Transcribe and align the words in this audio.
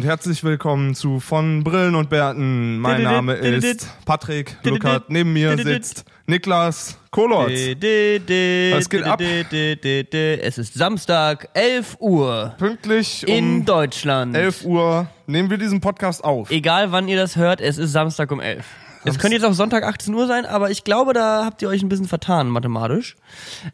Und 0.00 0.06
herzlich 0.06 0.42
willkommen 0.42 0.94
zu 0.94 1.20
von 1.20 1.62
Brillen 1.62 1.94
und 1.94 2.08
Bärten. 2.08 2.78
Mein 2.78 3.02
Name 3.02 3.34
ist 3.34 3.86
Patrick 4.06 4.56
Luckert. 4.62 5.10
Neben 5.10 5.34
mir 5.34 5.58
sitzt 5.58 6.06
Niklas 6.24 6.98
Kolotz. 7.10 7.50
Was 7.50 8.88
geht 8.88 9.02
ab? 9.04 9.20
Es 9.20 10.56
ist 10.56 10.72
Samstag, 10.72 11.50
11 11.52 11.98
Uhr. 12.00 12.54
Pünktlich 12.56 13.26
um 13.28 13.34
in 13.34 13.64
Deutschland. 13.66 14.34
11 14.34 14.64
Uhr 14.64 15.06
nehmen 15.26 15.50
wir 15.50 15.58
diesen 15.58 15.82
Podcast 15.82 16.24
auf. 16.24 16.50
Egal 16.50 16.92
wann 16.92 17.06
ihr 17.06 17.18
das 17.18 17.36
hört, 17.36 17.60
es 17.60 17.76
ist 17.76 17.92
Samstag 17.92 18.32
um 18.32 18.40
11. 18.40 18.64
Es 19.04 19.18
könnte 19.18 19.36
jetzt 19.36 19.44
auch 19.44 19.54
Sonntag 19.54 19.84
18 19.84 20.12
Uhr 20.14 20.26
sein, 20.26 20.44
aber 20.44 20.70
ich 20.70 20.84
glaube, 20.84 21.12
da 21.14 21.44
habt 21.44 21.62
ihr 21.62 21.68
euch 21.68 21.82
ein 21.82 21.88
bisschen 21.88 22.06
vertan, 22.06 22.48
mathematisch. 22.48 23.16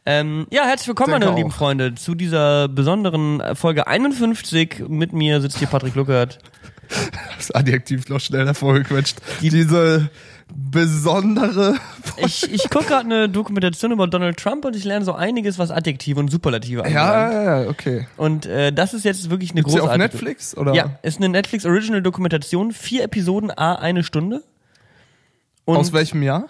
Ähm, 0.05 0.47
ja, 0.51 0.65
herzlich 0.65 0.89
willkommen, 0.89 1.13
Denke 1.13 1.27
meine 1.27 1.37
lieben 1.39 1.51
auch. 1.51 1.57
Freunde, 1.57 1.95
zu 1.95 2.15
dieser 2.15 2.69
besonderen 2.69 3.43
Folge 3.55 3.87
51. 3.87 4.85
Mit 4.89 5.13
mir 5.13 5.41
sitzt 5.41 5.59
hier 5.59 5.69
Patrick 5.69 5.95
Luckert. 5.95 6.39
Das 7.37 7.51
Adjektiv 7.51 8.09
noch 8.09 8.21
schnell 8.21 8.47
hervorgequetscht. 8.47 9.19
Diese 9.41 10.09
besondere 10.55 11.75
Ich, 12.19 12.53
ich 12.53 12.71
gucke 12.71 12.85
gerade 12.85 13.05
eine 13.05 13.29
Dokumentation 13.29 13.91
über 13.91 14.07
Donald 14.07 14.37
Trump 14.37 14.65
und 14.65 14.77
ich 14.77 14.85
lerne 14.85 15.05
so 15.05 15.13
einiges, 15.13 15.59
was 15.59 15.73
Adjektive 15.73 16.21
und 16.21 16.31
Superlative 16.31 16.83
angeht. 16.83 16.95
Ja, 16.95 17.33
ja, 17.33 17.63
ja, 17.63 17.69
okay. 17.69 18.07
Und 18.17 18.47
äh, 18.47 18.73
das 18.73 18.95
ist 18.95 19.05
jetzt 19.05 19.29
wirklich 19.29 19.51
eine 19.51 19.61
Ist 19.63 19.71
sie 19.71 19.81
auf 19.81 19.89
großartige... 19.89 20.05
Netflix 20.05 20.57
oder 20.57 20.73
Ja, 20.75 20.99
ist 21.03 21.19
eine 21.19 21.29
Netflix 21.29 21.67
Original 21.67 22.01
Dokumentation, 22.03 22.71
vier 22.71 23.03
Episoden, 23.03 23.51
a 23.51 23.75
eine 23.75 24.05
Stunde. 24.05 24.45
Und 25.67 25.77
aus 25.77 25.93
welchem 25.93 26.23
Jahr? 26.23 26.47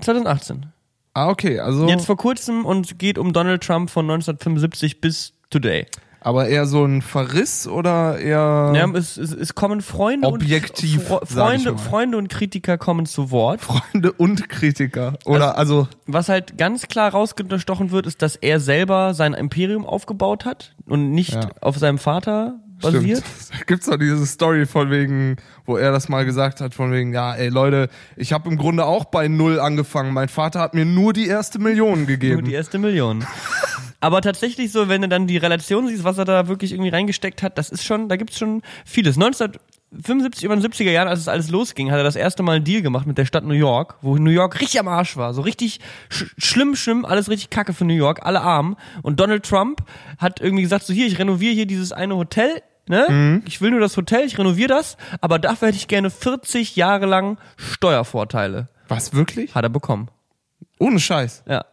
2018. 0.00 0.66
Ah, 1.14 1.28
okay, 1.28 1.60
also 1.60 1.86
Jetzt 1.88 2.06
vor 2.06 2.16
kurzem 2.16 2.64
und 2.64 2.98
geht 2.98 3.18
um 3.18 3.32
Donald 3.32 3.62
Trump 3.62 3.90
von 3.90 4.06
1975 4.10 5.00
bis 5.00 5.34
today. 5.50 5.86
aber 6.20 6.48
eher 6.48 6.64
so 6.66 6.84
ein 6.86 7.02
Verriss 7.02 7.66
oder 7.68 8.18
eher 8.18 8.72
Ja, 8.74 8.88
es, 8.94 9.18
es, 9.18 9.32
es 9.32 9.54
kommen 9.54 9.82
Freunde 9.82 10.26
Objektiv, 10.28 11.10
und 11.10 11.28
Freunde. 11.28 11.76
Freunde 11.76 12.16
und 12.16 12.28
Kritiker 12.30 12.78
kommen 12.78 13.04
zu 13.04 13.30
Wort. 13.30 13.60
Freunde 13.60 14.12
und 14.12 14.48
Kritiker 14.48 15.18
oder 15.26 15.58
also 15.58 15.86
Was 16.06 16.30
halt 16.30 16.56
ganz 16.56 16.88
klar 16.88 17.10
rausgestochen 17.10 17.90
wird, 17.90 18.06
ist, 18.06 18.22
dass 18.22 18.36
er 18.36 18.58
selber 18.60 19.12
sein 19.12 19.34
Imperium 19.34 19.84
aufgebaut 19.84 20.46
hat 20.46 20.74
und 20.86 21.10
nicht 21.10 21.34
Ja. 21.34 21.50
auf 21.60 21.76
seinem 21.76 21.98
Vater 21.98 22.54
basiert. 22.82 23.22
Stimmt. 23.46 23.66
Gibt's 23.66 23.86
doch 23.86 23.96
diese 23.96 24.26
Story 24.26 24.66
von 24.66 24.90
wegen, 24.90 25.36
wo 25.64 25.76
er 25.76 25.92
das 25.92 26.08
mal 26.08 26.24
gesagt 26.24 26.60
hat, 26.60 26.74
von 26.74 26.92
wegen, 26.92 27.12
ja, 27.14 27.34
ey 27.34 27.48
Leute, 27.48 27.88
ich 28.16 28.32
habe 28.32 28.48
im 28.50 28.58
Grunde 28.58 28.84
auch 28.84 29.06
bei 29.06 29.28
null 29.28 29.58
angefangen. 29.60 30.12
Mein 30.12 30.28
Vater 30.28 30.60
hat 30.60 30.74
mir 30.74 30.84
nur 30.84 31.12
die 31.12 31.26
erste 31.26 31.58
Million 31.58 32.00
Nur 32.00 32.06
gegeben. 32.06 32.44
die 32.44 32.54
erste 32.54 32.78
Million. 32.78 33.24
Aber 34.00 34.20
tatsächlich 34.20 34.72
so, 34.72 34.88
wenn 34.88 35.02
du 35.02 35.08
dann 35.08 35.28
die 35.28 35.36
Relation 35.36 35.86
siehst, 35.86 36.02
was 36.02 36.18
er 36.18 36.24
da 36.24 36.48
wirklich 36.48 36.72
irgendwie 36.72 36.90
reingesteckt 36.90 37.40
hat, 37.42 37.56
das 37.56 37.70
ist 37.70 37.84
schon, 37.84 38.08
da 38.08 38.16
gibt's 38.16 38.36
schon 38.36 38.62
vieles. 38.84 39.14
1975 39.14 40.42
über 40.42 40.56
den 40.56 40.64
70er 40.64 40.90
Jahren, 40.90 41.06
als 41.06 41.20
es 41.20 41.28
alles 41.28 41.50
losging, 41.50 41.92
hat 41.92 41.98
er 41.98 42.02
das 42.02 42.16
erste 42.16 42.42
Mal 42.42 42.56
einen 42.56 42.64
Deal 42.64 42.82
gemacht 42.82 43.06
mit 43.06 43.16
der 43.16 43.26
Stadt 43.26 43.44
New 43.44 43.54
York, 43.54 43.94
wo 44.02 44.16
New 44.16 44.30
York 44.30 44.60
richtig 44.60 44.80
am 44.80 44.88
Arsch 44.88 45.16
war. 45.16 45.34
So 45.34 45.42
richtig 45.42 45.78
sch 46.08 46.24
schlimm, 46.36 46.74
schlimm, 46.74 47.04
alles 47.04 47.28
richtig 47.28 47.50
kacke 47.50 47.72
für 47.74 47.84
New 47.84 47.94
York, 47.94 48.20
alle 48.24 48.40
arm. 48.40 48.76
Und 49.02 49.20
Donald 49.20 49.44
Trump 49.44 49.82
hat 50.18 50.40
irgendwie 50.40 50.62
gesagt, 50.64 50.84
so 50.84 50.92
hier, 50.92 51.06
ich 51.06 51.20
renoviere 51.20 51.54
hier 51.54 51.66
dieses 51.66 51.92
eine 51.92 52.16
Hotel, 52.16 52.60
ne? 52.88 53.42
Ich 53.46 53.60
will 53.60 53.70
nur 53.70 53.80
das 53.80 53.96
Hotel, 53.96 54.24
ich 54.26 54.38
renoviere 54.38 54.68
das, 54.68 54.96
aber 55.20 55.38
dafür 55.38 55.68
hätte 55.68 55.78
ich 55.78 55.88
gerne 55.88 56.10
40 56.10 56.76
Jahre 56.76 57.06
lang 57.06 57.38
Steuervorteile. 57.56 58.68
Was, 58.88 59.14
wirklich? 59.14 59.54
Hat 59.54 59.64
er 59.64 59.70
bekommen. 59.70 60.08
Ohne 60.78 61.00
Scheiß. 61.00 61.44
Ja. 61.48 61.64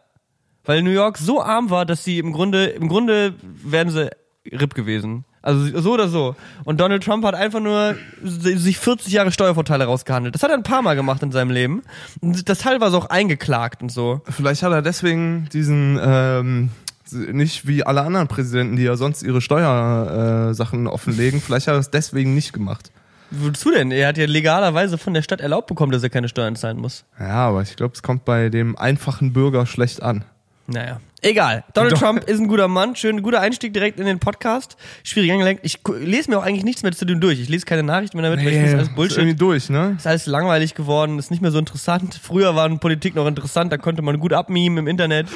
Weil 0.64 0.82
New 0.82 0.90
York 0.90 1.18
so 1.18 1.42
arm 1.42 1.70
war, 1.70 1.86
dass 1.86 2.04
sie 2.04 2.18
im 2.18 2.32
Grunde, 2.32 2.66
im 2.66 2.88
Grunde 2.88 3.34
wären 3.42 3.90
sie 3.90 4.10
RIP 4.50 4.74
gewesen. 4.74 5.24
Also 5.42 5.80
so 5.80 5.94
oder 5.94 6.08
so. 6.08 6.36
Und 6.64 6.80
Donald 6.80 7.02
Trump 7.02 7.24
hat 7.24 7.34
einfach 7.34 7.60
nur 7.60 7.96
sich 8.22 8.78
40 8.78 9.12
Jahre 9.12 9.32
Steuervorteile 9.32 9.84
rausgehandelt. 9.84 10.34
Das 10.34 10.42
hat 10.42 10.50
er 10.50 10.56
ein 10.56 10.62
paar 10.62 10.82
Mal 10.82 10.96
gemacht 10.96 11.22
in 11.22 11.32
seinem 11.32 11.50
Leben. 11.50 11.82
Und 12.20 12.48
das 12.48 12.58
teilweise 12.58 12.96
auch 12.98 13.06
eingeklagt 13.06 13.82
und 13.82 13.90
so. 13.90 14.20
Vielleicht 14.28 14.62
hat 14.62 14.72
er 14.72 14.82
deswegen 14.82 15.48
diesen, 15.50 15.98
ähm, 16.02 16.68
nicht 17.12 17.66
wie 17.66 17.84
alle 17.84 18.02
anderen 18.02 18.28
Präsidenten, 18.28 18.76
die 18.76 18.82
ja 18.82 18.96
sonst 18.96 19.22
ihre 19.22 19.40
Steuersachen 19.40 20.86
äh, 20.86 20.88
offenlegen, 20.88 21.40
vielleicht 21.40 21.66
hat 21.66 21.74
er 21.74 21.80
es 21.80 21.90
deswegen 21.90 22.34
nicht 22.34 22.52
gemacht. 22.52 22.90
Wozu 23.30 23.70
denn? 23.70 23.92
Er 23.92 24.08
hat 24.08 24.18
ja 24.18 24.26
legalerweise 24.26 24.98
von 24.98 25.14
der 25.14 25.22
Stadt 25.22 25.40
erlaubt 25.40 25.68
bekommen, 25.68 25.92
dass 25.92 26.02
er 26.02 26.10
keine 26.10 26.28
Steuern 26.28 26.56
zahlen 26.56 26.78
muss. 26.78 27.04
Ja, 27.18 27.48
aber 27.48 27.62
ich 27.62 27.76
glaube, 27.76 27.94
es 27.94 28.02
kommt 28.02 28.24
bei 28.24 28.48
dem 28.48 28.76
einfachen 28.76 29.32
Bürger 29.32 29.66
schlecht 29.66 30.02
an. 30.02 30.24
Naja. 30.66 31.00
Egal. 31.22 31.64
Donald 31.74 31.92
Doch. 31.94 31.98
Trump 31.98 32.24
ist 32.24 32.40
ein 32.40 32.48
guter 32.48 32.66
Mann. 32.68 32.96
Schön, 32.96 33.22
guter 33.22 33.40
Einstieg 33.40 33.74
direkt 33.74 34.00
in 34.00 34.06
den 34.06 34.20
Podcast. 34.20 34.76
Schwierig 35.02 35.32
angelenkt. 35.32 35.62
Ich 35.66 35.78
lese 35.98 36.30
mir 36.30 36.38
auch 36.38 36.44
eigentlich 36.44 36.64
nichts 36.64 36.82
mehr 36.82 36.92
zu 36.92 37.04
dem 37.04 37.20
durch. 37.20 37.38
Ich 37.40 37.48
lese 37.50 37.66
keine 37.66 37.82
Nachrichten 37.82 38.16
mehr 38.18 38.30
damit, 38.30 38.44
weil 38.46 38.52
ich 38.54 38.58
das 38.60 38.68
ist 38.68 38.74
alles 38.74 38.88
ist 38.88 38.94
Bullshit. 38.94 39.18
irgendwie 39.18 39.36
durch, 39.36 39.68
ne? 39.68 39.94
Ist 39.98 40.06
alles 40.06 40.26
langweilig 40.26 40.74
geworden, 40.74 41.18
ist 41.18 41.30
nicht 41.30 41.42
mehr 41.42 41.50
so 41.50 41.58
interessant. 41.58 42.18
Früher 42.22 42.54
war 42.54 42.68
Politik 42.78 43.14
noch 43.16 43.26
interessant, 43.26 43.70
da 43.70 43.76
konnte 43.76 44.00
man 44.00 44.18
gut 44.18 44.32
abmemen 44.32 44.78
im 44.78 44.86
Internet. 44.86 45.26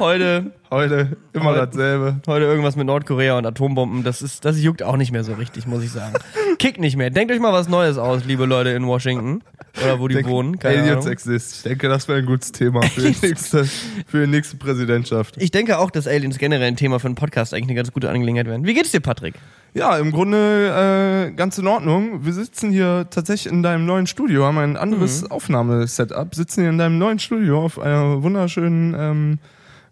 Heute, 0.00 0.50
Heute 0.72 1.16
immer 1.34 1.50
Heute- 1.50 1.66
dasselbe. 1.66 2.16
heute 2.26 2.46
irgendwas 2.46 2.76
mit 2.76 2.86
Nordkorea 2.86 3.36
und 3.36 3.44
Atombomben, 3.46 4.02
das 4.04 4.22
ist, 4.22 4.44
das 4.46 4.58
juckt 4.60 4.82
auch 4.82 4.96
nicht 4.96 5.12
mehr 5.12 5.22
so 5.22 5.34
richtig, 5.34 5.66
muss 5.66 5.84
ich 5.84 5.92
sagen. 5.92 6.14
Kickt 6.58 6.80
nicht 6.80 6.96
mehr. 6.96 7.10
Denkt 7.10 7.30
euch 7.30 7.40
mal 7.40 7.52
was 7.52 7.68
Neues 7.68 7.98
aus, 7.98 8.24
liebe 8.24 8.46
Leute 8.46 8.70
in 8.70 8.86
Washington. 8.86 9.42
Oder 9.82 9.98
wo 10.00 10.06
die 10.08 10.16
Denk- 10.16 10.28
wohnen. 10.28 10.58
Keine 10.58 10.80
Aliens 10.82 10.98
Ahnung. 10.98 11.12
exist. 11.12 11.56
Ich 11.56 11.62
denke, 11.62 11.88
das 11.88 12.06
wäre 12.08 12.18
ein 12.18 12.26
gutes 12.26 12.52
Thema 12.52 12.82
für 12.94 13.00
die 13.00 13.16
nächste, 13.26 13.64
für 13.64 14.26
die 14.26 14.30
nächste 14.30 14.56
Präsidentschaft. 14.56 15.36
Ich 15.40 15.50
denke 15.50 15.78
auch, 15.78 15.90
dass 15.90 16.06
Aliens 16.06 16.36
generell 16.38 16.68
ein 16.68 16.76
Thema 16.76 17.00
für 17.00 17.06
einen 17.06 17.14
Podcast 17.14 17.54
eigentlich 17.54 17.68
eine 17.68 17.74
ganz 17.76 17.90
gute 17.92 18.10
Angelegenheit 18.10 18.46
wären. 18.46 18.66
Wie 18.66 18.74
geht's 18.74 18.90
dir, 18.90 19.00
Patrick? 19.00 19.34
Ja, 19.74 19.96
im 19.96 20.12
Grunde 20.12 21.28
äh, 21.30 21.34
ganz 21.34 21.56
in 21.56 21.66
Ordnung. 21.66 22.24
Wir 22.26 22.34
sitzen 22.34 22.70
hier 22.70 23.06
tatsächlich 23.08 23.50
in 23.50 23.62
deinem 23.62 23.86
neuen 23.86 24.06
Studio, 24.06 24.44
haben 24.44 24.58
ein 24.58 24.76
anderes 24.76 25.22
Mhm. 25.22 25.30
Aufnahmesetup, 25.30 26.34
sitzen 26.34 26.60
hier 26.60 26.70
in 26.70 26.76
deinem 26.78 26.98
neuen 26.98 27.18
Studio 27.18 27.64
auf 27.64 27.78
einer 27.78 28.22
wunderschönen 28.22 28.94
ähm, 28.98 29.38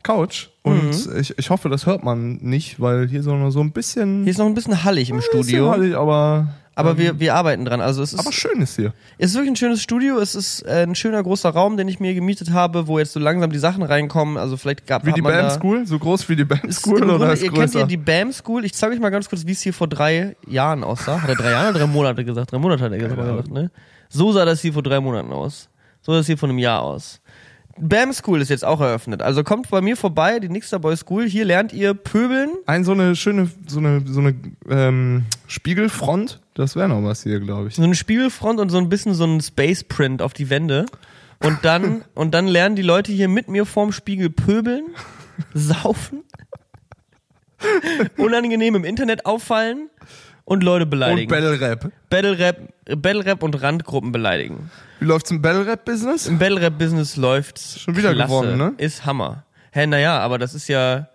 Couch. 0.03 0.49
Und 0.63 0.85
Mhm. 1.09 1.17
ich, 1.19 1.39
ich 1.39 1.49
hoffe, 1.49 1.71
das 1.71 1.87
hört 1.87 2.05
man 2.05 2.37
nicht, 2.43 2.81
weil 2.81 3.09
hier 3.09 3.23
so, 3.23 3.35
noch 3.35 3.51
so 3.51 3.61
ein 3.61 3.73
bisschen, 3.73 4.25
Hier 4.25 4.33
ist 4.33 4.39
noch 4.39 4.45
ein 4.47 4.55
bisschen 4.55 4.85
hallig 4.85 5.09
im 5.09 5.23
Studio, 5.23 5.71
hallig, 5.71 5.95
aber, 5.97 6.49
aber 6.75 6.99
wir, 6.99 7.21
wir 7.21 7.35
arbeiten 7.35 7.65
dran. 7.65 7.81
Also 7.81 8.03
es 8.03 8.13
ist, 8.13 8.21
aber 8.21 8.33
schön 8.33 8.61
ist 8.61 8.77
hier. 8.77 8.95
Es 9.19 9.31
ist 9.31 9.35
wirklich 9.37 9.53
ein 9.53 9.57
schönes 9.57 9.83
Studio. 9.83 10.19
Es 10.19 10.35
ist 10.35 10.63
äh, 10.63 10.85
ein 10.85 10.95
schöner 10.95 11.23
großer 11.23 11.51
Raum, 11.51 11.77
den 11.77 11.89
ich 11.89 12.01
mir 12.01 12.15
gemietet 12.15 12.53
habe, 12.53 12.87
wo 12.87 12.99
jetzt 12.99 13.13
so 13.13 13.21
langsam 13.21 13.51
die 13.51 13.59
Sachen 13.59 13.83
reinkommen. 13.83 14.37
Also 14.37 14.57
vielleicht 14.57 14.87
gab 14.87 15.05
Wie 15.05 15.13
die 15.13 15.21
BAM 15.21 15.51
School? 15.51 15.87
So 15.87 15.99
groß 15.99 16.29
wie 16.29 16.37
die 16.37 16.45
BAM 16.45 16.71
School 16.73 16.99
im 16.99 17.05
oder 17.05 17.19
Grunde, 17.19 17.33
ist 17.35 17.43
ihr 17.43 17.51
kennt 17.51 17.63
größer? 17.65 17.81
ja 17.81 17.87
die 17.87 17.97
BAM 17.97 18.33
School. 18.33 18.65
Ich 18.65 18.75
zeige 18.75 18.95
euch 18.95 19.01
mal 19.01 19.11
ganz 19.11 19.29
kurz, 19.29 19.47
wie 19.47 19.53
es 19.53 19.61
hier 19.61 19.75
vor 19.75 19.89
drei 19.89 20.37
Jahren 20.47 20.85
aussah. 20.85 21.21
Hat 21.21 21.29
er 21.29 21.37
drei 21.37 21.51
Jahre 21.51 21.71
oder 21.71 21.79
drei 21.81 21.87
Monate 21.87 22.25
gesagt? 22.25 22.53
Drei 22.53 22.59
Monate 22.59 22.85
hat 22.85 22.93
er 22.93 22.99
gesagt 22.99 23.51
ne? 23.51 23.71
So 24.09 24.33
sah 24.33 24.45
das 24.45 24.61
hier 24.61 24.73
vor 24.73 24.83
drei 24.83 25.01
Monaten 25.01 25.33
aus. 25.33 25.69
So 26.03 26.13
sah 26.13 26.19
das 26.19 26.27
hier 26.27 26.39
vor 26.39 26.49
einem 26.49 26.59
Jahr 26.59 26.83
aus. 26.83 27.21
BAM 27.81 28.13
School 28.13 28.41
ist 28.41 28.51
jetzt 28.51 28.65
auch 28.65 28.81
eröffnet. 28.81 29.23
Also 29.23 29.43
kommt 29.43 29.71
bei 29.71 29.81
mir 29.81 29.97
vorbei, 29.97 30.39
die 30.39 30.49
Nixter 30.49 30.79
Boy 30.79 30.97
School. 30.97 31.27
Hier 31.27 31.45
lernt 31.45 31.73
ihr 31.73 31.95
pöbeln. 31.95 32.51
Ein 32.67 32.85
so 32.85 32.93
eine 32.93 33.17
schöne, 33.17 33.51
so 33.67 33.79
eine, 33.79 34.03
so 34.07 34.21
eine 34.21 34.35
ähm, 34.69 35.25
Spiegelfront, 35.47 36.41
das 36.55 36.77
wäre 36.77 36.89
noch 36.89 37.03
was 37.03 37.23
hier, 37.23 37.41
glaube 37.41 37.69
ich. 37.69 37.77
So 37.77 37.83
eine 37.83 37.95
Spiegelfront 37.95 38.61
und 38.61 38.69
so 38.69 38.79
ein 38.79 38.89
bisschen 38.89 39.15
so 39.15 39.25
ein 39.25 39.41
Space 39.41 39.85
Print 39.85 40.23
auf 40.23 40.33
die 40.33 40.51
Wände. 40.51 40.87
Und 41.43 41.59
dann, 41.63 42.05
und 42.15 42.33
dann 42.33 42.47
lernen 42.47 42.77
die 42.77 42.83
Leute 42.83 43.13
hier 43.13 43.29
mit 43.29 43.49
mir 43.49 43.65
vorm 43.65 43.93
Spiegel 43.93 44.31
pöbeln, 44.31 44.85
saufen, 45.55 46.23
unangenehm 48.19 48.75
im 48.75 48.85
Internet 48.85 49.27
auffallen 49.27 49.89
und 50.51 50.65
Leute 50.65 50.83
Und 50.83 50.91
beleidigen. 50.91 51.31
Battle 51.31 51.61
Rap. 51.61 51.93
Battle 52.11 52.37
Rap, 52.37 52.57
Battle 52.97 53.25
Rap 53.25 53.43
und 53.45 53.63
Randgruppen 53.63 54.11
beleidigen. 54.11 54.69
Wie 54.99 55.05
läuft's 55.05 55.31
im 55.31 55.41
Battle 55.41 55.65
Rap 55.65 55.85
Business? 55.85 56.27
Im 56.27 56.41
Battle 56.41 56.61
Rap 56.61 56.77
Business 56.77 57.15
läuft's 57.17 57.79
Schon 57.79 57.97
wieder 57.97 58.13
klasse. 58.13 58.29
gewonnen, 58.33 58.59
ne? 58.59 58.73
Ist 58.79 59.07
Hammer. 59.07 59.45
Hä, 59.71 59.87
naja, 59.87 60.19
aber 60.19 60.39
das 60.39 60.55
ist 60.55 60.67
ja. 60.67 61.09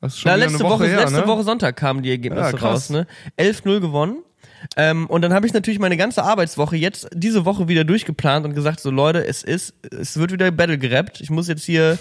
Das 0.00 0.14
ist 0.14 0.20
schon 0.20 0.30
Na, 0.30 0.36
wieder 0.36 0.46
letzte 0.46 0.64
eine 0.64 0.72
Woche, 0.72 0.86
her, 0.86 1.00
letzte 1.00 1.20
ne? 1.20 1.26
Woche 1.26 1.42
Sonntag 1.42 1.76
kamen 1.76 2.02
die 2.02 2.08
Ergebnisse 2.10 2.52
Ja, 2.56 2.56
raus, 2.56 2.88
ne? 2.88 3.06
11-0 3.38 3.80
gewonnen. 3.80 4.22
Ähm, 4.76 5.06
und 5.08 5.20
dann 5.20 5.34
habe 5.34 5.46
ich 5.46 5.52
natürlich 5.52 5.78
meine 5.78 5.98
ganze 5.98 6.22
Arbeitswoche 6.24 6.76
jetzt 6.76 7.06
diese 7.12 7.44
Woche 7.44 7.68
wieder 7.68 7.84
durchgeplant 7.84 8.46
und 8.46 8.54
gesagt, 8.54 8.80
so 8.80 8.90
Leute, 8.90 9.26
es 9.26 9.42
ist, 9.42 9.74
es 9.94 10.16
wird 10.18 10.32
wieder 10.32 10.50
Battle 10.52 10.78
gerappt. 10.78 11.20
Ich 11.20 11.28
muss 11.28 11.48
jetzt 11.48 11.64
hier 11.64 11.98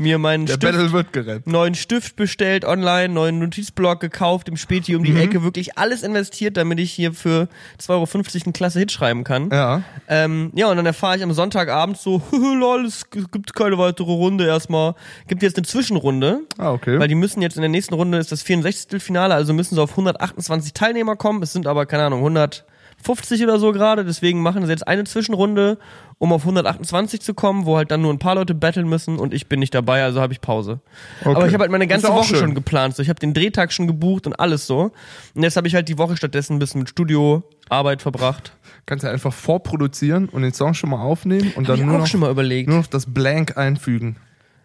mir 0.00 0.18
meinen 0.18 0.46
Der 0.46 0.54
Stift 0.54 1.46
neuen 1.46 1.74
Stift 1.74 2.16
bestellt 2.16 2.64
online, 2.64 3.12
neuen 3.12 3.38
Notizblock 3.38 4.00
gekauft, 4.00 4.48
im 4.48 4.56
Späti 4.56 4.92
Mhm. 4.92 4.98
um 4.98 5.04
die 5.04 5.16
Ecke, 5.16 5.42
wirklich 5.42 5.76
alles 5.78 6.02
investiert, 6.02 6.56
damit 6.56 6.80
ich 6.80 6.90
hier 6.90 7.12
für 7.12 7.48
2,50 7.78 7.90
Euro 7.90 8.44
einen 8.46 8.52
klasse 8.52 8.78
Hit 8.80 8.92
schreiben 8.92 9.24
kann. 9.24 9.50
Ja. 9.50 9.82
Ähm, 10.08 10.50
ja, 10.54 10.68
und 10.70 10.76
dann 10.76 10.86
erfahre 10.86 11.16
ich 11.16 11.22
am 11.22 11.32
Sonntagabend 11.32 11.98
so, 11.98 12.22
lol, 12.32 12.84
es 12.86 13.10
gibt 13.10 13.54
keine 13.54 13.76
weitere 13.78 14.10
Runde 14.10 14.46
erstmal. 14.46 14.94
Gibt 15.28 15.42
jetzt 15.42 15.56
eine 15.58 15.66
Zwischenrunde, 15.66 16.40
Ah, 16.58 16.72
okay. 16.72 16.98
weil 16.98 17.08
die 17.08 17.14
müssen 17.14 17.42
jetzt 17.42 17.56
in 17.56 17.62
der 17.62 17.68
nächsten 17.70 17.94
Runde 17.94 18.18
ist 18.18 18.32
das 18.32 18.42
64. 18.42 19.02
Finale, 19.02 19.34
also 19.34 19.52
müssen 19.52 19.74
sie 19.74 19.82
auf 19.82 19.90
128 19.90 20.72
Teilnehmer 20.72 21.16
kommen. 21.16 21.42
Es 21.42 21.52
sind 21.52 21.66
aber, 21.66 21.84
keine 21.86 22.04
Ahnung, 22.04 22.20
100, 22.20 22.64
50 23.02 23.42
oder 23.44 23.58
so 23.58 23.72
gerade, 23.72 24.04
deswegen 24.04 24.42
machen 24.42 24.64
sie 24.64 24.70
jetzt 24.72 24.86
eine 24.86 25.04
Zwischenrunde, 25.04 25.78
um 26.20 26.34
auf 26.34 26.42
128 26.42 27.22
zu 27.22 27.32
kommen, 27.32 27.64
wo 27.64 27.78
halt 27.78 27.90
dann 27.90 28.02
nur 28.02 28.12
ein 28.12 28.18
paar 28.18 28.34
Leute 28.34 28.54
battlen 28.54 28.86
müssen 28.86 29.18
und 29.18 29.32
ich 29.32 29.48
bin 29.48 29.58
nicht 29.58 29.74
dabei, 29.74 30.04
also 30.04 30.20
habe 30.20 30.34
ich 30.34 30.42
Pause. 30.42 30.80
Aber 31.24 31.46
ich 31.46 31.54
habe 31.54 31.62
halt 31.62 31.70
meine 31.70 31.86
ganze 31.86 32.08
ja 32.08 32.14
Woche 32.14 32.26
schön. 32.26 32.38
schon 32.38 32.54
geplant, 32.54 32.94
so 32.94 33.02
ich 33.02 33.08
habe 33.08 33.18
den 33.18 33.32
Drehtag 33.32 33.72
schon 33.72 33.86
gebucht 33.86 34.26
und 34.26 34.34
alles 34.38 34.66
so. 34.66 34.92
Und 35.34 35.42
jetzt 35.42 35.56
habe 35.56 35.66
ich 35.66 35.74
halt 35.74 35.88
die 35.88 35.96
Woche 35.96 36.18
stattdessen 36.18 36.56
ein 36.56 36.58
bisschen 36.58 36.80
mit 36.80 36.90
Studioarbeit 36.90 38.02
verbracht. 38.02 38.52
Kannst 38.84 39.02
du 39.02 39.08
einfach 39.10 39.32
vorproduzieren 39.32 40.28
und 40.28 40.42
den 40.42 40.52
Song 40.52 40.74
schon 40.74 40.90
mal 40.90 41.00
aufnehmen 41.00 41.52
und 41.56 41.66
Hab 41.68 41.76
dann 41.76 41.78
ich 41.78 41.84
nur 41.86 41.94
auch 41.94 41.98
noch, 42.00 42.06
schon 42.06 42.20
mal 42.20 42.30
überlegt. 42.30 42.68
nur 42.68 42.78
noch 42.78 42.86
das 42.86 43.06
Blank 43.06 43.56
einfügen. 43.56 44.16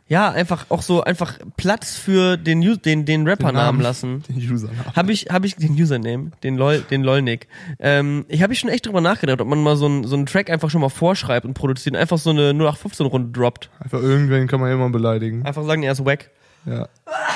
Ja, 0.07 0.29
einfach 0.29 0.67
auch 0.69 0.83
so 0.83 1.03
einfach 1.03 1.39
Platz 1.57 1.95
für 1.95 2.37
den 2.37 2.61
den 2.83 3.05
den 3.05 3.27
Rappernamen 3.27 3.81
lassen. 3.81 4.23
Den 4.27 4.37
Usernamen. 4.51 4.95
Habe 4.95 5.11
ich, 5.11 5.27
habe 5.31 5.47
ich 5.47 5.55
den 5.55 5.71
Username, 5.73 6.31
den 6.43 6.57
LOL, 6.57 6.81
den 6.81 7.01
LOLnick. 7.01 7.47
Ähm, 7.79 8.25
ich 8.27 8.43
habe 8.43 8.53
ich 8.53 8.59
schon 8.59 8.69
echt 8.69 8.85
drüber 8.85 9.01
nachgedacht, 9.01 9.41
ob 9.41 9.47
man 9.47 9.63
mal 9.63 9.75
so 9.75 9.87
einen 9.87 10.03
so 10.03 10.15
einen 10.15 10.27
Track 10.27 10.51
einfach 10.51 10.69
schon 10.69 10.81
mal 10.81 10.89
vorschreibt 10.89 11.43
und 11.45 11.55
produziert 11.55 11.95
und 11.95 12.01
einfach 12.01 12.19
so 12.19 12.29
eine 12.29 12.51
0815 12.51 13.05
Runde 13.07 13.31
droppt. 13.31 13.71
Einfach 13.79 13.99
irgendwen 13.99 14.47
kann 14.47 14.59
man 14.59 14.71
immer 14.71 14.89
beleidigen. 14.91 15.43
Einfach 15.43 15.63
sagen, 15.65 15.81
er 15.81 15.93
ist 15.93 16.05
wack. 16.05 16.29
Ja. 16.65 16.87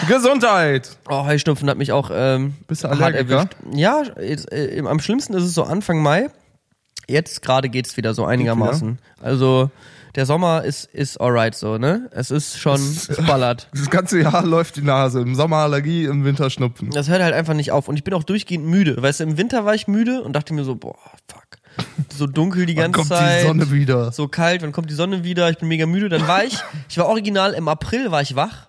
Gesundheit! 0.07 0.97
Oh, 1.07 1.25
Heuschnupfen 1.25 1.69
hat 1.69 1.77
mich 1.77 1.91
auch 1.91 2.11
ähm, 2.13 2.55
Bist 2.67 2.83
du 2.83 2.89
hart 2.89 3.15
erwischt. 3.15 3.55
Ja, 3.73 4.03
jetzt, 4.19 4.51
äh, 4.51 4.81
am 4.85 4.99
schlimmsten 4.99 5.33
ist 5.33 5.43
es 5.43 5.53
so 5.53 5.63
Anfang 5.63 6.01
Mai. 6.01 6.29
Jetzt 7.07 7.41
gerade 7.41 7.69
geht's 7.69 7.97
wieder 7.97 8.13
so 8.13 8.25
einigermaßen. 8.25 8.99
Also 9.21 9.71
der 10.15 10.25
Sommer 10.25 10.63
ist 10.63 10.85
ist 10.93 11.17
alright 11.19 11.55
so, 11.55 11.77
ne? 11.77 12.09
Es 12.11 12.31
ist 12.31 12.57
schon 12.59 12.75
es 12.75 13.07
ballert. 13.27 13.67
Das 13.73 13.89
ganze 13.89 14.19
Jahr 14.21 14.43
läuft 14.45 14.75
die 14.77 14.81
Nase. 14.81 15.21
Im 15.21 15.35
Sommer 15.35 15.57
Allergie, 15.57 16.05
im 16.05 16.23
Winter 16.25 16.49
Schnupfen. 16.49 16.89
Das 16.91 17.09
hört 17.09 17.21
halt 17.21 17.33
einfach 17.33 17.53
nicht 17.53 17.71
auf 17.71 17.87
und 17.87 17.95
ich 17.97 18.03
bin 18.03 18.13
auch 18.13 18.23
durchgehend 18.23 18.65
müde. 18.65 19.01
Weißt 19.01 19.19
du, 19.19 19.23
im 19.25 19.37
Winter 19.37 19.65
war 19.65 19.75
ich 19.75 19.87
müde 19.87 20.21
und 20.21 20.33
dachte 20.33 20.53
mir 20.53 20.63
so, 20.63 20.75
boah, 20.75 20.97
fuck. 21.27 21.43
So 22.15 22.27
dunkel 22.27 22.65
die 22.65 22.75
Wann 22.77 22.91
ganze 22.91 22.97
kommt 22.97 23.07
Zeit. 23.09 23.43
die 23.43 23.47
Sonne 23.47 23.71
wieder? 23.71 24.11
so 24.11 24.27
kalt, 24.27 24.61
wann 24.61 24.71
kommt 24.71 24.89
die 24.89 24.95
Sonne 24.95 25.23
wieder? 25.23 25.49
Ich 25.49 25.57
bin 25.59 25.67
mega 25.67 25.85
müde. 25.85 26.09
Dann 26.09 26.27
war 26.27 26.43
ich, 26.43 26.57
ich 26.89 26.97
war 26.97 27.07
original 27.07 27.53
im 27.53 27.67
April 27.67 28.11
war 28.11 28.21
ich 28.21 28.35
wach. 28.35 28.67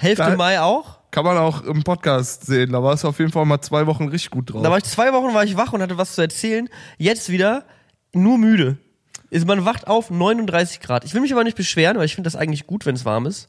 Hälfte 0.00 0.24
Da- 0.24 0.36
Mai 0.36 0.60
auch. 0.60 0.98
Kann 1.10 1.24
man 1.24 1.38
auch 1.38 1.62
im 1.64 1.84
Podcast 1.84 2.44
sehen. 2.44 2.72
Da 2.72 2.82
warst 2.82 3.02
du 3.02 3.08
auf 3.08 3.18
jeden 3.18 3.32
Fall 3.32 3.46
mal 3.46 3.62
zwei 3.62 3.86
Wochen 3.86 4.08
richtig 4.08 4.30
gut 4.30 4.52
drauf. 4.52 4.62
Da 4.62 4.70
war 4.70 4.76
ich 4.76 4.84
zwei 4.84 5.10
Wochen 5.14 5.32
war 5.34 5.42
ich 5.42 5.56
wach 5.56 5.72
und 5.72 5.80
hatte 5.80 5.96
was 5.96 6.14
zu 6.14 6.20
erzählen. 6.20 6.68
Jetzt 6.98 7.30
wieder 7.30 7.64
nur 8.12 8.36
müde. 8.36 8.76
Ist 9.30 9.46
man 9.46 9.64
wacht 9.64 9.86
auf 9.86 10.10
39 10.10 10.80
Grad. 10.80 11.04
Ich 11.04 11.14
will 11.14 11.20
mich 11.20 11.32
aber 11.32 11.44
nicht 11.44 11.56
beschweren, 11.56 11.98
weil 11.98 12.06
ich 12.06 12.14
finde 12.14 12.28
das 12.28 12.36
eigentlich 12.36 12.66
gut, 12.66 12.86
wenn 12.86 12.94
es 12.94 13.04
warm 13.04 13.26
ist. 13.26 13.48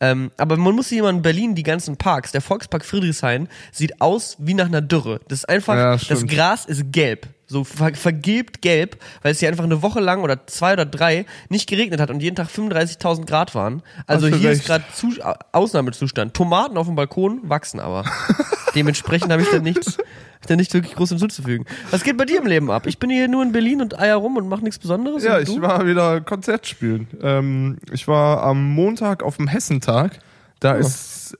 Ähm, 0.00 0.30
aber 0.36 0.56
man 0.56 0.74
muss 0.74 0.90
sich 0.90 0.98
immer 0.98 1.10
in 1.10 1.22
Berlin 1.22 1.54
die 1.54 1.62
ganzen 1.62 1.96
Parks. 1.96 2.32
Der 2.32 2.42
Volkspark 2.42 2.84
Friedrichshain 2.84 3.48
sieht 3.72 4.00
aus 4.00 4.36
wie 4.38 4.54
nach 4.54 4.66
einer 4.66 4.82
Dürre. 4.82 5.20
Das 5.28 5.40
ist 5.40 5.48
einfach, 5.48 5.74
Ja, 5.74 5.96
das. 5.96 6.26
Gras 6.26 6.66
ist 6.66 6.92
gelb. 6.92 7.28
So 7.48 7.62
ver 7.62 7.94
vergilbt 7.94 8.60
gelb, 8.60 9.00
weil 9.22 9.30
es 9.32 9.38
hier 9.38 9.48
einfach 9.48 9.62
eine 9.62 9.80
Woche 9.80 10.00
lang 10.00 10.22
oder 10.22 10.46
zwei 10.48 10.72
oder 10.72 10.84
drei 10.84 11.26
nicht 11.48 11.68
geregnet 11.68 12.00
hat 12.00 12.10
und 12.10 12.20
jeden 12.20 12.34
Tag 12.34 12.48
35.000 12.48 13.24
Grad 13.26 13.54
waren. 13.54 13.82
Also 14.08 14.26
hier 14.26 14.50
recht. 14.50 14.60
ist 14.62 14.66
gerade 14.66 14.84
Zu- 14.92 15.12
Ausnahmezustand. 15.52 16.34
Tomaten 16.34 16.76
auf 16.76 16.86
dem 16.86 16.96
Balkon 16.96 17.40
wachsen 17.44 17.78
aber. 17.80 18.04
Dementsprechend 18.74 19.30
habe 19.32 19.42
ich 19.42 19.48
da 19.48 19.58
nichts, 19.60 19.96
hab 19.98 20.46
da 20.48 20.56
nicht 20.56 20.74
wirklich 20.74 20.94
groß 20.96 21.10
hinzuzufügen. 21.10 21.66
Was 21.90 22.02
geht 22.02 22.16
bei 22.16 22.24
dir 22.24 22.38
im 22.40 22.46
Leben 22.46 22.70
ab? 22.70 22.86
Ich 22.86 22.98
bin 22.98 23.10
hier 23.10 23.28
nur 23.28 23.42
in 23.42 23.52
Berlin 23.52 23.80
und 23.80 23.98
eier 23.98 24.16
rum 24.16 24.36
und 24.36 24.48
mache 24.48 24.62
nichts 24.64 24.78
Besonderes. 24.78 25.22
ja, 25.24 25.38
ich 25.38 25.60
war 25.60 25.86
wieder 25.86 26.20
Konzert 26.20 26.66
spielen. 26.66 27.06
Ähm, 27.22 27.78
ich 27.92 28.06
war 28.08 28.42
am 28.42 28.70
Montag 28.74 29.22
auf 29.22 29.36
dem 29.36 29.46
Hessentag. 29.48 30.18
Da 30.60 30.74
Oh. 30.74 30.78
ist 30.78 31.38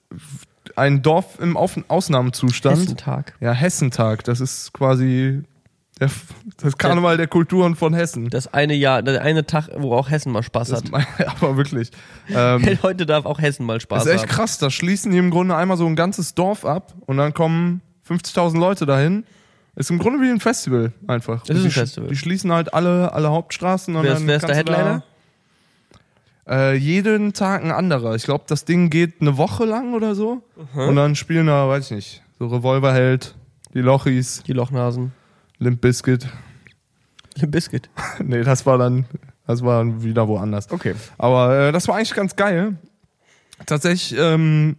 ein 0.76 1.03
Dorf 1.03 1.38
im 1.41 1.56
Auf 1.56 1.76
Ausnahmezustand. 1.88 2.79
Hessentag. 2.79 3.35
Ja, 3.41 3.53
Hessentag. 3.53 4.25
Das 4.25 4.41
ist 4.41 4.73
quasi 4.73 5.43
der, 6.00 6.10
das 6.58 6.76
Karneval 6.76 7.16
der 7.16 7.26
Kulturen 7.26 7.75
von 7.75 7.94
Hessen. 7.94 8.28
Das 8.31 8.52
eine 8.52 8.75
Jahr, 8.75 9.02
der 9.02 9.22
eine 9.22 9.46
Tag, 9.46 9.69
wo 9.76 9.94
auch 9.94 10.10
Hessen 10.10 10.31
mal 10.32 10.43
Spaß 10.43 10.69
Das 10.69 10.82
hat. 10.84 10.90
mein, 10.90 11.06
aber 11.26 11.56
wirklich. 11.56 11.90
Ähm, 12.28 12.62
Heute 12.82 13.06
darf 13.06 13.25
auch 13.25 13.38
Hessen 13.40 13.64
mal 13.64 13.81
Spaß 13.81 14.04
Das 14.04 14.06
ist 14.06 14.12
echt 14.22 14.22
haben. 14.31 14.37
krass. 14.37 14.58
Da 14.58 14.69
schließen 14.70 15.12
die 15.12 15.19
im 15.19 15.31
Grunde 15.31 15.54
einmal 15.56 15.76
so 15.76 15.87
ein 15.87 15.96
ganzes 15.96 16.34
Dorf 16.34 16.64
ab 16.64 16.93
und 17.06 17.16
dann 17.16 17.32
kommen 17.34 17.81
50.000 18.08 18.58
Leute 18.58 18.84
dahin. 18.84 19.25
Ist 19.76 19.90
im 19.90 19.98
Grunde 19.98 20.20
wie 20.22 20.31
ein 20.31 20.40
Festival 20.40 20.93
einfach. 21.06 21.43
Es 21.44 21.50
ist 21.50 21.62
die, 21.62 21.69
ein 21.69 21.70
Festival. 21.70 22.08
Die 22.08 22.16
schließen 22.16 22.50
halt 22.52 22.72
alle, 22.75 23.12
alle 23.12 23.31
Hauptstraßen. 23.31 23.94
Und 23.94 24.02
Wer 24.04 24.12
ist- 24.12 24.19
dann 24.20 24.26
wer 24.26 24.37
ist 24.37 24.48
der 24.48 24.56
Headliner? 24.56 25.02
Da, 26.46 26.70
äh, 26.72 26.75
jeden 26.76 27.32
Tag 27.32 27.62
ein 27.64 27.70
anderer. 27.72 28.14
Ich 28.14 28.25
glaube, 28.25 28.44
das 28.46 28.64
Ding 28.64 28.90
geht 28.90 29.20
eine 29.20 29.37
Woche 29.37 29.64
lang 29.64 29.94
oder 29.94 30.14
so. 30.14 30.43
Und 30.75 30.96
dann 30.96 31.14
spielen 31.14 31.46
da, 31.46 31.69
weiß 31.69 31.87
ich 31.87 31.90
nicht, 31.96 32.22
so 32.38 32.46
Revolverheld, 32.46 33.34
die 33.75 33.81
Lochis, 33.81 34.43
Die 34.46 34.52
Lochnasen. 34.52 35.12
Limp 35.58 35.81
Bizkit. 35.81 36.26
Limp 37.37 37.53
Biscuit. 37.53 37.88
nee, 38.23 38.43
das 38.43 38.67
war 38.67 38.79
dann, 38.79 39.06
das 39.47 39.62
war 39.62 39.79
dann 39.79 40.03
wieder 40.03 40.29
woanders. 40.29 40.70
Okay. 40.70 40.94
Aber 41.19 41.69
äh, 41.69 41.73
das 41.73 41.88
war 41.88 41.97
eigentlich 41.97 42.14
ganz 42.14 42.37
geil. 42.37 42.76
Tatsächlich 43.64 44.19
ähm, 44.19 44.76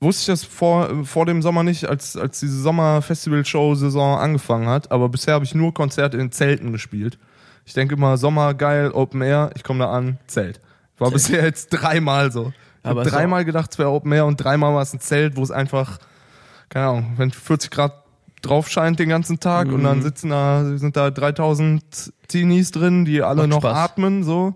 wusste 0.00 0.20
ich 0.22 0.26
das 0.26 0.44
vor, 0.44 1.04
vor 1.04 1.26
dem 1.26 1.42
Sommer 1.42 1.62
nicht, 1.62 1.86
als, 1.86 2.16
als 2.16 2.40
diese 2.40 2.60
Sommer-Festival-Show-Saison 2.60 4.18
angefangen 4.18 4.68
hat. 4.68 4.90
Aber 4.90 5.08
bisher 5.08 5.34
habe 5.34 5.44
ich 5.44 5.54
nur 5.54 5.74
Konzerte 5.74 6.16
in 6.16 6.32
Zelten 6.32 6.72
gespielt. 6.72 7.18
Ich 7.64 7.74
denke 7.74 7.94
immer, 7.94 8.16
Sommer, 8.16 8.54
geil, 8.54 8.90
Open 8.90 9.22
Air, 9.22 9.50
ich 9.54 9.62
komme 9.62 9.80
da 9.80 9.92
an, 9.92 10.18
Zelt. 10.26 10.60
War 10.98 11.08
Zelt. 11.08 11.14
bisher 11.14 11.44
jetzt 11.44 11.68
dreimal 11.68 12.32
so. 12.32 12.52
Ich 12.82 12.88
habe 12.88 13.04
dreimal 13.04 13.44
gedacht, 13.44 13.70
es 13.72 13.78
wäre 13.78 13.90
Open 13.90 14.10
Air 14.12 14.26
und 14.26 14.38
dreimal 14.38 14.74
war 14.74 14.82
es 14.82 14.92
ein 14.94 15.00
Zelt, 15.00 15.36
wo 15.36 15.42
es 15.42 15.50
einfach, 15.50 15.98
keine 16.70 16.86
Ahnung, 16.86 17.12
wenn 17.16 17.30
40 17.30 17.70
Grad 17.70 17.99
drauf 18.42 18.68
scheint 18.68 18.98
den 18.98 19.08
ganzen 19.08 19.40
Tag 19.40 19.68
und 19.68 19.80
Mhm. 19.80 19.84
dann 19.84 20.02
sitzen 20.02 20.30
da, 20.30 20.76
sind 20.76 20.96
da 20.96 21.10
3000 21.10 22.12
Teenies 22.28 22.70
drin, 22.70 23.04
die 23.04 23.22
alle 23.22 23.42
Macht 23.42 23.48
noch 23.50 23.60
Spaß. 23.60 23.76
atmen, 23.76 24.22
so. 24.24 24.54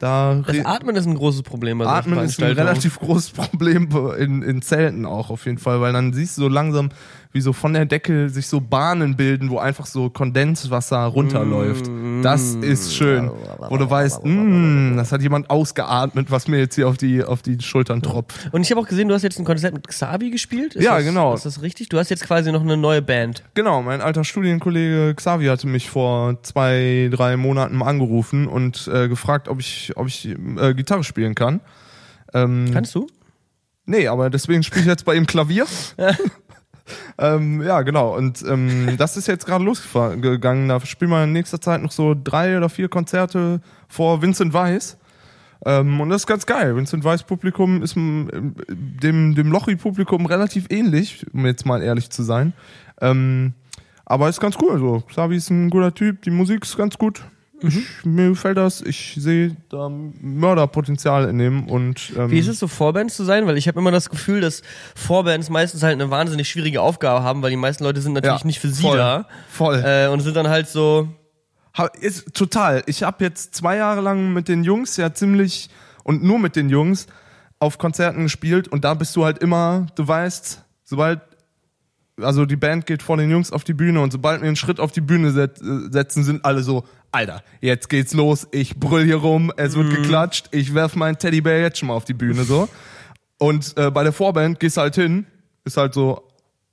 Da 0.00 0.42
Das 0.46 0.64
Atmen 0.64 0.94
ist 0.94 1.06
ein 1.06 1.16
großes 1.16 1.42
Problem 1.42 1.78
bei 1.78 1.86
Atmen 1.86 2.20
ist 2.20 2.40
ein 2.40 2.52
relativ 2.52 2.98
großes 3.00 3.30
Problem 3.30 3.88
in, 4.16 4.42
in 4.42 4.62
Zelten 4.62 5.04
auch 5.04 5.30
auf 5.30 5.44
jeden 5.46 5.58
Fall, 5.58 5.80
weil 5.80 5.92
dann 5.92 6.12
siehst 6.12 6.38
du 6.38 6.42
so 6.42 6.48
langsam, 6.48 6.90
wie 7.32 7.40
so 7.40 7.52
von 7.52 7.74
der 7.74 7.84
Decke 7.84 8.28
sich 8.30 8.46
so 8.46 8.60
Bahnen 8.60 9.16
bilden, 9.16 9.50
wo 9.50 9.58
einfach 9.58 9.86
so 9.86 10.08
Kondenswasser 10.08 11.04
runterläuft. 11.04 11.90
Das 12.22 12.54
ist 12.54 12.94
schön. 12.94 13.30
Wo 13.68 13.76
du 13.76 13.88
weißt, 13.88 14.24
mm, 14.24 14.96
das 14.96 15.12
hat 15.12 15.20
jemand 15.20 15.50
ausgeatmet, 15.50 16.30
was 16.30 16.48
mir 16.48 16.58
jetzt 16.58 16.74
hier 16.74 16.88
auf 16.88 16.96
die, 16.96 17.22
auf 17.22 17.42
die 17.42 17.60
Schultern 17.60 18.02
tropft. 18.02 18.48
Und 18.52 18.62
ich 18.62 18.70
habe 18.70 18.80
auch 18.80 18.88
gesehen, 18.88 19.08
du 19.08 19.14
hast 19.14 19.22
jetzt 19.22 19.38
ein 19.38 19.44
Konzert 19.44 19.74
mit 19.74 19.86
Xavi 19.86 20.30
gespielt. 20.30 20.74
Ist 20.74 20.84
Ja, 20.84 20.96
das, 20.96 21.04
genau. 21.04 21.34
Ist 21.34 21.44
das 21.44 21.60
richtig? 21.60 21.90
Du 21.90 21.98
hast 21.98 22.08
jetzt 22.08 22.24
quasi 22.24 22.50
noch 22.50 22.62
eine 22.62 22.76
neue 22.76 23.02
Band. 23.02 23.42
Genau, 23.54 23.82
mein 23.82 24.00
alter 24.00 24.24
Studienkollege 24.24 25.14
Xavi 25.14 25.46
hatte 25.46 25.66
mich 25.66 25.90
vor 25.90 26.42
zwei, 26.42 27.10
drei 27.12 27.36
Monaten 27.36 27.76
mal 27.76 27.86
angerufen 27.86 28.46
und 28.46 28.88
äh, 28.92 29.08
gefragt, 29.08 29.48
ob 29.48 29.60
ich, 29.60 29.92
ob 29.96 30.06
ich 30.06 30.28
äh, 30.58 30.74
Gitarre 30.74 31.04
spielen 31.04 31.34
kann. 31.34 31.60
Ähm, 32.32 32.70
Kannst 32.72 32.94
du? 32.94 33.06
Nee, 33.84 34.06
aber 34.08 34.28
deswegen 34.28 34.62
spiele 34.62 34.82
ich 34.82 34.86
jetzt 34.88 35.04
bei 35.04 35.14
ihm 35.14 35.26
Klavier. 35.26 35.66
ähm, 37.18 37.62
ja, 37.62 37.82
genau. 37.82 38.16
Und 38.16 38.44
ähm, 38.48 38.96
das 38.96 39.16
ist 39.16 39.26
jetzt 39.26 39.46
gerade 39.46 39.64
losgegangen. 39.64 40.68
Da 40.68 40.80
spielen 40.80 41.10
wir 41.10 41.24
in 41.24 41.32
nächster 41.32 41.60
Zeit 41.60 41.82
noch 41.82 41.92
so 41.92 42.14
drei 42.14 42.56
oder 42.56 42.68
vier 42.68 42.88
Konzerte 42.88 43.60
vor 43.88 44.22
Vincent 44.22 44.52
Weiss. 44.52 44.98
Ähm, 45.64 46.00
und 46.00 46.10
das 46.10 46.22
ist 46.22 46.26
ganz 46.26 46.46
geil. 46.46 46.76
Vincent 46.76 47.04
Weiss 47.04 47.22
Publikum 47.22 47.82
ist 47.82 47.96
dem, 47.96 49.34
dem 49.34 49.52
Lochi-Publikum 49.52 50.26
relativ 50.26 50.66
ähnlich, 50.70 51.26
um 51.32 51.46
jetzt 51.46 51.66
mal 51.66 51.82
ehrlich 51.82 52.10
zu 52.10 52.22
sein. 52.22 52.52
Ähm, 53.00 53.54
aber 54.04 54.28
ist 54.28 54.40
ganz 54.40 54.56
cool. 54.62 54.78
So. 54.78 55.02
Xavi 55.08 55.36
ist 55.36 55.50
ein 55.50 55.70
guter 55.70 55.94
Typ, 55.94 56.22
die 56.22 56.30
Musik 56.30 56.64
ist 56.64 56.76
ganz 56.76 56.96
gut. 56.96 57.22
Ich, 57.60 58.04
mir 58.04 58.28
gefällt 58.30 58.56
das. 58.56 58.80
Ich 58.82 59.16
sehe 59.18 59.56
da 59.68 59.88
Mörderpotenzial 59.88 61.28
in 61.28 61.38
dem. 61.38 61.68
Und, 61.68 62.12
ähm, 62.16 62.30
Wie 62.30 62.38
ist 62.38 62.46
es 62.48 62.58
so, 62.60 62.68
Vorbands 62.68 63.16
zu 63.16 63.24
sein? 63.24 63.46
Weil 63.46 63.56
ich 63.58 63.66
habe 63.68 63.78
immer 63.80 63.90
das 63.90 64.10
Gefühl, 64.10 64.40
dass 64.40 64.62
Vorbands 64.94 65.50
meistens 65.50 65.82
halt 65.82 65.94
eine 65.94 66.10
wahnsinnig 66.10 66.48
schwierige 66.48 66.80
Aufgabe 66.82 67.24
haben, 67.24 67.42
weil 67.42 67.50
die 67.50 67.56
meisten 67.56 67.84
Leute 67.84 68.00
sind 68.00 68.12
natürlich 68.12 68.40
Ja, 68.40 68.46
nicht 68.46 68.60
für 68.60 68.68
sie 68.68 68.82
voll, 68.82 68.96
da. 68.98 69.26
voll. 69.48 69.82
Äh, 69.84 70.08
und 70.08 70.20
sind 70.20 70.36
dann 70.36 70.48
halt 70.48 70.68
so, 70.68 71.08
Ist 72.00 72.34
total. 72.34 72.82
Ich 72.86 73.02
habe 73.02 73.24
jetzt 73.24 73.54
zwei 73.54 73.76
Jahre 73.76 74.00
lang 74.00 74.32
mit 74.32 74.48
den 74.48 74.64
Jungs 74.64 74.96
ja 74.96 75.12
ziemlich 75.12 75.68
und 76.04 76.22
nur 76.22 76.38
mit 76.38 76.56
den 76.56 76.68
Jungs 76.70 77.06
auf 77.60 77.78
Konzerten 77.78 78.22
gespielt 78.22 78.68
und 78.68 78.84
da 78.84 78.94
bist 78.94 79.14
du 79.16 79.24
halt 79.24 79.38
immer, 79.38 79.86
du 79.96 80.06
weißt, 80.06 80.64
sobald 80.84 81.20
also 82.20 82.44
die 82.46 82.56
Band 82.56 82.86
geht 82.86 83.02
vor 83.02 83.16
den 83.16 83.30
Jungs 83.30 83.52
auf 83.52 83.64
die 83.64 83.74
Bühne 83.74 84.00
und 84.00 84.12
sobald 84.12 84.40
wir 84.40 84.46
einen 84.46 84.56
Schritt 84.56 84.80
auf 84.80 84.92
die 84.92 85.00
Bühne 85.00 85.30
set, 85.30 85.60
äh, 85.60 85.90
setzen, 85.90 86.24
sind 86.24 86.44
alle 86.44 86.62
so, 86.62 86.84
Alter, 87.12 87.42
jetzt 87.60 87.88
geht's 87.88 88.12
los, 88.14 88.46
ich 88.52 88.76
brüll 88.78 89.04
hier 89.04 89.16
rum, 89.16 89.52
es 89.56 89.74
wird 89.76 89.90
geklatscht, 89.90 90.48
ich 90.52 90.74
werf 90.74 90.94
meinen 90.96 91.18
Teddybär 91.18 91.60
jetzt 91.60 91.78
schon 91.78 91.88
mal 91.88 91.94
auf 91.94 92.04
die 92.04 92.14
Bühne 92.14 92.44
so. 92.44 92.68
Und 93.38 93.74
äh, 93.76 93.90
bei 93.90 94.02
der 94.02 94.12
Vorband 94.12 94.58
gehst 94.60 94.76
halt 94.78 94.96
hin, 94.96 95.26
ist 95.64 95.76
halt 95.76 95.94
so 95.94 96.22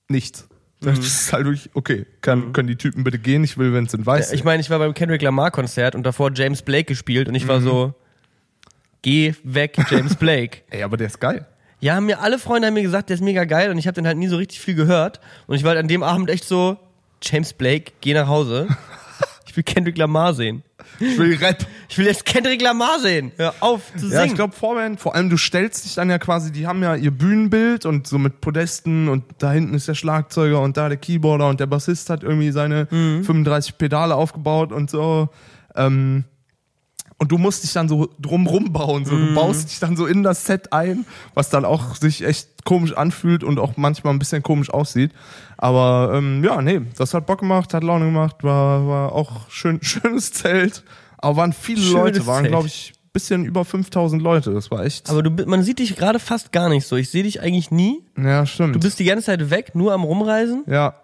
nichts. 0.09 0.47
Das 0.81 0.99
ist 0.99 1.31
halt 1.33 1.45
wirklich, 1.45 1.69
okay, 1.73 2.05
kann, 2.21 2.53
können 2.53 2.67
die 2.67 2.75
Typen 2.75 3.03
bitte 3.03 3.17
gehen, 3.17 3.43
ich 3.43 3.57
will 3.57 3.73
Vincent 3.73 4.05
Weiss. 4.05 4.31
ich 4.33 4.43
meine, 4.43 4.61
ich 4.61 4.69
war 4.69 4.77
beim 4.79 4.93
Kendrick 4.93 5.21
Lamar 5.21 5.51
Konzert 5.51 5.95
und 5.95 6.03
davor 6.03 6.31
James 6.33 6.61
Blake 6.63 6.85
gespielt 6.85 7.27
und 7.27 7.35
ich 7.35 7.45
Mhm. 7.45 7.47
war 7.47 7.61
so, 7.61 7.93
geh 9.01 9.33
weg, 9.43 9.77
James 9.89 10.15
Blake. 10.19 10.59
Ey, 10.69 10.83
aber 10.83 10.97
der 10.97 11.07
ist 11.07 11.19
geil. 11.19 11.47
Ja, 11.81 11.95
haben 11.95 12.05
mir 12.05 12.21
alle 12.21 12.39
Freunde 12.39 12.67
haben 12.67 12.73
mir 12.73 12.81
gesagt, 12.83 13.09
der 13.09 13.15
ist 13.15 13.21
mega 13.21 13.43
geil 13.43 13.69
und 13.69 13.77
ich 13.77 13.85
habe 13.87 13.95
den 13.95 14.07
halt 14.07 14.17
nie 14.17 14.27
so 14.27 14.37
richtig 14.37 14.59
viel 14.59 14.75
gehört 14.75 15.19
und 15.47 15.55
ich 15.55 15.63
war 15.63 15.69
halt 15.71 15.79
an 15.79 15.87
dem 15.87 16.03
Abend 16.03 16.29
echt 16.29 16.45
so, 16.45 16.77
James 17.21 17.53
Blake, 17.53 17.91
geh 18.01 18.13
nach 18.13 18.27
Hause. 18.27 18.67
Ich 19.47 19.55
will 19.57 19.63
Kendrick 19.63 19.97
Lamar 19.97 20.33
sehen. 20.33 20.63
Ich 20.99 21.17
will 21.17 21.37
Rap. 21.37 21.65
Ich 21.87 21.97
will 21.97 22.05
jetzt 22.07 22.25
Kendrick 22.25 22.61
Lamar 22.61 22.99
sehen. 22.99 23.31
Hör 23.37 23.53
auf 23.61 23.83
zu 23.95 24.07
Ja, 24.07 24.11
singen. 24.11 24.25
ich 24.25 24.35
glaube 24.35 24.53
Vorband, 24.53 24.99
vor 24.99 25.15
allem 25.15 25.29
du 25.29 25.37
stellst 25.37 25.85
dich 25.85 25.95
dann 25.95 26.09
ja 26.09 26.17
quasi, 26.17 26.51
die 26.51 26.67
haben 26.67 26.83
ja 26.83 26.93
ihr 26.93 27.11
Bühnenbild 27.11 27.85
und 27.85 28.05
so 28.05 28.17
mit 28.17 28.41
Podesten 28.41 29.07
und 29.07 29.23
da 29.37 29.53
hinten 29.53 29.73
ist 29.73 29.87
der 29.87 29.93
Schlagzeuger 29.95 30.59
und 30.59 30.75
da 30.75 30.89
der 30.89 30.97
Keyboarder 30.97 31.47
und 31.47 31.61
der 31.61 31.67
Bassist 31.67 32.09
hat 32.09 32.21
irgendwie 32.23 32.51
seine 32.51 32.87
35 32.87 33.77
Pedale 33.77 34.15
aufgebaut 34.15 34.73
und 34.73 34.89
so. 34.89 35.29
Ähm, 35.73 36.25
und 37.17 37.31
du 37.31 37.37
musst 37.37 37.63
dich 37.63 37.73
dann 37.73 37.87
so 37.87 38.09
drumrum 38.19 38.73
bauen, 38.73 39.05
so. 39.05 39.15
du 39.17 39.33
baust 39.33 39.71
dich 39.71 39.79
dann 39.79 39.95
so 39.95 40.05
in 40.05 40.23
das 40.23 40.45
Set 40.45 40.73
ein, 40.73 41.05
was 41.33 41.49
dann 41.49 41.63
auch 41.63 41.95
sich 41.95 42.23
echt 42.23 42.65
komisch 42.65 42.93
anfühlt 42.93 43.43
und 43.43 43.59
auch 43.59 43.77
manchmal 43.77 44.13
ein 44.13 44.19
bisschen 44.19 44.43
komisch 44.43 44.69
aussieht. 44.69 45.11
Aber 45.57 46.11
ähm, 46.13 46.43
ja, 46.43 46.61
nee, 46.61 46.81
das 46.97 47.13
hat 47.13 47.25
Bock 47.25 47.39
gemacht, 47.39 47.73
hat 47.73 47.83
Laune 47.83 48.05
gemacht, 48.05 48.43
war, 48.43 48.87
war 48.87 49.11
auch 49.13 49.49
schön, 49.49 49.79
schönes 49.81 50.33
Zelt. 50.33 50.83
Aber 51.17 51.37
waren 51.37 51.53
viele 51.53 51.81
Schönes 51.81 51.93
Leute, 51.93 52.27
waren 52.27 52.45
glaube 52.45 52.67
ich 52.67 52.93
bisschen 53.15 53.45
über 53.45 53.63
5000 53.63 54.21
Leute. 54.21 54.53
Das 54.53 54.69
war 54.69 54.83
echt. 54.83 55.09
Aber 55.09 55.23
du, 55.23 55.31
man 55.45 55.63
sieht 55.63 55.79
dich 55.79 55.95
gerade 55.95 56.19
fast 56.19 56.51
gar 56.51 56.67
nicht 56.67 56.85
so. 56.85 56.97
Ich 56.97 57.09
sehe 57.09 57.23
dich 57.23 57.41
eigentlich 57.41 57.71
nie. 57.71 58.03
ja, 58.17 58.45
stimmt. 58.45 58.75
Du 58.75 58.79
bist 58.79 58.99
die 58.99 59.05
ganze 59.05 59.27
Zeit 59.27 59.49
weg, 59.49 59.73
nur 59.73 59.93
am 59.93 60.03
Rumreisen. 60.03 60.65
ja, 60.67 60.95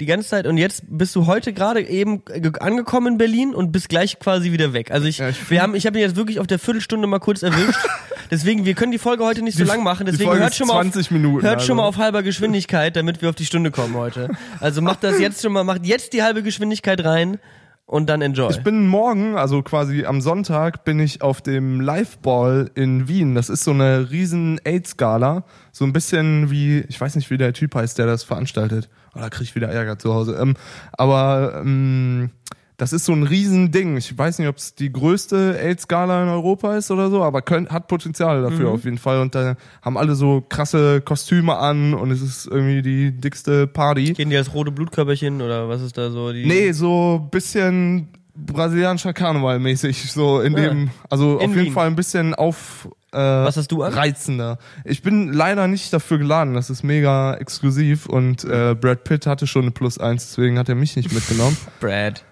Die 0.00 0.06
ganze 0.06 0.28
Zeit. 0.28 0.46
Und 0.48 0.56
jetzt 0.56 0.82
bist 0.88 1.14
du 1.14 1.26
heute 1.26 1.52
gerade 1.52 1.80
eben 1.80 2.24
ge- 2.24 2.52
angekommen 2.58 3.12
in 3.12 3.18
Berlin 3.18 3.54
und 3.54 3.70
bist 3.70 3.88
gleich 3.88 4.18
quasi 4.18 4.50
wieder 4.50 4.72
weg. 4.72 4.90
Also 4.90 5.06
ich, 5.06 5.18
Ja, 5.18 5.28
ich 5.28 5.50
wir 5.50 5.62
haben, 5.62 5.74
ich 5.76 5.86
habe 5.86 5.98
ihn 5.98 6.02
jetzt 6.02 6.16
wirklich 6.16 6.40
auf 6.40 6.48
der 6.48 6.58
Viertelstunde 6.58 7.06
mal 7.06 7.20
kurz 7.20 7.42
erwischt. 7.44 7.78
Deswegen, 8.30 8.64
wir 8.64 8.74
können 8.74 8.90
die 8.90 8.98
Folge 8.98 9.24
heute 9.24 9.42
nicht 9.42 9.56
so 9.56 9.62
Die- 9.62 9.68
lang 9.70 9.84
machen. 9.84 10.06
Deswegen 10.06 10.32
hört 10.36 10.54
schon 10.54 10.66
mal 10.66 10.74
20 10.82 11.06
auf, 11.06 11.10
Minuten, 11.12 11.46
hört 11.46 11.60
schon 11.62 11.72
also. 11.72 11.74
mal 11.76 11.84
auf 11.86 11.96
halber 11.98 12.22
Geschwindigkeit, 12.24 12.96
damit 12.96 13.22
wir 13.22 13.28
auf 13.28 13.36
die 13.36 13.46
Stunde 13.46 13.70
kommen 13.70 13.94
heute. 13.94 14.30
Also 14.60 14.82
macht 14.82 15.04
das 15.04 15.20
jetzt 15.20 15.42
schon 15.42 15.52
mal, 15.52 15.62
macht 15.62 15.86
jetzt 15.86 16.12
die 16.12 16.22
halbe 16.24 16.42
Geschwindigkeit 16.42 17.04
rein 17.04 17.38
und 17.86 18.08
dann 18.08 18.22
enjoy. 18.22 18.50
Ich 18.50 18.62
bin 18.62 18.86
morgen, 18.86 19.36
also 19.36 19.62
quasi 19.62 20.06
am 20.06 20.20
Sonntag, 20.20 20.84
bin 20.84 20.98
ich 21.00 21.22
auf 21.22 21.42
dem 21.42 21.80
Liveball 21.80 22.70
in 22.74 23.08
Wien. 23.08 23.34
Das 23.34 23.50
ist 23.50 23.64
so 23.64 23.72
eine 23.72 24.10
riesen 24.10 24.58
AIDS-Gala. 24.64 25.44
So 25.70 25.84
ein 25.84 25.92
bisschen 25.92 26.50
wie, 26.50 26.80
ich 26.80 27.00
weiß 27.00 27.14
nicht, 27.16 27.30
wie 27.30 27.36
der 27.36 27.52
Typ 27.52 27.74
heißt, 27.74 27.98
der 27.98 28.06
das 28.06 28.24
veranstaltet. 28.24 28.88
Oh, 29.14 29.20
da 29.20 29.28
krieg 29.28 29.48
ich 29.48 29.54
wieder 29.54 29.68
Ärger 29.68 29.98
zu 29.98 30.14
Hause. 30.14 30.38
Ähm, 30.40 30.54
aber 30.92 31.60
ähm, 31.60 32.30
das 32.76 32.92
ist 32.92 33.04
so 33.04 33.12
ein 33.12 33.22
riesen 33.22 33.70
Ding. 33.70 33.96
Ich 33.96 34.16
weiß 34.18 34.38
nicht, 34.40 34.48
ob 34.48 34.56
es 34.56 34.74
die 34.74 34.90
größte 34.92 35.56
AIDS-Gala 35.60 36.24
in 36.24 36.28
Europa 36.28 36.76
ist 36.76 36.90
oder 36.90 37.08
so, 37.08 37.22
aber 37.22 37.40
könnt, 37.42 37.70
hat 37.70 37.86
Potenzial 37.86 38.42
dafür 38.42 38.70
auf 38.70 38.84
jeden 38.84 38.98
Fall. 38.98 39.20
Und 39.20 39.34
da 39.34 39.54
haben 39.82 39.96
alle 39.96 40.14
so 40.16 40.40
krasse 40.48 41.00
Kostüme 41.00 41.56
an 41.56 41.94
und 41.94 42.10
es 42.10 42.20
ist 42.20 42.46
irgendwie 42.46 42.82
die 42.82 43.12
dickste 43.12 43.66
Party. 43.68 44.12
Gehen 44.14 44.30
die 44.30 44.36
als 44.36 44.52
rote 44.54 44.72
Blutkörperchen 44.72 45.40
oder 45.40 45.68
was 45.68 45.82
ist 45.82 45.96
da 45.96 46.10
so 46.10 46.32
die? 46.32 46.46
Nee, 46.46 46.72
so 46.72 47.28
bisschen 47.30 48.08
brasilianischer 48.36 49.12
Karneval 49.12 49.60
mäßig, 49.60 50.10
so 50.10 50.40
in 50.40 50.54
Ja. 50.56 50.68
dem, 50.70 50.90
also 51.08 51.38
In 51.38 51.50
auf 51.50 51.54
jeden 51.54 51.66
Wien. 51.66 51.72
Fall 51.72 51.86
ein 51.86 51.94
bisschen 51.94 52.34
auf 52.34 52.88
äh, 53.12 53.16
Was 53.18 53.56
hast 53.56 53.70
du 53.70 53.84
an? 53.84 53.94
reizender. 53.94 54.58
Ich 54.84 55.02
bin 55.02 55.32
leider 55.32 55.68
nicht 55.68 55.92
dafür 55.92 56.18
geladen, 56.18 56.54
das 56.54 56.68
ist 56.68 56.82
mega 56.82 57.34
exklusiv 57.34 58.06
und 58.06 58.42
äh, 58.42 58.74
Brad 58.74 59.04
Pitt 59.04 59.26
hatte 59.28 59.46
schon 59.46 59.62
eine 59.62 59.70
Plus 59.70 59.98
eins, 59.98 60.26
deswegen 60.30 60.58
hat 60.58 60.68
er 60.68 60.74
mich 60.74 60.96
nicht 60.96 61.12
mitgenommen. 61.12 61.56
Brad. 61.80 62.24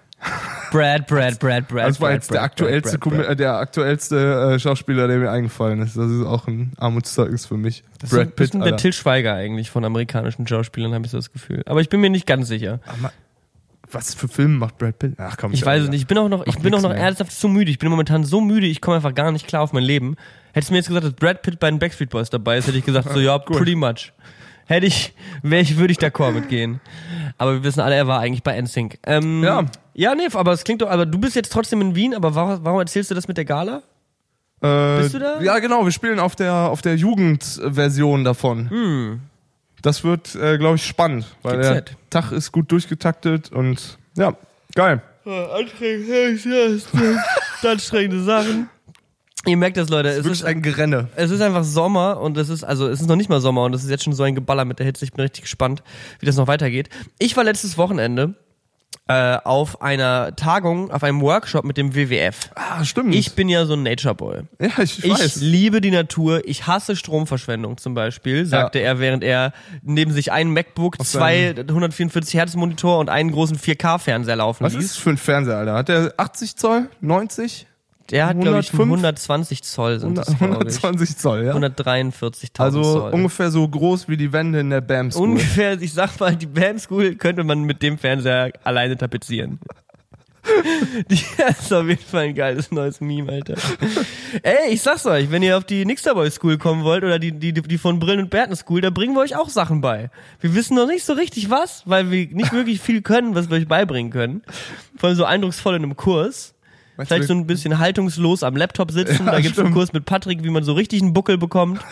Brad, 0.70 1.06
Brad, 1.06 1.38
Brad, 1.38 1.68
Brad. 1.68 1.88
Das 1.88 2.00
war 2.00 2.08
Brad, 2.08 2.14
jetzt 2.14 2.30
der 2.30 2.34
Brad, 2.38 2.44
aktuellste, 2.44 2.98
Brad, 2.98 3.38
der 3.38 3.54
aktuellste 3.56 4.52
äh, 4.54 4.58
Schauspieler, 4.58 5.06
der 5.08 5.18
mir 5.18 5.30
eingefallen 5.30 5.82
ist. 5.82 5.96
Das 5.96 6.10
ist 6.10 6.24
auch 6.24 6.46
ein 6.46 6.72
Armutszeugnis 6.78 7.44
für 7.46 7.56
mich. 7.56 7.84
Das 8.00 8.10
ist 8.10 8.16
Brad 8.16 8.28
ein 8.28 8.32
bisschen 8.34 8.60
Pitt, 8.60 8.70
der. 8.70 8.76
Till 8.78 8.92
Schweiger 8.92 9.34
eigentlich 9.34 9.70
von 9.70 9.84
amerikanischen 9.84 10.46
Schauspielern, 10.46 10.94
habe 10.94 11.04
ich 11.04 11.10
so 11.10 11.18
das 11.18 11.32
Gefühl. 11.32 11.62
Aber 11.66 11.80
ich 11.80 11.88
bin 11.88 12.00
mir 12.00 12.08
nicht 12.10 12.26
ganz 12.26 12.48
sicher. 12.48 12.80
Was 13.90 14.14
für 14.14 14.28
Filme 14.28 14.56
macht 14.56 14.78
Brad 14.78 14.98
Pitt? 14.98 15.14
Ach 15.18 15.36
komm, 15.36 15.52
Ich 15.52 15.66
weiß 15.66 15.82
es 15.84 15.88
nicht. 15.90 16.00
Ich 16.00 16.06
bin 16.06 16.16
auch 16.16 16.28
noch, 16.30 16.46
ich 16.46 16.58
bin 16.58 16.74
auch 16.74 16.80
noch 16.80 16.88
mehr. 16.90 16.98
ernsthaft 16.98 17.32
zu 17.32 17.48
müde. 17.48 17.70
Ich 17.70 17.78
bin 17.78 17.90
momentan 17.90 18.24
so 18.24 18.40
müde, 18.40 18.66
ich 18.66 18.80
komme 18.80 18.96
einfach 18.96 19.14
gar 19.14 19.30
nicht 19.32 19.46
klar 19.46 19.60
auf 19.62 19.74
mein 19.74 19.82
Leben. 19.84 20.16
Hättest 20.54 20.70
du 20.70 20.72
mir 20.74 20.78
jetzt 20.78 20.88
gesagt, 20.88 21.04
dass 21.04 21.12
Brad 21.12 21.42
Pitt 21.42 21.58
bei 21.60 21.68
den 21.70 21.78
Backstreet 21.78 22.08
Boys 22.08 22.30
dabei 22.30 22.56
ist, 22.56 22.66
hätte 22.68 22.78
ich 22.78 22.84
gesagt, 22.86 23.10
so 23.12 23.20
ja, 23.20 23.36
pretty 23.38 23.74
much. 23.74 24.12
Hätte 24.66 24.86
ich, 24.86 25.12
wäre 25.42 25.60
ich, 25.60 25.76
würde 25.76 25.92
ich 25.92 25.98
d'accord 25.98 26.32
mitgehen. 26.32 26.80
Aber 27.36 27.52
wir 27.54 27.64
wissen 27.64 27.80
alle, 27.80 27.96
er 27.96 28.06
war 28.06 28.20
eigentlich 28.20 28.42
bei 28.42 28.58
NSYNC. 28.60 28.98
Ähm, 29.04 29.42
Ja. 29.44 29.66
Ja, 29.94 30.14
nee, 30.14 30.28
aber 30.32 30.52
es 30.52 30.64
klingt 30.64 30.82
doch, 30.82 30.90
aber 30.90 31.06
du 31.06 31.18
bist 31.18 31.36
jetzt 31.36 31.52
trotzdem 31.52 31.80
in 31.80 31.94
Wien, 31.94 32.14
aber 32.14 32.34
warum, 32.34 32.64
warum 32.64 32.80
erzählst 32.80 33.10
du 33.10 33.14
das 33.14 33.28
mit 33.28 33.36
der 33.36 33.44
Gala? 33.44 33.82
Äh, 34.62 35.02
Bist 35.02 35.14
du 35.14 35.18
da? 35.18 35.40
Ja, 35.40 35.58
genau. 35.58 35.84
Wir 35.84 35.90
spielen 35.92 36.18
auf 36.20 36.36
der 36.36 36.54
auf 36.54 36.82
der 36.82 36.96
Jugendversion 36.96 38.24
davon. 38.24 38.70
Hm. 38.70 39.20
Das 39.82 40.04
wird, 40.04 40.36
äh, 40.36 40.58
glaube 40.58 40.76
ich, 40.76 40.86
spannend, 40.86 41.26
weil 41.42 41.58
GZ. 41.58 41.64
der 41.70 41.84
Tag 42.10 42.32
ist 42.32 42.52
gut 42.52 42.70
durchgetaktet 42.70 43.50
und 43.50 43.98
ja, 44.16 44.36
geil. 44.74 45.02
Anstrengend, 45.24 46.86
anstrengende 47.62 48.22
Sachen. 48.22 48.68
Ihr 49.44 49.56
merkt 49.56 49.76
das, 49.76 49.88
Leute. 49.88 50.08
Es 50.10 50.16
Wirklich 50.18 50.40
ist, 50.40 50.44
ein 50.44 50.62
Gerenne. 50.62 51.08
es 51.16 51.32
ist 51.32 51.40
einfach 51.40 51.64
Sommer 51.64 52.20
und 52.20 52.36
es 52.36 52.48
ist, 52.48 52.62
also 52.62 52.86
es 52.88 53.00
ist 53.00 53.08
noch 53.08 53.16
nicht 53.16 53.28
mal 53.28 53.40
Sommer 53.40 53.64
und 53.64 53.74
es 53.74 53.82
ist 53.82 53.90
jetzt 53.90 54.04
schon 54.04 54.12
so 54.12 54.22
ein 54.22 54.36
Geballer 54.36 54.64
mit 54.64 54.78
der 54.78 54.86
Hitze. 54.86 55.04
Ich 55.04 55.12
bin 55.12 55.22
richtig 55.22 55.42
gespannt, 55.42 55.82
wie 56.20 56.26
das 56.26 56.36
noch 56.36 56.46
weitergeht. 56.46 56.88
Ich 57.18 57.36
war 57.36 57.42
letztes 57.42 57.76
Wochenende 57.76 58.34
äh, 59.08 59.36
auf 59.44 59.82
einer 59.82 60.34
Tagung, 60.36 60.90
auf 60.92 61.02
einem 61.02 61.20
Workshop 61.20 61.64
mit 61.64 61.76
dem 61.76 61.94
WWF. 61.94 62.50
Ah, 62.54 62.84
stimmt. 62.84 63.14
Ich 63.14 63.34
bin 63.34 63.48
ja 63.48 63.64
so 63.66 63.74
ein 63.74 63.82
Nature 63.82 64.14
Boy. 64.14 64.42
ja, 64.60 64.68
ich, 64.82 65.04
Ich 65.04 65.10
weiß. 65.10 65.36
liebe 65.36 65.80
die 65.80 65.90
Natur. 65.90 66.42
Ich 66.46 66.66
hasse 66.66 66.94
Stromverschwendung 66.94 67.78
zum 67.78 67.94
Beispiel, 67.94 68.46
sagte 68.46 68.78
er, 68.78 69.00
während 69.00 69.24
er 69.24 69.52
neben 69.82 70.12
sich 70.12 70.30
ein 70.30 70.50
MacBook, 70.52 71.04
zwei 71.04 71.54
144 71.58 72.34
Hertz 72.34 72.54
Monitor 72.54 72.98
und 73.00 73.10
einen 73.10 73.32
großen 73.32 73.58
4K-Fernseher 73.58 74.36
laufen 74.36 74.64
Was 74.64 74.74
ließ. 74.74 74.84
ist 74.84 74.94
das 74.96 75.02
für 75.02 75.10
ein 75.10 75.16
Fernseher, 75.18 75.56
Alter? 75.58 75.74
Hat 75.74 75.88
der 75.88 76.14
80 76.16 76.56
Zoll? 76.56 76.88
90? 77.00 77.66
Der 78.10 78.26
hat, 78.26 78.40
glaube 78.40 78.60
ich, 78.60 78.72
105? 78.72 78.80
120 78.80 79.62
Zoll 79.62 80.00
sind 80.00 80.18
das, 80.18 80.26
glaube 80.26 80.44
ich. 80.44 80.50
120 80.82 81.16
Zoll, 81.16 81.44
ja? 81.44 81.54
143.000 81.54 82.50
Also 82.60 82.82
Zoll. 82.82 83.12
ungefähr 83.12 83.50
so 83.50 83.66
groß 83.66 84.08
wie 84.08 84.16
die 84.16 84.32
Wände 84.32 84.60
in 84.60 84.70
der 84.70 84.80
BAM 84.80 85.10
School. 85.10 85.28
Ungefähr, 85.30 85.80
ich 85.80 85.92
sag 85.92 86.18
mal, 86.20 86.36
die 86.36 86.46
BAM 86.46 86.78
School 86.78 87.14
könnte 87.14 87.44
man 87.44 87.62
mit 87.64 87.82
dem 87.82 87.98
Fernseher 87.98 88.52
alleine 88.64 88.96
tapezieren. 88.96 89.58
Die 91.08 91.22
ist 91.60 91.72
auf 91.72 91.86
jeden 91.86 92.02
Fall 92.02 92.24
ein 92.24 92.34
geiles 92.34 92.72
neues 92.72 93.00
Meme, 93.00 93.30
Alter. 93.30 93.54
Ey, 94.42 94.72
ich 94.72 94.82
sag's 94.82 95.06
euch, 95.06 95.30
wenn 95.30 95.42
ihr 95.42 95.56
auf 95.56 95.62
die 95.64 95.84
Nixterboy 95.84 96.28
School 96.32 96.58
kommen 96.58 96.82
wollt 96.82 97.04
oder 97.04 97.20
die, 97.20 97.30
die, 97.32 97.52
die 97.52 97.78
von 97.78 98.00
Brillen 98.00 98.20
und 98.20 98.30
Bärten 98.30 98.56
School, 98.56 98.80
da 98.80 98.90
bringen 98.90 99.14
wir 99.14 99.20
euch 99.20 99.36
auch 99.36 99.48
Sachen 99.48 99.80
bei. 99.80 100.10
Wir 100.40 100.54
wissen 100.54 100.74
noch 100.74 100.88
nicht 100.88 101.04
so 101.04 101.12
richtig 101.12 101.50
was, 101.50 101.82
weil 101.86 102.10
wir 102.10 102.26
nicht 102.28 102.52
wirklich 102.52 102.80
viel 102.80 103.02
können, 103.02 103.34
was 103.36 103.50
wir 103.50 103.56
euch 103.58 103.68
beibringen 103.68 104.10
können. 104.10 104.42
Vor 104.96 105.10
allem 105.10 105.16
so 105.16 105.24
eindrucksvoll 105.24 105.76
in 105.76 105.84
einem 105.84 105.96
Kurs. 105.96 106.54
Meinst 106.96 107.10
Vielleicht 107.10 107.28
so 107.28 107.34
ein 107.34 107.46
bisschen 107.46 107.78
haltungslos 107.78 108.42
am 108.42 108.56
Laptop 108.56 108.90
sitzen. 108.90 109.24
Ja, 109.26 109.32
da 109.32 109.40
gibt's 109.40 109.58
einen 109.58 109.66
stimmt. 109.68 109.74
Kurs 109.74 109.92
mit 109.92 110.04
Patrick, 110.04 110.42
wie 110.44 110.50
man 110.50 110.62
so 110.64 110.72
richtig 110.74 111.00
einen 111.02 111.12
Buckel 111.12 111.38
bekommt. 111.38 111.80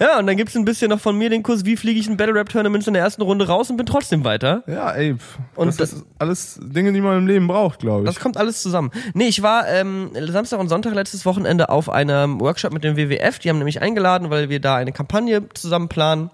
Ja, 0.00 0.20
und 0.20 0.28
dann 0.28 0.36
gibt's 0.36 0.54
ein 0.54 0.64
bisschen 0.64 0.90
noch 0.90 1.00
von 1.00 1.18
mir 1.18 1.28
den 1.28 1.42
Kurs, 1.42 1.64
wie 1.64 1.76
fliege 1.76 1.98
ich 1.98 2.06
in 2.06 2.16
Battle 2.16 2.32
Rap 2.36 2.48
Tournaments 2.50 2.86
in 2.86 2.94
der 2.94 3.02
ersten 3.02 3.20
Runde 3.20 3.48
raus 3.48 3.68
und 3.68 3.76
bin 3.76 3.84
trotzdem 3.86 4.22
weiter. 4.24 4.62
Ja, 4.68 4.92
ey. 4.92 5.16
pf, 5.16 5.38
Und 5.56 5.66
das, 5.66 5.76
das- 5.76 5.92
ist 5.94 6.04
alles 6.20 6.60
Dinge, 6.62 6.92
die 6.92 7.00
man 7.00 7.18
im 7.18 7.26
Leben 7.26 7.48
braucht, 7.48 7.80
glaube 7.80 8.02
ich. 8.02 8.06
Das 8.06 8.20
kommt 8.20 8.36
alles 8.36 8.62
zusammen. 8.62 8.92
Nee, 9.14 9.26
ich 9.26 9.42
war 9.42 9.66
ähm, 9.68 10.12
Samstag 10.28 10.60
und 10.60 10.68
Sonntag 10.68 10.94
letztes 10.94 11.26
Wochenende 11.26 11.68
auf 11.70 11.90
einem 11.90 12.40
Workshop 12.40 12.72
mit 12.72 12.84
dem 12.84 12.96
WWF. 12.96 13.40
Die 13.40 13.48
haben 13.48 13.58
nämlich 13.58 13.82
eingeladen, 13.82 14.30
weil 14.30 14.48
wir 14.48 14.60
da 14.60 14.76
eine 14.76 14.92
Kampagne 14.92 15.48
zusammen 15.54 15.88
planen. 15.88 16.30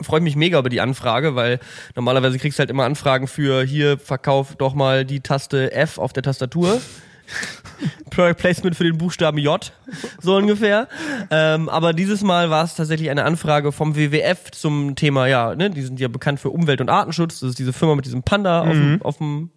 Freue 0.00 0.20
mich 0.20 0.36
mega 0.36 0.58
über 0.58 0.70
die 0.70 0.80
Anfrage, 0.80 1.34
weil 1.36 1.60
normalerweise 1.94 2.38
kriegst 2.38 2.58
du 2.58 2.60
halt 2.60 2.70
immer 2.70 2.84
Anfragen 2.84 3.28
für 3.28 3.62
hier 3.62 3.98
verkauf 3.98 4.56
doch 4.56 4.74
mal 4.74 5.04
die 5.04 5.20
Taste 5.20 5.72
F 5.72 5.98
auf 5.98 6.12
der 6.12 6.22
Tastatur. 6.22 6.80
Product 8.10 8.34
Placement 8.36 8.76
für 8.76 8.84
den 8.84 8.98
Buchstaben 8.98 9.38
J, 9.38 9.72
so 10.20 10.36
ungefähr. 10.36 10.88
Ähm, 11.30 11.68
aber 11.68 11.92
dieses 11.92 12.22
Mal 12.22 12.50
war 12.50 12.64
es 12.64 12.74
tatsächlich 12.74 13.10
eine 13.10 13.24
Anfrage 13.24 13.72
vom 13.72 13.96
WWF 13.96 14.50
zum 14.50 14.96
Thema, 14.96 15.26
ja, 15.28 15.54
ne, 15.54 15.70
die 15.70 15.82
sind 15.82 15.98
ja 16.00 16.08
bekannt 16.08 16.40
für 16.40 16.50
Umwelt- 16.50 16.80
und 16.80 16.88
Artenschutz. 16.90 17.40
Das 17.40 17.50
ist 17.50 17.58
diese 17.58 17.72
Firma 17.72 17.94
mit 17.94 18.04
diesem 18.04 18.22
Panda 18.22 18.62
auf 18.62 18.68
dem- 18.72 19.02
auf 19.02 19.18
dem 19.18 19.50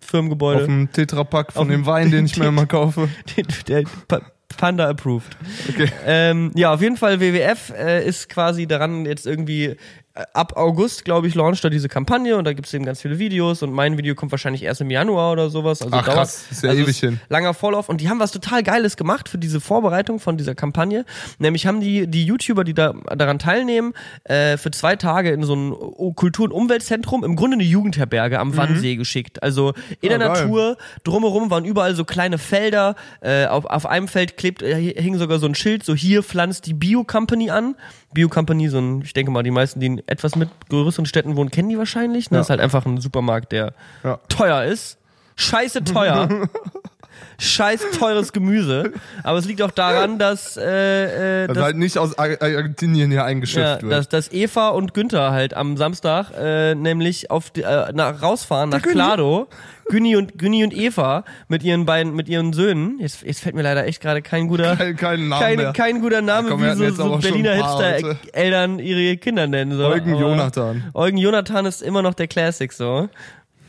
Firmengebäude. 0.00 0.60
Auf 0.60 0.66
dem 0.66 0.92
Tetrapack 0.92 1.52
von 1.52 1.62
Auf 1.62 1.68
dem 1.68 1.86
Wein, 1.86 2.10
den 2.10 2.26
ich 2.26 2.36
mir 2.36 2.46
immer 2.46 2.66
kaufe. 2.66 3.08
der 3.68 3.84
Pa- 4.06 4.20
Panda 4.56 4.88
approved. 4.88 5.36
Okay. 5.68 5.90
Ähm, 6.06 6.50
ja, 6.54 6.72
auf 6.72 6.80
jeden 6.80 6.96
Fall 6.96 7.20
WWF 7.20 7.70
äh, 7.70 8.06
ist 8.06 8.28
quasi 8.28 8.66
daran 8.66 9.06
jetzt 9.06 9.26
irgendwie 9.26 9.76
ab 10.32 10.56
August, 10.56 11.04
glaube 11.04 11.26
ich, 11.26 11.34
launcht 11.34 11.64
er 11.64 11.70
diese 11.70 11.88
Kampagne 11.88 12.36
und 12.36 12.44
da 12.44 12.52
gibt's 12.52 12.72
eben 12.72 12.84
ganz 12.84 13.02
viele 13.02 13.18
Videos 13.18 13.62
und 13.62 13.72
mein 13.72 13.98
Video 13.98 14.14
kommt 14.14 14.30
wahrscheinlich 14.30 14.62
erst 14.62 14.80
im 14.80 14.90
Januar 14.90 15.32
oder 15.32 15.50
sowas. 15.50 15.82
Also 15.82 15.96
Ach, 15.96 16.04
dauert, 16.04 16.16
krass, 16.18 16.44
ist 16.52 16.62
ja 16.62 16.70
also 16.70 16.82
ewig 16.82 16.98
hin. 16.98 17.20
Langer 17.28 17.52
Vorlauf 17.52 17.88
und 17.88 18.00
die 18.00 18.08
haben 18.08 18.20
was 18.20 18.30
total 18.30 18.62
Geiles 18.62 18.96
gemacht 18.96 19.28
für 19.28 19.38
diese 19.38 19.60
Vorbereitung 19.60 20.20
von 20.20 20.36
dieser 20.36 20.54
Kampagne. 20.54 21.04
Nämlich 21.40 21.66
haben 21.66 21.80
die, 21.80 22.06
die 22.06 22.24
YouTuber, 22.26 22.62
die 22.62 22.74
da 22.74 22.92
daran 23.16 23.40
teilnehmen, 23.40 23.92
äh, 24.24 24.56
für 24.56 24.70
zwei 24.70 24.94
Tage 24.94 25.30
in 25.30 25.42
so 25.42 25.54
ein 25.56 26.14
Kultur- 26.14 26.44
und 26.44 26.52
Umweltzentrum, 26.52 27.24
im 27.24 27.34
Grunde 27.34 27.54
eine 27.54 27.64
Jugendherberge 27.64 28.38
am 28.38 28.56
Wannsee 28.56 28.94
geschickt. 28.94 29.42
Also 29.42 29.72
in 30.00 30.12
Ah, 30.12 30.18
der 30.18 30.28
geil. 30.28 30.28
Natur, 30.28 30.76
drumherum 31.02 31.50
waren 31.50 31.64
überall 31.64 31.96
so 31.96 32.04
kleine 32.04 32.38
Felder. 32.38 32.94
Äh, 33.20 33.46
auf, 33.46 33.64
auf 33.64 33.84
einem 33.86 34.06
Feld 34.06 34.36
klebt, 34.36 34.62
äh, 34.62 34.76
hing 34.76 35.18
sogar 35.18 35.40
so 35.40 35.46
ein 35.46 35.56
Schild, 35.56 35.84
so 35.84 35.94
hier 35.96 36.22
pflanzt 36.22 36.66
die 36.66 36.74
Bio 36.74 37.02
Company 37.02 37.50
an. 37.50 37.74
Bio 38.12 38.28
Company, 38.28 38.68
so 38.68 38.78
ein, 38.78 39.02
ich 39.02 39.12
denke 39.12 39.32
mal, 39.32 39.42
die 39.42 39.50
meisten, 39.50 39.80
die 39.80 40.03
etwas 40.06 40.36
mit 40.36 40.48
größeren 40.68 41.06
Städten 41.06 41.36
wohnen, 41.36 41.50
kennen 41.50 41.68
die 41.68 41.78
wahrscheinlich. 41.78 42.30
Ne? 42.30 42.36
Ja. 42.36 42.40
Das 42.40 42.46
ist 42.46 42.50
halt 42.50 42.60
einfach 42.60 42.84
ein 42.86 43.00
Supermarkt, 43.00 43.52
der 43.52 43.74
Ja. 44.02 44.18
teuer 44.28 44.64
ist. 44.64 44.98
Scheiße 45.36 45.82
teuer. 45.84 46.28
Scheiß 47.38 47.80
teures 47.98 48.32
Gemüse. 48.32 48.92
Aber 49.22 49.38
es 49.38 49.46
liegt 49.46 49.60
auch 49.62 49.70
daran, 49.70 50.18
dass, 50.18 50.56
äh, 50.56 51.44
äh, 51.44 51.46
Das 51.48 51.54
dass, 51.56 51.64
halt 51.64 51.76
nicht 51.76 51.98
aus 51.98 52.16
Ar- 52.18 52.40
Argentinien 52.40 53.10
hier 53.10 53.24
eingeschifft 53.24 53.58
ja, 53.58 53.82
wird. 53.82 53.92
dass, 53.92 54.08
dass 54.08 54.32
Eva 54.32 54.68
und 54.68 54.94
Günther 54.94 55.32
halt 55.32 55.54
am 55.54 55.76
Samstag 55.76 56.30
äh, 56.38 56.74
nämlich 56.74 57.30
auf 57.30 57.50
die, 57.50 57.62
äh, 57.62 57.92
nach, 57.92 58.22
rausfahren 58.22 58.70
nach 58.70 58.82
Klado. 58.82 59.48
Günni 59.90 60.16
und, 60.16 60.38
Günni 60.38 60.64
und 60.64 60.72
Eva 60.74 61.24
mit 61.48 61.62
ihren 61.62 61.84
beiden, 61.84 62.14
mit 62.14 62.26
ihren 62.26 62.54
Söhnen. 62.54 62.98
Jetzt, 63.00 63.22
jetzt 63.22 63.40
fällt 63.40 63.54
mir 63.54 63.60
leider 63.60 63.84
echt 63.86 64.00
gerade 64.00 64.22
kein 64.22 64.48
guter, 64.48 64.76
kein, 64.76 64.96
keinen 64.96 65.28
Namen 65.28 65.42
kein, 65.42 65.56
mehr. 65.58 65.72
kein 65.74 66.00
guter 66.00 66.22
Name, 66.22 66.48
Ja, 66.48 66.54
komm, 66.54 66.62
wie 66.64 66.90
so, 66.90 66.90
so 66.90 67.18
Berliner. 67.18 67.52
Hipster-Eltern 67.52 68.78
ihre 68.78 69.18
Kinder 69.18 69.46
nennen. 69.46 69.76
So. 69.76 69.84
Eugen 69.86 70.12
Aber 70.14 70.20
Jonathan. 70.22 70.84
Eugen 70.94 71.18
Jonathan 71.18 71.66
ist 71.66 71.82
immer 71.82 72.00
noch 72.00 72.14
der 72.14 72.28
Classic 72.28 72.72
so. 72.72 73.10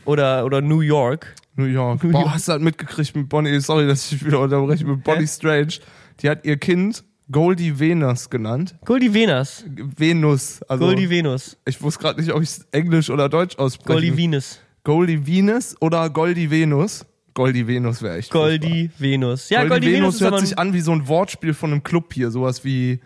Oder, 0.06 0.46
oder 0.46 0.62
New 0.62 0.80
York. 0.80 1.34
New 1.56 1.64
York. 1.64 2.00
Boah, 2.10 2.34
hast 2.34 2.48
du 2.48 2.52
halt 2.52 2.62
mitgekriegt 2.62 3.16
mit 3.16 3.28
Bonnie, 3.28 3.58
sorry, 3.60 3.86
dass 3.86 4.10
ich 4.12 4.24
wieder 4.24 4.40
unterbreche, 4.40 4.84
mit 4.86 5.02
Bonnie 5.04 5.20
Hä? 5.22 5.26
Strange. 5.26 5.74
Die 6.20 6.28
hat 6.30 6.44
ihr 6.44 6.56
Kind 6.56 7.04
Goldie 7.30 7.78
Venus 7.78 8.30
genannt. 8.30 8.76
Goldie 8.84 9.12
Venus. 9.12 9.64
Venus. 9.96 10.62
Also, 10.68 10.84
Goldie 10.84 11.10
Venus. 11.10 11.56
ich 11.66 11.80
wusste 11.82 12.00
gerade 12.02 12.20
nicht, 12.20 12.32
ob 12.32 12.42
ich 12.42 12.50
es 12.50 12.66
Englisch 12.72 13.10
oder 13.10 13.28
Deutsch 13.28 13.56
ausspreche. 13.58 13.92
Goldie 14.00 14.16
Venus. 14.16 14.60
Goldie 14.84 15.26
Venus 15.26 15.74
oder 15.80 16.08
Goldie 16.10 16.50
Venus? 16.50 17.04
Goldie 17.34 17.66
Venus 17.66 18.00
wäre 18.00 18.18
echt 18.18 18.30
Goldie 18.30 18.90
Venus. 18.98 19.50
Ja, 19.50 19.58
furchtbar. 19.60 19.78
Goldie, 19.80 19.86
Goldie 19.86 19.98
Venus 19.98 20.20
Venus 20.20 20.30
hört 20.32 20.40
sich 20.46 20.58
an 20.58 20.72
wie 20.72 20.80
so 20.80 20.92
ein 20.92 21.06
Wortspiel 21.08 21.52
von 21.52 21.72
einem 21.72 21.82
Club 21.82 22.14
hier, 22.14 22.30
sowas 22.30 22.64
wie 22.64 23.00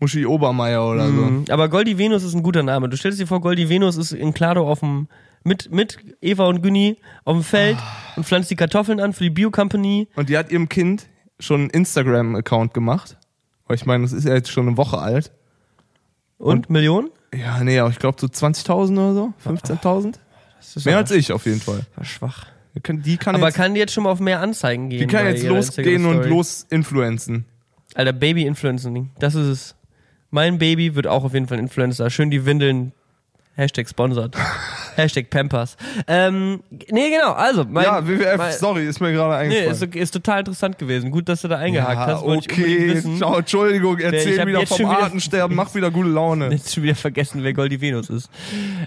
Muschi 0.00 0.24
Obermeier 0.24 0.86
oder 0.86 1.06
Mhm. 1.08 1.44
Aber 1.50 1.68
Goldie 1.68 1.98
Venus 1.98 2.22
ist 2.22 2.34
ein 2.34 2.42
guter 2.42 2.62
Name. 2.62 2.88
Du 2.88 2.96
stellst 2.96 3.18
dir 3.18 3.26
vor, 3.26 3.40
Goldie 3.40 3.68
Venus 3.68 3.96
ist 3.96 4.12
in 4.12 4.32
Klado 4.32 4.66
auf 4.66 4.80
dem, 4.80 5.08
mit, 5.46 5.70
mit 5.72 5.98
Eva 6.20 6.46
und 6.46 6.62
Günni 6.62 6.96
auf 7.24 7.36
dem 7.36 7.42
Feld 7.44 7.78
und 8.16 8.26
pflanzt 8.26 8.50
die 8.50 8.56
Kartoffeln 8.56 9.00
an 9.00 9.12
für 9.12 9.24
die 9.24 9.30
Bio 9.30 9.50
Company. 9.50 10.08
so. 10.14 10.20
Und 10.20 10.28
die 10.28 10.36
hat 10.36 10.50
ihrem 10.50 10.68
Kind 10.68 11.06
schon 11.38 11.62
einen 11.62 11.70
Instagram-Account 11.70 12.74
gemacht. 12.74 13.16
Weil 13.66 13.76
ich 13.76 13.86
meine, 13.86 14.02
das 14.02 14.12
ist 14.12 14.26
ja 14.26 14.34
jetzt 14.34 14.50
schon 14.50 14.66
eine 14.68 14.76
Woche 14.76 14.98
alt. 14.98 15.32
Und, 16.38 16.68
Millionen? 16.68 17.10
Ja, 17.34 17.62
nee, 17.62 17.78
aber 17.78 17.90
ich 17.90 17.98
glaube 17.98 18.18
so 18.20 18.26
20.000 18.26 18.92
oder 18.92 19.14
so, 19.14 19.32
15.000. 19.48 20.14
Das 20.58 20.76
ist 20.76 20.84
Mehr 20.84 20.98
als 20.98 21.10
ich 21.10 21.32
auf 21.32 21.46
jeden 21.46 21.60
Fall. 21.60 21.80
war 21.94 22.04
schwach. 22.04 22.46
Die 22.74 23.16
kann, 23.16 23.34
Aber 23.34 23.46
jetzt, 23.46 23.54
kann 23.54 23.72
die 23.72 23.80
jetzt 23.80 23.94
schon 23.94 24.04
mal 24.04 24.10
auf 24.10 24.20
mehr 24.20 24.40
Anzeigen 24.40 24.90
gehen? 24.90 24.98
die 25.00 25.06
kann 25.06 25.26
jetzt 25.26 25.42
losgehen 25.44 26.04
und 26.04 26.24
Instagram-Story? 26.24 26.28
los 26.28 26.66
influenzen. 26.68 27.44
Alter, 27.94 28.12
Baby-Influencing. 28.12 29.10
Das 29.18 29.34
ist 29.34 29.46
es. 29.46 29.76
Mein 30.30 30.58
Baby 30.58 30.94
wird 30.94 31.06
auch 31.06 31.24
auf 31.24 31.32
jeden 31.32 31.46
Fall 31.48 31.56
ein 31.56 31.64
Influencer. 31.64 32.10
Schön 32.10 32.30
die 32.30 32.44
Windeln. 32.44 32.92
Hashtag 33.56 33.88
sponsored. 33.88 34.36
Hashtag 34.96 35.30
Pampers. 35.30 35.76
Ähm, 36.06 36.62
nee, 36.90 37.10
genau. 37.10 37.32
Also, 37.32 37.64
mein, 37.64 37.84
ja, 37.84 38.06
WWF, 38.06 38.36
mein, 38.36 38.52
sorry, 38.52 38.86
ist 38.86 39.00
mir 39.00 39.12
gerade 39.12 39.48
Nee, 39.48 39.60
eingefallen. 39.60 39.92
ist, 39.92 39.96
ist 39.96 40.10
total 40.10 40.40
interessant 40.40 40.78
gewesen. 40.78 41.10
Gut, 41.10 41.28
dass 41.28 41.40
du 41.40 41.48
da 41.48 41.56
eingehakt 41.56 41.94
ja, 41.94 42.06
hast. 42.06 42.22
Okay, 42.22 42.94
wissen. 42.94 43.16
ciao, 43.16 43.38
Entschuldigung, 43.38 43.98
erzähl 43.98 44.46
wieder 44.46 44.66
vom 44.66 44.86
Artensterben, 44.86 45.56
mach 45.56 45.74
wieder 45.74 45.90
gute 45.90 46.10
Laune. 46.10 46.48
Jetzt 46.50 46.74
schon 46.74 46.82
wieder 46.82 46.94
vergessen, 46.94 47.42
wer 47.42 47.54
Goldie 47.54 47.80
Venus 47.80 48.10
ist. 48.10 48.30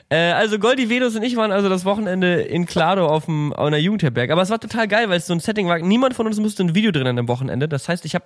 Äh, 0.10 0.32
also 0.34 0.60
Goldie 0.60 0.90
Venus 0.90 1.16
und 1.16 1.24
ich 1.24 1.36
waren 1.36 1.52
also 1.52 1.68
das 1.68 1.84
Wochenende 1.86 2.42
in 2.42 2.66
Klado 2.66 3.08
auf 3.08 3.26
dem 3.26 3.52
auf 3.54 3.66
einer 3.66 3.78
Jugendherberg. 3.78 4.30
Aber 4.30 4.44
es 4.44 4.52
war 4.52 4.60
total 4.60 4.88
geil, 4.88 5.10
weil 5.10 5.18
es 5.18 5.26
so 5.26 5.34
ein 5.34 5.40
Setting 5.40 5.68
war. 5.68 5.80
Niemand 5.80 6.14
von 6.14 6.28
uns 6.28 6.40
musste 6.40 6.64
ein 6.64 6.76
Video 6.76 6.92
drin 6.92 7.08
an 7.08 7.16
dem 7.16 7.28
Wochenende. 7.28 7.68
Das 7.68 7.90
heißt, 7.90 8.06
ich 8.06 8.14
habe 8.14 8.26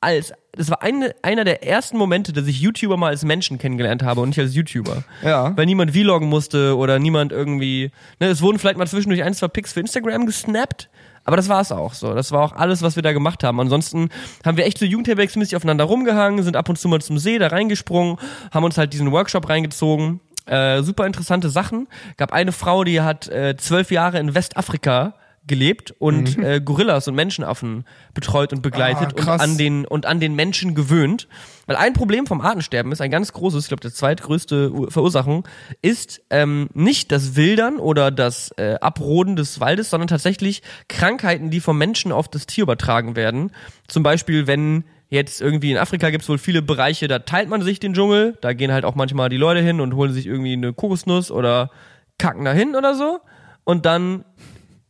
als 0.00 0.32
das 0.52 0.70
war 0.70 0.82
eine, 0.82 1.14
einer 1.22 1.44
der 1.44 1.64
ersten 1.64 1.96
Momente, 1.96 2.32
dass 2.32 2.46
ich 2.46 2.60
YouTuber 2.60 2.96
mal 2.96 3.10
als 3.10 3.24
Menschen 3.24 3.58
kennengelernt 3.58 4.02
habe 4.02 4.20
und 4.20 4.30
nicht 4.30 4.40
als 4.40 4.56
YouTuber. 4.56 5.04
Ja. 5.22 5.56
Weil 5.56 5.66
niemand 5.66 5.92
vloggen 5.92 6.28
musste 6.28 6.76
oder 6.76 6.98
niemand 6.98 7.30
irgendwie. 7.30 7.92
Ne, 8.18 8.26
es 8.26 8.42
wurden 8.42 8.58
vielleicht 8.58 8.76
mal 8.76 8.86
zwischendurch 8.86 9.22
ein, 9.22 9.34
zwei 9.34 9.46
Pics 9.46 9.72
für 9.72 9.80
Instagram 9.80 10.26
gesnappt. 10.26 10.88
Aber 11.24 11.36
das 11.36 11.48
war 11.48 11.60
es 11.60 11.70
auch 11.70 11.92
so. 11.94 12.14
Das 12.14 12.32
war 12.32 12.42
auch 12.42 12.52
alles, 12.52 12.82
was 12.82 12.96
wir 12.96 13.02
da 13.02 13.12
gemacht 13.12 13.44
haben. 13.44 13.60
Ansonsten 13.60 14.08
haben 14.44 14.56
wir 14.56 14.64
echt 14.64 14.78
so 14.78 14.84
jugendherbergsmäßig 14.86 15.54
aufeinander 15.54 15.84
rumgehangen, 15.84 16.42
sind 16.42 16.56
ab 16.56 16.68
und 16.68 16.78
zu 16.78 16.88
mal 16.88 17.00
zum 17.02 17.18
See 17.18 17.38
da 17.38 17.48
reingesprungen, 17.48 18.16
haben 18.50 18.64
uns 18.64 18.78
halt 18.78 18.92
diesen 18.92 19.12
Workshop 19.12 19.48
reingezogen. 19.48 20.20
Äh, 20.46 20.82
super 20.82 21.06
interessante 21.06 21.50
Sachen. 21.50 21.86
Gab 22.16 22.32
eine 22.32 22.52
Frau, 22.52 22.82
die 22.82 23.02
hat 23.02 23.28
äh, 23.28 23.56
zwölf 23.58 23.90
Jahre 23.90 24.18
in 24.18 24.34
Westafrika 24.34 25.14
gelebt 25.48 25.92
und 25.98 26.38
äh, 26.38 26.60
Gorillas 26.64 27.08
und 27.08 27.14
Menschenaffen 27.16 27.84
betreut 28.14 28.52
und 28.52 28.62
begleitet 28.62 29.14
Ah, 29.16 29.34
und 29.34 29.40
an 29.40 29.58
den 29.58 29.84
und 29.84 30.06
an 30.06 30.20
den 30.20 30.34
Menschen 30.36 30.74
gewöhnt. 30.74 31.26
Weil 31.66 31.76
ein 31.76 31.92
Problem 31.92 32.26
vom 32.26 32.40
Artensterben 32.40 32.92
ist 32.92 33.00
ein 33.00 33.10
ganz 33.10 33.32
großes, 33.32 33.64
ich 33.64 33.68
glaube, 33.68 33.80
der 33.80 33.92
zweitgrößte 33.92 34.70
Ur- 34.72 34.90
Verursachung 34.90 35.46
ist 35.82 36.20
ähm, 36.30 36.68
nicht 36.74 37.10
das 37.10 37.34
Wildern 37.36 37.78
oder 37.78 38.10
das 38.10 38.52
äh, 38.56 38.76
Abroden 38.80 39.34
des 39.36 39.58
Waldes, 39.60 39.90
sondern 39.90 40.08
tatsächlich 40.08 40.62
Krankheiten, 40.88 41.50
die 41.50 41.60
vom 41.60 41.76
Menschen 41.76 42.12
auf 42.12 42.28
das 42.28 42.46
Tier 42.46 42.62
übertragen 42.62 43.16
werden. 43.16 43.50
Zum 43.88 44.02
Beispiel, 44.02 44.46
wenn 44.46 44.84
jetzt 45.10 45.40
irgendwie 45.40 45.70
in 45.72 45.78
Afrika 45.78 46.10
gibt 46.10 46.22
es 46.22 46.28
wohl 46.28 46.36
viele 46.38 46.60
Bereiche, 46.60 47.08
da 47.08 47.18
teilt 47.18 47.48
man 47.48 47.62
sich 47.62 47.80
den 47.80 47.94
Dschungel, 47.94 48.36
da 48.42 48.52
gehen 48.52 48.70
halt 48.72 48.84
auch 48.84 48.94
manchmal 48.94 49.30
die 49.30 49.38
Leute 49.38 49.60
hin 49.62 49.80
und 49.80 49.94
holen 49.94 50.12
sich 50.12 50.26
irgendwie 50.26 50.52
eine 50.52 50.74
Kokosnuss 50.74 51.30
oder 51.30 51.70
kacken 52.18 52.44
dahin 52.44 52.76
oder 52.76 52.94
so. 52.94 53.20
Und 53.64 53.86
dann 53.86 54.24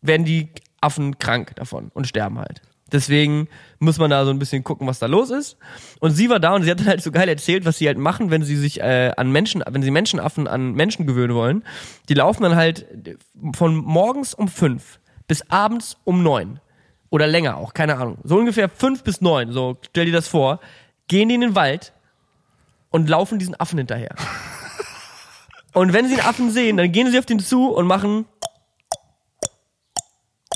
werden 0.02 0.24
die 0.24 0.48
Affen 0.80 1.18
krank 1.18 1.54
davon 1.56 1.90
und 1.94 2.06
sterben 2.06 2.38
halt. 2.38 2.62
Deswegen 2.90 3.48
muss 3.80 3.98
man 3.98 4.10
da 4.10 4.24
so 4.24 4.30
ein 4.30 4.38
bisschen 4.38 4.64
gucken, 4.64 4.86
was 4.86 4.98
da 4.98 5.06
los 5.06 5.30
ist. 5.30 5.58
Und 6.00 6.12
sie 6.12 6.30
war 6.30 6.40
da 6.40 6.54
und 6.54 6.62
sie 6.62 6.70
hat 6.70 6.80
dann 6.80 6.86
halt 6.86 7.02
so 7.02 7.12
geil 7.12 7.28
erzählt, 7.28 7.66
was 7.66 7.78
sie 7.78 7.86
halt 7.86 7.98
machen, 7.98 8.30
wenn 8.30 8.42
sie 8.42 8.56
sich 8.56 8.80
äh, 8.80 9.12
an 9.16 9.30
Menschen, 9.30 9.62
wenn 9.68 9.82
sie 9.82 9.90
Menschenaffen 9.90 10.48
an 10.48 10.72
Menschen 10.72 11.06
gewöhnen 11.06 11.34
wollen. 11.34 11.64
Die 12.08 12.14
laufen 12.14 12.42
dann 12.44 12.56
halt 12.56 12.86
von 13.54 13.76
morgens 13.76 14.32
um 14.32 14.48
fünf 14.48 15.00
bis 15.26 15.42
abends 15.50 15.98
um 16.04 16.22
neun. 16.22 16.60
Oder 17.10 17.26
länger 17.26 17.56
auch, 17.56 17.74
keine 17.74 17.96
Ahnung. 17.96 18.18
So 18.22 18.36
ungefähr 18.36 18.68
fünf 18.68 19.02
bis 19.02 19.20
neun, 19.20 19.52
so 19.52 19.78
stell 19.90 20.06
dir 20.06 20.12
das 20.12 20.28
vor. 20.28 20.60
Gehen 21.08 21.28
die 21.28 21.34
in 21.34 21.40
den 21.40 21.54
Wald 21.54 21.92
und 22.90 23.08
laufen 23.08 23.38
diesen 23.38 23.58
Affen 23.58 23.78
hinterher. 23.78 24.14
Und 25.74 25.92
wenn 25.92 26.08
sie 26.08 26.16
den 26.16 26.24
Affen 26.24 26.50
sehen, 26.50 26.76
dann 26.76 26.90
gehen 26.90 27.10
sie 27.10 27.18
auf 27.18 27.26
den 27.26 27.38
zu 27.38 27.68
und 27.68 27.86
machen 27.86 28.24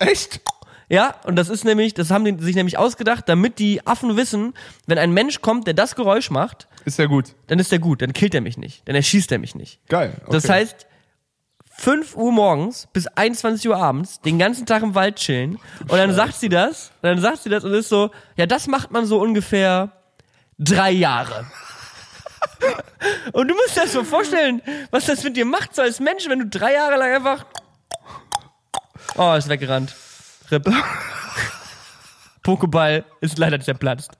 Echt? 0.06 0.40
Ja, 0.88 1.14
und 1.24 1.36
das 1.36 1.48
ist 1.48 1.64
nämlich, 1.64 1.94
das 1.94 2.10
haben 2.10 2.24
die 2.24 2.44
sich 2.44 2.54
nämlich 2.54 2.76
ausgedacht, 2.76 3.26
damit 3.26 3.58
die 3.58 3.86
Affen 3.86 4.16
wissen, 4.16 4.52
wenn 4.86 4.98
ein 4.98 5.12
Mensch 5.12 5.40
kommt, 5.40 5.66
der 5.66 5.72
das 5.72 5.94
Geräusch 5.96 6.30
macht, 6.30 6.68
Ist 6.84 6.98
ja 6.98 7.06
gut. 7.06 7.34
dann 7.46 7.58
ist 7.58 7.72
er 7.72 7.78
gut, 7.78 8.02
dann 8.02 8.12
killt 8.12 8.34
er 8.34 8.42
mich 8.42 8.58
nicht, 8.58 8.86
dann 8.86 8.94
erschießt 8.94 9.32
er 9.32 9.38
mich 9.38 9.54
nicht. 9.54 9.80
Geil. 9.88 10.12
Okay. 10.20 10.32
Das 10.32 10.48
heißt, 10.50 10.86
5 11.78 12.14
Uhr 12.16 12.30
morgens 12.30 12.88
bis 12.92 13.06
21 13.06 13.68
Uhr 13.70 13.76
abends 13.76 14.20
den 14.20 14.38
ganzen 14.38 14.66
Tag 14.66 14.82
im 14.82 14.94
Wald 14.94 15.16
chillen 15.16 15.58
und 15.80 15.92
dann 15.92 16.12
sagt 16.12 16.34
sie 16.34 16.50
das, 16.50 16.92
und 17.00 17.08
dann 17.08 17.20
sagt 17.20 17.42
sie 17.42 17.48
das 17.48 17.64
und 17.64 17.72
ist 17.72 17.88
so, 17.88 18.10
ja, 18.36 18.44
das 18.44 18.66
macht 18.66 18.90
man 18.90 19.06
so 19.06 19.18
ungefähr 19.18 19.92
drei 20.58 20.90
Jahre. 20.90 21.46
und 23.32 23.48
du 23.48 23.54
musst 23.54 23.76
dir 23.76 23.82
das 23.82 23.92
so 23.92 24.04
vorstellen, 24.04 24.60
was 24.90 25.06
das 25.06 25.24
mit 25.24 25.36
dir 25.36 25.44
macht, 25.46 25.74
so 25.74 25.82
als 25.82 26.00
Mensch, 26.00 26.28
wenn 26.28 26.38
du 26.40 26.46
drei 26.46 26.74
Jahre 26.74 26.96
lang 26.98 27.14
einfach 27.14 27.46
Oh, 29.16 29.34
ist 29.34 29.48
weggerannt. 29.48 29.94
Rip. 30.50 30.68
Pokéball 32.42 33.04
ist 33.20 33.38
leider 33.38 33.60
zerplatzt. 33.60 34.10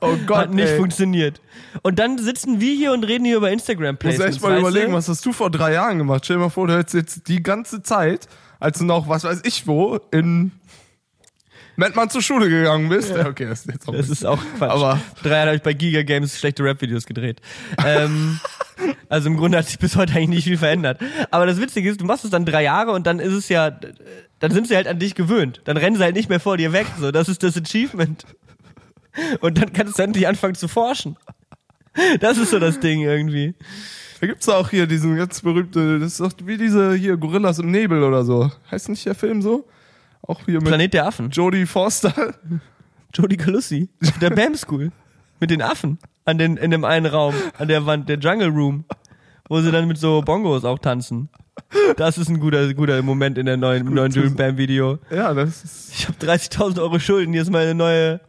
oh 0.00 0.16
Gott, 0.26 0.36
Hat 0.38 0.54
nicht 0.54 0.68
ey. 0.68 0.78
funktioniert. 0.78 1.40
Und 1.82 1.98
dann 1.98 2.18
sitzen 2.18 2.60
wir 2.60 2.74
hier 2.74 2.92
und 2.92 3.04
reden 3.04 3.24
hier 3.24 3.36
über 3.36 3.50
Instagram 3.50 3.94
Muss 3.94 3.98
Placements. 3.98 4.36
echt 4.36 4.42
mal 4.42 4.58
überlegen, 4.58 4.92
du? 4.92 4.96
was 4.96 5.08
hast 5.08 5.24
du 5.26 5.32
vor 5.32 5.50
drei 5.50 5.72
Jahren 5.74 5.98
gemacht? 5.98 6.24
Stell 6.24 6.36
dir 6.36 6.44
mal 6.44 6.48
vor, 6.50 6.66
du 6.66 6.76
hättest 6.78 6.94
jetzt 6.94 7.28
die 7.28 7.42
ganze 7.42 7.82
Zeit, 7.82 8.28
als 8.60 8.78
du 8.78 8.84
noch, 8.84 9.08
was 9.08 9.24
weiß 9.24 9.42
ich 9.44 9.66
wo, 9.66 10.00
in 10.10 10.52
Mettmann 11.76 12.10
zur 12.10 12.22
Schule 12.22 12.48
gegangen 12.48 12.88
bist. 12.88 13.14
Ja. 13.14 13.26
Okay, 13.26 13.46
das 13.46 13.60
ist 13.60 13.72
jetzt 13.72 13.88
auch 13.88 13.94
Das 13.94 14.08
ist 14.08 14.24
auch 14.24 14.40
Quatsch. 14.58 14.70
Aber- 14.70 15.00
drei 15.22 15.30
Jahren 15.30 15.46
habe 15.48 15.56
ich 15.56 15.62
bei 15.62 15.72
Giga 15.74 16.02
Games 16.02 16.38
schlechte 16.38 16.62
Rap-Videos 16.64 17.06
gedreht. 17.06 17.40
ähm, 17.84 18.40
also 19.08 19.28
im 19.28 19.36
Grunde 19.36 19.58
hat 19.58 19.66
sich 19.66 19.78
bis 19.78 19.96
heute 19.96 20.14
eigentlich 20.14 20.28
nicht 20.28 20.44
viel 20.44 20.58
verändert. 20.58 21.00
Aber 21.30 21.46
das 21.46 21.60
Witzige 21.60 21.90
ist, 21.90 22.00
du 22.00 22.04
machst 22.04 22.24
es 22.24 22.30
dann 22.30 22.44
drei 22.44 22.62
Jahre 22.62 22.92
und 22.92 23.06
dann 23.06 23.18
ist 23.20 23.32
es 23.32 23.48
ja, 23.48 23.70
dann 24.38 24.50
sind 24.52 24.68
sie 24.68 24.76
halt 24.76 24.86
an 24.88 24.98
dich 24.98 25.14
gewöhnt. 25.14 25.60
Dann 25.64 25.76
rennen 25.76 25.96
sie 25.96 26.02
halt 26.02 26.14
nicht 26.16 26.28
mehr 26.28 26.40
vor 26.40 26.56
dir 26.56 26.72
weg. 26.72 26.86
So, 26.98 27.10
das 27.10 27.28
ist 27.28 27.42
das 27.42 27.56
Achievement. 27.56 28.24
Und 29.40 29.58
dann 29.58 29.72
kannst 29.72 29.98
du 29.98 30.02
endlich 30.02 30.28
anfangen 30.28 30.54
zu 30.54 30.68
forschen. 30.68 31.16
Das 32.20 32.36
ist 32.36 32.50
so 32.50 32.58
das 32.58 32.80
Ding 32.80 33.00
irgendwie. 33.00 33.54
Da 34.20 34.26
gibt's 34.26 34.48
auch 34.48 34.70
hier 34.70 34.86
diesen 34.86 35.16
ganz 35.16 35.40
berühmte, 35.42 35.98
das 35.98 36.12
ist 36.12 36.20
doch 36.20 36.32
wie 36.46 36.56
diese 36.58 36.94
hier 36.94 37.16
Gorillas 37.16 37.58
im 37.58 37.70
Nebel 37.70 38.02
oder 38.02 38.24
so. 38.24 38.50
Heißt 38.70 38.88
nicht 38.88 39.04
der 39.06 39.14
Film 39.14 39.40
so? 39.42 39.66
Auch 40.26 40.40
hier 40.44 40.54
mit 40.54 40.64
Planet 40.64 40.94
der 40.94 41.06
Affen. 41.06 41.30
Jodie 41.30 41.66
Foster. 41.66 42.34
Jodie 43.14 43.36
Calussi. 43.36 43.88
Der 44.20 44.30
Bam 44.30 44.54
School. 44.56 44.90
Mit 45.40 45.50
den 45.50 45.62
Affen. 45.62 45.98
An 46.24 46.38
den, 46.38 46.56
in 46.56 46.70
dem 46.70 46.84
einen 46.84 47.06
Raum. 47.06 47.34
An 47.58 47.68
der 47.68 47.86
Wand. 47.86 48.08
Der 48.08 48.18
Jungle 48.18 48.48
Room. 48.48 48.84
Wo 49.48 49.60
sie 49.60 49.70
dann 49.70 49.86
mit 49.86 49.98
so 49.98 50.22
Bongos 50.22 50.64
auch 50.64 50.78
tanzen. 50.78 51.28
Das 51.96 52.18
ist 52.18 52.28
ein 52.28 52.40
guter, 52.40 52.74
guter 52.74 53.00
Moment 53.02 53.38
in 53.38 53.46
der 53.46 53.56
neuen, 53.56 53.86
neuen 53.86 54.12
Julian 54.12 54.34
Bam 54.34 54.58
Video. 54.58 54.98
Ja, 55.10 55.32
das 55.32 55.64
ist. 55.64 55.94
Ich 55.94 56.08
habe 56.08 56.18
30.000 56.18 56.80
Euro 56.80 56.98
Schulden. 56.98 57.32
Hier 57.32 57.42
ist 57.42 57.50
meine 57.50 57.74
neue, 57.74 58.20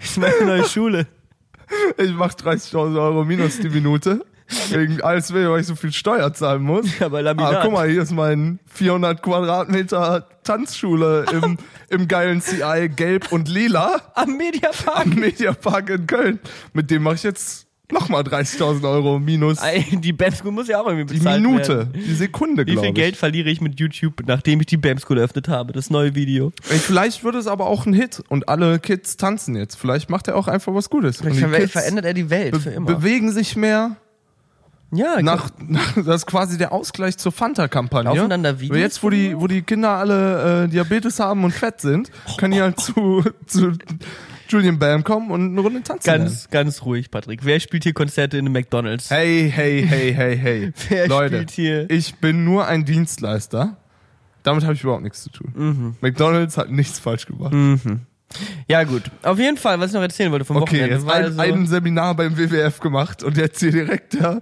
ist 0.00 0.18
meine 0.18 0.44
neue 0.44 0.64
Schule. 0.68 1.06
Ich 1.96 2.12
mach 2.12 2.34
30.000 2.34 3.00
Euro 3.00 3.24
minus 3.24 3.58
die 3.58 3.68
Minute. 3.68 4.24
Wegen 4.70 5.00
alles 5.02 5.34
weh, 5.34 5.46
weil 5.48 5.60
ich 5.60 5.66
so 5.66 5.74
viel 5.74 5.92
Steuer 5.92 6.32
zahlen 6.32 6.62
muss. 6.62 6.86
Ja, 6.98 7.08
bei 7.08 7.18
Ah, 7.18 7.22
Laminat. 7.22 7.62
guck 7.62 7.72
mal, 7.72 7.88
hier 7.88 8.02
ist 8.02 8.12
mein 8.12 8.58
400 8.72 9.20
Quadratmeter 9.22 10.26
Tanzschule 10.44 11.26
im, 11.32 11.58
im 11.90 12.08
geilen 12.08 12.40
CI 12.40 12.88
Gelb 12.94 13.32
und 13.32 13.48
Lila 13.48 14.00
Am 14.14 14.36
Mediapark. 14.36 15.06
am 15.06 15.10
Mediapark 15.14 15.90
in 15.90 16.06
Köln. 16.06 16.38
Mit 16.72 16.90
dem 16.90 17.02
mache 17.02 17.16
ich 17.16 17.22
jetzt 17.24 17.66
nochmal 17.90 18.22
30.000 18.22 18.88
Euro 18.88 19.18
minus 19.20 19.58
Die 20.02 20.12
Bam 20.12 20.32
School 20.34 20.50
muss 20.52 20.66
ja 20.68 20.80
auch 20.80 20.86
irgendwie 20.88 21.14
die 21.14 21.18
bezahlt 21.20 21.40
Minute, 21.42 21.68
werden. 21.78 21.92
die 21.94 22.14
Sekunde, 22.14 22.62
Wie 22.66 22.72
glaube 22.72 22.80
viel 22.86 22.88
ich. 22.90 22.94
Geld 22.96 23.16
verliere 23.16 23.48
ich 23.48 23.60
mit 23.60 23.78
YouTube, 23.78 24.22
nachdem 24.26 24.60
ich 24.60 24.66
die 24.66 24.76
Bam 24.76 24.98
School 24.98 25.18
eröffnet 25.18 25.48
habe? 25.48 25.72
Das 25.72 25.90
neue 25.90 26.14
Video. 26.16 26.52
Vielleicht 26.62 27.22
wird 27.22 27.34
es 27.36 27.46
aber 27.46 27.66
auch 27.66 27.86
ein 27.86 27.92
Hit 27.92 28.22
und 28.28 28.48
alle 28.48 28.78
Kids 28.80 29.16
tanzen 29.16 29.54
jetzt. 29.56 29.76
Vielleicht 29.76 30.10
macht 30.10 30.26
er 30.28 30.36
auch 30.36 30.48
einfach 30.48 30.74
was 30.74 30.90
Gutes. 30.90 31.18
Die 31.18 31.30
Vielleicht 31.30 31.72
verändert 31.72 32.04
er 32.04 32.14
die 32.14 32.28
Welt 32.30 32.52
be 32.52 32.60
für 32.60 32.70
immer. 32.70 32.86
bewegen 32.86 33.30
sich 33.32 33.54
mehr. 33.56 33.96
Ja, 34.92 35.20
Nach, 35.22 35.50
nach, 35.58 35.94
das 35.96 36.16
ist 36.22 36.26
quasi 36.26 36.58
der 36.58 36.72
Ausgleich 36.72 37.18
zur 37.18 37.32
Fanta-Kampagne. 37.32 38.14
Laufen 38.14 38.30
dann 38.30 38.42
da 38.42 38.60
Videos 38.60 38.78
Jetzt, 38.78 39.02
wo 39.02 39.10
die, 39.10 39.38
wo 39.38 39.46
die 39.46 39.62
Kinder 39.62 39.90
alle 39.90 40.64
äh, 40.64 40.68
Diabetes 40.68 41.18
haben 41.20 41.44
und 41.44 41.52
fett 41.52 41.80
sind, 41.80 42.10
können 42.38 42.54
die 42.54 42.62
halt 42.62 42.78
zu, 42.80 43.24
zu 43.46 43.72
Julian 44.48 44.78
Bam 44.78 45.02
kommen 45.02 45.30
und 45.30 45.50
eine 45.50 45.60
Runde 45.60 45.82
tanzen. 45.82 46.08
lernen. 46.08 46.24
Ganz, 46.26 46.50
ganz 46.50 46.82
ruhig, 46.82 47.10
Patrick. 47.10 47.44
Wer 47.44 47.58
spielt 47.60 47.82
hier 47.82 47.94
Konzerte 47.94 48.38
in 48.38 48.46
einem 48.46 48.52
McDonalds? 48.52 49.10
Hey, 49.10 49.50
hey, 49.52 49.84
hey, 49.86 50.14
hey, 50.14 50.36
hey. 50.38 50.72
Wer 50.88 51.08
Leute, 51.08 51.36
spielt 51.36 51.50
hier? 51.50 51.90
ich 51.90 52.14
bin 52.16 52.44
nur 52.44 52.66
ein 52.66 52.84
Dienstleister. 52.84 53.76
Damit 54.44 54.62
habe 54.62 54.74
ich 54.74 54.82
überhaupt 54.84 55.02
nichts 55.02 55.24
zu 55.24 55.30
tun. 55.30 55.52
Mhm. 55.56 55.96
McDonalds 56.00 56.56
hat 56.56 56.70
nichts 56.70 57.00
falsch 57.00 57.26
gemacht. 57.26 57.52
Ja, 58.68 58.84
gut. 58.84 59.02
Auf 59.22 59.38
jeden 59.38 59.56
Fall, 59.56 59.78
was 59.80 59.88
ich 59.90 59.94
noch 59.94 60.02
erzählen 60.02 60.30
wollte 60.32 60.44
vom 60.44 60.56
Okay, 60.56 60.80
Wochenende. 60.82 61.06
war 61.06 61.14
ein, 61.14 61.24
also, 61.24 61.40
ein 61.40 61.66
Seminar 61.66 62.14
beim 62.14 62.36
WWF 62.36 62.80
gemacht 62.80 63.22
und 63.22 63.36
jetzt 63.36 63.60
hier 63.60 63.72
direkt 63.72 64.14
ja. 64.14 64.38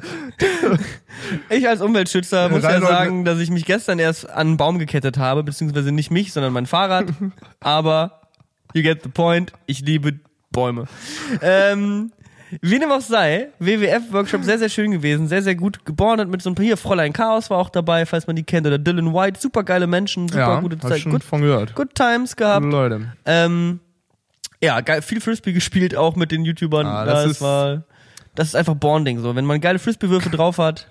ich 1.50 1.68
als 1.68 1.80
Umweltschützer 1.80 2.48
muss 2.48 2.62
ja 2.62 2.80
sagen, 2.80 3.24
dass 3.24 3.38
ich 3.38 3.50
mich 3.50 3.64
gestern 3.64 3.98
erst 3.98 4.28
an 4.28 4.48
einen 4.48 4.56
Baum 4.56 4.78
gekettet 4.78 5.18
habe, 5.18 5.42
beziehungsweise 5.42 5.92
nicht 5.92 6.10
mich, 6.10 6.32
sondern 6.32 6.52
mein 6.52 6.66
Fahrrad. 6.66 7.06
Aber, 7.60 8.20
you 8.72 8.82
get 8.82 9.02
the 9.02 9.08
point, 9.08 9.52
ich 9.66 9.80
liebe 9.80 10.14
Bäume. 10.50 10.84
ähm, 11.42 12.12
wie 12.60 12.78
dem 12.78 12.92
auch 12.92 13.00
sei, 13.00 13.48
WWF-Workshop 13.58 14.44
sehr, 14.44 14.58
sehr 14.60 14.68
schön 14.68 14.92
gewesen, 14.92 15.26
sehr, 15.26 15.42
sehr 15.42 15.56
gut 15.56 15.84
gebordet 15.84 16.28
mit 16.28 16.40
so 16.42 16.50
ein 16.50 16.54
paar, 16.54 16.64
hier, 16.64 16.76
Fräulein 16.76 17.12
Chaos 17.12 17.50
war 17.50 17.58
auch 17.58 17.68
dabei, 17.70 18.06
falls 18.06 18.28
man 18.28 18.36
die 18.36 18.44
kennt, 18.44 18.64
oder 18.66 18.78
Dylan 18.78 19.12
White, 19.12 19.40
super 19.40 19.64
geile 19.64 19.88
Menschen, 19.88 20.28
super 20.28 20.38
Ja, 20.40 20.60
gute 20.60 20.78
Zeit, 20.78 21.00
schon 21.00 21.10
good, 21.10 21.24
von 21.24 21.40
gehört. 21.40 21.74
good 21.74 21.94
times 21.96 22.36
gehabt. 22.36 22.62
Gute 22.64 22.76
Leute. 22.76 23.12
Ähm, 23.26 23.80
ja, 24.64 24.80
geil, 24.80 25.02
viel 25.02 25.20
Frisbee 25.20 25.52
gespielt 25.52 25.94
auch 25.96 26.16
mit 26.16 26.30
den 26.32 26.44
YouTubern. 26.44 26.86
Ah, 26.86 27.00
Ja, 27.00 27.04
das 27.06 27.22
das, 27.24 27.32
ist- 27.32 27.40
war, 27.42 27.84
das 28.34 28.48
ist 28.48 28.56
einfach 28.56 28.74
Bonding 28.74 29.20
so. 29.20 29.34
Wenn 29.36 29.44
man 29.44 29.60
geile 29.60 29.78
Frisbee-Würfe 29.78 30.30
drauf 30.30 30.58
hat. 30.58 30.90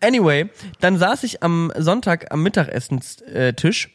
Anyway, 0.00 0.48
dann 0.80 0.96
saß 0.98 1.22
ich 1.24 1.42
am 1.42 1.70
Sonntag 1.76 2.32
am 2.32 2.42
Mittagessenstisch 2.42 3.90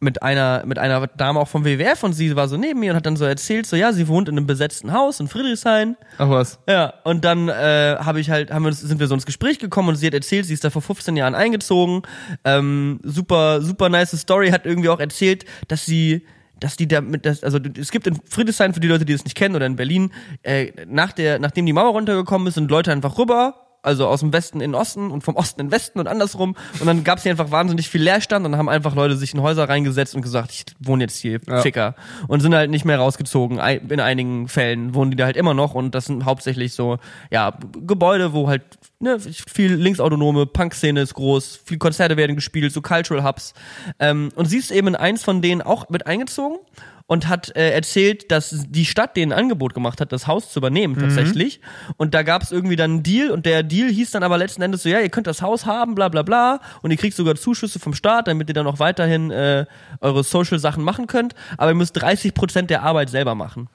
mit 0.00 0.22
einer, 0.22 0.64
mit 0.66 0.78
einer 0.78 1.06
Dame 1.06 1.38
auch 1.38 1.48
vom 1.48 1.64
WWF 1.64 2.02
und 2.02 2.12
sie 2.14 2.34
war 2.36 2.48
so 2.48 2.56
neben 2.56 2.80
mir 2.80 2.90
und 2.90 2.96
hat 2.96 3.06
dann 3.06 3.16
so 3.16 3.24
erzählt, 3.24 3.66
so 3.66 3.76
ja, 3.76 3.92
sie 3.92 4.08
wohnt 4.08 4.28
in 4.28 4.36
einem 4.36 4.46
besetzten 4.46 4.92
Haus 4.92 5.20
in 5.20 5.28
Friedrichshain. 5.28 5.96
Ach 6.18 6.28
was. 6.28 6.58
Ja, 6.68 6.94
und 7.04 7.24
dann 7.24 7.48
äh, 7.48 7.96
habe 8.00 8.20
ich 8.20 8.28
halt, 8.28 8.50
haben 8.50 8.64
wir 8.64 8.68
uns, 8.68 8.80
sind 8.80 8.98
wir 8.98 9.06
so 9.06 9.14
ins 9.14 9.24
Gespräch 9.24 9.58
gekommen 9.60 9.90
und 9.90 9.96
sie 9.96 10.06
hat 10.08 10.14
erzählt, 10.14 10.46
sie 10.46 10.54
ist 10.54 10.64
da 10.64 10.70
vor 10.70 10.82
15 10.82 11.16
Jahren 11.16 11.34
eingezogen. 11.34 12.02
Ähm, 12.44 12.98
super, 13.04 13.62
super 13.62 13.88
nice 13.88 14.18
Story, 14.18 14.50
hat 14.50 14.66
irgendwie 14.66 14.88
auch 14.88 15.00
erzählt, 15.00 15.44
dass 15.68 15.86
sie 15.86 16.26
dass 16.64 16.76
die 16.76 16.88
da 16.88 17.02
mit 17.02 17.26
das, 17.26 17.44
also 17.44 17.58
es 17.78 17.90
gibt 17.90 18.06
in 18.06 18.18
Friedrichshain 18.28 18.72
für 18.72 18.80
die 18.80 18.88
Leute, 18.88 19.04
die 19.04 19.12
es 19.12 19.22
nicht 19.24 19.36
kennen 19.36 19.54
oder 19.54 19.66
in 19.66 19.76
Berlin, 19.76 20.12
äh, 20.42 20.72
nach 20.86 21.12
der, 21.12 21.38
nachdem 21.38 21.66
die 21.66 21.74
Mauer 21.74 21.90
runtergekommen 21.90 22.48
ist, 22.48 22.54
sind 22.54 22.70
Leute 22.70 22.90
einfach 22.90 23.18
rüber, 23.18 23.54
also 23.82 24.06
aus 24.06 24.20
dem 24.20 24.32
Westen 24.32 24.62
in 24.62 24.70
den 24.70 24.74
Osten 24.74 25.10
und 25.10 25.22
vom 25.24 25.36
Osten 25.36 25.60
in 25.60 25.66
den 25.66 25.72
Westen 25.72 26.00
und 26.00 26.08
andersrum. 26.08 26.56
Und 26.80 26.86
dann 26.86 27.04
gab 27.04 27.18
es 27.18 27.24
hier 27.24 27.32
einfach 27.32 27.50
wahnsinnig 27.50 27.90
viel 27.90 28.02
Leerstand 28.02 28.46
und 28.46 28.52
dann 28.52 28.58
haben 28.58 28.70
einfach 28.70 28.94
Leute 28.94 29.14
sich 29.14 29.34
in 29.34 29.42
Häuser 29.42 29.68
reingesetzt 29.68 30.14
und 30.14 30.22
gesagt, 30.22 30.52
ich 30.52 30.64
wohne 30.80 31.04
jetzt 31.04 31.18
hier, 31.18 31.38
Ja. 31.46 31.60
Ficker. 31.60 31.94
Und 32.26 32.40
sind 32.40 32.54
halt 32.54 32.70
nicht 32.70 32.86
mehr 32.86 32.98
rausgezogen. 32.98 33.58
In 33.58 34.00
einigen 34.00 34.48
Fällen 34.48 34.94
wohnen 34.94 35.10
die 35.10 35.18
da 35.18 35.26
halt 35.26 35.36
immer 35.36 35.52
noch 35.52 35.74
und 35.74 35.94
das 35.94 36.06
sind 36.06 36.24
hauptsächlich 36.24 36.72
so, 36.72 36.96
ja, 37.30 37.58
Gebäude, 37.86 38.32
wo 38.32 38.48
halt 38.48 38.62
ne, 39.04 39.20
viel 39.20 39.74
linksautonome 39.74 40.46
Punk-Szene 40.46 41.00
ist 41.00 41.14
groß, 41.14 41.60
viel 41.64 41.78
Konzerte 41.78 42.16
werden 42.16 42.34
gespielt, 42.34 42.72
so 42.72 42.82
Cultural 42.82 43.22
Hubs. 43.22 43.54
Ähm, 44.00 44.30
und 44.34 44.46
sie 44.46 44.58
ist 44.58 44.72
eben 44.72 44.88
in 44.88 44.96
eins 44.96 45.22
von 45.22 45.42
denen 45.42 45.62
auch 45.62 45.88
mit 45.90 46.06
eingezogen 46.06 46.58
und 47.06 47.28
hat 47.28 47.54
äh, 47.54 47.70
erzählt, 47.70 48.30
dass 48.30 48.64
die 48.68 48.86
Stadt 48.86 49.16
denen 49.16 49.32
ein 49.32 49.38
Angebot 49.38 49.74
gemacht 49.74 50.00
hat, 50.00 50.10
das 50.10 50.26
Haus 50.26 50.50
zu 50.50 50.58
übernehmen 50.58 50.98
tatsächlich. 50.98 51.60
Und 51.98 52.14
da 52.14 52.22
gab 52.22 52.42
es 52.42 52.50
irgendwie 52.50 52.76
dann 52.76 52.92
einen 52.92 53.02
Deal 53.02 53.30
und 53.30 53.44
der 53.44 53.62
Deal 53.62 53.90
hieß 53.90 54.12
dann 54.12 54.22
aber 54.22 54.38
letzten 54.38 54.62
Endes 54.62 54.82
so, 54.82 54.88
ja, 54.88 55.00
ihr 55.00 55.10
könnt 55.10 55.26
das 55.26 55.42
Haus 55.42 55.66
haben, 55.66 55.94
bla 55.94 56.08
bla 56.08 56.22
bla 56.22 56.60
und 56.80 56.90
ihr 56.90 56.96
kriegt 56.96 57.14
sogar 57.14 57.34
Zuschüsse 57.36 57.78
vom 57.78 57.94
Staat, 57.94 58.26
damit 58.26 58.48
ihr 58.48 58.54
dann 58.54 58.66
auch 58.66 58.78
weiterhin 58.78 59.30
äh, 59.30 59.66
eure 60.00 60.24
Social-Sachen 60.24 60.82
machen 60.82 61.06
könnt, 61.06 61.34
aber 61.58 61.72
ihr 61.72 61.76
müsst 61.76 62.02
30% 62.02 62.62
der 62.62 62.82
Arbeit 62.82 63.10
selber 63.10 63.34
machen 63.34 63.68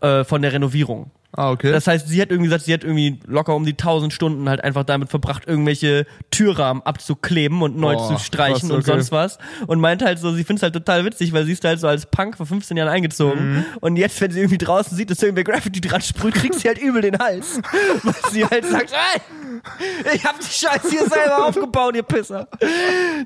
äh, 0.00 0.24
von 0.24 0.42
der 0.42 0.52
Renovierung. 0.52 1.12
Ah, 1.34 1.50
okay. 1.50 1.72
Das 1.72 1.86
heißt, 1.86 2.08
sie 2.08 2.20
hat 2.20 2.30
irgendwie 2.30 2.48
gesagt, 2.48 2.64
sie 2.64 2.74
hat 2.74 2.84
irgendwie 2.84 3.18
locker 3.26 3.56
um 3.56 3.64
die 3.64 3.72
1000 3.72 4.12
Stunden 4.12 4.50
halt 4.50 4.62
einfach 4.62 4.84
damit 4.84 5.08
verbracht, 5.08 5.44
irgendwelche 5.46 6.04
Türrahmen 6.30 6.82
abzukleben 6.82 7.62
und 7.62 7.76
neu 7.78 7.94
Boah, 7.94 8.08
zu 8.08 8.22
streichen 8.22 8.68
krass, 8.68 8.70
und 8.70 8.78
okay. 8.80 8.90
sonst 8.90 9.12
was. 9.12 9.38
Und 9.66 9.80
meint 9.80 10.02
halt 10.02 10.18
so, 10.18 10.32
sie 10.32 10.44
findet 10.44 10.58
es 10.58 10.62
halt 10.64 10.74
total 10.74 11.06
witzig, 11.06 11.32
weil 11.32 11.46
sie 11.46 11.52
ist 11.52 11.64
halt 11.64 11.80
so 11.80 11.88
als 11.88 12.04
Punk 12.04 12.36
vor 12.36 12.44
15 12.44 12.76
Jahren 12.76 12.90
eingezogen. 12.90 13.54
Mhm. 13.54 13.64
Und 13.80 13.96
jetzt, 13.96 14.20
wenn 14.20 14.30
sie 14.30 14.40
irgendwie 14.40 14.58
draußen 14.58 14.94
sieht, 14.94 15.10
dass 15.10 15.22
irgendwer 15.22 15.44
Graffiti 15.44 15.80
dran 15.80 16.02
sprüht, 16.02 16.34
kriegt 16.34 16.56
sie 16.56 16.68
halt 16.68 16.78
übel 16.78 17.00
den 17.00 17.18
Hals. 17.18 17.60
weil 18.02 18.30
sie 18.30 18.44
halt 18.44 18.66
sagt, 18.66 18.92
ey, 18.92 20.14
ich 20.14 20.24
hab 20.26 20.38
die 20.38 20.46
Scheiße 20.46 20.90
hier 20.90 21.08
selber 21.08 21.46
aufgebaut, 21.46 21.96
ihr 21.96 22.02
Pisser. 22.02 22.46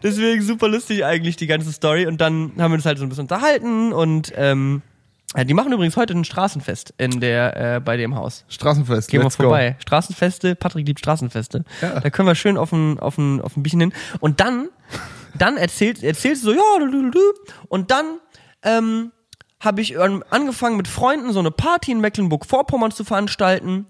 Deswegen 0.02 0.42
super 0.42 0.68
lustig 0.68 1.04
eigentlich 1.04 1.34
die 1.36 1.48
ganze 1.48 1.72
Story. 1.72 2.06
Und 2.06 2.20
dann 2.20 2.52
haben 2.58 2.70
wir 2.70 2.76
uns 2.76 2.86
halt 2.86 2.98
so 2.98 3.04
ein 3.04 3.08
bisschen 3.08 3.24
unterhalten 3.24 3.92
und 3.92 4.32
ähm, 4.36 4.82
die 5.44 5.54
machen 5.54 5.72
übrigens 5.72 5.96
heute 5.96 6.14
ein 6.14 6.24
Straßenfest 6.24 6.94
in 6.98 7.20
der 7.20 7.76
äh, 7.76 7.80
bei 7.80 7.96
dem 7.96 8.14
Haus. 8.14 8.44
Straßenfest. 8.48 9.10
Gehen 9.10 9.22
wir 9.22 9.30
vorbei. 9.30 9.76
Straßenfeste, 9.80 10.54
Patrick 10.54 10.86
liebt 10.86 10.98
Straßenfeste. 11.00 11.64
Ja. 11.82 12.00
Da 12.00 12.10
können 12.10 12.28
wir 12.28 12.34
schön 12.34 12.56
auf 12.56 12.72
ein, 12.72 12.98
auf 12.98 13.18
ein, 13.18 13.40
auf 13.40 13.56
ein 13.56 13.62
Bierchen 13.62 13.80
hin. 13.80 13.92
Und 14.20 14.40
dann, 14.40 14.68
dann 15.34 15.56
erzählt, 15.56 16.02
erzählt 16.02 16.38
sie 16.38 16.44
so, 16.44 16.52
ja, 16.52 16.78
du, 16.78 16.90
du, 16.90 17.10
du. 17.10 17.20
und 17.68 17.90
dann 17.90 18.18
ähm, 18.62 19.12
habe 19.60 19.80
ich 19.80 19.98
angefangen 19.98 20.76
mit 20.76 20.88
Freunden 20.88 21.32
so 21.32 21.40
eine 21.40 21.50
Party 21.50 21.92
in 21.92 22.00
Mecklenburg-Vorpommern 22.00 22.90
zu 22.90 23.04
veranstalten. 23.04 23.86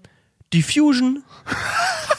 Diffusion. 0.53 1.23
Go. 1.45 2.16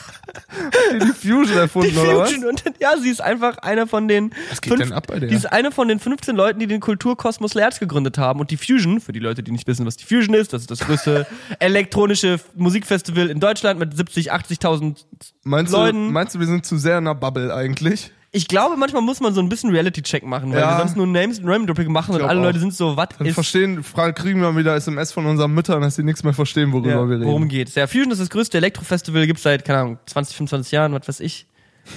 Die 1.01 1.07
Fusion 1.29 1.57
erfunden, 1.57 1.97
oder 1.99 2.19
was? 2.19 2.33
Und 2.33 2.63
ja, 2.81 2.97
sie 2.97 3.11
ist 3.11 3.21
einfach 3.21 3.59
einer 3.59 3.87
von 3.87 4.09
den. 4.09 4.33
Was 4.51 4.61
geht 4.61 4.79
denn 4.79 4.93
ab 4.93 5.07
bei 5.07 5.19
der? 5.19 5.29
Die 5.29 5.35
ist 5.35 5.51
eine 5.51 5.71
von 5.71 5.89
den 5.89 5.99
15 5.99 6.35
Leuten, 6.37 6.59
die 6.59 6.67
den 6.67 6.81
Kulturkosmos 6.81 7.55
Lerz 7.55 7.79
gegründet 7.79 8.19
haben. 8.19 8.41
Und 8.41 8.51
die 8.51 8.57
Fusion, 8.57 9.01
für 9.01 9.13
die 9.13 9.19
Leute, 9.19 9.43
die 9.43 9.51
nicht 9.53 9.67
wissen, 9.67 9.87
was 9.87 9.97
die 9.97 10.05
Fusion 10.05 10.35
ist, 10.35 10.53
das 10.53 10.63
ist 10.63 10.71
das 10.71 10.81
größte 10.81 11.27
elektronische 11.59 12.41
Musikfestival 12.55 13.31
in 13.31 13.41
Deutschland 13.41 13.79
mit 13.79 13.97
70, 13.97 14.33
80.000 14.33 15.05
Meinst 15.45 15.73
du, 15.73 15.77
Leuten. 15.77 16.13
meinst 16.13 16.35
du, 16.35 16.41
wir 16.41 16.47
sind 16.47 16.67
zu 16.67 16.79
sehr 16.79 16.99
in 16.99 17.07
einer 17.07 17.15
Bubble 17.15 17.55
eigentlich? 17.55 18.13
Ich 18.31 18.47
glaube, 18.47 18.77
manchmal 18.77 19.01
muss 19.01 19.21
man 19.21 19.33
so 19.33 19.41
ein 19.41 19.49
bisschen 19.49 19.71
Reality-Check 19.71 20.23
machen, 20.23 20.53
weil 20.53 20.61
Ja. 20.61 20.73
wir 20.73 20.79
sonst 20.81 20.97
nur 20.97 21.07
Names 21.07 21.39
und 21.39 21.47
Name-Dropping 21.47 21.91
machen 21.91 22.15
und 22.15 22.23
alle 22.23 22.39
auch. 22.41 22.45
Leute 22.45 22.59
sind 22.59 22.75
so, 22.75 22.95
was 22.97 23.09
ist 23.21 23.33
verstehen, 23.35 23.83
fragen, 23.83 24.15
kriegen 24.15 24.41
wir 24.41 24.55
wieder 24.55 24.75
SMS 24.77 25.13
von 25.13 25.25
unseren 25.25 25.53
Müttern, 25.55 25.81
dass 25.81 25.95
sie 25.97 26.03
nichts 26.03 26.23
mehr 26.25 26.35
verstehen, 26.35 26.71
worüber 26.73 26.91
ja, 26.91 27.09
wir 27.09 27.17
reden. 27.17 27.25
worum 27.27 27.49
geht's? 27.49 27.75
Ja, 27.75 27.87
Fusion 27.87 28.11
ist 28.11 28.21
das 28.21 28.29
größte 28.29 28.59
Elektrofestival, 28.59 29.27
gibt's 29.27 29.43
seit, 29.45 29.65
keine 29.65 29.79
Ahnung, 29.79 29.99
20, 30.05 30.37
25 30.37 30.73
Jahren, 30.73 30.93
was 30.93 31.09
weiß 31.09 31.21
ich. 31.21 31.47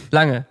Lange. 0.10 0.46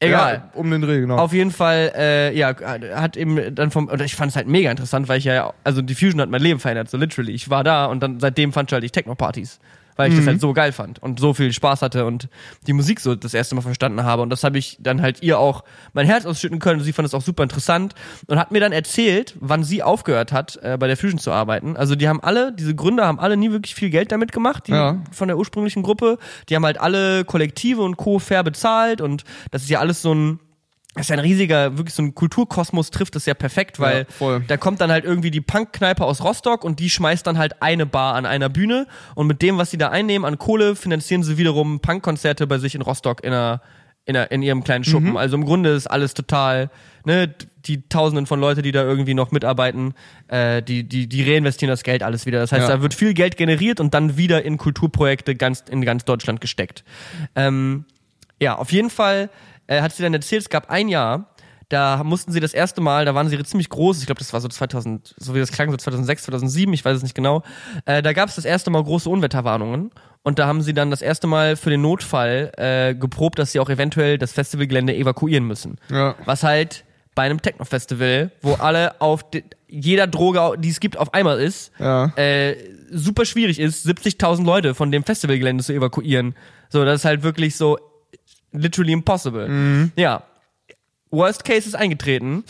Egal. 0.00 0.34
Ja, 0.54 0.60
um 0.60 0.70
den 0.70 0.82
Dreh, 0.82 1.00
genau. 1.00 1.16
Auf 1.16 1.32
jeden 1.32 1.50
Fall, 1.50 1.90
äh, 1.96 2.36
ja, 2.36 2.54
hat 2.94 3.16
eben 3.16 3.54
dann 3.54 3.70
vom, 3.70 3.88
oder 3.88 4.04
ich 4.04 4.14
fand 4.14 4.30
es 4.30 4.36
halt 4.36 4.46
mega 4.46 4.70
interessant, 4.70 5.08
weil 5.08 5.18
ich 5.18 5.24
ja, 5.24 5.52
also 5.64 5.82
die 5.82 5.94
Fusion 5.94 6.20
hat 6.20 6.28
mein 6.30 6.42
Leben 6.42 6.60
verändert, 6.60 6.88
so 6.90 6.96
literally. 6.98 7.32
Ich 7.32 7.50
war 7.50 7.64
da 7.64 7.86
und 7.86 8.00
dann 8.00 8.20
seitdem 8.20 8.52
fand 8.52 8.70
ich 8.70 8.74
halt 8.74 8.84
ich 8.84 8.92
Techno-Partys. 8.92 9.58
Weil 9.98 10.10
ich 10.12 10.16
das 10.16 10.26
halt 10.26 10.40
so 10.40 10.52
geil 10.52 10.70
fand 10.72 11.02
und 11.02 11.18
so 11.20 11.34
viel 11.34 11.52
Spaß 11.52 11.82
hatte 11.82 12.06
und 12.06 12.28
die 12.66 12.72
Musik 12.72 13.00
so 13.00 13.14
das 13.16 13.34
erste 13.34 13.54
Mal 13.56 13.60
verstanden 13.62 14.04
habe. 14.04 14.22
Und 14.22 14.30
das 14.30 14.44
habe 14.44 14.56
ich 14.56 14.78
dann 14.80 15.02
halt 15.02 15.22
ihr 15.22 15.38
auch 15.38 15.64
mein 15.92 16.06
Herz 16.06 16.24
ausschütten 16.24 16.60
können. 16.60 16.78
Und 16.80 16.84
sie 16.84 16.92
fand 16.92 17.06
es 17.06 17.14
auch 17.14 17.20
super 17.22 17.42
interessant 17.42 17.94
und 18.28 18.38
hat 18.38 18.52
mir 18.52 18.60
dann 18.60 18.72
erzählt, 18.72 19.34
wann 19.40 19.64
sie 19.64 19.82
aufgehört 19.82 20.32
hat, 20.32 20.56
äh, 20.62 20.76
bei 20.78 20.86
der 20.86 20.96
Fusion 20.96 21.18
zu 21.18 21.32
arbeiten. 21.32 21.76
Also 21.76 21.96
die 21.96 22.08
haben 22.08 22.22
alle, 22.22 22.52
diese 22.52 22.74
Gründer 22.74 23.06
haben 23.06 23.18
alle 23.18 23.36
nie 23.36 23.50
wirklich 23.50 23.74
viel 23.74 23.90
Geld 23.90 24.12
damit 24.12 24.30
gemacht, 24.32 24.68
die 24.68 24.72
Ja. 24.72 25.02
von 25.10 25.26
der 25.28 25.36
ursprünglichen 25.36 25.82
Gruppe. 25.82 26.18
Die 26.48 26.54
haben 26.56 26.64
halt 26.64 26.80
alle 26.80 27.24
Kollektive 27.24 27.82
und 27.82 27.96
Co. 27.96 28.18
fair 28.20 28.44
bezahlt 28.44 29.00
und 29.00 29.24
das 29.50 29.62
ist 29.62 29.68
ja 29.68 29.80
alles 29.80 30.00
so 30.00 30.14
ein 30.14 30.38
das 30.98 31.06
ist 31.06 31.10
ja 31.10 31.14
ein 31.16 31.20
riesiger, 31.20 31.78
wirklich 31.78 31.94
so 31.94 32.02
ein 32.02 32.14
Kulturkosmos 32.14 32.90
trifft 32.90 33.14
das 33.14 33.24
ja 33.26 33.34
perfekt, 33.34 33.78
weil 33.80 34.06
Ja, 34.20 34.40
da 34.40 34.56
kommt 34.56 34.80
dann 34.80 34.90
halt 34.90 35.04
irgendwie 35.04 35.30
die 35.30 35.40
Punkkneipe 35.40 36.04
aus 36.04 36.22
Rostock 36.22 36.64
und 36.64 36.80
die 36.80 36.90
schmeißt 36.90 37.26
dann 37.26 37.38
halt 37.38 37.62
eine 37.62 37.86
Bar 37.86 38.14
an 38.14 38.26
einer 38.26 38.48
Bühne 38.48 38.86
und 39.14 39.26
mit 39.26 39.40
dem, 39.40 39.58
was 39.58 39.70
sie 39.70 39.78
da 39.78 39.88
einnehmen 39.88 40.24
an 40.26 40.38
Kohle, 40.38 40.76
finanzieren 40.76 41.22
sie 41.22 41.38
wiederum 41.38 41.80
Punkkonzerte 41.80 42.46
bei 42.46 42.58
sich 42.58 42.74
in 42.74 42.82
Rostock 42.82 43.22
in 43.24 43.32
einer, 43.32 43.62
in, 44.04 44.16
einer, 44.16 44.30
in 44.30 44.42
ihrem 44.42 44.64
kleinen 44.64 44.84
Schuppen. 44.84 45.16
Also 45.16 45.36
im 45.36 45.44
Grunde 45.44 45.70
ist 45.70 45.86
alles 45.86 46.14
total, 46.14 46.70
ne, 47.04 47.32
die 47.66 47.88
Tausenden 47.88 48.26
von 48.26 48.40
Leute, 48.40 48.62
die 48.62 48.72
da 48.72 48.82
irgendwie 48.82 49.14
noch 49.14 49.30
mitarbeiten, 49.30 49.94
äh, 50.28 50.62
die, 50.62 50.82
die, 50.84 51.06
die 51.08 51.30
reinvestieren 51.30 51.70
das 51.70 51.82
Geld 51.82 52.02
alles 52.02 52.24
wieder. 52.26 52.40
Das 52.40 52.50
heißt, 52.50 52.68
Ja. 52.68 52.76
da 52.76 52.82
wird 52.82 52.94
viel 52.94 53.14
Geld 53.14 53.36
generiert 53.36 53.78
und 53.80 53.94
dann 53.94 54.16
wieder 54.16 54.42
in 54.44 54.56
Kulturprojekte 54.56 55.34
ganz, 55.34 55.62
in 55.70 55.84
ganz 55.84 56.04
Deutschland 56.04 56.40
gesteckt. 56.40 56.82
Ähm, 57.36 57.84
ja, 58.40 58.56
auf 58.56 58.72
jeden 58.72 58.88
Fall 58.90 59.28
äh, 59.68 59.80
hat 59.80 59.92
sie 59.92 60.02
dann 60.02 60.12
erzählt, 60.14 60.42
es 60.42 60.48
gab 60.50 60.68
ein 60.70 60.88
Jahr, 60.88 61.34
da 61.68 62.02
mussten 62.02 62.32
sie 62.32 62.40
das 62.40 62.54
erste 62.54 62.80
Mal, 62.80 63.04
da 63.04 63.14
waren 63.14 63.28
sie 63.28 63.40
ziemlich 63.44 63.68
groß, 63.68 64.00
ich 64.00 64.06
glaube, 64.06 64.18
das 64.18 64.32
war 64.32 64.40
so 64.40 64.48
2000, 64.48 65.14
so 65.18 65.34
wie 65.34 65.38
das 65.38 65.52
klang, 65.52 65.70
so 65.70 65.76
2006, 65.76 66.22
2007, 66.24 66.72
ich 66.74 66.84
weiß 66.84 66.96
es 66.96 67.02
nicht 67.02 67.14
genau, 67.14 67.42
äh, 67.84 68.02
da 68.02 68.12
gab 68.14 68.28
es 68.30 68.34
das 68.36 68.44
erste 68.46 68.70
Mal 68.70 68.82
große 68.82 69.08
Unwetterwarnungen 69.08 69.90
und 70.22 70.38
da 70.38 70.46
haben 70.46 70.62
sie 70.62 70.72
dann 70.74 70.90
das 70.90 71.02
erste 71.02 71.26
Mal 71.26 71.56
für 71.56 71.70
den 71.70 71.82
Notfall 71.82 72.52
äh, 72.56 72.94
geprobt, 72.94 73.38
dass 73.38 73.52
sie 73.52 73.60
auch 73.60 73.68
eventuell 73.70 74.16
das 74.18 74.32
Festivalgelände 74.32 74.94
evakuieren 74.96 75.44
müssen. 75.44 75.76
Ja. 75.90 76.14
Was 76.24 76.42
halt 76.42 76.84
bei 77.14 77.24
einem 77.24 77.42
Techno-Festival, 77.42 78.30
wo 78.42 78.54
alle 78.54 79.00
auf 79.00 79.28
de- 79.30 79.42
jeder 79.68 80.06
Droge, 80.06 80.56
die 80.58 80.70
es 80.70 80.80
gibt, 80.80 80.96
auf 80.96 81.12
einmal 81.12 81.38
ist, 81.40 81.72
Ja. 81.78 82.06
äh, 82.16 82.56
super 82.90 83.24
schwierig 83.26 83.58
ist, 83.60 83.84
70.000 83.86 84.44
Leute 84.46 84.74
von 84.74 84.90
dem 84.90 85.04
Festivalgelände 85.04 85.62
zu 85.64 85.72
evakuieren. 85.74 86.34
So, 86.70 86.84
das 86.84 87.00
ist 87.00 87.04
halt 87.04 87.22
wirklich 87.22 87.56
so 87.56 87.76
literally 88.52 88.92
impossible. 88.92 89.48
Mhm. 89.48 89.92
Ja. 89.96 90.22
Worst 91.10 91.44
Case 91.44 91.66
ist 91.68 91.74
eingetreten. 91.74 92.44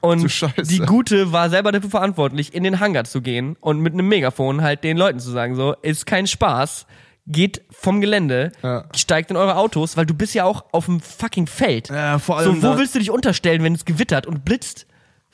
Und 0.00 0.30
die 0.70 0.78
Gute 0.80 1.32
war 1.32 1.48
selber 1.50 1.72
dafür 1.72 1.90
verantwortlich, 1.90 2.54
in 2.54 2.64
den 2.64 2.80
Hangar 2.80 3.04
zu 3.04 3.22
gehen 3.22 3.56
und 3.60 3.80
mit 3.80 3.92
einem 3.94 4.06
Megafon 4.08 4.62
halt 4.62 4.84
den 4.84 4.96
Leuten 4.96 5.18
zu 5.20 5.30
sagen, 5.30 5.54
so, 5.56 5.74
ist 5.82 6.06
kein 6.06 6.26
Spaß, 6.26 6.86
geht 7.26 7.62
vom 7.70 8.00
Gelände, 8.00 8.52
Ja. 8.62 8.84
steigt 8.94 9.30
in 9.30 9.36
eure 9.36 9.56
Autos, 9.56 9.96
weil 9.96 10.06
du 10.06 10.14
bist 10.14 10.34
ja 10.34 10.44
auch 10.44 10.64
auf 10.72 10.84
dem 10.86 11.00
fucking 11.00 11.46
Feld. 11.46 11.88
Ja, 11.88 12.18
vor 12.18 12.42
So, 12.42 12.50
allem 12.50 12.62
wo 12.62 12.66
da- 12.72 12.78
willst 12.78 12.94
du 12.94 12.98
dich 12.98 13.10
unterstellen, 13.10 13.62
wenn 13.64 13.74
es 13.74 13.84
gewittert 13.84 14.26
und 14.26 14.44
blitzt? 14.44 14.86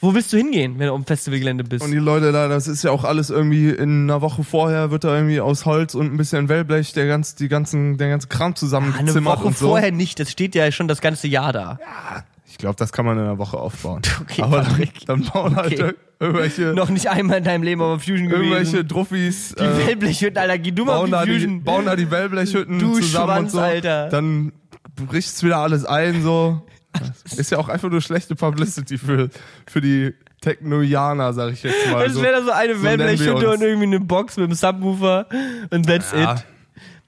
Wo 0.03 0.13
willst 0.15 0.33
du 0.33 0.37
hingehen, 0.37 0.75
wenn 0.79 0.89
du 0.89 0.93
auf 0.93 1.01
dem 1.01 1.07
Festivalgelände 1.07 1.63
bist? 1.65 1.85
Und 1.85 1.93
die 1.93 1.97
Leute 1.99 2.33
da, 2.33 2.49
das 2.49 2.67
ist 2.67 2.83
ja 2.83 2.91
auch 2.91 3.05
alles 3.05 3.31
irgendwie 3.31 3.71
in 3.71 4.03
einer 4.11 4.21
Woche 4.21 4.43
vorher 4.45 4.91
wird 4.91 5.05
da 5.05 5.15
irgendwie 5.15 5.41
aus 5.41 5.65
Holz 5.65 5.95
und 5.95 6.13
ein 6.13 6.17
bisschen 6.17 6.49
Wellblech 6.49 6.93
der 6.93 7.07
ganz, 7.07 7.37
die 7.37 7.49
ganzen, 7.49 7.97
der 7.99 8.09
ganze 8.11 8.27
Kram 8.27 8.49
Eine 8.49 8.55
zusammengezimmert 8.57 9.39
Woche 9.39 9.47
und 9.47 9.57
so. 9.57 9.69
vorher 9.69 9.93
nicht, 9.93 10.19
das 10.19 10.31
steht 10.31 10.55
ja 10.57 10.71
schon 10.73 10.89
das 10.89 11.01
ganze 11.01 11.29
Jahr 11.29 11.53
da. 11.53 11.79
Ich 12.51 12.59
glaube, 12.59 12.75
das 12.77 12.93
kann 12.93 13.07
man 13.07 13.17
in 13.17 13.25
einer 13.25 13.39
Woche 13.39 13.57
aufbauen. 13.57 14.03
Okay, 14.23 14.43
Aber 14.43 14.63
dann, 14.63 14.89
dann 15.07 15.23
bauen 15.23 15.57
halt 15.57 15.73
Okay. 15.81 15.93
irgendwelche, 16.19 16.63
Noch 16.75 16.91
nicht 16.91 17.09
einmal 17.09 17.39
in 17.39 17.45
deinem 17.45 17.63
Leben 17.63 17.81
auf 17.81 18.03
Fusion 18.03 18.29
irgendwelche 18.29 18.73
gewesen. 18.73 18.89
Druffis 18.89 19.55
Die 19.59 19.63
äh, 19.65 19.87
Wellblechhütten, 19.87 20.37
Alter, 20.39 20.59
geh 20.59 20.73
du 20.73 20.85
mal 20.85 20.95
auf 20.97 20.99
bauen, 21.01 21.07
die 21.07 21.13
da 21.13 21.25
die, 21.25 21.33
Fusion. 21.33 21.63
bauen 21.65 21.87
da 21.87 21.97
die 21.97 22.11
Wellblechhütten 22.11 22.79
Du 22.81 22.95
zusammen 22.99 23.27
Schwanz, 23.27 23.43
und 23.45 23.51
so. 23.51 23.61
Alter. 23.61 24.09
Dann 24.09 24.53
bricht's 25.07 25.43
wieder 25.45 25.59
alles 25.59 25.85
ein, 25.85 26.23
so. 26.23 26.63
Ist 27.37 27.51
ja 27.51 27.59
auch 27.59 27.69
einfach 27.69 27.89
nur 27.91 28.01
schlechte 28.01 28.35
Publicity 28.35 28.99
für, 28.99 29.29
für 29.67 29.81
die 29.81 30.15
Technoianer, 30.41 31.33
sag 31.33 31.53
ich 31.53 31.63
jetzt 31.63 31.91
mal. 31.91 32.07
Es 32.07 32.15
so. 32.15 32.23
wäre 32.23 32.41
da 32.41 32.45
so 32.45 32.51
eine 32.51 32.75
so 32.77 32.83
Wellblechhütte 32.83 33.51
und 33.51 33.61
irgendwie 33.63 33.87
eine 33.87 34.01
Box 34.01 34.37
mit 34.37 34.45
einem 34.47 34.55
Subwoofer 34.55 35.27
und 35.71 35.87
that's 35.87 36.13
Ja. 36.13 36.35
it. 36.35 36.45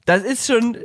Das 0.06 0.22
ist 0.22 0.46
schon, 0.46 0.76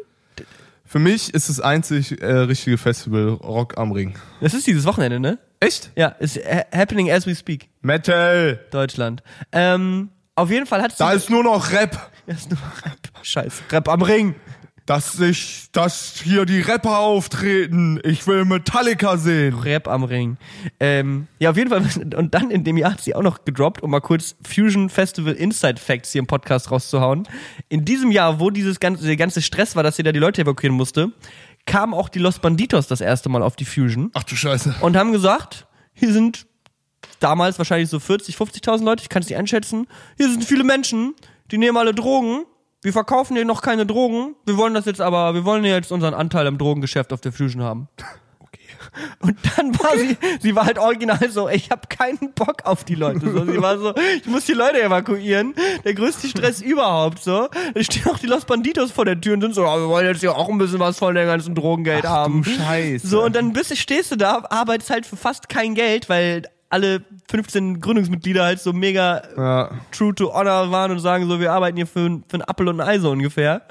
Für 0.86 1.00
mich 1.00 1.34
ist 1.34 1.50
das 1.50 1.60
einzig 1.60 2.22
äh, 2.22 2.26
richtige 2.26 2.78
Festival 2.78 3.30
Rock 3.30 3.78
am 3.78 3.92
Ring. 3.92 4.16
das 4.42 4.54
ist 4.54 4.66
dieses 4.68 4.86
Wochenende, 4.86 5.20
ne? 5.20 5.38
Echt? 5.60 5.92
Ja, 5.96 6.08
ist 6.08 6.38
ha 6.38 6.64
happening 6.74 7.12
as 7.12 7.28
we 7.28 7.36
speak. 7.36 7.70
Metal! 7.82 8.60
Deutschland. 8.72 9.22
Ähm, 9.52 10.10
auf 10.36 10.50
jeden 10.50 10.66
Fall 10.66 10.82
hat. 10.82 10.94
Da 10.98 11.12
ist 11.12 11.30
nur 11.30 11.44
noch 11.44 11.72
Rap. 11.72 12.10
Das 12.28 12.38
ist 12.40 12.50
nur 12.52 12.60
Rap. 12.86 12.98
Scheiße. 13.22 13.64
Rap 13.72 13.90
am 13.90 14.02
Ring. 14.02 14.36
Dass 14.90 15.14
sich, 15.14 15.68
dass 15.72 16.20
hier 16.24 16.48
die 16.48 16.62
Rapper 16.62 16.98
auftreten. 16.98 18.00
Ich 18.04 18.26
will 18.26 18.44
Metallica 18.44 19.18
sehen. 19.18 19.54
Rap 19.60 19.88
am 19.88 20.04
Ring. 20.04 20.38
Ähm, 20.80 21.28
ja, 21.38 21.52
auf 21.52 21.58
jeden 21.58 21.70
Fall. 21.70 21.84
Und 22.18 22.34
dann 22.34 22.50
in 22.50 22.64
dem 22.64 22.76
Jahr 22.76 22.94
hat 22.94 23.02
sie 23.02 23.14
auch 23.14 23.22
noch 23.22 23.46
gedroppt, 23.46 23.84
um 23.84 23.92
mal 23.92 24.00
kurz 24.00 24.36
Fusion 24.42 24.90
Festival 24.90 25.34
Inside 25.34 25.80
Facts 25.80 26.12
hier 26.12 26.18
im 26.18 26.26
Podcast 26.26 26.72
rauszuhauen. 26.72 27.28
In 27.68 27.86
diesem 27.86 28.10
Jahr, 28.10 28.40
wo 28.40 28.50
dieses 28.50 28.80
ganze, 28.80 29.06
der 29.06 29.16
ganze 29.16 29.44
Stress 29.44 29.76
war, 29.76 29.84
dass 29.84 29.96
sie 29.96 30.02
da 30.02 30.12
die 30.12 30.18
Leute 30.18 30.42
evakuieren 30.42 30.76
musste, 30.76 31.12
kamen 31.68 31.94
auch 31.94 32.10
die 32.10 32.18
Los 32.18 32.40
Banditos 32.40 32.88
das 32.88 33.00
erste 33.00 33.30
Mal 33.30 33.44
auf 33.44 33.56
die 33.56 33.66
Fusion 33.66 34.10
Ach 34.16 34.24
du 34.24 34.36
Scheiße. 34.36 34.78
und 34.82 34.98
haben 34.98 35.12
gesagt, 35.12 35.68
hier 35.94 36.12
sind 36.12 36.48
damals 37.20 37.60
wahrscheinlich 37.60 37.90
so 37.90 38.00
40, 38.00 38.36
50.000 38.36 38.84
Leute, 38.84 39.04
ich 39.04 39.10
kann 39.10 39.22
es 39.22 39.30
nicht 39.30 39.38
einschätzen. 39.38 39.86
Hier 40.18 40.32
sind 40.32 40.44
viele 40.44 40.64
Menschen, 40.64 41.14
die 41.52 41.60
nehmen 41.60 41.78
alle 41.78 41.94
Drogen. 41.94 42.46
Wir 42.82 42.94
verkaufen 42.94 43.36
hier 43.36 43.44
noch 43.44 43.62
keine 43.62 43.86
Drogen. 43.86 44.36
Wir 44.46 44.56
wollen 44.56 44.74
das 44.74 44.86
jetzt 44.86 45.02
aber, 45.02 45.34
wir 45.34 45.44
wollen 45.44 45.66
jetzt 45.66 45.92
unseren 45.92 46.14
Anteil 46.14 46.48
am 46.48 46.58
Drogengeschäft 46.58 47.12
auf 47.12 47.20
der 47.20 47.34
Fusion 47.34 47.62
haben. 47.62 47.90
Und 49.20 49.38
dann 49.56 49.78
war 49.78 49.98
sie, 49.98 50.18
sie 50.40 50.56
war 50.56 50.66
halt 50.66 50.80
original 50.80 51.30
so, 51.30 51.50
ich 51.50 51.70
habe 51.70 51.88
keinen 51.90 52.34
Bock 52.34 52.64
auf 52.64 52.86
die 52.86 52.96
Leute. 52.96 53.30
So, 53.32 53.46
sie 53.46 53.62
war 53.62 53.78
so, 53.78 53.94
ich 53.96 54.26
muss 54.26 54.46
die 54.46 54.54
Leute 54.54 54.82
evakuieren. 54.82 55.54
Der 55.84 55.94
größte 55.94 56.28
Stress 56.28 56.62
überhaupt. 56.62 57.22
So, 57.22 57.50
da 57.74 57.84
stehen 57.84 58.08
auch 58.08 58.18
die 58.18 58.28
Los 58.28 58.46
Banditos 58.46 58.92
vor 58.92 59.06
der 59.06 59.20
Tür 59.20 59.34
und 59.34 59.42
sind 59.42 59.54
so, 59.54 59.66
oh, 59.66 59.78
wir 59.78 59.90
wollen 59.90 60.08
jetzt 60.08 60.22
hier 60.22 60.36
auch 60.36 60.50
ein 60.50 60.58
bisschen 60.58 60.80
was 60.80 60.98
von 60.98 61.14
dem 61.14 61.28
ganzen 61.28 61.56
Drogengeld 61.56 62.06
haben. 62.06 62.44
du 62.44 62.50
Scheiße. 62.50 63.06
So 63.06 63.24
und 63.24 63.36
dann 63.36 63.52
bist, 63.54 63.78
stehst 63.78 64.12
du 64.12 64.16
da, 64.16 64.44
arbeitest 64.50 64.90
halt 64.90 65.06
für 65.06 65.18
fast 65.18 65.50
kein 65.50 65.76
Geld, 65.76 66.08
weil 66.10 66.44
alle 66.70 67.02
15 67.30 67.80
Gründungsmitglieder 67.82 68.44
halt 68.44 68.60
so 68.60 68.74
mega 68.74 69.22
Ja. 69.38 69.72
true 69.92 70.14
to 70.14 70.34
honor 70.34 70.72
waren 70.72 70.92
und 70.92 71.00
sagen 71.00 71.28
so, 71.28 71.40
wir 71.40 71.52
arbeiten 71.52 71.78
hier 71.78 71.88
für, 71.88 72.02
ein- 72.08 72.24
für 72.28 72.36
einen 72.36 72.44
Apfel 72.44 72.68
und 72.68 72.80
ein 72.80 72.88
Ei 72.88 73.00
so 73.00 73.12
ungefähr. 73.12 73.62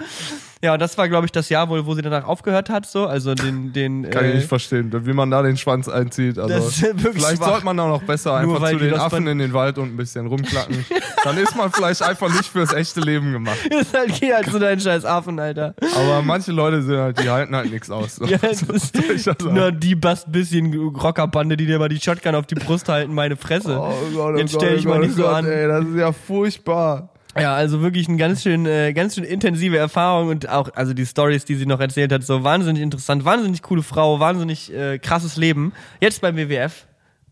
Ja, 0.61 0.73
und 0.73 0.81
das 0.81 0.99
war, 0.99 1.09
glaube 1.09 1.25
ich, 1.25 1.33
das 1.33 1.49
Jahr 1.51 1.69
wohl, 1.69 1.87
wo 1.87 1.95
sie 1.95 2.03
danach 2.03 2.25
aufgehört 2.25 2.69
hat, 2.69 2.85
so, 2.85 3.07
also 3.07 3.35
den, 3.35 3.73
den, 3.73 4.03
Kann 4.11 4.25
ich 4.25 4.33
äh, 4.33 4.37
nicht 4.37 4.49
verstehen, 4.49 4.93
wie 5.07 5.13
man 5.13 5.31
da 5.31 5.43
den 5.43 5.57
Schwanz 5.57 5.89
einzieht. 5.89 6.39
Also, 6.39 6.53
Das 6.53 6.67
ist 6.69 6.83
wirklich 6.83 7.23
vielleicht 7.23 7.37
schwach. 7.37 7.51
sollte 7.51 7.65
man 7.65 7.79
auch 7.79 7.89
noch 7.89 8.03
besser 8.03 8.35
einfach 8.35 8.69
zu 8.71 8.77
den 8.77 8.95
Affen 8.95 9.27
in 9.29 9.39
den 9.39 9.53
Wald 9.53 9.79
und 9.79 9.93
ein 9.93 9.97
bisschen 9.97 10.27
rumklacken. 10.27 10.85
Dann 11.25 11.39
ist 11.39 11.57
man 11.57 11.71
vielleicht 11.71 12.03
einfach 12.03 12.29
nicht 12.33 12.47
fürs 12.47 12.73
echte 12.73 13.01
Leben 13.01 13.33
gemacht. 13.33 13.59
ist 13.71 13.95
halt, 13.95 14.21
geh 14.21 14.33
halt 14.33 14.51
zu 14.51 14.59
deinen 14.59 14.81
scheiß 14.81 15.05
Affen, 15.05 15.39
Alter. 15.39 15.75
Aber 15.95 16.23
manche 16.23 16.51
Leute 16.51 16.83
sind 16.83 16.97
halt, 16.97 17.23
die 17.23 17.31
halten 17.31 17.55
halt 17.55 17.71
nichts 17.71 17.91
aus. 17.91 18.17
So. 18.17 18.25
Ja, 18.25 18.39
das 18.39 18.63
ist 18.63 18.97
ich 18.99 19.27
nur 19.41 19.71
die 19.71 19.95
bast 19.95 20.31
bisschen 20.33 20.75
Rockerbande, 20.75 21.57
die 21.57 21.67
dir 21.67 21.79
mal 21.79 21.89
die 21.89 22.01
Shotgun 22.01 22.35
auf 22.35 22.47
die 22.47 22.57
Brust 22.57 22.89
halten, 22.89 23.15
meine 23.15 23.37
Fresse. 23.37 23.79
Oh 23.81 23.93
Gott, 24.13 24.35
oh 24.35 24.39
Jetzt 24.39 24.55
stell 24.55 24.73
oh 24.73 24.77
dich 24.77 24.85
mal 24.87 24.95
Gott, 24.95 25.03
nicht 25.03 25.13
oh 25.15 25.17
so 25.17 25.23
Gott, 25.23 25.35
an. 25.35 25.47
Ey, 25.47 25.69
das 25.69 25.85
ist 25.87 25.97
ja 25.97 26.13
furchtbar. 26.13 27.11
Ja, 27.37 27.55
also 27.55 27.83
wirklich 27.83 28.09
eine 28.09 28.17
ganz 28.17 28.43
schön, 28.43 28.67
äh, 28.67 28.93
ganz 28.93 29.15
schön 29.15 29.25
intensive 29.25 29.77
Erfahrung 29.77 30.29
und 30.29 30.49
auch, 30.49 30.71
also 30.75 30.95
die 30.95 31.07
Stories, 31.07 31.45
die 31.45 31.55
sie 31.57 31.67
noch 31.67 31.81
erzählt 31.81 32.13
hat, 32.13 32.23
so 32.25 32.43
wahnsinnig 32.43 32.83
interessant, 32.83 33.25
wahnsinnig 33.25 33.63
coole 33.63 33.83
Frau, 33.83 34.19
wahnsinnig 34.19 34.73
äh, 34.73 34.99
krasses 34.99 35.37
Leben. 35.37 35.73
Jetzt 36.01 36.21
beim 36.21 36.37
WWF. 36.37 36.87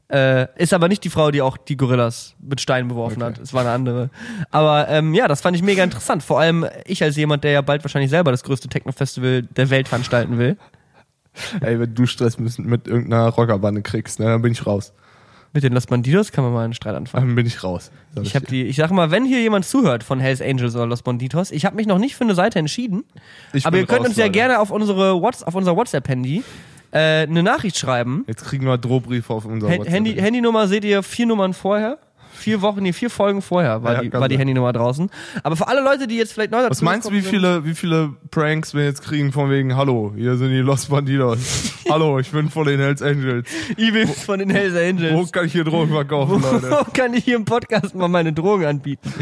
Äh, 0.08 0.46
ist 0.56 0.72
aber 0.72 0.86
nicht 0.86 1.02
die 1.02 1.10
Frau, 1.10 1.32
die 1.32 1.42
auch 1.42 1.56
die 1.56 1.76
Gorillas 1.76 2.36
mit 2.40 2.60
Steinen 2.60 2.86
beworfen 2.88 3.20
Okay. 3.22 3.32
hat. 3.32 3.38
Es 3.40 3.52
war 3.52 3.62
eine 3.62 3.70
andere. 3.70 4.10
Aber 4.52 4.88
ähm, 4.88 5.14
ja, 5.14 5.26
das 5.26 5.40
fand 5.40 5.56
ich 5.56 5.64
mega 5.64 5.82
interessant. 5.82 6.22
Vor 6.22 6.38
allem 6.38 6.64
ich 6.84 7.02
als 7.02 7.16
jemand, 7.16 7.42
der 7.42 7.50
ja 7.50 7.60
bald 7.60 7.82
wahrscheinlich 7.82 8.10
selber 8.10 8.30
das 8.30 8.44
größte 8.44 8.68
Techno-Festival 8.68 9.42
der 9.42 9.70
Welt 9.70 9.88
veranstalten 9.88 10.38
will. 10.38 10.56
Ey, 11.60 11.80
wenn 11.80 11.92
du 11.92 12.06
Stress 12.06 12.38
mit, 12.38 12.86
irgendeiner 12.86 13.28
Rockerbande 13.30 13.82
kriegst, 13.82 14.20
ne, 14.20 14.26
dann 14.26 14.42
bin 14.42 14.52
ich 14.52 14.64
raus. 14.64 14.92
Mit 15.52 15.62
den 15.64 15.72
Los 15.72 15.86
Bandidos 15.86 16.32
kann 16.32 16.44
man 16.44 16.52
mal 16.52 16.64
einen 16.64 16.74
Streit 16.74 16.94
anfangen. 16.94 17.26
Dann 17.28 17.34
bin 17.34 17.46
ich 17.46 17.64
raus. 17.64 17.90
sag 18.14 18.24
Ich 18.24 18.34
habe 18.34 18.44
dir. 18.46 18.64
die, 18.64 18.68
ich 18.70 18.76
sag 18.76 18.90
mal, 18.90 19.10
wenn 19.10 19.24
hier 19.24 19.40
jemand 19.40 19.64
zuhört 19.64 20.04
von 20.04 20.20
Hells 20.20 20.42
Angels 20.42 20.74
oder 20.74 20.86
Los 20.86 21.02
Banditos, 21.02 21.50
ich 21.50 21.64
habe 21.64 21.76
mich 21.76 21.86
noch 21.86 21.98
nicht 21.98 22.14
für 22.16 22.24
eine 22.24 22.34
Seite 22.34 22.58
entschieden. 22.58 23.04
Ich 23.52 23.66
Aber 23.66 23.78
ihr 23.78 23.86
könnt 23.86 24.00
raus, 24.00 24.08
uns 24.08 24.16
ja 24.16 24.24
Leute. 24.24 24.32
gerne 24.32 24.58
auf 24.60 24.70
unsere 24.70 25.20
Whats 25.22 25.42
auf 25.42 25.54
unser 25.54 25.74
WhatsApp-Handy 25.76 26.42
äh, 26.92 26.98
eine 27.22 27.42
Nachricht 27.42 27.78
schreiben. 27.78 28.24
Jetzt 28.26 28.44
kriegen 28.44 28.66
wir 28.66 28.76
Drohbriefe 28.78 29.32
auf 29.32 29.44
unser 29.46 29.68
Ha- 29.68 29.78
WhatsApp. 29.78 29.92
Handy, 29.92 30.14
Handynummer 30.14 30.68
seht 30.68 30.84
ihr 30.84 31.02
vier 31.02 31.26
Nummern 31.26 31.54
vorher. 31.54 31.98
Vier 32.36 32.60
Wochen, 32.62 32.82
nee, 32.82 32.92
vier 32.92 33.10
Folgen 33.10 33.42
vorher 33.42 33.82
war, 33.82 33.94
Ja, 33.94 34.00
die, 34.02 34.12
war 34.12 34.28
die. 34.28 34.38
Handynummer 34.38 34.72
draußen. 34.72 35.10
Aber 35.42 35.56
für 35.56 35.66
alle 35.68 35.82
Leute, 35.82 36.06
die 36.06 36.16
jetzt 36.16 36.32
vielleicht 36.32 36.50
neu 36.50 36.58
dazu 36.58 36.70
Was 36.70 36.82
meinst 36.82 37.08
du, 37.08 37.12
wie 37.12 37.22
viele, 37.22 37.64
wie 37.64 37.74
viele 37.74 38.10
Pranks 38.30 38.74
wir 38.74 38.84
jetzt 38.84 39.02
kriegen 39.02 39.32
von 39.32 39.50
wegen, 39.50 39.76
hallo, 39.76 40.12
hier 40.16 40.36
sind 40.36 40.50
die 40.50 40.58
Los 40.58 40.86
Bandidos. 40.86 41.72
hallo, 41.90 42.18
ich 42.18 42.30
bin 42.30 42.50
von 42.50 42.66
den 42.66 42.78
Hells 42.80 43.02
Angels. 43.02 43.48
Evil 43.76 44.06
von 44.06 44.38
den 44.38 44.50
Hells 44.50 44.76
Angels. 44.76 45.14
Wo 45.14 45.24
kann 45.26 45.46
ich 45.46 45.52
hier 45.52 45.64
Drogen 45.64 45.90
verkaufen, 45.92 46.42
Leute? 46.42 46.70
Wo 46.70 46.90
kann 46.92 47.14
ich 47.14 47.24
hier 47.24 47.36
im 47.36 47.44
Podcast 47.44 47.94
mal 47.94 48.08
meine 48.08 48.32
Drogen 48.32 48.66
anbieten? 48.66 49.12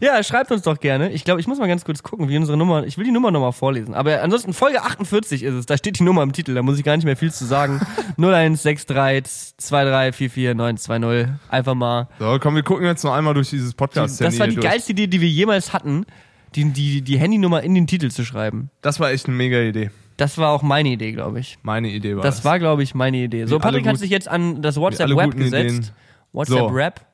Ja, 0.00 0.22
schreibt 0.22 0.50
uns 0.52 0.62
doch 0.62 0.80
gerne. 0.80 1.10
Ich 1.12 1.24
glaube, 1.24 1.40
ich 1.40 1.46
muss 1.46 1.58
mal 1.58 1.68
ganz 1.68 1.84
kurz 1.84 2.02
gucken, 2.02 2.28
wie 2.28 2.36
unsere 2.36 2.56
Nummer. 2.56 2.84
Ich 2.86 2.96
will 2.98 3.04
die 3.04 3.10
Nummer 3.12 3.30
nochmal 3.30 3.52
vorlesen. 3.52 3.94
Aber 3.94 4.22
ansonsten 4.22 4.52
Folge 4.52 4.82
48 4.82 5.42
ist 5.42 5.54
es. 5.54 5.66
Da 5.66 5.76
steht 5.76 5.98
die 5.98 6.02
Nummer 6.02 6.22
im 6.22 6.32
Titel. 6.32 6.54
Da 6.54 6.62
muss 6.62 6.78
ich 6.78 6.84
gar 6.84 6.96
nicht 6.96 7.04
mehr 7.04 7.16
viel 7.16 7.32
zu 7.32 7.44
sagen. 7.44 7.80
0163 8.18 9.56
2344 9.58 10.54
920. 10.54 11.28
Einfach 11.48 11.74
mal. 11.74 12.08
So, 12.18 12.38
komm, 12.46 12.54
wir 12.54 12.62
gucken 12.62 12.86
jetzt 12.86 13.02
noch 13.02 13.12
einmal 13.12 13.34
durch 13.34 13.50
dieses 13.50 13.74
podcast 13.74 14.20
das 14.20 14.38
war 14.38 14.46
die 14.46 14.54
durch. 14.54 14.64
geilste 14.64 14.92
Idee, 14.92 15.08
die 15.08 15.20
wir 15.20 15.28
jemals 15.28 15.72
hatten, 15.72 16.06
die, 16.54 16.70
die, 16.70 17.02
die 17.02 17.18
Handynummer 17.18 17.60
in 17.64 17.74
den 17.74 17.88
Titel 17.88 18.08
zu 18.08 18.24
schreiben. 18.24 18.70
Das 18.82 19.00
war 19.00 19.10
echt 19.10 19.26
eine 19.26 19.34
mega 19.34 19.58
Idee. 19.58 19.90
Das 20.16 20.38
war 20.38 20.50
auch 20.50 20.62
meine 20.62 20.90
Idee, 20.90 21.10
glaube 21.10 21.40
ich. 21.40 21.58
Meine 21.64 21.88
Idee 21.88 22.14
war 22.14 22.22
Das 22.22 22.44
war, 22.44 22.60
glaube 22.60 22.84
ich, 22.84 22.94
meine 22.94 23.16
Idee. 23.16 23.46
So, 23.46 23.58
Patrick 23.58 23.84
hat 23.88 23.98
sich 23.98 24.10
jetzt 24.10 24.28
an 24.28 24.62
das 24.62 24.76
WhatsApp-Web 24.76 25.36
gesetzt. 25.36 25.76
Ideen. 25.76 25.90
WhatsApp-Rap. 26.32 27.04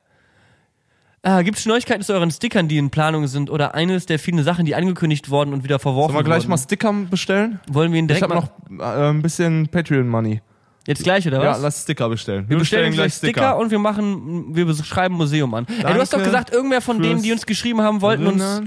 Äh, 1.23 1.43
Gibt 1.43 1.57
es 1.57 1.65
Neuigkeiten 1.65 2.03
zu 2.03 2.13
euren 2.13 2.29
Stickern, 2.29 2.67
die 2.67 2.77
in 2.77 2.91
Planung 2.91 3.25
sind 3.25 3.49
oder 3.49 3.73
eines 3.73 4.05
der 4.05 4.19
vielen 4.19 4.43
Sachen, 4.43 4.65
die 4.65 4.75
angekündigt 4.75 5.31
worden 5.31 5.51
und 5.53 5.63
wieder 5.63 5.79
verworfen 5.79 6.13
Sollen 6.13 6.25
wir 6.25 6.29
gleich 6.29 6.43
wurden? 6.43 6.49
mal 6.51 6.57
Sticker 6.57 6.93
bestellen? 7.09 7.59
Wollen 7.71 7.91
wir 7.91 7.97
ihn 7.97 8.07
direkt 8.07 8.23
Ich 8.27 8.31
habe 8.31 8.47
noch 8.69 8.79
äh, 8.79 9.09
ein 9.09 9.23
bisschen 9.23 9.67
Patreon-Money. 9.67 10.41
Jetzt 10.87 11.03
gleich 11.03 11.27
oder 11.27 11.43
Ja, 11.43 11.51
was? 11.51 11.61
lass 11.61 11.81
Sticker 11.83 12.09
bestellen. 12.09 12.45
wir 12.49 12.57
bestellen 12.57 12.93
gleich 12.93 13.13
Sticker, 13.13 13.57
und 13.57 13.71
wir 13.71 13.79
machen, 13.79 14.55
wir 14.55 14.73
schreiben 14.75 15.15
Museum 15.15 15.53
an. 15.53 15.65
Ey, 15.67 15.93
du 15.93 15.99
hast 15.99 16.13
doch 16.13 16.23
gesagt, 16.23 16.51
irgendwer 16.51 16.81
von 16.81 17.01
denen, 17.01 17.21
die 17.21 17.31
uns 17.31 17.45
geschrieben 17.45 17.81
haben, 17.81 18.01
wollten 18.01 18.27
uns. 18.27 18.61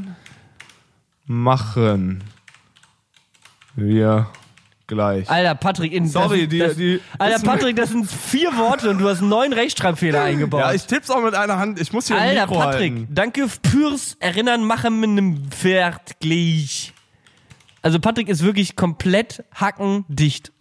Machen. 1.27 2.23
Wir 3.75 4.29
gleich. 4.87 5.29
Alter, 5.29 5.55
Patrick, 5.57 5.93
in 5.93 6.07
Sorry, 6.07 6.43
das, 6.43 6.49
die- 6.51 6.59
das, 6.59 6.77
die- 6.77 7.01
Alter, 7.19 7.43
Patrick, 7.45 7.77
das 7.77 7.89
sind 7.91 8.09
vier 8.11 8.57
Worte 8.57 8.89
und 8.91 8.99
du 8.99 9.09
hast 9.09 9.21
neun 9.21 9.53
Rechtschreibfehler 9.53 10.23
eingebaut. 10.23 10.61
Ja, 10.61 10.73
ich 10.73 10.87
tipp's 10.87 11.11
auch 11.11 11.23
mit 11.23 11.35
einer 11.35 11.59
Hand. 11.59 11.81
Ich 11.81 11.93
muss 11.93 12.07
hier 12.07 12.17
Alter, 12.17 12.43
Mikro 12.47 12.59
Patrick, 12.61 12.93
halten. 12.93 13.09
danke 13.11 13.47
fürs 13.69 14.15
Erinnern 14.21 14.65
machen 14.65 15.01
mit 15.01 15.11
einem 15.11 15.51
Pferd 15.51 16.21
gleich. 16.21 16.93
Also 17.83 17.99
Patrick 17.99 18.29
ist 18.29 18.43
wirklich 18.43 18.77
komplett 18.77 19.45
hackendicht. 19.55 20.53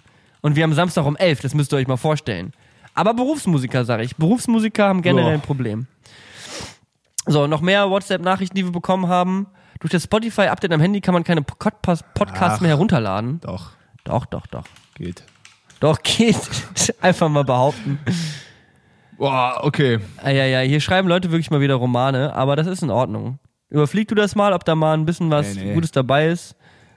Und 0.45 0.55
wir 0.55 0.62
haben 0.62 0.75
Samstag 0.75 1.08
um 1.08 1.15
11, 1.15 1.41
das 1.41 1.55
müsst 1.55 1.73
ihr 1.73 1.77
euch 1.77 1.88
mal 1.88 1.97
vorstellen. 1.97 2.51
Aber 2.93 3.15
Berufsmusiker, 3.15 3.84
sage 3.84 4.03
ich. 4.03 4.15
Berufsmusiker 4.15 4.86
haben 4.86 5.01
generell 5.01 5.34
ein 5.34 5.41
Problem. 5.41 5.88
So, 7.25 7.47
noch 7.47 7.62
mehr 7.62 7.89
WhatsApp-Nachrichten, 7.89 8.55
die 8.55 8.63
wir 8.63 8.71
bekommen 8.71 9.08
haben. 9.08 9.47
Durch 9.79 9.89
das 9.89 10.03
Spotify-Update 10.03 10.71
am 10.71 10.79
Handy 10.79 11.01
kann 11.01 11.15
man 11.15 11.23
keine 11.23 11.41
Podcasts 11.41 12.62
mehr 12.62 12.69
herunterladen. 12.69 13.39
Doch, 13.41 13.71
Doch, 14.03 14.27
doch, 14.27 14.45
doch. 14.45 14.65
geht. 14.93 15.23
Doch, 15.79 16.03
geht. 16.03 16.38
Einfach 17.01 17.27
mal 17.27 17.43
behaupten. 17.43 17.97
Boah, 19.17 19.62
okay. 19.63 19.97
Ah, 20.17 20.29
ja, 20.29 20.45
ja, 20.45 20.60
hier 20.60 20.79
schreiben 20.79 21.08
Leute 21.08 21.31
wirklich 21.31 21.49
mal 21.49 21.60
wieder 21.62 21.73
Romane, 21.73 22.36
aber 22.36 22.55
das 22.55 22.67
ist 22.67 22.84
in 22.84 22.91
Ordnung. 22.91 23.39
Überflieg 23.71 24.10
du 24.10 24.13
das 24.13 24.36
mal, 24.36 24.53
ob 24.53 24.63
da 24.63 24.75
mal 24.75 24.93
ein 24.93 25.08
bisschen 25.08 25.31
was 25.31 25.55
Nee, 25.55 25.63
nee. 25.63 25.73
Gutes 25.73 25.91
dabei 25.91 26.27
ist. 26.27 26.55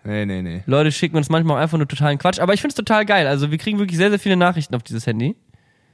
Nee, 0.08 0.24
nee, 0.24 0.40
nee. 0.40 0.62
Leute 0.64 0.90
schicken 0.90 1.16
uns 1.18 1.28
manchmal 1.28 1.56
auch 1.58 1.60
einfach 1.60 1.76
nur 1.76 1.86
totalen 1.86 2.16
Quatsch, 2.16 2.40
aber 2.40 2.54
ich 2.54 2.62
find's 2.62 2.74
total 2.74 3.04
geil. 3.04 3.26
Also 3.26 3.50
wir 3.50 3.58
kriegen 3.58 3.78
wirklich 3.78 3.98
sehr, 3.98 4.08
sehr 4.08 4.18
viele 4.18 4.36
Nachrichten 4.38 4.74
auf 4.74 4.82
dieses 4.82 5.06
Handy. 5.06 5.36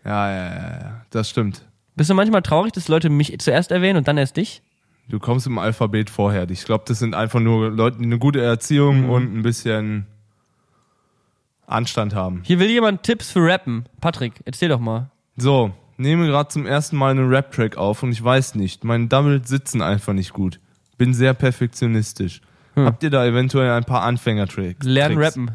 Ja, 0.05 0.31
ja, 0.31 0.45
ja, 0.55 0.81
ja. 0.81 1.01
Das 1.11 1.29
stimmt. 1.29 1.67
Bist 1.97 2.11
du 2.11 2.15
manchmal 2.15 2.43
traurig, 2.43 2.73
dass 2.73 2.87
Leute 2.87 3.11
mich 3.11 3.37
zuerst 3.41 3.73
erwähnen 3.73 3.97
und 3.99 4.07
dann 4.07 4.17
erst 4.17 4.37
dich? 4.37 4.63
Du 5.09 5.19
kommst 5.19 5.49
im 5.49 5.59
Alphabet 5.59 6.11
vorher. 6.11 6.49
Ich 6.49 6.65
glaube, 6.65 6.85
das 6.87 7.01
sind 7.01 7.15
einfach 7.17 7.41
nur 7.41 7.71
Leute, 7.71 7.99
die 7.99 8.05
eine 8.05 8.19
gute 8.19 8.41
Erziehung 8.41 9.03
Mhm. 9.03 9.11
und 9.11 9.35
ein 9.37 9.43
bisschen 9.43 10.07
Anstand 11.67 12.15
haben. 12.15 12.43
Hier 12.45 12.59
will 12.61 12.71
jemand 12.71 13.03
Tipps 13.03 13.33
für 13.33 13.41
Rappen. 13.45 13.87
Patrick, 14.01 14.35
erzähl 14.45 14.69
doch 14.69 14.79
mal. 14.81 15.11
So, 15.37 15.73
nehme 15.97 16.27
gerade 16.27 16.51
zum 16.51 16.67
ersten 16.67 16.97
Mal 16.97 17.11
einen 17.11 17.29
Rap-Track 17.29 17.77
auf 17.77 18.03
und 18.05 18.13
ich 18.13 18.23
weiß 18.23 18.55
nicht, 18.55 18.85
meine 18.85 19.09
Doubles 19.09 19.49
sitzen 19.49 19.83
einfach 19.83 20.13
nicht 20.13 20.33
gut. 20.33 20.61
Bin 20.99 21.15
sehr 21.15 21.35
perfektionistisch. 21.35 22.41
Habt 22.77 23.03
ihr 23.03 23.11
da 23.11 23.25
eventuell 23.25 23.71
ein 23.71 23.85
paar 23.85 24.03
Anfänger-Tricks? 24.03 24.87
Lernen 24.87 25.19
rappen. 25.19 25.51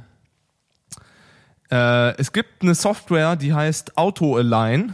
Äh, 1.72 2.18
es 2.18 2.32
gibt 2.34 2.62
eine 2.62 2.76
Software, 2.76 3.36
die 3.36 3.54
heißt 3.54 3.98
Auto-Align. 3.98 4.94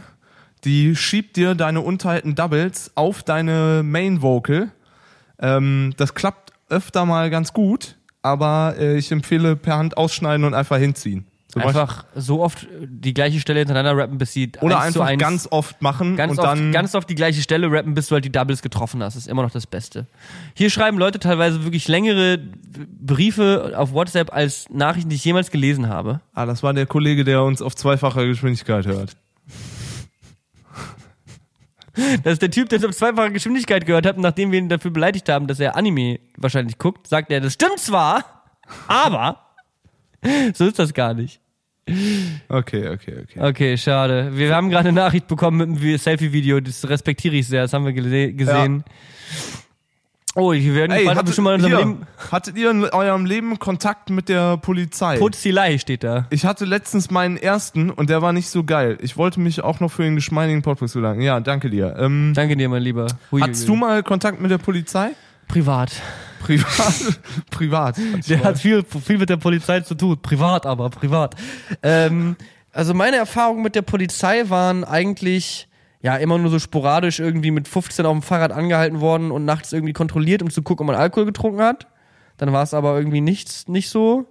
Die 0.64 0.96
schiebt 0.96 1.36
dir 1.36 1.54
deine 1.54 1.80
unteilten 1.80 2.34
Doubles 2.34 2.90
auf 2.94 3.22
deine 3.22 3.82
Main-Vocal. 3.84 4.70
Ähm, 5.38 5.94
das 5.96 6.14
klappt 6.14 6.52
öfter 6.68 7.04
mal 7.06 7.30
ganz 7.30 7.52
gut, 7.52 7.96
aber 8.22 8.74
äh, 8.78 8.96
ich 8.96 9.12
empfehle 9.12 9.54
per 9.54 9.76
Hand 9.76 9.96
ausschneiden 9.96 10.44
und 10.44 10.54
einfach 10.54 10.78
hinziehen. 10.78 11.26
Zum 11.56 11.62
Einfach 11.64 12.04
so 12.14 12.42
oft 12.42 12.66
die 12.82 13.14
gleiche 13.14 13.40
Stelle 13.40 13.60
hintereinander 13.60 13.96
rappen, 13.96 14.18
bis 14.18 14.34
sie 14.34 14.52
Oder 14.60 14.78
eins 14.78 14.92
zu 14.92 15.00
einfach 15.00 15.12
eins, 15.12 15.20
ganz 15.22 15.48
oft 15.50 15.80
machen 15.80 16.14
ganz 16.14 16.32
und 16.32 16.38
oft, 16.40 16.48
dann 16.48 16.70
ganz 16.70 16.94
oft 16.94 17.08
die 17.08 17.14
gleiche 17.14 17.40
Stelle 17.40 17.72
rappen, 17.72 17.94
bis 17.94 18.08
du 18.08 18.14
halt 18.14 18.26
die 18.26 18.30
Doubles 18.30 18.60
getroffen 18.60 19.02
hast. 19.02 19.16
Das 19.16 19.22
ist 19.22 19.26
immer 19.26 19.40
noch 19.40 19.50
das 19.50 19.66
Beste. 19.66 20.06
Hier 20.52 20.68
schreiben 20.68 20.98
Leute 20.98 21.18
teilweise 21.18 21.64
wirklich 21.64 21.88
längere 21.88 22.36
Briefe 22.36 23.72
auf 23.74 23.94
WhatsApp 23.94 24.34
als 24.34 24.68
Nachrichten, 24.68 25.08
die 25.08 25.16
ich 25.16 25.24
jemals 25.24 25.50
gelesen 25.50 25.88
habe. 25.88 26.20
Ah, 26.34 26.44
das 26.44 26.62
war 26.62 26.74
der 26.74 26.84
Kollege, 26.84 27.24
der 27.24 27.42
uns 27.42 27.62
auf 27.62 27.74
zweifacher 27.74 28.26
Geschwindigkeit 28.26 28.84
hört. 28.84 29.16
Das 32.22 32.34
ist 32.34 32.42
der 32.42 32.50
Typ, 32.50 32.68
der 32.68 32.80
es 32.80 32.84
auf 32.84 32.94
zweifache 32.94 33.32
Geschwindigkeit 33.32 33.86
gehört 33.86 34.04
hat 34.04 34.16
und 34.16 34.22
nachdem 34.22 34.52
wir 34.52 34.58
ihn 34.58 34.68
dafür 34.68 34.90
beleidigt 34.90 35.30
haben, 35.30 35.46
dass 35.46 35.58
er 35.58 35.74
Anime 35.74 36.20
wahrscheinlich 36.36 36.76
guckt, 36.76 37.06
sagt 37.06 37.32
er, 37.32 37.40
das 37.40 37.54
stimmt 37.54 37.78
zwar, 37.78 38.42
aber 38.88 39.40
so 40.52 40.66
ist 40.66 40.78
das 40.78 40.92
gar 40.92 41.14
nicht. 41.14 41.40
Okay, 42.48 42.88
okay, 42.88 43.14
okay. 43.22 43.38
Okay, 43.40 43.76
schade. 43.78 44.32
Wir 44.34 44.54
haben 44.54 44.70
gerade 44.70 44.88
eine 44.88 44.98
Nachricht 45.00 45.28
bekommen 45.28 45.56
mit 45.58 45.68
einem 45.68 45.78
Vi- 45.78 45.98
Selfie-Video, 45.98 46.58
das 46.60 46.88
respektiere 46.88 47.36
ich 47.36 47.46
sehr, 47.46 47.62
das 47.62 47.72
haben 47.72 47.84
wir 47.84 47.92
gele- 47.92 48.32
gesehen. 48.32 48.82
Oh, 50.38 50.52
hier 50.52 50.74
werden 50.74 50.92
Ey, 50.92 50.98
gefragt, 50.98 51.16
wir 51.16 51.20
hattet, 51.20 51.34
schon 51.34 51.44
mal 51.44 51.54
in 51.54 51.64
unserem 51.64 51.78
hier, 51.78 51.86
Leben... 51.94 52.06
hattet 52.30 52.58
ihr 52.58 52.70
in 52.70 52.84
eurem 52.84 53.24
Leben 53.24 53.58
Kontakt 53.58 54.10
mit 54.10 54.28
der 54.28 54.58
Polizei? 54.58 55.16
Putzilei 55.16 55.78
steht 55.78 56.04
da. 56.04 56.26
ich 56.28 56.44
hatte 56.44 56.66
letztens 56.66 57.10
meinen 57.10 57.38
ersten 57.38 57.88
und 57.90 58.10
der 58.10 58.20
war 58.20 58.34
nicht 58.34 58.48
so 58.50 58.62
geil. 58.62 58.98
Ich 59.00 59.16
wollte 59.16 59.40
mich 59.40 59.62
auch 59.62 59.80
noch 59.80 59.90
für 59.90 60.02
den 60.02 60.14
geschmeidigen 60.14 60.60
Podcast 60.60 60.92
bedanken. 60.92 61.22
Ja, 61.22 61.40
danke 61.40 61.70
dir. 61.70 61.96
Ähm, 61.98 62.32
Danke 62.34 62.54
dir, 62.56 62.68
mein 62.68 62.82
Lieber. 62.82 63.06
Hui, 63.32 63.40
hattest 63.40 63.62
hui, 63.62 63.66
du 63.68 63.76
mal 63.76 64.02
Kontakt 64.02 64.38
mit 64.40 64.50
der 64.50 64.58
Polizei? 64.58 65.12
Privat. 65.48 65.92
Privat. 66.40 66.94
Privat. 67.50 67.96
Der 68.28 68.44
hat 68.44 68.58
viel, 68.58 68.84
viel 68.84 69.18
mit 69.18 69.28
der 69.28 69.36
Polizei 69.36 69.80
zu 69.80 69.94
tun. 69.94 70.18
Privat 70.20 70.66
aber, 70.66 70.90
privat. 70.90 71.34
Ähm, 71.82 72.36
also 72.72 72.94
meine 72.94 73.16
Erfahrungen 73.16 73.62
mit 73.62 73.74
der 73.74 73.82
Polizei 73.82 74.48
waren 74.48 74.84
eigentlich 74.84 75.68
ja 76.02 76.16
immer 76.16 76.38
nur 76.38 76.50
so 76.50 76.58
sporadisch 76.58 77.18
irgendwie 77.18 77.50
mit 77.50 77.68
15 77.68 78.06
auf 78.06 78.12
dem 78.12 78.22
Fahrrad 78.22 78.52
angehalten 78.52 79.00
worden 79.00 79.30
und 79.30 79.44
nachts 79.44 79.72
irgendwie 79.72 79.92
kontrolliert, 79.92 80.42
um 80.42 80.50
zu 80.50 80.62
gucken, 80.62 80.84
ob 80.84 80.92
man 80.92 81.00
Alkohol 81.00 81.26
getrunken 81.26 81.62
hat. 81.62 81.86
Dann 82.36 82.52
war 82.52 82.62
es 82.62 82.74
aber 82.74 82.96
irgendwie 82.96 83.20
nichts, 83.20 83.66
nicht 83.68 83.88
so. 83.88 84.26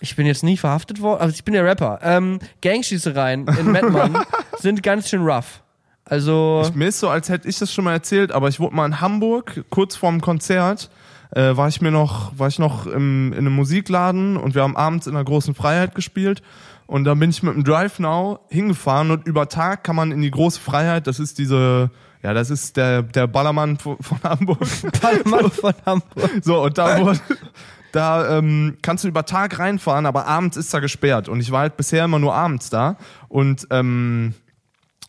Ich 0.00 0.14
bin 0.16 0.26
jetzt 0.26 0.44
nie 0.44 0.56
verhaftet 0.56 1.00
worden. 1.00 1.20
Also 1.20 1.34
ich 1.34 1.44
bin 1.44 1.54
ja 1.54 1.62
Rapper. 1.62 1.98
Ähm, 2.02 2.38
Gangschießereien 2.62 3.48
in 3.48 3.72
Mettmann 3.72 4.18
sind 4.58 4.82
ganz 4.82 5.08
schön 5.08 5.22
rough. 5.22 5.62
Also 6.04 6.70
Mir 6.74 6.88
ist 6.88 7.00
so, 7.00 7.08
als 7.08 7.28
hätte 7.28 7.48
ich 7.48 7.58
das 7.58 7.72
schon 7.72 7.84
mal 7.84 7.92
erzählt, 7.92 8.32
aber 8.32 8.48
ich 8.48 8.60
wurde 8.60 8.74
mal 8.74 8.86
in 8.86 9.00
Hamburg, 9.00 9.64
kurz 9.70 9.96
vorm 9.96 10.20
Konzert, 10.20 10.90
äh, 11.30 11.56
war 11.56 11.68
ich 11.68 11.80
mir 11.80 11.90
noch, 11.90 12.38
war 12.38 12.48
ich 12.48 12.58
noch 12.58 12.86
im, 12.86 13.32
in 13.32 13.38
einem 13.38 13.54
Musikladen 13.54 14.36
und 14.36 14.54
wir 14.54 14.62
haben 14.62 14.76
abends 14.76 15.06
in 15.06 15.14
der 15.14 15.24
großen 15.24 15.54
Freiheit 15.54 15.94
gespielt. 15.94 16.42
Und 16.86 17.04
dann 17.04 17.18
bin 17.18 17.28
ich 17.28 17.42
mit 17.42 17.54
dem 17.54 17.64
Drive 17.64 17.98
Now 17.98 18.40
hingefahren 18.48 19.10
und 19.10 19.26
über 19.26 19.48
Tag 19.48 19.84
kann 19.84 19.94
man 19.94 20.10
in 20.10 20.22
die 20.22 20.30
große 20.30 20.58
Freiheit, 20.58 21.06
das 21.06 21.20
ist 21.20 21.38
diese, 21.38 21.90
ja, 22.22 22.32
das 22.32 22.48
ist 22.48 22.78
der, 22.78 23.02
der 23.02 23.26
Ballermann 23.26 23.76
von, 23.76 23.98
von 24.00 24.18
Hamburg. 24.22 24.60
Ballermann 25.02 25.50
von 25.50 25.74
Hamburg. 25.84 26.30
So, 26.42 26.62
und 26.62 26.78
da 26.78 26.98
wurde, 27.00 27.20
da 27.92 28.38
ähm, 28.38 28.78
kannst 28.80 29.04
du 29.04 29.08
über 29.08 29.26
Tag 29.26 29.58
reinfahren, 29.58 30.06
aber 30.06 30.26
abends 30.26 30.56
ist 30.56 30.72
da 30.72 30.80
gesperrt. 30.80 31.28
Und 31.28 31.40
ich 31.40 31.50
war 31.50 31.60
halt 31.60 31.76
bisher 31.76 32.06
immer 32.06 32.18
nur 32.18 32.34
abends 32.34 32.70
da 32.70 32.96
und 33.28 33.66
ähm, 33.70 34.34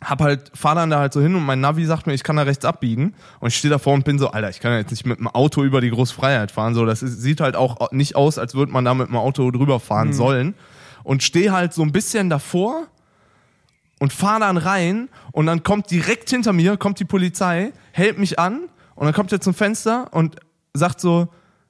hab 0.03 0.21
halt, 0.21 0.51
fahr 0.53 0.75
dann 0.75 0.89
da 0.89 0.99
halt 0.99 1.13
so 1.13 1.21
hin 1.21 1.35
und 1.35 1.45
mein 1.45 1.59
Navi 1.59 1.85
sagt 1.85 2.07
mir, 2.07 2.13
ich 2.13 2.23
kann 2.23 2.37
da 2.37 2.43
rechts 2.43 2.63
abbiegen. 2.63 3.15
Und 3.39 3.49
ich 3.49 3.57
stehe 3.57 3.69
davor 3.69 3.93
und 3.93 4.05
bin 4.05 4.17
so, 4.17 4.29
Alter, 4.29 4.49
ich 4.49 4.59
kann 4.59 4.71
ja 4.71 4.77
jetzt 4.77 4.91
nicht 4.91 5.05
mit 5.05 5.19
dem 5.19 5.27
Auto 5.27 5.63
über 5.63 5.81
die 5.81 5.89
Großfreiheit 5.89 6.51
fahren. 6.51 6.73
So, 6.73 6.85
das 6.85 7.03
ist, 7.03 7.21
sieht 7.21 7.41
halt 7.41 7.55
auch 7.55 7.91
nicht 7.91 8.15
aus, 8.15 8.37
als 8.37 8.55
würde 8.55 8.71
man 8.71 8.85
da 8.85 8.93
mit 8.93 9.09
dem 9.09 9.17
Auto 9.17 9.51
drüber 9.51 9.79
fahren 9.79 10.13
sollen. 10.13 10.55
Und 11.03 11.23
stehe 11.23 11.51
halt 11.51 11.73
so 11.73 11.81
ein 11.81 11.91
bisschen 11.91 12.29
davor 12.29 12.87
und 13.99 14.13
fahr 14.13 14.39
dann 14.39 14.57
rein 14.57 15.09
und 15.31 15.45
dann 15.45 15.63
kommt 15.63 15.91
direkt 15.91 16.29
hinter 16.29 16.53
mir, 16.53 16.77
kommt 16.77 16.99
die 16.99 17.05
Polizei, 17.05 17.73
hält 17.91 18.17
mich 18.17 18.39
an 18.39 18.69
und 18.95 19.05
dann 19.05 19.13
kommt 19.13 19.31
er 19.31 19.41
zum 19.41 19.53
Fenster 19.53 20.07
und 20.11 20.37
sagt 20.73 21.01
so, 21.01 21.29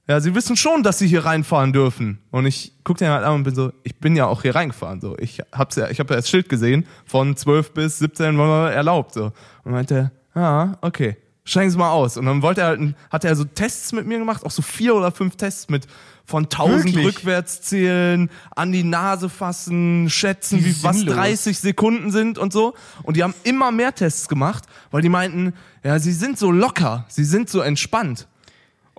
ja, 0.10 0.20
Sie 0.20 0.34
wissen 0.34 0.58
schon, 0.58 0.82
dass 0.82 0.98
Sie 0.98 1.08
hier 1.08 1.24
reinfahren 1.24 1.72
dürfen. 1.72 2.18
Und 2.32 2.48
ich 2.48 2.74
guck 2.84 2.98
den 2.98 3.10
halt 3.10 3.24
an 3.24 3.36
und 3.36 3.44
bin 3.44 3.54
so, 3.54 3.72
ich 3.84 3.96
bin 4.00 4.16
ja 4.16 4.26
auch 4.26 4.42
hier 4.42 4.56
reingefahren. 4.56 5.00
So, 5.02 5.16
ich 5.20 5.40
hab's 5.52 5.76
ja, 5.76 5.88
ich 5.90 6.00
habe 6.00 6.14
ja 6.14 6.20
das 6.20 6.28
Schild 6.28 6.50
gesehen 6.50 6.88
von 7.06 7.38
12 7.38 7.74
bis 7.76 8.00
17 8.00 8.36
war 8.38 8.72
erlaubt. 8.72 9.14
So 9.14 9.32
und 9.64 9.72
meinte, 9.72 10.12
Ja, 10.36 10.78
okay. 10.82 11.16
Steigen 11.46 11.72
Sie 11.72 11.78
mal 11.78 11.92
aus. 11.92 12.18
Und 12.18 12.26
dann 12.26 12.42
wollte 12.42 12.62
er 12.62 12.68
halt, 12.68 12.96
hat 13.12 13.24
er 13.24 13.36
so 13.36 13.44
Tests 13.44 13.92
mit 13.92 14.06
mir 14.06 14.20
gemacht, 14.20 14.46
auch 14.46 14.52
so 14.52 14.62
vier 14.62 14.94
oder 14.96 15.12
fünf 15.12 15.36
Tests 15.36 15.70
mit 15.70 15.88
von 16.26 16.44
1000 16.44 16.86
Wirklich? 16.86 17.06
rückwärts 17.06 17.62
zählen, 17.62 18.30
an 18.56 18.72
die 18.72 18.84
Nase 18.84 19.30
fassen, 19.30 20.10
schätzen, 20.10 20.60
Wie 20.60 20.66
wie, 20.66 20.84
was 20.84 20.98
sinnlos. 20.98 21.16
30 21.16 21.60
Sekunden 21.60 22.12
sind 22.12 22.38
und 22.38 22.54
so. 22.54 22.76
Und 23.04 23.16
die 23.18 23.24
haben 23.24 23.34
immer 23.44 23.72
mehr 23.72 23.96
Tests 23.96 24.28
gemacht, 24.28 24.66
weil 24.92 25.02
die 25.02 25.10
meinten, 25.10 25.54
ja, 25.84 25.98
sie 26.00 26.14
sind 26.14 26.38
so 26.38 26.52
locker, 26.52 27.06
sie 27.10 27.24
sind 27.24 27.50
so 27.50 27.62
entspannt. 27.62 28.28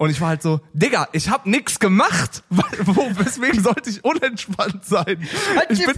Und 0.01 0.09
ich 0.09 0.19
war 0.23 0.29
halt 0.29 0.41
so, 0.41 0.61
Digga, 0.73 1.09
ich 1.13 1.29
hab 1.29 1.45
nix 1.45 1.79
gemacht. 1.79 2.43
Wo, 2.49 3.07
weswegen 3.19 3.63
sollte 3.63 3.91
ich 3.91 4.03
unentspannt 4.03 4.83
sein? 4.83 5.05
Halt 5.55 5.67
ich 5.69 5.85
bin- 5.85 5.95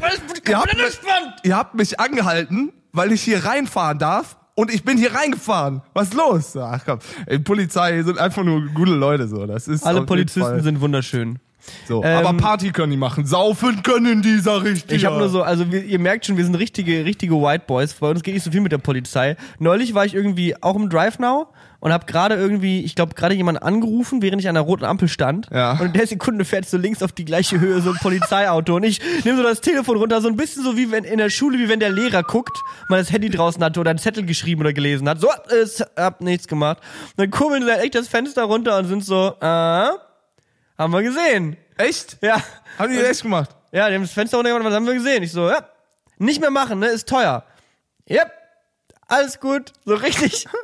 ihr, 0.49 0.59
habt, 0.59 0.75
mich- 0.75 0.85
entspannt. 0.85 1.35
ihr 1.45 1.57
habt 1.57 1.75
mich 1.77 2.01
angehalten, 2.01 2.73
weil 2.93 3.13
ich 3.13 3.23
hier 3.23 3.45
reinfahren 3.45 4.01
darf. 4.01 4.37
Und 4.57 4.75
ich 4.75 4.83
bin 4.85 4.99
hier 4.99 5.15
reingefahren. 5.15 5.83
Was 5.95 6.09
ist 6.09 6.15
los? 6.15 6.57
Ach 6.57 6.81
komm, 6.85 6.99
ey, 7.27 7.39
Polizei 7.39 8.03
sind 8.03 8.19
einfach 8.19 8.43
nur 8.43 8.67
gute 8.75 8.93
Leute 8.93 9.29
so. 9.29 9.47
Das 9.47 9.69
ist 9.69 9.85
Alle 9.87 10.03
Polizisten 10.05 10.63
sind 10.65 10.81
wunderschön. 10.81 11.39
so. 11.87 12.03
ähm, 12.03 12.27
Aber 12.27 12.37
Party 12.37 12.73
können 12.73 12.91
die 12.91 12.97
machen. 12.99 13.25
Saufen 13.25 13.85
können 13.85 14.21
die, 14.21 14.41
sag 14.41 14.65
ich 14.67 14.85
dir. 14.85 14.97
Ich 14.97 15.05
habe 15.07 15.17
nur 15.19 15.29
so, 15.29 15.43
also 15.45 15.71
wir, 15.71 15.85
ihr 15.85 16.01
merkt 16.01 16.27
schon, 16.27 16.37
wir 16.37 16.45
sind 16.45 16.57
richtige, 16.57 17.05
richtige 17.05 17.37
White 17.41 17.65
Boys. 17.69 17.95
Bei 17.95 18.11
uns 18.11 18.25
geht 18.25 18.35
nicht 18.35 18.43
so 18.43 18.51
viel 18.51 18.61
mit 18.63 18.73
der 18.73 18.79
Polizei. 18.79 19.37
Neulich 19.61 19.95
war 19.95 20.05
ich 20.05 20.13
irgendwie 20.13 20.61
auch 20.61 20.75
im 20.75 20.91
Drive 20.91 21.21
Now 21.21 21.47
und 21.83 21.93
habe 21.93 22.07
gerade 22.07 22.37
irgendwie, 22.37 22.85
ich 22.85 22.95
glaube, 22.95 23.15
gerade 23.15 23.35
jemand 23.35 23.61
angerufen, 23.61 24.23
während 24.23 24.41
ich 24.41 24.49
an 24.49 24.55
der 24.55 24.63
roten 24.63 24.85
Ampel 24.85 25.09
stand. 25.09 25.49
Ja. 25.51 25.73
Und 25.73 25.87
in 25.87 25.93
der 25.93 26.07
Sekunde 26.07 26.45
fährt 26.45 26.65
so 26.65 26.77
links 26.77 27.03
auf 27.03 27.11
die 27.11 27.25
gleiche 27.25 27.59
Höhe 27.59 27.81
so 27.81 27.91
ein 27.91 27.97
Polizeiauto 27.97 28.77
und 28.77 28.85
ich 28.85 29.01
nehme 29.25 29.37
so 29.37 29.43
das 29.43 29.61
Telefon 29.61 29.97
runter, 29.97 30.21
so 30.21 30.29
ein 30.29 30.37
bisschen 30.37 30.63
so 30.63 30.77
wie 30.77 30.93
wenn 30.93 31.03
in 31.03 31.19
der 31.19 31.29
Schule, 31.29 31.59
wie 31.59 31.69
wenn 31.69 31.81
der 31.81 31.91
Lehrer 31.91 32.23
guckt, 32.23 32.57
man 32.89 33.01
das 33.01 33.11
Handy 33.11 33.31
draußen 33.31 33.63
hatte 33.65 33.81
oder 33.81 33.91
einen 33.91 33.99
Zettel 33.99 34.25
geschrieben 34.25 34.61
oder 34.61 34.73
gelesen 34.73 35.09
hat. 35.09 35.21
So, 35.21 35.27
äh, 35.27 35.67
hab 36.01 36.21
nichts 36.21 36.47
gemacht. 36.47 36.79
Und 36.79 37.13
dann 37.17 37.31
kurbeln 37.33 37.65
sie 37.65 37.73
halt 37.73 37.83
echt 37.83 37.97
das 37.97 38.07
Fenster 38.07 38.45
runter 38.45 38.79
und 38.79 38.87
sind 38.87 39.05
so, 39.05 39.35
äh, 39.41 39.45
haben 39.45 39.99
wir 40.79 41.03
gesehen. 41.03 41.57
Echt? 41.79 42.17
Ja. 42.23 42.41
Haben 42.79 42.93
die 42.93 42.99
das 42.99 43.09
echt 43.09 43.23
gemacht? 43.23 43.51
Ja, 43.73 43.89
die 43.89 43.97
haben 43.97 44.03
das 44.03 44.13
Fenster 44.13 44.37
runtergemacht, 44.37 44.69
was 44.69 44.75
haben 44.77 44.87
wir 44.87 44.95
gesehen? 44.95 45.25
Ich 45.25 45.33
so, 45.33 45.49
ja, 45.49 45.67
nicht 46.19 46.41
mehr 46.41 46.53
machen, 46.53 46.79
ne, 46.79 46.87
ist 46.87 47.09
teuer. 47.09 47.43
Yep, 48.09 48.31
alles 49.09 49.41
gut, 49.41 49.73
so 49.85 49.97
richtig. 49.97 50.47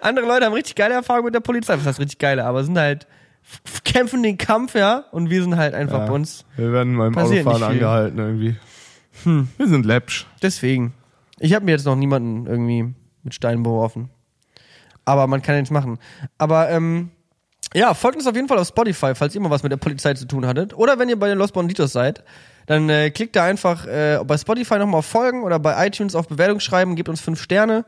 Andere 0.00 0.26
Leute 0.26 0.46
haben 0.46 0.52
richtig 0.52 0.74
geile 0.76 0.94
Erfahrungen 0.94 1.26
mit 1.26 1.34
der 1.34 1.40
Polizei, 1.40 1.74
was 1.76 1.86
heißt 1.86 2.00
richtig 2.00 2.18
geile, 2.18 2.44
aber 2.44 2.64
sind 2.64 2.78
halt, 2.78 3.06
kämpfen 3.84 4.22
den 4.22 4.38
Kampf, 4.38 4.74
ja, 4.74 5.04
und 5.12 5.30
wir 5.30 5.42
sind 5.42 5.56
halt 5.56 5.74
einfach 5.74 6.00
Ja. 6.00 6.06
bei 6.06 6.12
uns. 6.12 6.44
Wir 6.56 6.72
werden 6.72 6.96
beim 6.96 7.16
Autofahren 7.16 7.62
angehalten 7.62 8.18
irgendwie. 8.18 8.56
Hm. 9.24 9.48
Wir 9.56 9.68
sind 9.68 9.84
läppsch. 9.86 10.26
Deswegen. 10.42 10.94
Ich 11.38 11.54
habe 11.54 11.64
mir 11.64 11.72
jetzt 11.72 11.86
noch 11.86 11.96
niemanden 11.96 12.46
irgendwie 12.46 12.94
mit 13.22 13.34
Steinen 13.34 13.62
beworfen. 13.62 14.10
Aber 15.04 15.26
man 15.26 15.42
kann 15.42 15.54
ja 15.56 15.60
nichts 15.60 15.72
machen. 15.72 15.98
Aber, 16.38 16.70
ähm, 16.70 17.10
ja, 17.74 17.94
folgt 17.94 18.16
uns 18.18 18.26
auf 18.26 18.34
jeden 18.36 18.48
Fall 18.48 18.58
auf 18.58 18.68
Spotify, 18.68 19.14
falls 19.14 19.34
ihr 19.34 19.40
mal 19.40 19.50
was 19.50 19.62
mit 19.62 19.72
der 19.72 19.76
Polizei 19.78 20.14
zu 20.14 20.26
tun 20.26 20.46
hattet. 20.46 20.74
Oder 20.74 20.98
wenn 20.98 21.08
ihr 21.08 21.18
bei 21.18 21.28
den 21.28 21.38
Los 21.38 21.52
Banditos 21.52 21.92
seid, 21.92 22.22
dann 22.66 22.88
äh, 22.88 23.10
klickt 23.10 23.34
da 23.34 23.44
einfach 23.44 23.86
äh, 23.86 24.20
bei 24.24 24.36
Spotify 24.38 24.78
nochmal 24.78 24.98
auf 25.00 25.06
Folgen 25.06 25.42
oder 25.42 25.58
bei 25.58 25.86
iTunes 25.86 26.14
auf 26.14 26.28
Bewertung 26.28 26.60
schreiben, 26.60 26.94
gebt 26.94 27.08
uns 27.08 27.20
fünf 27.20 27.40
Sterne. 27.42 27.84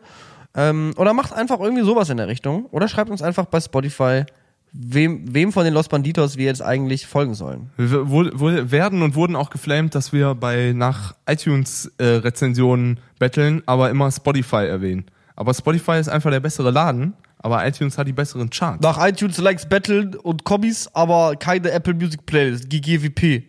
Ähm, 0.54 0.92
oder 0.96 1.14
macht 1.14 1.32
einfach 1.32 1.60
irgendwie 1.60 1.84
sowas 1.84 2.10
in 2.10 2.16
der 2.16 2.28
Richtung. 2.28 2.66
Oder 2.66 2.88
schreibt 2.88 3.10
uns 3.10 3.22
einfach 3.22 3.46
bei 3.46 3.60
Spotify, 3.60 4.24
wem, 4.72 5.34
wem 5.34 5.52
von 5.52 5.64
den 5.64 5.74
Los 5.74 5.88
Banditos 5.88 6.36
wir 6.36 6.44
jetzt 6.44 6.62
eigentlich 6.62 7.06
folgen 7.06 7.34
sollen. 7.34 7.70
Wir 7.76 8.70
werden 8.70 9.02
und 9.02 9.14
wurden 9.14 9.36
auch 9.36 9.50
geflamed, 9.50 9.94
dass 9.94 10.12
wir 10.12 10.34
bei 10.34 10.72
nach 10.74 11.14
iTunes-Rezensionen 11.26 13.00
betteln, 13.18 13.62
aber 13.66 13.90
immer 13.90 14.10
Spotify 14.10 14.66
erwähnen. 14.66 15.06
Aber 15.36 15.54
Spotify 15.54 15.98
ist 15.98 16.08
einfach 16.08 16.30
der 16.30 16.40
bessere 16.40 16.70
Laden, 16.70 17.14
aber 17.38 17.66
iTunes 17.66 17.98
hat 17.98 18.06
die 18.06 18.12
besseren 18.12 18.50
Charts. 18.50 18.82
Nach 18.82 19.04
iTunes 19.06 19.38
Likes 19.38 19.68
Battle 19.68 20.12
und 20.22 20.44
Cobbys, 20.44 20.88
aber 20.92 21.36
keine 21.36 21.70
Apple 21.70 21.94
Music 21.94 22.24
Playlist, 22.26 22.70
GGWP. 22.70 23.44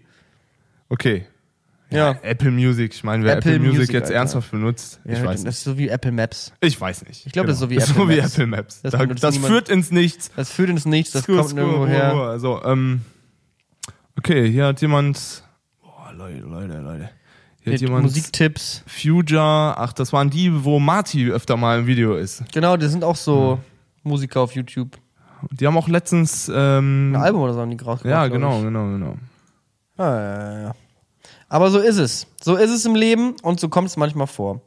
Okay. 0.90 1.26
Ja. 1.92 2.18
Apple 2.24 2.52
Music, 2.52 2.94
ich 2.96 3.04
meine, 3.04 3.24
wer 3.24 3.38
Apple 3.38 3.52
Apple, 3.54 3.60
Music, 3.68 3.80
Music, 3.80 3.94
jetzt 3.94 4.04
Alter. 4.06 4.16
ernsthaft 4.16 4.52
benutzt, 4.52 5.00
ich 5.06 5.14
weiß 5.24 5.24
Das 5.24 5.44
nicht. 5.44 5.48
ist 5.54 5.64
so 5.64 5.78
wie 5.78 5.88
Apple 5.90 6.12
Maps. 6.12 6.52
Ich 6.60 6.80
weiß 6.82 7.06
nicht. 7.06 7.26
Ich 7.28 7.32
glaub, 7.32 7.46
das 7.46 7.56
ist 7.56 7.60
so 7.62 7.70
wie 7.70 7.76
Apple 7.78 7.88
so 7.94 8.10
wie 8.10 8.16
Maps. 8.18 8.34
Apple 8.34 8.48
Maps. 8.48 8.82
Das 8.82 8.92
Das, 8.92 9.02
benutzt 9.02 9.24
das 9.24 9.38
führt 9.38 9.70
ins 9.70 9.92
Nichts. 9.92 10.32
Das 10.36 10.52
führt 10.52 10.70
ins 10.70 10.86
Nichts, 10.86 11.12
das 11.14 11.24
Skur, 11.24 11.38
kommt 11.38 11.50
skur, 11.52 11.60
nirgendwo 11.60 11.84
ruh, 11.84 11.88
her. 11.90 12.12
ruh. 12.14 12.22
Also, 12.22 12.64
ähm, 12.66 13.02
okay, 14.18 14.50
hier 14.52 14.66
hat 14.68 14.82
jemand, 14.82 15.44
boah, 15.82 16.12
Leute, 16.14 16.40
Leute, 16.40 16.80
Leute. 16.80 17.10
Hier 17.62 17.74
hat 17.74 17.82
jemand 17.82 18.04
Musiktipps. 18.04 18.84
Future, 18.88 19.42
ach, 19.78 19.94
das 19.94 20.12
waren 20.14 20.30
die, 20.30 20.64
wo 20.64 20.80
Marty 20.80 21.30
öfter 21.32 21.56
mal 21.58 21.80
im 21.80 21.88
Video 21.88 22.16
ist. 22.16 22.44
Genau, 22.54 22.78
die 22.78 22.88
sind 22.88 23.04
auch 23.04 23.16
so 23.16 23.60
Musiker 24.04 24.42
auf 24.42 24.54
YouTube. 24.54 24.98
Die 25.52 25.66
haben 25.68 25.78
auch 25.78 25.88
letztens, 25.88 26.52
ähm, 26.54 27.14
Ein 27.16 27.22
Album 27.22 27.42
oder 27.42 27.54
so 27.54 27.60
haben 27.62 27.70
die 27.76 27.84
rausgebracht. 27.84 28.06
ja, 28.06 28.28
genau, 28.28 28.62
genau, 28.62 28.86
genau. 28.92 29.18
Ah, 29.98 30.04
ja, 30.04 30.52
ja, 30.54 30.62
ja. 30.64 30.76
Aber 31.48 31.70
so 31.70 31.80
ist 31.80 31.98
es. 31.98 32.28
So 32.42 32.56
ist 32.56 32.72
es 32.72 32.86
im 32.86 32.96
Leben 32.96 33.36
und 33.44 33.60
so 33.60 33.70
kommt 33.70 33.88
es 33.90 33.98
manchmal 33.98 34.28
vor. 34.28 34.62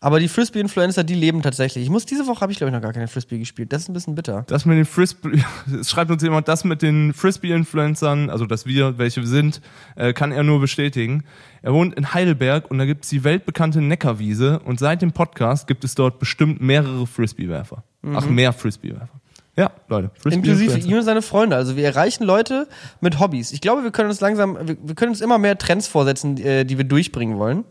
Aber 0.00 0.20
die 0.20 0.28
Frisbee-Influencer, 0.28 1.04
die 1.04 1.14
leben 1.14 1.40
tatsächlich. 1.42 1.84
Ich 1.84 1.90
muss 1.90 2.04
diese 2.04 2.26
Woche 2.26 2.42
habe 2.42 2.52
ich 2.52 2.58
glaube 2.58 2.70
ich 2.70 2.74
noch 2.74 2.82
gar 2.82 2.92
keine 2.92 3.08
Frisbee 3.08 3.38
gespielt. 3.38 3.72
Das 3.72 3.82
ist 3.82 3.88
ein 3.88 3.94
bisschen 3.94 4.14
bitter. 4.14 4.44
Das 4.48 4.66
mit 4.66 4.76
den 4.76 4.84
Frisbee, 4.84 5.42
es 5.80 5.90
schreibt 5.90 6.10
uns 6.10 6.22
jemand, 6.22 6.48
das 6.48 6.64
mit 6.64 6.82
den 6.82 7.14
Frisbee-Influencern, 7.14 8.30
also 8.30 8.46
dass 8.46 8.66
wir 8.66 8.98
welche 8.98 9.22
wir 9.22 9.28
sind, 9.28 9.60
äh, 9.96 10.12
kann 10.12 10.32
er 10.32 10.42
nur 10.42 10.60
bestätigen. 10.60 11.24
Er 11.62 11.72
wohnt 11.72 11.94
in 11.94 12.12
Heidelberg 12.12 12.70
und 12.70 12.78
da 12.78 12.84
gibt's 12.84 13.08
die 13.08 13.24
weltbekannte 13.24 13.80
Neckarwiese 13.80 14.58
und 14.58 14.78
seit 14.78 15.00
dem 15.02 15.12
Podcast 15.12 15.66
gibt 15.66 15.84
es 15.84 15.94
dort 15.94 16.18
bestimmt 16.18 16.60
mehrere 16.60 17.06
Frisbee-Werfer. 17.06 17.84
Ach, 18.12 18.26
mehr 18.26 18.52
Frisbee-Werfer. 18.52 19.20
Ja, 19.56 19.70
Leute. 19.88 20.10
Inklusive 20.24 20.78
ihn 20.78 20.96
und 20.96 21.04
seine 21.04 21.22
Freunde. 21.22 21.56
Also 21.56 21.76
wir 21.76 21.84
erreichen 21.84 22.24
Leute 22.24 22.66
mit 23.00 23.20
Hobbys. 23.20 23.52
Ich 23.52 23.60
glaube, 23.60 23.84
wir 23.84 23.92
können 23.92 24.08
uns 24.08 24.20
langsam, 24.20 24.58
wir, 24.66 24.76
wir 24.82 24.94
können 24.96 25.10
uns 25.10 25.20
immer 25.20 25.38
mehr 25.38 25.56
Trends 25.56 25.86
vorsetzen, 25.86 26.36
äh, 26.38 26.64
die 26.64 26.76
wir 26.76 26.84
durchbringen 26.84 27.38
wollen. 27.38 27.64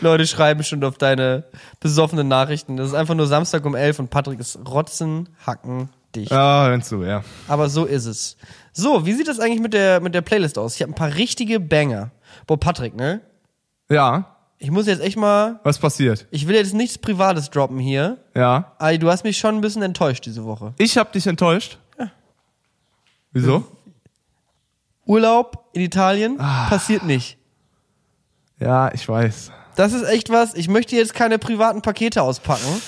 Leute 0.00 0.26
schreiben 0.26 0.64
schon 0.64 0.82
auf 0.82 0.98
deine 0.98 1.44
besoffenen 1.78 2.26
Nachrichten. 2.26 2.76
Das 2.76 2.88
ist 2.88 2.94
einfach 2.94 3.14
nur 3.14 3.28
Samstag 3.28 3.64
um 3.64 3.76
11 3.76 4.00
und 4.00 4.10
Patrick 4.10 4.40
ist 4.40 4.58
rotzen, 4.68 5.28
hacken, 5.46 5.90
dicht. 6.16 6.32
Ja, 6.32 6.72
wenn's 6.72 6.88
so, 6.88 7.04
ja. 7.04 7.22
Aber 7.46 7.68
so 7.68 7.84
ist 7.84 8.06
es. 8.06 8.36
So, 8.72 9.06
wie 9.06 9.12
sieht 9.12 9.28
das 9.28 9.38
eigentlich 9.38 9.60
mit 9.60 9.74
der, 9.74 10.00
mit 10.00 10.14
der 10.14 10.22
Playlist 10.22 10.58
aus? 10.58 10.74
Ich 10.74 10.82
habe 10.82 10.90
ein 10.90 10.96
paar 10.96 11.14
richtige 11.14 11.60
Banger. 11.60 12.10
Boah, 12.48 12.58
Patrick, 12.58 12.96
ne? 12.96 13.20
Ja, 13.88 14.37
Ich 14.58 14.70
muss 14.72 14.86
jetzt 14.86 15.00
echt 15.00 15.16
mal, 15.16 15.60
was 15.62 15.78
passiert? 15.78 16.26
ich 16.32 16.48
will 16.48 16.56
jetzt 16.56 16.74
nichts 16.74 16.98
Privates 16.98 17.50
droppen 17.50 17.78
hier. 17.78 18.18
Ja. 18.34 18.72
Aber 18.78 18.98
du 18.98 19.08
hast 19.10 19.22
mich 19.24 19.38
schon 19.38 19.54
ein 19.54 19.60
bisschen 19.60 19.82
enttäuscht 19.82 20.26
diese 20.26 20.44
Woche. 20.44 20.74
Ich 20.78 20.98
hab 20.98 21.12
dich 21.12 21.26
enttäuscht. 21.26 21.78
Wieso? 23.32 23.64
Urlaub 25.06 25.68
in 25.72 25.82
Italien 25.82 26.36
Ah. 26.40 26.66
passiert 26.68 27.04
nicht. 27.04 27.38
Ja, 28.58 28.92
ich 28.92 29.08
weiß. 29.08 29.52
Das 29.76 29.92
ist 29.92 30.02
echt 30.02 30.30
was. 30.30 30.54
Ich 30.54 30.68
möchte 30.68 30.96
jetzt 30.96 31.14
keine 31.14 31.38
privaten 31.38 31.82
Pakete 31.82 32.22
auspacken. 32.22 32.82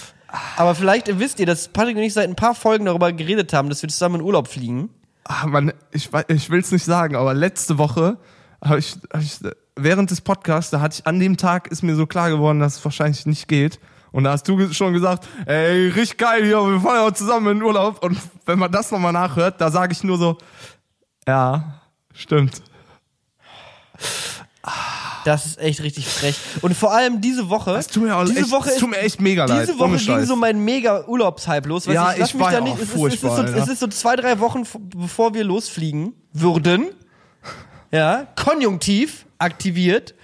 Aber 0.56 0.74
vielleicht 0.74 1.18
wisst 1.18 1.38
ihr, 1.40 1.46
dass 1.46 1.68
Patrick 1.68 1.96
und 1.96 2.02
ich 2.02 2.12
seit 2.14 2.28
ein 2.28 2.36
paar 2.36 2.54
Folgen 2.54 2.84
darüber 2.86 3.12
geredet 3.12 3.52
haben, 3.52 3.68
dass 3.68 3.82
wir 3.82 3.88
zusammen 3.88 4.16
in 4.16 4.22
Urlaub 4.22 4.48
fliegen. 4.48 4.90
Ah, 5.24 5.46
man, 5.46 5.72
ich, 5.92 6.10
ich 6.28 6.50
will's 6.50 6.72
nicht 6.72 6.84
sagen, 6.84 7.14
aber 7.16 7.34
letzte 7.34 7.78
Woche 7.78 8.16
habe 8.64 8.78
ich, 8.80 8.96
hab 9.12 9.20
ich 9.20 9.38
während 9.82 10.10
des 10.10 10.20
Podcasts, 10.20 10.70
da 10.70 10.80
hatte 10.80 11.00
ich 11.00 11.06
an 11.06 11.18
dem 11.18 11.36
Tag 11.36 11.68
ist 11.68 11.82
mir 11.82 11.96
so 11.96 12.06
klar 12.06 12.30
geworden, 12.30 12.60
dass 12.60 12.76
es 12.76 12.84
wahrscheinlich 12.84 13.26
nicht 13.26 13.48
geht. 13.48 13.78
Und 14.12 14.24
da 14.24 14.32
hast 14.32 14.48
du 14.48 14.72
schon 14.72 14.92
gesagt, 14.92 15.28
ey, 15.46 15.88
richtig 15.88 16.18
geil 16.18 16.44
hier, 16.44 16.58
wir 16.58 16.80
fahren 16.80 17.08
auch 17.08 17.12
zusammen 17.12 17.52
in 17.52 17.58
den 17.58 17.62
Urlaub. 17.62 18.02
Und 18.04 18.18
wenn 18.46 18.58
man 18.58 18.72
das 18.72 18.90
nochmal 18.90 19.12
nachhört, 19.12 19.60
da 19.60 19.70
sage 19.70 19.92
ich 19.92 20.02
nur 20.02 20.18
so, 20.18 20.38
ja, 21.28 21.80
stimmt. 22.12 22.62
Das 25.24 25.46
ist 25.46 25.58
echt 25.58 25.82
richtig 25.82 26.06
frech. 26.08 26.38
Und 26.62 26.74
vor 26.74 26.92
allem 26.92 27.20
diese 27.20 27.48
Woche. 27.48 27.76
Es 27.76 27.86
tut 27.86 28.02
mir 28.02 28.16
auch 28.16 28.24
diese 28.24 28.40
echt, 28.40 28.50
Woche 28.50 28.70
ist, 28.70 28.80
tut 28.80 28.90
mir 28.90 28.98
echt 28.98 29.20
mega 29.20 29.44
leid. 29.44 29.68
Diese 29.68 29.78
Woche 29.78 29.96
ging 29.96 30.24
so 30.24 30.34
mein 30.34 30.64
mega 30.64 31.04
Urlaubshype 31.06 31.68
los. 31.68 31.84
Ja, 31.86 32.12
lass 32.16 32.30
ich 32.30 32.34
mich 32.34 32.42
war 32.42 32.52
da 32.52 32.60
nicht. 32.60 32.74
auch 32.74 32.80
Es 32.80 32.94
ist, 32.94 32.96
es, 32.96 33.14
ist 33.14 33.36
so, 33.36 33.42
es 33.42 33.68
ist 33.68 33.80
so 33.80 33.86
zwei, 33.88 34.16
drei 34.16 34.40
Wochen, 34.40 34.66
bevor 34.96 35.34
wir 35.34 35.44
losfliegen 35.44 36.14
würden. 36.32 36.88
Ja, 37.92 38.26
Konjunktiv 38.36 39.26
aktiviert. 39.40 40.14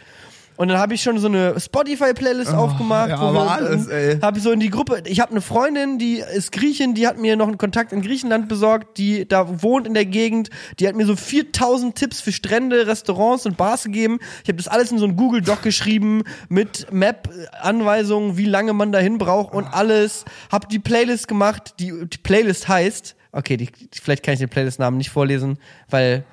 Und 0.56 0.68
dann 0.68 0.78
habe 0.78 0.94
ich 0.94 1.02
schon 1.02 1.18
so 1.18 1.28
eine 1.28 1.60
Spotify-Playlist 1.60 2.54
aufgemacht. 2.54 3.08
Oh, 3.08 3.12
ja, 3.12 3.34
wo 3.34 3.38
alles, 3.40 3.88
ey. 3.88 4.18
Habe 4.20 4.38
ich 4.38 4.44
so 4.44 4.50
in 4.52 4.60
die 4.60 4.70
Gruppe. 4.70 5.02
Ich 5.04 5.20
habe 5.20 5.30
eine 5.32 5.42
Freundin, 5.42 5.98
die 5.98 6.22
ist 6.34 6.50
Griechin, 6.50 6.94
die 6.94 7.06
hat 7.06 7.18
mir 7.18 7.36
noch 7.36 7.48
einen 7.48 7.58
Kontakt 7.58 7.92
in 7.92 8.00
Griechenland 8.00 8.48
besorgt, 8.48 8.96
die 8.96 9.28
da 9.28 9.62
wohnt 9.62 9.86
in 9.86 9.94
der 9.94 10.06
Gegend. 10.06 10.48
Die 10.80 10.88
hat 10.88 10.96
mir 10.96 11.04
so 11.04 11.14
4000 11.14 11.94
Tipps 11.94 12.20
für 12.22 12.32
Strände, 12.32 12.86
Restaurants 12.86 13.44
und 13.44 13.56
Bars 13.56 13.84
gegeben. 13.84 14.18
Ich 14.44 14.48
habe 14.48 14.56
das 14.56 14.68
alles 14.68 14.90
in 14.90 14.98
so 14.98 15.04
einen 15.04 15.16
Google 15.16 15.42
Doc 15.42 15.62
geschrieben 15.62 16.22
mit 16.48 16.90
Map-Anweisungen, 16.90 18.38
wie 18.38 18.46
lange 18.46 18.72
man 18.72 18.92
dahin 18.92 19.18
braucht 19.18 19.52
und 19.52 19.66
alles. 19.66 20.24
Hab 20.50 20.70
die 20.70 20.78
Playlist 20.78 21.28
gemacht. 21.28 21.74
Die, 21.80 21.92
die 22.06 22.18
Playlist 22.18 22.66
heißt, 22.66 23.14
okay, 23.32 23.58
die, 23.58 23.68
vielleicht 23.92 24.22
kann 24.22 24.34
ich 24.34 24.40
den 24.40 24.48
Playlist-Namen 24.48 24.96
nicht 24.96 25.10
vorlesen, 25.10 25.58
weil 25.90 26.24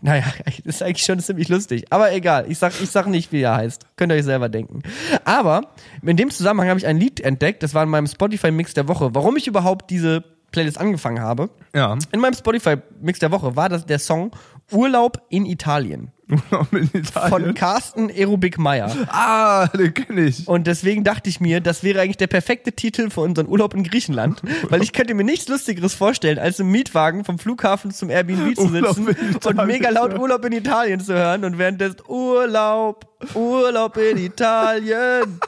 Naja, 0.00 0.24
das 0.64 0.76
ist 0.76 0.82
eigentlich 0.82 1.04
schon 1.04 1.20
ziemlich 1.20 1.48
lustig. 1.48 1.84
Aber 1.90 2.12
egal, 2.12 2.46
ich 2.48 2.58
sag, 2.58 2.72
ich 2.80 2.90
sag 2.90 3.06
nicht, 3.06 3.32
wie 3.32 3.42
er 3.42 3.56
heißt. 3.56 3.86
Könnt 3.96 4.12
ihr 4.12 4.16
euch 4.16 4.24
selber 4.24 4.48
denken. 4.48 4.82
Aber 5.24 5.62
in 6.02 6.16
dem 6.16 6.30
Zusammenhang 6.30 6.68
habe 6.68 6.78
ich 6.78 6.86
ein 6.86 6.98
Lied 6.98 7.20
entdeckt, 7.20 7.62
das 7.62 7.74
war 7.74 7.82
in 7.82 7.88
meinem 7.88 8.06
Spotify-Mix 8.06 8.74
der 8.74 8.88
Woche. 8.88 9.14
Warum 9.14 9.36
ich 9.36 9.46
überhaupt 9.46 9.90
diese 9.90 10.24
Playlist 10.50 10.78
angefangen 10.78 11.20
habe. 11.20 11.50
Ja. 11.74 11.96
In 12.12 12.20
meinem 12.20 12.34
Spotify-Mix 12.34 13.18
der 13.18 13.30
Woche 13.30 13.54
war 13.56 13.68
das 13.68 13.84
der 13.84 13.98
Song 13.98 14.30
Urlaub 14.70 15.22
in 15.28 15.46
Italien 15.46 16.12
in 16.72 16.90
Italien. 16.92 17.30
von 17.30 17.54
Carsten 17.54 18.10
Erubik 18.10 18.58
Meyer. 18.58 18.94
ah, 19.08 19.66
den 19.68 19.94
kenne 19.94 20.22
ich. 20.22 20.46
Und 20.46 20.66
deswegen 20.66 21.04
dachte 21.04 21.30
ich 21.30 21.40
mir, 21.40 21.60
das 21.60 21.82
wäre 21.82 22.00
eigentlich 22.00 22.16
der 22.18 22.26
perfekte 22.26 22.72
Titel 22.72 23.10
für 23.10 23.22
unseren 23.22 23.48
Urlaub 23.48 23.74
in 23.74 23.82
Griechenland, 23.82 24.42
weil 24.68 24.82
ich 24.82 24.92
könnte 24.92 25.14
mir 25.14 25.24
nichts 25.24 25.48
Lustigeres 25.48 25.94
vorstellen, 25.94 26.38
als 26.38 26.60
im 26.60 26.70
Mietwagen 26.70 27.24
vom 27.24 27.38
Flughafen 27.38 27.90
zum 27.92 28.10
Airbnb 28.10 28.56
zu 28.56 28.64
Urlaub 28.64 28.96
sitzen 28.96 29.46
und 29.46 29.66
mega 29.66 29.90
laut. 29.90 30.18
Urlaub 30.18 30.44
in 30.44 30.52
Italien 30.52 31.00
zu 31.00 31.14
hören 31.14 31.44
und 31.44 31.58
währenddessen 31.58 31.98
Urlaub, 32.06 33.06
Urlaub 33.34 33.96
in 33.96 34.18
Italien. 34.18 35.40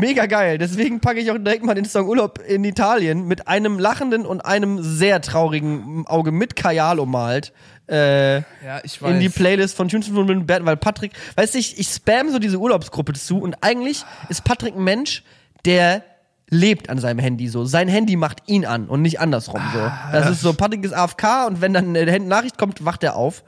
Mega 0.00 0.26
geil. 0.26 0.58
Deswegen 0.58 1.00
packe 1.00 1.18
ich 1.18 1.28
auch 1.32 1.38
direkt 1.38 1.64
mal 1.64 1.74
den 1.74 1.84
Song 1.84 2.06
Urlaub 2.06 2.40
in 2.46 2.62
Italien 2.62 3.26
mit 3.26 3.48
einem 3.48 3.80
lachenden 3.80 4.26
und 4.26 4.42
einem 4.42 4.80
sehr 4.80 5.20
traurigen 5.20 6.06
Auge 6.06 6.30
mit 6.30 6.54
Kajal 6.54 7.00
ummalt. 7.00 7.52
Äh, 7.88 8.36
Ja, 8.36 8.78
in 9.02 9.20
die 9.20 9.28
Playlist 9.28 9.74
von 9.74 9.88
Tunes 9.88 10.08
von 10.08 10.46
Bert, 10.46 10.64
weil 10.64 10.76
Patrick, 10.76 11.12
weißt 11.36 11.54
du, 11.54 11.58
ich, 11.58 11.78
ich 11.78 11.88
spam 11.88 12.30
so 12.30 12.38
diese 12.38 12.58
Urlaubsgruppe 12.58 13.14
zu 13.14 13.38
und 13.38 13.56
eigentlich 13.62 14.04
ist 14.28 14.44
Patrick 14.44 14.76
ein 14.76 14.84
Mensch, 14.84 15.22
der 15.64 16.04
lebt 16.50 16.88
an 16.90 16.98
seinem 16.98 17.18
Handy 17.18 17.48
so. 17.48 17.64
Sein 17.64 17.88
Handy 17.88 18.16
macht 18.16 18.42
ihn 18.46 18.64
an 18.64 18.86
und 18.86 19.02
nicht 19.02 19.20
andersrum 19.20 19.60
so. 19.72 19.90
Das 20.12 20.30
ist 20.30 20.40
so, 20.40 20.52
Patrick 20.54 20.84
ist 20.84 20.92
AFK 20.92 21.46
und 21.46 21.60
wenn 21.60 21.72
dann 21.74 21.94
eine 21.96 22.20
Nachricht 22.20 22.58
kommt, 22.58 22.84
wacht 22.84 23.02
er 23.04 23.16
auf. 23.16 23.42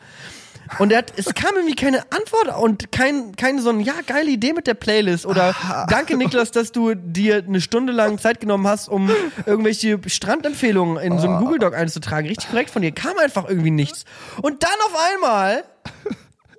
Und 0.78 0.94
hat, 0.94 1.12
es 1.16 1.34
kam 1.34 1.56
irgendwie 1.56 1.74
keine 1.74 2.02
Antwort 2.10 2.56
und 2.62 2.92
kein, 2.92 3.34
kein 3.36 3.58
so 3.58 3.70
ein, 3.70 3.80
ja, 3.80 3.94
geile 4.06 4.30
Idee 4.30 4.52
mit 4.52 4.66
der 4.66 4.74
Playlist 4.74 5.26
oder 5.26 5.54
danke 5.88 6.16
Niklas, 6.16 6.50
dass 6.52 6.72
du 6.72 6.94
dir 6.94 7.44
eine 7.46 7.60
Stunde 7.60 7.92
lang 7.92 8.18
Zeit 8.18 8.40
genommen 8.40 8.66
hast, 8.66 8.88
um 8.88 9.10
irgendwelche 9.46 9.98
Strandempfehlungen 10.06 10.96
in 10.98 11.18
so 11.18 11.28
einen 11.28 11.38
Google 11.38 11.58
Doc 11.58 11.74
einzutragen. 11.74 12.28
Richtig 12.28 12.50
korrekt 12.50 12.70
von 12.70 12.82
dir. 12.82 12.92
Kam 12.92 13.18
einfach 13.18 13.48
irgendwie 13.48 13.70
nichts. 13.70 14.04
Und 14.42 14.62
dann 14.62 14.70
auf 14.86 14.98
einmal, 15.14 15.64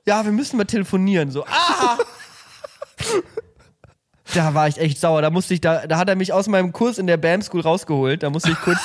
ja, 0.06 0.26
wir 0.26 0.32
müssen 0.32 0.58
mal 0.58 0.66
telefonieren. 0.66 1.32
So, 1.32 1.46
ah! 1.46 1.98
Da 4.34 4.54
war 4.54 4.68
ich 4.68 4.78
echt 4.78 5.00
sauer. 5.00 5.22
Da 5.22 5.30
musste 5.30 5.54
ich, 5.54 5.62
da, 5.62 5.88
da 5.88 5.98
hat 5.98 6.08
er 6.10 6.16
mich 6.16 6.32
aus 6.34 6.48
meinem 6.48 6.72
Kurs 6.72 6.98
in 6.98 7.08
der 7.08 7.18
BAM 7.18 7.42
School 7.42 7.62
rausgeholt. 7.62 8.24
Da 8.24 8.30
musste 8.30 8.52
ich 8.52 8.62
kurz, 8.62 8.80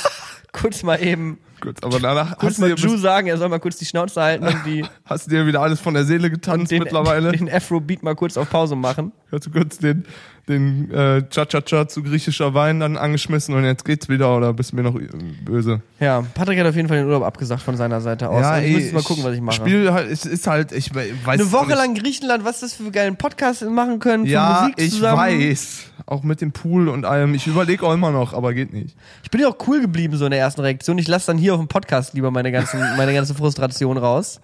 kurz 0.57 0.83
mal 0.83 1.03
eben, 1.03 1.39
Gut, 1.61 1.83
aber 1.83 2.01
danach 2.01 2.37
kurz 2.39 2.53
hast 2.53 2.59
du, 2.59 2.63
mal 2.63 2.75
Ju 2.75 2.97
sagen, 2.97 3.29
er 3.29 3.39
soll 3.39 3.49
mal 3.49 3.59
kurz 3.59 3.77
die 3.77 3.85
Schnauze 3.85 4.21
halten 4.21 4.47
und 4.47 4.67
die, 4.67 4.85
hast 5.05 5.27
du 5.27 5.31
dir 5.31 5.47
wieder 5.47 5.63
alles 5.63 5.81
von 5.81 5.95
der 5.95 6.05
Seele 6.05 6.31
getanzt 6.31 6.71
den, 6.71 6.83
mittlerweile. 6.83 7.33
den 7.33 7.51
Afro-Beat 7.51 8.03
mal 8.03 8.15
kurz 8.15 8.37
auf 8.37 8.51
Pause 8.51 8.77
machen. 8.77 9.13
Hast 9.33 9.47
du 9.47 9.51
kurz 9.51 9.79
den, 9.79 10.05
den 10.49 10.91
äh, 10.93 11.23
Cha-Cha-Cha 11.29 11.89
zu 11.89 12.03
griechischer 12.05 12.55
Wein 12.55 12.79
dann 12.79 12.97
angeschmissen 12.97 13.55
und 13.55 13.65
jetzt 13.65 13.85
geht's 13.85 14.09
wieder 14.09 14.37
oder 14.37 14.53
bist 14.53 14.71
du 14.73 14.77
mir 14.77 14.83
noch 14.85 14.95
äh, 14.95 15.09
böse? 15.45 15.81
Ja, 15.99 16.23
Patrick 16.35 16.59
hat 16.61 16.67
auf 16.67 16.77
jeden 16.77 16.87
Fall 16.89 16.99
den 16.99 17.07
Urlaub 17.07 17.25
abgesagt 17.25 17.63
von 17.63 17.77
seiner 17.77 18.01
Seite 18.01 18.29
aus. 18.29 18.45
Also 18.45 18.67
ich 18.69 18.85
muss 18.85 18.93
mal 18.93 19.03
gucken, 19.03 19.25
was 19.25 19.35
ich 19.35 19.41
mache. 19.41 19.57
Spiel 19.57 19.93
halt, 19.93 20.09
es 20.11 20.25
ist 20.25 20.47
halt, 20.47 20.71
ich 20.71 20.95
we- 20.95 21.11
weiß 21.25 21.41
Eine 21.41 21.51
Woche 21.53 21.75
lang 21.75 21.95
Griechenland, 21.95 22.45
was 22.45 22.61
das 22.61 22.75
für 22.75 22.91
geilen 22.93 23.17
Podcast 23.17 23.63
machen 23.69 23.99
können, 23.99 24.25
Ja, 24.25 24.61
Musik 24.63 24.75
ich 24.79 24.91
zusammen. 24.93 25.19
weiß. 25.19 25.85
Auch 26.07 26.23
mit 26.23 26.41
dem 26.41 26.53
Pool 26.53 26.89
und 26.89 27.05
allem. 27.05 27.35
Ich 27.35 27.49
überlege 27.49 27.85
auch 27.85 27.93
immer 27.93 28.13
noch, 28.13 28.33
aber 28.33 28.55
geht 28.55 28.73
nicht. 28.73 28.97
Ich 29.25 29.31
bin 29.33 29.41
ja 29.41 29.49
auch 29.49 29.57
cool 29.67 29.81
geblieben 29.81 30.17
so 30.17 30.27
in 30.27 30.31
der 30.31 30.39
ersten 30.39 30.61
Reaktion. 30.61 30.97
Ich 30.99 31.09
lasse 31.09 31.27
dann 31.27 31.39
hier 31.39 31.55
auf 31.55 31.61
dem 31.61 31.67
Podcast 31.67 32.15
lieber 32.15 32.31
meine 32.31 32.53
ganzen, 32.53 32.79
meine 32.97 33.13
ganze 33.13 33.35
Frustration 33.35 33.99
raus. 33.99 34.41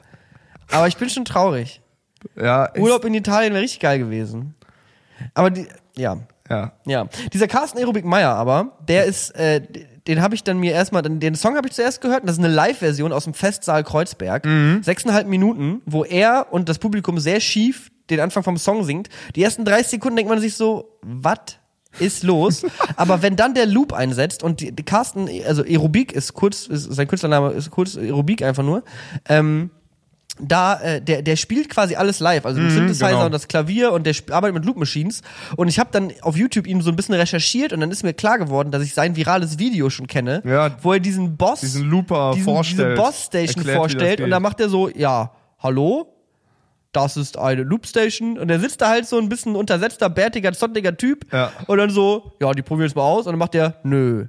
Aber 0.73 0.89
ich 0.89 0.97
bin 0.97 1.09
schon 1.09 1.25
traurig. 1.25 1.81
Ja, 2.37 2.71
ich, 2.75 2.81
Urlaub 2.83 3.05
in 3.05 3.15
Italien 3.15 3.53
wäre 3.53 3.63
richtig 3.63 3.79
geil 3.81 4.01
gewesen. 4.01 4.55
Aber 5.35 5.51
die, 5.51 5.67
ja, 5.97 6.19
Ja. 6.49 6.73
ja. 6.87 7.07
Dieser 7.33 7.49
Carsten 7.49 7.79
Aerobik 7.79 8.05
Meyer 8.05 8.35
aber, 8.35 8.77
der 8.87 9.05
ist, 9.05 9.31
äh, 9.31 9.61
den 10.07 10.21
habe 10.21 10.35
ich 10.35 10.43
dann 10.43 10.59
mir 10.59 10.73
erstmal, 10.73 11.03
den 11.03 11.35
Song 11.35 11.57
habe 11.57 11.69
ich 11.69 11.75
zuerst 11.75 12.01
gehört, 12.01 12.23
und 12.23 12.27
das 12.27 12.37
ist 12.39 12.45
eine 12.45 12.53
Live-Version 12.53 13.13
aus 13.13 13.25
dem 13.25 13.35
Festsaal 13.35 13.85
Kreuzberg. 13.85 14.47
Sechseinhalb 14.83 15.29
Minuten, 15.29 15.81
wo 15.87 16.05
er 16.05 16.49
und 16.51 16.69
das 16.69 16.79
Publikum 16.79 17.19
sehr 17.19 17.41
schief 17.41 17.91
den 18.11 18.21
Anfang 18.21 18.43
vom 18.43 18.57
Song 18.57 18.85
singt. 18.85 19.09
Die 19.37 19.43
ersten 19.43 19.65
30 19.65 19.89
Sekunden 19.89 20.17
denkt 20.17 20.29
man 20.29 20.41
sich 20.41 20.57
so, 20.57 20.99
was 21.03 21.39
ist 21.99 22.23
los? 22.23 22.65
Aber 22.97 23.23
wenn 23.23 23.37
dann 23.37 23.55
der 23.55 23.67
Loop 23.67 23.93
einsetzt 23.93 24.43
und 24.43 24.61
die, 24.61 24.73
die 24.73 24.83
Carsten, 24.83 25.29
also 25.47 25.63
Aerobik 25.63 26.13
ist 26.13 26.35
kurz, 26.35 26.67
ist, 26.67 26.93
sein 26.93 27.07
Künstlername 27.07 27.51
ist 27.53 27.71
kurz 27.71 27.97
Aerobik 27.97 28.43
einfach 28.43 28.65
nur, 28.65 28.83
ähm, 29.29 29.71
da, 30.41 30.81
äh, 30.81 31.01
der, 31.03 31.23
der 31.23 31.37
spielt 31.37 31.69
quasi 31.69 31.95
alles 31.95 32.19
live, 32.19 32.47
also 32.47 32.59
den 32.61 32.71
Synthesizer 32.71 33.09
genau. 33.11 33.27
und 33.27 33.33
das 33.33 33.49
Klavier 33.49 33.93
und 33.93 34.07
der 34.07 34.15
arbeitet 34.31 34.55
mit 34.55 34.65
Loop 34.65 34.77
Machines. 34.79 35.21
Und 35.57 35.69
ich 35.69 35.79
habe 35.79 35.91
dann 35.93 36.11
auf 36.23 36.37
YouTube 36.37 36.67
ihm 36.67 36.81
so 36.81 36.91
ein 36.91 36.97
bisschen 36.97 37.15
recherchiert 37.15 37.73
und 37.73 37.81
dann 37.81 37.91
ist 37.91 38.03
mir 38.03 38.15
klar 38.15 38.39
geworden, 38.39 38.71
dass 38.71 38.83
ich 38.83 38.95
sein 38.95 39.15
virales 39.15 39.59
Video 39.59 39.91
schon 39.91 40.07
kenne, 40.07 40.43
Ja. 40.47 40.75
wo 40.81 40.95
er 40.95 41.01
diesen 41.01 41.37
Boss, 41.37 41.61
Diesen 41.61 41.89
Looper 41.91 42.33
diesen, 42.35 42.45
vorstellt. 42.45 42.93
diese 42.97 43.03
Boss-Station 43.03 43.47
Erklärt, 43.49 43.67
wie 43.67 43.71
das 43.71 43.77
vorstellt 43.77 44.21
und 44.23 44.31
dann 44.31 44.43
macht 44.43 44.59
er 44.61 44.69
so, 44.69 44.89
ja, 44.89 45.33
hallo? 45.59 46.09
Das 46.93 47.17
ist 47.17 47.39
eine 47.39 47.63
Loop-Station 47.63 48.39
und 48.39 48.51
er 48.51 48.61
sitzt 48.61 48.81
da 48.83 48.89
halt 48.91 49.07
so 49.07 49.19
ein 49.19 49.29
bisschen 49.29 49.57
untersetzter, 49.57 50.11
bärtiger, 50.11 50.53
zottiger 50.53 50.95
Typ 50.97 51.27
Ja. 51.33 51.51
und 51.67 51.79
dann 51.79 51.89
so, 51.91 52.33
ja, 52.41 52.53
die 52.53 52.63
probieren 52.63 52.89
es 52.89 52.95
mal 52.95 53.03
aus 53.03 53.27
und 53.27 53.33
dann 53.33 53.39
macht 53.39 53.55
er, 53.55 53.77
nö, 53.83 54.27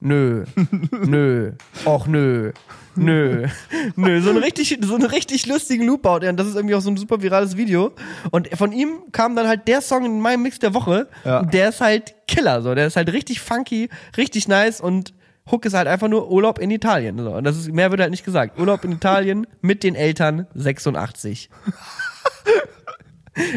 nö, 0.00 0.44
nö, 1.06 1.52
och 1.84 2.06
nö, 2.06 2.52
nö, 2.96 3.46
nö. 3.96 4.20
So 4.20 4.30
einen 4.30 4.42
richtig, 4.42 4.78
so 4.82 4.94
einen 4.94 5.06
richtig 5.06 5.46
lustigen 5.46 5.86
Loop 5.86 6.02
baut 6.02 6.22
er 6.22 6.30
und 6.30 6.36
das 6.36 6.46
ist 6.46 6.56
irgendwie 6.56 6.74
auch 6.74 6.80
so 6.80 6.90
ein 6.90 6.96
super 6.96 7.22
virales 7.22 7.56
Video. 7.56 7.92
Und 8.30 8.48
von 8.56 8.72
ihm 8.72 9.02
kam 9.12 9.36
dann 9.36 9.46
halt 9.46 9.68
der 9.68 9.80
Song 9.80 10.04
in 10.04 10.20
meinem 10.20 10.42
Mix 10.42 10.58
der 10.58 10.74
Woche. 10.74 11.08
Ja. 11.24 11.40
Und 11.40 11.54
der 11.54 11.68
ist 11.68 11.80
halt 11.80 12.14
Killer, 12.26 12.62
so. 12.62 12.74
Der 12.74 12.86
ist 12.86 12.96
halt 12.96 13.12
richtig 13.12 13.40
funky, 13.40 13.88
richtig 14.16 14.48
nice 14.48 14.80
und 14.80 15.14
Hook 15.50 15.64
ist 15.64 15.74
halt 15.74 15.88
einfach 15.88 16.08
nur 16.08 16.30
Urlaub 16.30 16.58
in 16.58 16.70
Italien. 16.70 17.18
So. 17.18 17.32
Und 17.32 17.44
das 17.44 17.56
ist, 17.56 17.72
mehr 17.72 17.90
wird 17.90 18.00
halt 18.00 18.10
nicht 18.10 18.24
gesagt. 18.24 18.58
Urlaub 18.58 18.84
in 18.84 18.92
Italien 18.92 19.46
mit 19.60 19.82
den 19.82 19.94
Eltern 19.94 20.46
86. 20.54 21.50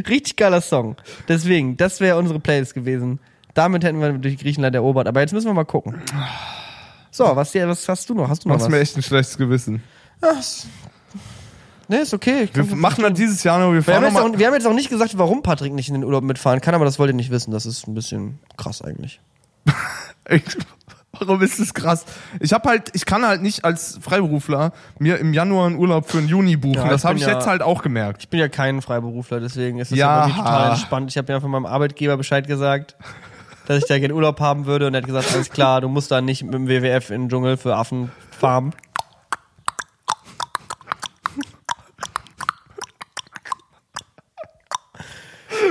Richtig 0.08 0.36
geiler 0.38 0.62
Song. 0.62 0.96
Deswegen, 1.28 1.78
das 1.78 2.00
wäre 2.00 2.18
unsere 2.18 2.40
Playlist 2.40 2.74
gewesen. 2.74 3.20
Damit 3.54 3.84
hätten 3.84 4.00
wir 4.02 4.14
durch 4.14 4.38
Griechenland 4.38 4.76
erobert. 4.76 5.08
Aber 5.08 5.22
jetzt 5.22 5.34
müssen 5.34 5.48
wir 5.48 5.54
mal 5.54 5.64
gucken. 5.66 6.02
So, 7.12 7.36
was, 7.36 7.54
was 7.54 7.88
hast 7.90 8.10
du 8.10 8.16
noch? 8.16 8.28
Hast 8.30 8.44
du 8.44 8.50
noch 8.50 8.56
Machst 8.56 8.66
was? 8.66 8.72
mir 8.72 8.80
echt 8.80 8.98
ein 8.98 9.04
schlechtes 9.04 9.38
Gewissen. 9.38 9.84
Ach, 10.22 10.40
s- 10.40 10.68
Nee, 11.90 11.98
ist 11.98 12.14
okay. 12.14 12.48
Wir 12.54 12.64
machen 12.76 13.04
das 13.04 13.14
dieses 13.14 13.44
Jahr 13.44 13.60
noch. 13.60 13.72
Wir 13.74 13.86
wir, 13.86 13.96
haben 13.96 14.04
jetzt 14.06 14.14
noch 14.14 14.22
auch, 14.22 14.38
wir 14.38 14.48
haben 14.48 14.54
jetzt 14.54 14.66
auch 14.66 14.74
nicht 14.74 14.90
gesagt, 14.90 15.18
warum 15.18 15.44
Patrick 15.44 15.74
nicht 15.74 15.90
in 15.90 15.96
den 15.96 16.04
Urlaub 16.06 16.24
mitfahren 16.24 16.62
kann, 16.62 16.74
aber 16.74 16.86
das 16.86 16.98
wollt 16.98 17.10
ihr 17.10 17.14
nicht 17.16 17.30
wissen. 17.30 17.52
Das 17.52 17.66
ist 17.66 17.88
ein 17.88 17.94
bisschen 17.94 18.40
krass 18.58 18.82
eigentlich. 18.82 19.20
Warum 21.20 21.42
ist 21.44 21.60
das 21.60 21.74
krass? 21.76 22.06
Ich 22.40 22.54
habe 22.54 22.68
halt, 22.70 22.90
ich 22.94 23.06
kann 23.06 23.24
halt 23.26 23.42
nicht 23.44 23.64
als 23.64 24.00
Freiberufler 24.02 24.72
mir 24.98 25.20
im 25.20 25.34
Januar 25.34 25.68
einen 25.68 25.76
Urlaub 25.78 26.10
für 26.10 26.18
den 26.18 26.28
Juni 26.28 26.56
buchen. 26.58 26.76
Ja, 26.76 26.88
das 26.90 27.06
habe 27.06 27.18
ich 27.20 27.26
ja- 27.26 27.34
jetzt 27.34 27.46
halt 27.46 27.62
auch 27.62 27.84
gemerkt. 27.84 28.24
Ich 28.24 28.30
bin 28.30 28.40
ja 28.40 28.48
kein 28.48 28.82
Freiberufler, 28.82 29.40
deswegen 29.40 29.78
ist 29.78 29.92
das 29.92 30.00
Ja. 30.00 30.28
ja. 30.28 30.34
total 30.36 30.72
entspannt. 30.72 31.12
Ich 31.12 31.18
habe 31.18 31.32
ja 31.32 31.40
von 31.40 31.52
meinem 31.52 31.68
Arbeitgeber 31.68 32.18
Bescheid 32.18 32.48
gesagt, 32.48 32.96
dass 33.66 33.80
ich 33.80 33.86
da 33.86 33.98
gerne 34.00 34.14
Urlaub 34.14 34.40
haben 34.40 34.66
würde 34.66 34.88
und 34.88 34.94
er 34.94 35.02
hat 35.02 35.08
gesagt, 35.08 35.34
alles 35.34 35.50
klar, 35.50 35.82
du 35.82 35.88
musst 35.90 36.12
da 36.12 36.22
nicht 36.22 36.44
mit 36.44 36.54
dem 36.54 36.68
WWF 36.68 37.10
in 37.10 37.24
den 37.24 37.30
Dschungel 37.30 37.58
für 37.58 37.76
Affen 37.76 38.12
farmen. 38.32 38.74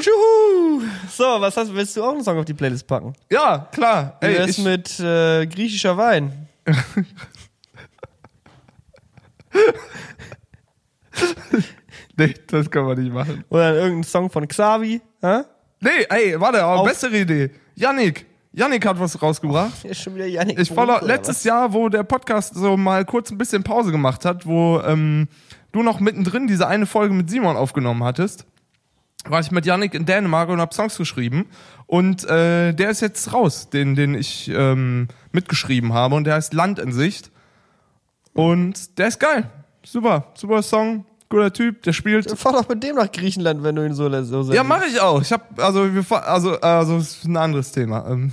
Juhu. 0.02 0.82
So, 1.10 1.40
was 1.40 1.56
hast, 1.56 1.74
willst 1.74 1.96
du 1.96 2.04
auch 2.04 2.12
einen 2.12 2.22
Song 2.24 2.38
auf 2.38 2.44
die 2.44 2.54
Playlist 2.54 2.86
packen? 2.86 3.14
Ja, 3.30 3.68
klar. 3.72 4.16
Ey, 4.20 4.48
ich, 4.48 4.58
mit 4.58 4.98
äh, 5.00 5.46
griechischer 5.46 5.96
Wein? 5.96 6.48
nee, 12.16 12.34
das 12.46 12.70
können 12.70 12.86
wir 12.88 12.94
nicht 12.96 13.12
machen. 13.12 13.44
Oder 13.50 13.74
irgendein 13.74 14.04
Song 14.04 14.30
von 14.30 14.46
Xavi? 14.48 15.00
Hä? 15.20 15.42
Nee, 15.80 16.06
ey, 16.08 16.40
warte, 16.40 16.62
aber 16.62 16.80
Auf- 16.80 16.88
bessere 16.88 17.18
Idee. 17.18 17.50
Yannick. 17.74 18.26
Yannick 18.52 18.84
hat 18.84 19.00
was 19.00 19.20
rausgebracht. 19.20 19.84
Ist 19.84 20.02
schon 20.02 20.14
wieder 20.14 20.26
Janik 20.26 20.58
Ich 20.58 20.70
oder 20.70 21.00
letztes? 21.02 21.44
Jahr, 21.44 21.72
wo 21.72 21.88
der 21.88 22.02
Podcast 22.02 22.54
so 22.54 22.76
mal 22.76 23.04
kurz 23.04 23.30
ein 23.30 23.38
bisschen 23.38 23.62
Pause 23.62 23.92
gemacht 23.92 24.24
hat, 24.24 24.46
wo 24.46 24.80
ähm, 24.80 25.28
du 25.72 25.82
noch 25.82 26.00
mittendrin 26.00 26.46
diese 26.46 26.68
eine 26.68 26.84
Folge 26.84 27.14
mit 27.14 27.30
Simon 27.30 27.56
aufgenommen 27.56 28.04
hattest, 28.04 28.44
war 29.24 29.40
ich 29.40 29.50
mit 29.50 29.64
Yannick 29.64 29.94
in 29.94 30.04
Dänemark 30.04 30.50
und 30.50 30.60
hab 30.60 30.74
Songs 30.74 30.98
geschrieben. 30.98 31.46
Und 31.86 32.24
äh, 32.24 32.74
der 32.74 32.90
ist 32.90 33.00
jetzt 33.00 33.32
raus, 33.32 33.70
den, 33.70 33.94
den 33.94 34.14
ich 34.14 34.50
ähm, 34.54 35.08
mitgeschrieben 35.30 35.94
habe. 35.94 36.14
Und 36.14 36.24
der 36.24 36.34
heißt 36.34 36.52
Land 36.52 36.78
in 36.78 36.92
Sicht. 36.92 37.30
Und 38.34 38.98
der 38.98 39.08
ist 39.08 39.18
geil. 39.18 39.50
Super, 39.84 40.26
super 40.34 40.62
Song, 40.62 41.06
guter 41.32 41.52
Typ, 41.52 41.82
der 41.82 41.92
spielt. 41.92 42.30
Fahr 42.38 42.52
doch 42.52 42.68
mit 42.68 42.82
dem 42.82 42.96
nach 42.96 43.10
Griechenland, 43.10 43.64
wenn 43.64 43.74
du 43.74 43.84
ihn 43.84 43.94
so, 43.94 44.08
so 44.22 44.42
sehr 44.44 44.54
Ja, 44.54 44.62
mache 44.62 44.84
ich 44.86 45.00
auch. 45.00 45.20
Ich 45.20 45.32
hab, 45.32 45.60
also, 45.60 45.92
wir, 45.92 46.04
fahr- 46.04 46.26
also, 46.26 46.60
also, 46.60 46.98
ist 46.98 47.24
ein 47.24 47.36
anderes 47.36 47.72
Thema. 47.72 48.06
Ähm, 48.08 48.32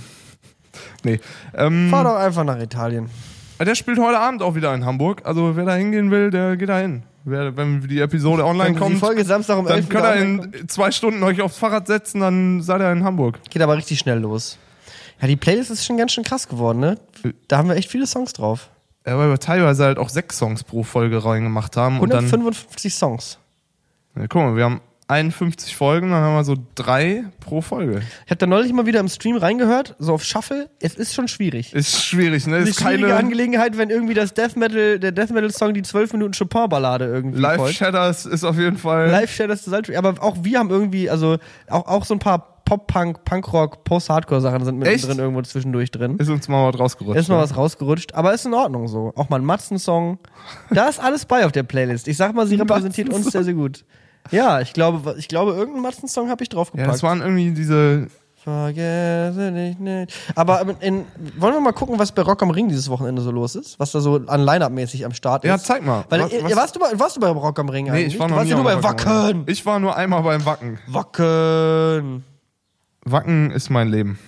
nee. 1.02 1.18
Ähm, 1.54 1.88
Fahr 1.90 2.04
doch 2.04 2.16
einfach 2.16 2.44
nach 2.44 2.60
Italien. 2.60 3.10
Der 3.58 3.74
spielt 3.74 3.98
heute 3.98 4.18
Abend 4.18 4.42
auch 4.42 4.54
wieder 4.54 4.74
in 4.74 4.86
Hamburg. 4.86 5.22
Also 5.24 5.54
wer 5.54 5.64
da 5.66 5.74
hingehen 5.74 6.10
will, 6.10 6.30
der 6.30 6.56
geht 6.56 6.70
da 6.70 6.78
hin. 6.78 7.02
Wenn 7.24 7.86
die 7.86 8.00
Episode 8.00 8.44
online 8.44 8.70
Wenn 8.70 8.74
die 8.74 8.80
kommt, 8.80 8.98
Folge 8.98 9.22
Samstag 9.24 9.58
um 9.58 9.66
11 9.66 9.88
dann 9.88 9.88
könnt 9.90 10.16
ihr 10.16 10.60
in 10.62 10.68
zwei 10.68 10.90
Stunden 10.90 11.22
euch 11.22 11.42
aufs 11.42 11.58
Fahrrad 11.58 11.86
setzen, 11.86 12.20
dann 12.20 12.62
seid 12.62 12.80
ihr 12.80 12.90
in 12.90 13.04
Hamburg. 13.04 13.38
Geht 13.50 13.60
aber 13.60 13.76
richtig 13.76 13.98
schnell 13.98 14.18
los. 14.18 14.56
Ja, 15.20 15.26
die 15.26 15.36
Playlist 15.36 15.70
ist 15.70 15.84
schon 15.84 15.98
ganz 15.98 16.12
schön 16.12 16.24
krass 16.24 16.48
geworden, 16.48 16.80
ne? 16.80 16.96
Da 17.48 17.58
haben 17.58 17.68
wir 17.68 17.76
echt 17.76 17.90
viele 17.90 18.06
Songs 18.06 18.32
drauf. 18.32 18.70
Ja, 19.06 19.16
weil 19.18 19.30
wir 19.30 19.38
teilweise 19.38 19.84
halt 19.84 19.98
auch 19.98 20.08
sechs 20.10 20.38
Songs 20.38 20.62
pro 20.64 20.82
Folge 20.82 21.24
reingemacht 21.24 21.76
haben. 21.76 22.00
Und 22.00 22.10
dann, 22.12 22.24
155 22.26 22.94
Songs. 22.94 23.38
ja, 24.16 24.26
guck 24.28 24.42
mal, 24.42 24.56
wir 24.56 24.64
haben 24.64 24.80
51 25.08 25.74
Folgen, 25.74 26.10
dann 26.10 26.22
haben 26.22 26.34
wir 26.36 26.44
so 26.44 26.54
drei 26.76 27.24
pro 27.40 27.60
Folge. 27.62 28.00
Ich 28.26 28.30
habe 28.30 28.36
da 28.38 28.46
neulich 28.46 28.72
mal 28.72 28.86
wieder 28.86 29.00
im 29.00 29.08
Stream 29.08 29.36
reingehört, 29.36 29.96
so 29.98 30.14
auf 30.14 30.22
Shuffle. 30.22 30.70
Es 30.80 30.94
ist 30.94 31.14
schon 31.14 31.26
schwierig. 31.26 31.74
Ist 31.74 32.00
schwierig, 32.04 32.46
ne? 32.46 32.58
Eine 32.58 32.68
Ist 32.68 32.78
schwierige 32.78 33.08
keine 33.08 33.16
Angelegenheit, 33.16 33.76
wenn 33.76 33.90
irgendwie 33.90 34.14
das 34.14 34.34
Death 34.34 34.54
Metal, 34.56 35.00
der 35.00 35.10
Death 35.10 35.30
Metal 35.30 35.50
Song 35.50 35.74
die 35.74 35.82
12 35.82 36.12
Minuten 36.12 36.32
Chopin-Ballade 36.32 37.06
irgendwie 37.06 37.40
Live 37.40 37.56
folgt. 37.56 37.74
Shatters 37.74 38.24
ist 38.24 38.44
auf 38.44 38.56
jeden 38.56 38.76
Fall. 38.78 39.10
Live 39.10 39.34
Shadows 39.34 39.62
des 39.62 39.72
Altschul- 39.74 39.96
Aber 39.96 40.14
auch 40.22 40.36
wir 40.44 40.60
haben 40.60 40.70
irgendwie, 40.70 41.10
also 41.10 41.38
auch, 41.68 41.88
auch 41.88 42.04
so 42.04 42.14
ein 42.14 42.20
paar 42.20 42.49
Pop-Punk, 42.70 43.24
Punk-Rock, 43.24 43.82
Post-Hardcore-Sachen 43.82 44.64
sind 44.64 44.80
Echt? 44.82 45.02
mittendrin 45.02 45.18
irgendwo 45.18 45.42
zwischendurch 45.42 45.90
drin. 45.90 46.16
Ist 46.18 46.28
uns 46.30 46.46
mal 46.46 46.72
was 46.72 46.78
rausgerutscht. 46.78 47.18
Ist 47.18 47.28
mal 47.28 47.38
ne? 47.38 47.42
was 47.42 47.56
rausgerutscht, 47.56 48.14
aber 48.14 48.32
ist 48.32 48.46
in 48.46 48.54
Ordnung 48.54 48.86
so. 48.86 49.12
Auch 49.16 49.28
mal 49.28 49.40
ein 49.40 49.44
Matzen-Song. 49.44 50.18
Da 50.70 50.86
ist 50.88 51.00
alles 51.00 51.24
bei 51.24 51.44
auf 51.44 51.50
der 51.50 51.64
Playlist. 51.64 52.06
Ich 52.06 52.16
sag 52.16 52.32
mal, 52.32 52.46
sie 52.46 52.54
repräsentiert 52.54 53.12
uns 53.12 53.26
sehr, 53.32 53.42
sehr 53.42 53.54
gut. 53.54 53.84
Ja, 54.30 54.60
ich 54.60 54.72
glaube, 54.72 55.16
ich 55.18 55.26
glaube, 55.26 55.50
irgendeinen 55.50 55.82
Matzen-Song 55.82 56.30
habe 56.30 56.44
ich 56.44 56.48
Ja, 56.52 56.54
draufgepackt. 56.58 56.88
das 56.92 57.02
waren 57.02 57.20
irgendwie 57.22 57.50
diese. 57.50 58.06
Vergesse 58.36 59.50
dich 59.50 59.78
nicht. 59.80 60.14
Aber 60.36 60.64
in, 60.78 61.04
wollen 61.38 61.54
wir 61.54 61.60
mal 61.60 61.72
gucken, 61.72 61.98
was 61.98 62.12
bei 62.12 62.22
Rock 62.22 62.40
am 62.44 62.50
Ring 62.50 62.68
dieses 62.68 62.88
Wochenende 62.88 63.20
so 63.20 63.32
los 63.32 63.56
ist? 63.56 63.80
Was 63.80 63.90
da 63.90 63.98
so 64.00 64.20
an 64.28 64.42
Line-Up-mäßig 64.44 65.04
am 65.04 65.12
Start 65.12 65.42
ist? 65.44 65.48
Ja, 65.48 65.58
zeig 65.58 65.84
mal. 65.84 66.04
Weil, 66.08 66.20
Was- 66.22 66.32
was- 66.32 66.56
warst, 66.56 66.76
du 66.76 66.80
bei, 66.80 66.98
warst 67.00 67.16
du 67.16 67.20
bei 67.20 67.28
Rock 67.30 67.58
am 67.58 67.68
Ring 67.68 67.86
Nee, 67.86 67.90
eigentlich? 67.90 68.14
ich 68.14 68.18
war 68.20 68.28
du 68.28 68.30
noch 68.30 68.36
warst 68.38 68.44
nie 68.46 68.50
ja 68.52 68.56
nur 68.56 68.64
bei. 68.64 68.82
Wacken. 68.82 69.42
Ich 69.46 69.66
war 69.66 69.80
nur 69.80 69.96
einmal 69.96 70.22
beim 70.22 70.46
Wacken. 70.46 70.78
Wacken. 70.86 72.24
Wacken 73.04 73.50
ist 73.50 73.70
mein 73.70 73.88
Leben. 73.88 74.18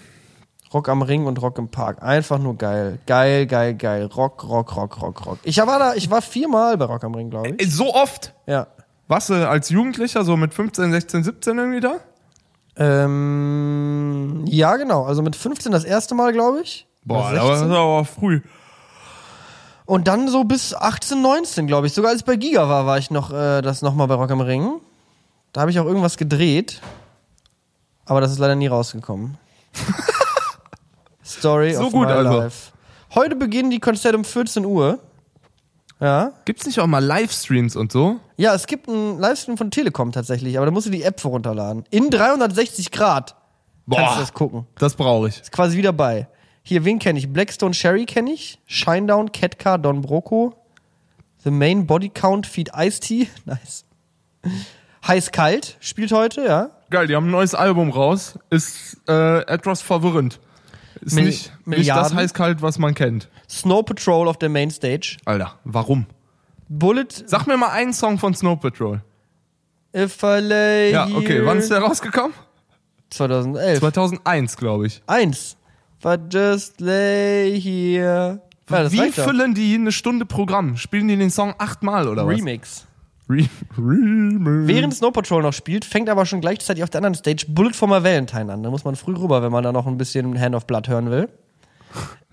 Rock 0.72 0.88
am 0.88 1.02
Ring 1.02 1.26
und 1.26 1.40
Rock 1.42 1.58
im 1.58 1.68
Park. 1.68 2.02
Einfach 2.02 2.38
nur 2.38 2.56
geil. 2.56 2.98
Geil, 3.06 3.46
geil, 3.46 3.74
geil. 3.74 4.06
Rock, 4.06 4.42
Rock, 4.44 4.74
Rock, 4.76 5.02
Rock, 5.02 5.26
Rock. 5.26 5.38
Ich 5.42 5.58
war 5.58 5.78
da, 5.78 5.94
ich 5.94 6.10
war 6.10 6.22
viermal 6.22 6.78
bei 6.78 6.86
Rock 6.86 7.04
am 7.04 7.14
Ring, 7.14 7.28
glaube 7.30 7.54
ich. 7.58 7.74
So 7.74 7.94
oft? 7.94 8.32
Ja. 8.46 8.68
Warst 9.08 9.28
du 9.28 9.48
als 9.48 9.68
Jugendlicher 9.68 10.24
so 10.24 10.36
mit 10.36 10.54
15, 10.54 10.90
16, 10.90 11.24
17 11.24 11.58
irgendwie 11.58 11.80
da? 11.80 11.96
Ähm, 12.76 14.44
ja, 14.46 14.76
genau. 14.76 15.04
Also 15.04 15.20
mit 15.22 15.36
15 15.36 15.72
das 15.72 15.84
erste 15.84 16.14
Mal, 16.14 16.32
glaube 16.32 16.62
ich. 16.62 16.86
Boah, 17.04 17.28
Oder 17.28 17.34
da 17.34 17.42
war 17.44 17.56
16. 17.58 17.72
aber 17.76 18.04
früh. 18.06 18.40
Und 19.84 20.08
dann 20.08 20.28
so 20.28 20.44
bis 20.44 20.74
18, 20.74 21.20
19, 21.20 21.66
glaube 21.66 21.86
ich. 21.86 21.92
Sogar 21.92 22.12
als 22.12 22.20
ich 22.20 22.24
bei 22.24 22.36
Giga 22.36 22.68
war, 22.68 22.86
war 22.86 22.96
ich 22.96 23.10
noch 23.10 23.30
äh, 23.30 23.60
das 23.60 23.82
nochmal 23.82 24.06
bei 24.06 24.14
Rock 24.14 24.30
am 24.30 24.40
Ring. 24.40 24.80
Da 25.52 25.60
habe 25.60 25.70
ich 25.70 25.78
auch 25.78 25.84
irgendwas 25.84 26.16
gedreht. 26.16 26.80
Aber 28.06 28.20
das 28.20 28.32
ist 28.32 28.38
leider 28.38 28.54
nie 28.54 28.66
rausgekommen. 28.66 29.38
Story 31.24 31.74
So 31.74 31.86
of 31.86 31.92
gut 31.92 32.08
my 32.08 32.12
also. 32.12 32.40
life. 32.40 32.72
Heute 33.14 33.36
beginnen 33.36 33.70
die 33.70 33.80
Konzerte 33.80 34.16
um 34.16 34.24
14 34.24 34.64
Uhr. 34.64 34.98
Ja. 36.00 36.32
Gibt's 36.44 36.66
nicht 36.66 36.80
auch 36.80 36.86
mal 36.86 37.04
Livestreams 37.04 37.76
und 37.76 37.92
so? 37.92 38.18
Ja, 38.36 38.54
es 38.54 38.66
gibt 38.66 38.88
einen 38.88 39.18
Livestream 39.20 39.56
von 39.56 39.70
Telekom 39.70 40.10
tatsächlich, 40.10 40.56
aber 40.56 40.66
da 40.66 40.72
musst 40.72 40.86
du 40.86 40.90
die 40.90 41.02
App 41.04 41.20
für 41.20 41.28
runterladen. 41.28 41.84
In 41.90 42.10
360 42.10 42.90
Grad 42.90 43.36
kannst 43.88 44.16
du 44.16 44.20
das 44.20 44.32
gucken. 44.32 44.66
Das 44.78 44.94
brauche 44.94 45.28
ich. 45.28 45.40
Ist 45.40 45.52
quasi 45.52 45.76
wieder 45.76 45.92
bei. 45.92 46.26
Hier, 46.64 46.84
wen 46.84 46.98
kenne 46.98 47.18
ich? 47.18 47.32
Blackstone 47.32 47.74
Sherry 47.74 48.04
kenne 48.06 48.32
ich. 48.32 48.58
Shinedown, 48.66 49.30
Catcar, 49.32 49.78
Don 49.78 50.00
Broco. 50.00 50.54
The 51.44 51.50
Main 51.50 51.86
Body 51.86 52.08
Count, 52.08 52.46
Feed 52.46 52.70
Ice 52.76 53.00
Tea. 53.00 53.28
Nice. 53.44 53.84
Heiß 55.06 55.32
Kalt 55.32 55.76
spielt 55.80 56.12
heute, 56.12 56.44
ja. 56.44 56.70
Geil, 56.90 57.06
die 57.06 57.16
haben 57.16 57.26
ein 57.26 57.30
neues 57.32 57.54
Album 57.54 57.90
raus. 57.90 58.38
Ist 58.50 58.98
äh, 59.08 59.40
etwas 59.46 59.82
verwirrend. 59.82 60.40
Ist 61.00 61.14
Mil- 61.14 61.24
nicht, 61.24 61.52
nicht 61.66 61.90
das 61.90 62.14
heißkalt, 62.14 62.62
was 62.62 62.78
man 62.78 62.94
kennt. 62.94 63.28
Snow 63.48 63.84
Patrol 63.84 64.28
auf 64.28 64.38
der 64.38 64.48
Mainstage. 64.48 65.16
Alter, 65.24 65.58
warum? 65.64 66.06
Bullet 66.68 67.08
Sag 67.26 67.46
mir 67.46 67.56
mal 67.56 67.70
einen 67.70 67.92
Song 67.92 68.18
von 68.18 68.34
Snow 68.34 68.58
Patrol. 68.58 69.02
If 69.94 70.22
I 70.22 70.38
lay 70.40 70.92
Ja, 70.92 71.06
okay. 71.06 71.44
Wann 71.44 71.58
ist 71.58 71.70
der 71.70 71.80
rausgekommen? 71.80 72.32
2011. 73.10 73.80
2001, 73.80 74.56
glaube 74.56 74.86
ich. 74.86 75.02
Eins. 75.06 75.56
But 76.00 76.32
just 76.32 76.80
lay 76.80 77.60
here. 77.60 78.40
Ja, 78.70 78.90
Wie 78.92 79.10
füllen 79.12 79.54
die 79.54 79.74
eine 79.74 79.92
Stunde 79.92 80.24
Programm? 80.24 80.76
Spielen 80.76 81.08
die 81.08 81.16
den 81.16 81.30
Song 81.30 81.54
achtmal 81.58 82.08
oder 82.08 82.26
was? 82.26 82.36
Remix. 82.36 82.86
Re. 83.32 84.66
Während 84.66 84.94
Snow 84.94 85.12
Patrol 85.12 85.42
noch 85.42 85.52
spielt, 85.52 85.84
fängt 85.84 86.08
aber 86.08 86.26
schon 86.26 86.40
gleichzeitig 86.40 86.82
auf 86.84 86.90
der 86.90 86.98
anderen 86.98 87.14
Stage 87.14 87.46
Bullet 87.48 87.72
for 87.72 87.88
my 87.88 88.02
Valentine 88.02 88.52
an. 88.52 88.62
Da 88.62 88.70
muss 88.70 88.84
man 88.84 88.96
früh 88.96 89.14
rüber, 89.14 89.42
wenn 89.42 89.52
man 89.52 89.64
da 89.64 89.72
noch 89.72 89.86
ein 89.86 89.98
bisschen 89.98 90.38
Hand 90.40 90.54
of 90.54 90.66
Blood 90.66 90.88
hören 90.88 91.10
will. 91.10 91.28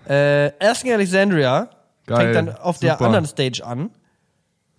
Äh, 0.08 0.50
Asking 0.58 0.92
Alexandria 0.92 1.68
Geil, 2.06 2.16
fängt 2.34 2.34
dann 2.34 2.56
auf 2.56 2.78
der 2.80 2.94
super. 2.94 3.04
anderen 3.06 3.26
Stage 3.26 3.64
an. 3.64 3.90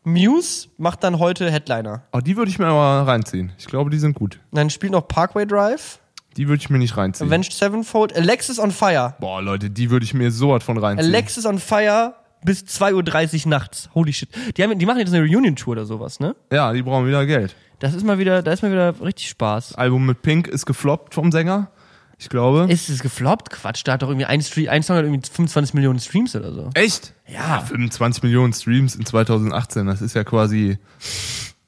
Muse 0.04 0.68
macht 0.78 1.04
dann 1.04 1.20
heute 1.20 1.50
Headliner. 1.52 2.04
Oh, 2.12 2.20
die 2.20 2.36
würde 2.36 2.50
ich 2.50 2.58
mir 2.60 2.66
aber 2.66 3.08
reinziehen. 3.10 3.54
Ich 3.58 3.68
glaube, 3.68 3.92
die 3.92 4.00
sind 4.00 4.16
gut. 4.16 4.40
Und 4.52 4.58
dann 4.58 4.70
spielt 4.70 4.92
noch 4.92 5.08
Parkway 5.08 5.46
Drive, 5.46 6.00
Die 6.38 6.48
würde 6.48 6.62
ich 6.62 6.70
mir 6.70 6.80
nicht 6.80 6.98
reinziehen. 6.98 7.30
Avenged 7.30 7.54
Sevenfold, 7.54 8.16
Alexis 8.16 8.58
on 8.60 8.72
Fire. 8.72 9.16
Boah, 9.20 9.42
Leute, 9.42 9.70
die 9.70 9.90
würde 9.92 10.04
ich 10.04 10.14
mir 10.14 10.32
so 10.32 10.50
was 10.50 10.64
von 10.64 10.78
reinziehen. 10.78 11.08
Alexis 11.08 11.46
on 11.46 11.60
Fire 11.60 12.16
bis 12.44 12.64
2.30 12.64 13.46
Uhr 13.46 13.50
nachts. 13.50 13.90
Holy 13.94 14.14
shit. 14.14 14.30
Die, 14.58 14.64
haben, 14.64 14.78
die 14.78 14.86
machen 14.86 15.00
jetzt 15.00 15.14
eine 15.14 15.24
Reunion-Tour 15.24 15.74
oder 15.74 15.86
sowas, 15.86 16.20
ne? 16.20 16.36
ja, 16.52 16.74
die 16.74 16.82
brauchen 16.82 17.08
wieder 17.08 17.26
Geld. 17.26 17.56
Das 17.80 17.94
ist 17.94 18.06
mal 18.06 18.20
wieder, 18.20 18.44
da 18.44 18.52
ist 18.52 18.62
mal 18.62 18.72
wieder 18.72 18.94
richtig 19.02 19.30
Spaß. 19.30 19.76
Album 19.76 20.06
mit 20.06 20.22
Pink 20.22 20.48
ist 20.48 20.66
gefloppt 20.66 21.16
vom 21.16 21.32
Sänger. 21.32 21.72
Ich 22.20 22.30
glaube. 22.30 22.68
Ist 22.70 22.88
es 22.90 23.02
gefloppt? 23.02 23.50
Quatsch, 23.50 23.82
da 23.84 23.94
hat 23.94 24.04
doch 24.04 24.10
irgendwie 24.10 24.28
ein, 24.28 24.42
Stream, 24.44 24.70
ein 24.70 24.84
Song 24.84 24.96
hat 24.96 25.06
irgendwie 25.06 25.28
25 25.28 25.74
Millionen 25.74 26.00
Streams 26.00 26.36
oder 26.36 26.54
so. 26.54 26.70
Echt? 26.76 27.16
Ja. 27.28 27.62
25 27.62 28.22
Millionen 28.22 28.54
Streams 28.54 28.96
in 28.96 29.08
2018. 29.08 29.88
Das 29.88 30.04
ist 30.04 30.14
ja 30.14 30.24
quasi 30.24 30.78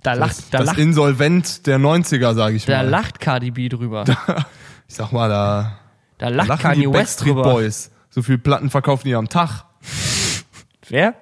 Da 0.03 0.13
lacht, 0.13 0.37
das, 0.37 0.49
da 0.51 0.57
das 0.59 0.67
lacht, 0.67 0.77
Insolvent 0.77 1.65
der 1.65 1.79
90er, 1.79 2.35
sage 2.35 2.55
ich 2.57 2.65
da 2.65 2.77
mal. 2.77 2.89
lacht 2.89 3.19
Cardi 3.19 3.49
B 3.49 3.67
drüber. 3.67 4.03
ich 4.87 4.93
sag 4.93 5.11
mal, 5.11 5.27
da 5.27 5.79
Da 6.19 6.27
lacht 6.27 6.49
lachen 6.49 6.61
Kanye 6.61 6.81
die 6.81 6.87
West 6.93 6.93
Backstreet 6.93 7.29
drüber. 7.29 7.43
Boys. 7.43 7.89
So 8.11 8.21
viel 8.21 8.37
Platten 8.37 8.69
verkaufen 8.69 9.07
die 9.07 9.15
am 9.15 9.29
Tag. 9.29 9.65
Wer? 10.93 11.15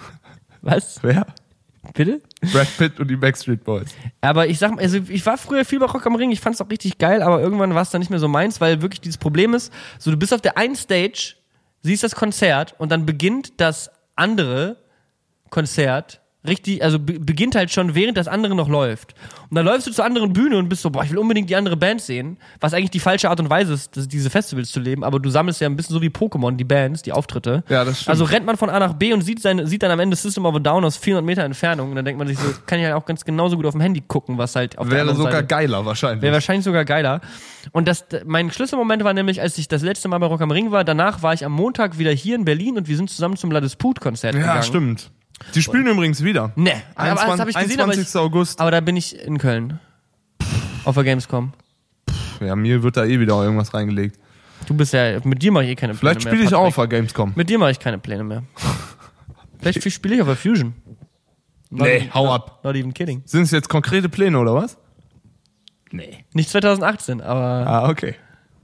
Was? 0.62 1.00
Wer? 1.00 1.24
Bitte? 1.92 2.20
Brad 2.52 2.66
Pitt 2.76 2.98
und 2.98 3.06
die 3.06 3.14
Backstreet 3.14 3.62
Boys. 3.62 3.90
Aber 4.20 4.48
ich 4.48 4.58
sag 4.58 4.74
mal, 4.74 4.80
also 4.82 4.98
ich 5.08 5.24
war 5.24 5.38
früher 5.38 5.64
viel 5.64 5.78
bei 5.78 5.86
Rock 5.86 6.04
am 6.04 6.16
Ring, 6.16 6.32
ich 6.32 6.40
fand's 6.40 6.60
auch 6.60 6.68
richtig 6.68 6.98
geil, 6.98 7.22
aber 7.22 7.40
irgendwann 7.40 7.76
war 7.76 7.82
es 7.82 7.90
dann 7.90 8.00
nicht 8.00 8.10
mehr 8.10 8.18
so 8.18 8.26
meins, 8.26 8.60
weil 8.60 8.82
wirklich 8.82 9.00
dieses 9.00 9.18
Problem 9.18 9.54
ist, 9.54 9.72
so 10.00 10.10
du 10.10 10.16
bist 10.16 10.34
auf 10.34 10.40
der 10.40 10.58
einen 10.58 10.74
Stage, 10.74 11.36
siehst 11.82 12.02
das 12.02 12.16
Konzert 12.16 12.74
und 12.78 12.90
dann 12.90 13.06
beginnt 13.06 13.60
das 13.60 13.88
andere 14.16 14.78
Konzert 15.48 16.20
richtig, 16.46 16.82
also 16.82 16.98
be 16.98 17.18
beginnt 17.18 17.54
halt 17.54 17.70
schon, 17.70 17.94
während 17.94 18.16
das 18.16 18.28
andere 18.28 18.54
noch 18.54 18.68
läuft. 18.68 19.14
Und 19.50 19.56
dann 19.56 19.66
läufst 19.66 19.86
du 19.86 19.92
zur 19.92 20.04
anderen 20.04 20.32
Bühne 20.32 20.58
und 20.58 20.68
bist 20.68 20.82
so, 20.82 20.90
boah, 20.90 21.04
ich 21.04 21.10
will 21.10 21.18
unbedingt 21.18 21.48
die 21.48 21.56
andere 21.56 21.76
Band 21.76 22.00
sehen, 22.00 22.38
was 22.60 22.74
eigentlich 22.74 22.90
die 22.90 23.00
falsche 23.00 23.30
Art 23.30 23.40
und 23.40 23.50
Weise 23.50 23.72
ist, 23.72 23.96
das, 23.96 24.08
diese 24.08 24.30
Festivals 24.30 24.70
zu 24.70 24.80
leben, 24.80 25.04
aber 25.04 25.20
du 25.20 25.30
sammelst 25.30 25.60
ja 25.60 25.68
ein 25.68 25.76
bisschen 25.76 25.94
so 25.94 26.02
wie 26.02 26.08
Pokémon, 26.08 26.56
die 26.56 26.64
Bands, 26.64 27.02
die 27.02 27.12
Auftritte. 27.12 27.64
Ja, 27.68 27.84
das 27.84 28.00
stimmt. 28.00 28.10
Also 28.10 28.24
rennt 28.24 28.46
man 28.46 28.56
von 28.56 28.70
A 28.70 28.78
nach 28.78 28.94
B 28.94 29.12
und 29.12 29.22
sieht, 29.22 29.40
seine, 29.40 29.66
sieht 29.66 29.82
dann 29.82 29.90
am 29.90 30.00
Ende 30.00 30.16
System 30.16 30.44
of 30.46 30.54
a 30.54 30.58
Down 30.58 30.84
aus 30.84 30.96
400 30.96 31.24
Meter 31.24 31.44
Entfernung 31.44 31.90
und 31.90 31.96
dann 31.96 32.04
denkt 32.04 32.18
man 32.18 32.28
sich 32.28 32.38
so, 32.38 32.48
kann 32.66 32.78
ich 32.78 32.84
halt 32.84 32.94
auch 32.94 33.06
ganz 33.06 33.24
genauso 33.24 33.56
gut 33.56 33.66
auf 33.66 33.72
dem 33.72 33.80
Handy 33.80 34.02
gucken, 34.06 34.38
was 34.38 34.56
halt 34.56 34.78
auf 34.78 34.88
der 34.88 34.92
Wäre 34.92 35.00
anderen 35.02 35.18
sogar 35.18 35.32
Seite 35.32 35.46
geiler 35.46 35.86
wahrscheinlich. 35.86 36.22
Wäre 36.22 36.34
wahrscheinlich 36.34 36.64
sogar 36.64 36.84
geiler. 36.84 37.20
Und 37.72 37.88
das, 37.88 38.06
mein 38.26 38.50
Schlüsselmoment 38.50 39.04
war 39.04 39.14
nämlich, 39.14 39.40
als 39.40 39.56
ich 39.58 39.68
das 39.68 39.82
letzte 39.82 40.08
Mal 40.08 40.18
bei 40.18 40.26
Rock 40.26 40.40
am 40.40 40.50
Ring 40.50 40.70
war. 40.70 40.84
Danach 40.84 41.22
war 41.22 41.32
ich 41.32 41.44
am 41.44 41.52
Montag 41.52 41.98
wieder 41.98 42.10
hier 42.10 42.34
in 42.34 42.44
Berlin 42.44 42.76
und 42.76 42.88
wir 42.88 42.96
sind 42.96 43.10
zusammen 43.10 43.36
zum 43.36 43.50
Ladisput-Konzert 43.50 44.34
ja, 44.34 44.40
gegangen. 44.40 44.62
stimmt. 44.62 45.10
Die 45.54 45.62
spielen 45.62 45.86
übrigens 45.86 46.22
wieder. 46.22 46.52
Nee, 46.56 46.74
aber 46.94 47.14
das 47.14 47.40
habe 47.40 47.50
ich 47.50 47.56
gesehen, 47.56 47.80
aber, 47.80 47.92
21. 47.92 48.08
ich, 48.14 48.20
August. 48.20 48.60
aber 48.60 48.70
da 48.70 48.80
bin 48.80 48.96
ich 48.96 49.18
in 49.18 49.38
Köln. 49.38 49.80
Auf 50.84 50.94
der 50.94 51.04
Gamescom. 51.04 51.52
Ja, 52.40 52.54
mir 52.56 52.82
wird 52.82 52.96
da 52.96 53.04
eh 53.04 53.18
wieder 53.20 53.42
irgendwas 53.42 53.72
reingelegt. 53.74 54.18
Du 54.66 54.74
bist 54.74 54.92
ja, 54.92 55.18
mit 55.24 55.42
dir 55.42 55.52
mache 55.52 55.64
ich 55.64 55.70
eh 55.70 55.74
keine 55.74 55.94
Pläne 55.94 55.98
Vielleicht 56.14 56.24
mehr. 56.24 56.32
spiele 56.34 56.48
ich 56.48 56.54
auch 56.54 56.64
auf 56.64 56.74
der 56.76 56.86
Gamescom. 56.88 57.32
Mit 57.36 57.48
dir 57.50 57.58
mache 57.58 57.70
ich 57.72 57.78
keine 57.80 57.98
Pläne 57.98 58.24
mehr. 58.24 58.42
Vielleicht 59.60 59.90
spiele 59.92 60.14
ich 60.16 60.20
auf 60.20 60.28
der 60.28 60.36
Fusion. 60.36 60.74
Not 61.70 61.86
Nee, 61.86 61.96
even- 61.96 62.14
hau 62.14 62.26
not- 62.26 62.34
ab. 62.34 62.60
Not 62.64 62.76
even 62.76 62.94
kidding. 62.94 63.22
Sind 63.24 63.42
es 63.42 63.50
jetzt 63.50 63.68
konkrete 63.68 64.08
Pläne 64.08 64.38
oder 64.38 64.54
was? 64.54 64.76
Nee. 65.90 66.24
Nicht 66.32 66.50
2018, 66.50 67.20
aber, 67.20 67.66
Ah, 67.66 67.88
okay. 67.88 68.14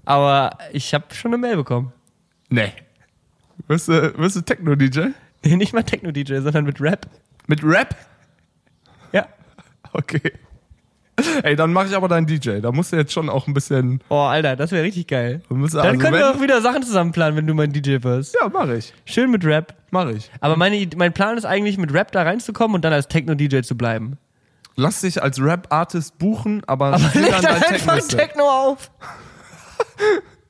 aber 0.04 0.56
ich 0.72 0.92
habe 0.94 1.06
schon 1.14 1.32
eine 1.32 1.38
Mail 1.40 1.56
bekommen. 1.56 1.92
Nee. 2.48 2.72
Wirst 3.68 3.88
du, 3.88 4.16
wirst 4.18 4.36
du 4.36 4.40
Techno-DJ? 4.42 5.08
Nicht 5.45 5.72
mal 5.72 5.82
Techno-DJ, 5.82 6.41
sondern 6.41 6.64
mit 6.64 6.80
Rap. 6.80 7.07
Mit 7.47 7.64
Rap? 7.64 7.95
Ja. 9.12 9.26
Okay. 9.93 10.32
Ey, 11.43 11.55
dann 11.57 11.72
mache 11.72 11.88
ich 11.88 11.97
aber 11.97 12.09
deinen 12.09 12.26
DJ. 12.26 12.61
Da 12.61 12.72
musst 12.72 12.93
du 12.93 12.97
jetzt 12.97 13.12
schon 13.12 13.28
auch 13.28 13.47
ein 13.47 13.53
bisschen. 13.55 14.01
Oh, 14.09 14.16
Alter, 14.20 14.57
das 14.57 14.70
wäre 14.72 14.84
richtig 14.84 15.07
geil. 15.09 15.43
Dann 15.49 15.62
also 15.62 15.78
können 15.80 16.14
wir 16.14 16.30
auch 16.30 16.41
wieder 16.41 16.61
Sachen 16.62 16.82
zusammen 16.82 17.12
planen, 17.12 17.36
wenn 17.36 17.47
du 17.47 17.53
mein 17.55 17.72
DJ 17.72 17.99
wirst. 18.03 18.36
Ja, 18.41 18.49
mache 18.49 18.76
ich. 18.76 18.95
Schön 19.05 19.30
mit 19.30 19.45
Rap. 19.45 19.74
Mache 19.91 20.12
ich. 20.12 20.30
Aber 20.41 20.57
meine, 20.57 20.88
mein 20.97 21.12
Plan 21.12 21.36
ist 21.36 21.45
eigentlich, 21.45 21.76
mit 21.78 21.93
Rap 21.93 22.12
da 22.12 22.22
reinzukommen 22.22 22.74
und 22.74 22.84
dann 22.84 22.93
als 22.93 23.09
Techno-DJ 23.09 23.61
zu 23.62 23.76
bleiben. 23.76 24.16
Lass 24.76 25.01
dich 25.03 25.22
als 25.22 25.41
Rap-Artist 25.43 26.16
buchen, 26.18 26.62
aber, 26.66 26.95
Aber 26.95 26.99
leg 27.14 27.30
dann 27.30 27.43
dann 27.43 27.55
einfach 27.57 27.68
Techno-Set. 27.68 28.18
Techno 28.18 28.45
auf. 28.45 28.91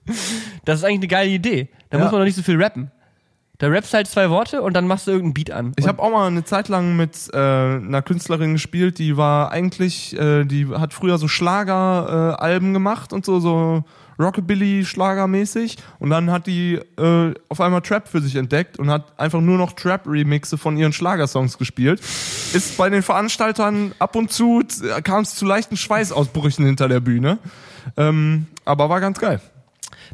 das 0.64 0.78
ist 0.80 0.84
eigentlich 0.84 0.98
eine 1.00 1.08
geile 1.08 1.30
Idee. 1.30 1.68
Da 1.88 1.98
Ja. 1.98 2.04
muss 2.04 2.12
man 2.12 2.20
doch 2.20 2.26
nicht 2.26 2.36
so 2.36 2.42
viel 2.42 2.62
rappen. 2.62 2.90
Da 3.60 3.68
rappst 3.68 3.92
halt 3.92 4.08
zwei 4.08 4.30
Worte 4.30 4.62
und 4.62 4.72
dann 4.72 4.86
machst 4.86 5.06
du 5.06 5.10
irgendeinen 5.10 5.34
Beat 5.34 5.50
an. 5.50 5.72
Ich 5.76 5.86
habe 5.86 6.02
auch 6.02 6.10
mal 6.10 6.26
eine 6.26 6.44
Zeit 6.44 6.68
lang 6.68 6.96
mit 6.96 7.28
äh, 7.34 7.36
einer 7.36 8.00
Künstlerin 8.00 8.54
gespielt, 8.54 8.98
die 8.98 9.18
war 9.18 9.52
eigentlich, 9.52 10.18
äh, 10.18 10.46
die 10.46 10.68
hat 10.68 10.94
früher 10.94 11.18
so 11.18 11.28
Schlageralben 11.28 12.30
äh, 12.30 12.42
Alben 12.42 12.72
gemacht 12.72 13.12
und 13.12 13.26
so, 13.26 13.38
so 13.38 13.84
Rockabilly-Schlagermäßig. 14.18 15.76
Und 15.98 16.08
dann 16.08 16.30
hat 16.30 16.46
die 16.46 16.80
äh, 16.98 17.34
auf 17.50 17.60
einmal 17.60 17.82
Trap 17.82 18.08
für 18.08 18.22
sich 18.22 18.36
entdeckt 18.36 18.78
und 18.78 18.90
hat 18.90 19.18
einfach 19.20 19.42
nur 19.42 19.58
noch 19.58 19.72
Trap-Remixe 19.72 20.56
von 20.56 20.78
ihren 20.78 20.94
Schlagersongs 20.94 21.58
gespielt. 21.58 22.00
Ist 22.00 22.78
bei 22.78 22.88
den 22.88 23.02
Veranstaltern 23.02 23.92
ab 23.98 24.16
und 24.16 24.32
zu, 24.32 24.62
kam 25.04 25.20
es 25.20 25.34
zu 25.34 25.44
leichten 25.44 25.76
Schweißausbrüchen 25.76 26.64
hinter 26.64 26.88
der 26.88 27.00
Bühne. 27.00 27.36
Ähm, 27.98 28.46
aber 28.64 28.88
war 28.88 29.00
ganz 29.00 29.20
geil. 29.20 29.42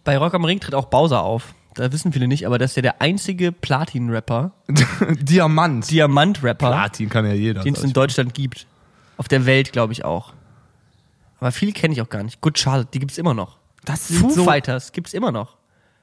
Bei 0.03 0.19
Rock 0.19 0.35
am 0.35 0.45
Ring 0.45 0.59
tritt 0.59 0.75
auch 0.75 0.87
Bowser 0.87 1.23
auf. 1.23 1.55
Da 1.77 1.93
wissen 1.93 2.11
viele 2.13 2.27
nicht, 2.27 2.47
aber 2.47 2.59
das 2.59 2.73
ist 2.73 2.77
ja 2.77 2.83
der 2.83 3.03
einzige 3.03 3.53
Platin-Rapper, 3.53 4.53
Diamant. 5.21 5.91
Diamant-Rapper, 5.91 6.69
Platin 6.71 7.09
kann 7.11 7.27
ja 7.27 7.35
jeder. 7.35 7.63
den 7.63 7.75
es 7.75 7.85
in. 7.85 7.93
Deutschland 7.93 8.33
gibt. 8.35 8.67
Auf 9.19 9.29
der 9.29 9.47
Welt, 9.47 9.73
glaube 9.73 9.93
ich, 9.93 10.05
auch. 10.05 10.33
Aber 11.39 11.53
viele 11.53 11.73
kenne 11.73 11.93
ich 11.95 12.01
auch 12.01 12.09
gar 12.09 12.23
nicht. 12.23 12.41
Good 12.41 12.59
Charlotte, 12.59 12.89
die 12.93 12.99
gibt's 12.99 13.19
immer 13.19 13.35
noch. 13.35 13.59
Das 13.85 14.07
Foo 14.07 14.29
sieht 14.29 14.33
so, 14.33 14.45
Fighters 14.45 14.91
gibt's 14.93 15.13
immer 15.13 15.31
noch. 15.33 15.57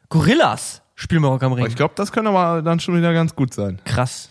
Gorillas 0.09 0.83
spielen 0.95 1.23
wir 1.23 1.29
Rock 1.29 1.41
am 1.43 1.53
Ring. 1.53 1.65
ich 1.65 1.75
glaube, 1.75 1.95
das 1.97 2.11
könnte 2.11 2.29
aber 2.29 2.61
dann 2.61 2.79
schon 2.79 2.95
wieder 2.95 3.11
ganz 3.13 3.35
gut 3.35 3.53
sein. 3.53 3.81
Krass. 3.83 4.29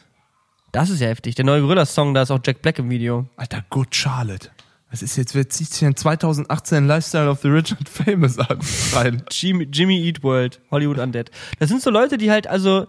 Das 0.70 0.90
ist 0.90 1.00
ja 1.00 1.08
heftig. 1.08 1.34
Der 1.34 1.44
neue 1.44 1.60
Gorillas-Song, 1.60 2.14
da 2.14 2.22
ist 2.22 2.30
auch 2.30 2.38
Jack 2.44 2.62
Black 2.62 2.78
im 2.78 2.88
Video. 2.88 3.26
Alter, 3.36 3.64
Good 3.68 3.94
Charlotte. 3.94 4.48
Was 4.92 5.02
ist 5.02 5.16
jetzt, 5.16 5.34
wer 5.34 5.48
zieht 5.48 5.68
sich 5.70 5.80
denn 5.80 5.96
2018 5.96 6.86
Lifestyle 6.86 7.28
of 7.30 7.40
the 7.40 7.48
Rich 7.48 7.72
and 7.72 7.88
Famous 7.88 8.38
an? 8.38 8.58
Rein. 8.92 9.22
Jimmy, 9.30 9.64
Jimmy 9.72 9.98
Eat 10.06 10.22
World, 10.22 10.60
Hollywood 10.70 10.98
Undead. 10.98 11.30
Das 11.58 11.68
sind 11.70 11.82
so 11.82 11.90
Leute, 11.90 12.18
die 12.18 12.30
halt, 12.30 12.46
also, 12.46 12.86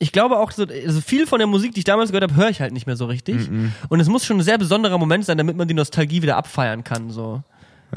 ich 0.00 0.10
glaube 0.12 0.38
auch, 0.38 0.50
so, 0.50 0.64
also 0.64 1.00
viel 1.00 1.26
von 1.26 1.38
der 1.38 1.46
Musik, 1.46 1.72
die 1.72 1.78
ich 1.78 1.84
damals 1.84 2.10
gehört 2.10 2.24
habe, 2.30 2.34
höre 2.34 2.50
ich 2.50 2.60
halt 2.60 2.72
nicht 2.72 2.86
mehr 2.86 2.96
so 2.96 3.06
richtig. 3.06 3.48
Und 3.88 4.00
es 4.00 4.08
muss 4.08 4.26
schon 4.26 4.38
ein 4.38 4.42
sehr 4.42 4.58
besonderer 4.58 4.98
Moment 4.98 5.24
sein, 5.24 5.38
damit 5.38 5.56
man 5.56 5.68
die 5.68 5.74
Nostalgie 5.74 6.20
wieder 6.22 6.36
abfeiern 6.36 6.82
kann, 6.84 7.10
so. 7.10 7.42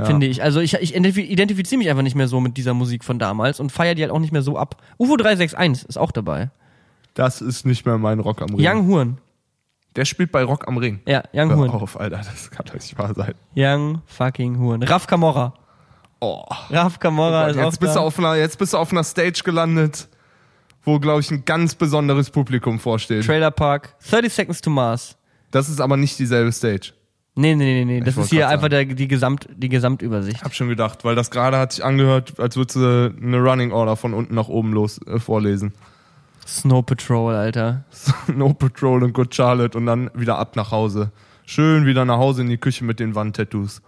Finde 0.06 0.28
ich. 0.28 0.44
Also 0.44 0.60
ich, 0.60 0.76
ich 0.76 0.96
identif- 0.96 1.18
identifiziere 1.18 1.80
mich 1.80 1.90
einfach 1.90 2.04
nicht 2.04 2.14
mehr 2.16 2.28
so 2.28 2.40
mit 2.40 2.56
dieser 2.58 2.76
Musik 2.76 3.04
von 3.04 3.18
damals 3.18 3.60
und 3.60 3.72
feiere 3.72 3.96
die 3.96 4.04
halt 4.04 4.12
auch 4.12 4.20
nicht 4.20 4.32
mehr 4.32 4.44
so 4.44 4.56
ab. 4.56 4.80
UFO 5.00 5.18
361 5.18 5.90
ist 5.90 5.98
auch 5.98 6.12
dabei. 6.12 6.52
Das 7.16 7.42
ist 7.42 7.66
nicht 7.66 7.84
mehr 7.88 7.98
mein 7.98 8.20
Rock 8.20 8.44
am 8.44 8.54
Ring. 8.54 8.60
Young 8.64 8.86
Huren. 8.86 9.18
Der 9.98 10.06
spielt 10.06 10.32
bei 10.32 10.44
Rock 10.44 10.68
am 10.68 10.78
Ring. 10.78 11.02
Ja, 11.08 11.24
Young 11.34 11.50
Hör 11.50 11.58
Huren. 11.58 11.72
auf, 11.72 12.00
Alter, 12.00 12.18
das 12.18 12.52
kann 12.52 12.66
doch 12.68 12.76
nicht 12.76 12.98
wahr 12.98 13.14
sein. 13.16 13.34
Young 13.56 14.02
fucking 14.06 14.60
Huren. 14.60 14.84
Raff 14.84 15.08
Camorra. 15.08 15.54
Oh. 16.20 16.44
Raff 16.70 17.00
Camorra 17.00 17.48
ist 17.48 17.58
auch 17.58 17.64
Jetzt 17.66 17.80
bist, 17.80 17.96
du 17.96 18.00
da. 18.00 18.06
auf 18.06 18.20
einer, 18.20 18.36
jetzt 18.36 18.60
bist 18.60 18.74
du 18.74 18.78
auf 18.78 18.92
einer 18.92 19.04
Stage 19.04 19.42
gelandet, 19.44 20.08
wo, 20.84 21.00
glaube 21.00 21.22
ich, 21.22 21.32
ein 21.32 21.44
ganz 21.46 21.74
besonderes 21.74 22.30
Publikum 22.30 22.80
vorsteht. 22.80 23.26
Trailer 23.26 23.52
Park. 23.52 23.96
30 24.10 24.32
Seconds 24.32 24.62
to 24.62 24.70
Mars. 24.70 25.18
Das 25.50 25.68
ist 25.68 25.82
aber 25.82 25.98
nicht 25.98 26.18
dieselbe 26.20 26.52
Stage. 26.52 26.94
Nee, 27.34 27.56
nee, 27.56 27.84
nee, 27.84 27.86
nee. 27.86 28.00
Das 28.02 28.18
ist 28.18 28.30
hier 28.30 28.50
einfach 28.50 28.70
der, 28.70 28.86
die, 28.86 29.08
Gesamt, 29.08 29.48
die 29.56 29.70
Gesamtübersicht. 29.70 30.44
Hab 30.44 30.54
schon 30.54 30.70
gedacht, 30.70 31.06
weil 31.06 31.16
das 31.16 31.32
gerade 31.32 31.58
hat 31.58 31.72
sich 31.72 31.84
angehört, 31.84 32.40
als 32.40 32.56
würdest 32.56 32.76
du 32.76 33.16
eine 33.22 33.38
Running 33.40 33.72
Order 33.72 33.96
von 33.96 34.14
unten 34.14 34.36
nach 34.36 34.48
oben 34.48 34.74
los 34.74 35.00
äh, 35.08 35.20
vorlesen. 35.20 35.74
Snow 36.48 36.82
Patrol, 36.82 37.36
Alter. 37.36 37.84
No 38.34 38.54
Patrol 38.54 39.04
und 39.04 39.14
Good 39.14 39.36
Charlotte 39.36 39.78
und 39.78 39.86
dann 39.86 40.10
wieder 40.14 40.38
ab 40.38 40.56
nach 40.56 40.72
Hause. 40.72 41.12
Schön 41.46 41.86
wieder 41.86 42.06
nach 42.06 42.18
Hause 42.18 42.42
in 42.42 42.50
die 42.50 42.58
Küche 42.58 42.86
mit 42.86 43.00
den 43.00 43.16
Wandtattoos. 43.16 43.82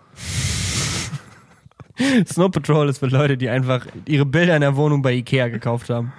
Snow 2.25 2.51
Patrol 2.51 2.89
ist 2.89 2.99
für 2.99 3.07
Leute, 3.07 3.37
die 3.37 3.49
einfach 3.49 3.85
ihre 4.05 4.25
Bilder 4.25 4.55
in 4.55 4.61
der 4.61 4.75
Wohnung 4.75 5.01
bei 5.01 5.13
Ikea 5.13 5.47
gekauft 5.47 5.89
haben. 5.89 6.11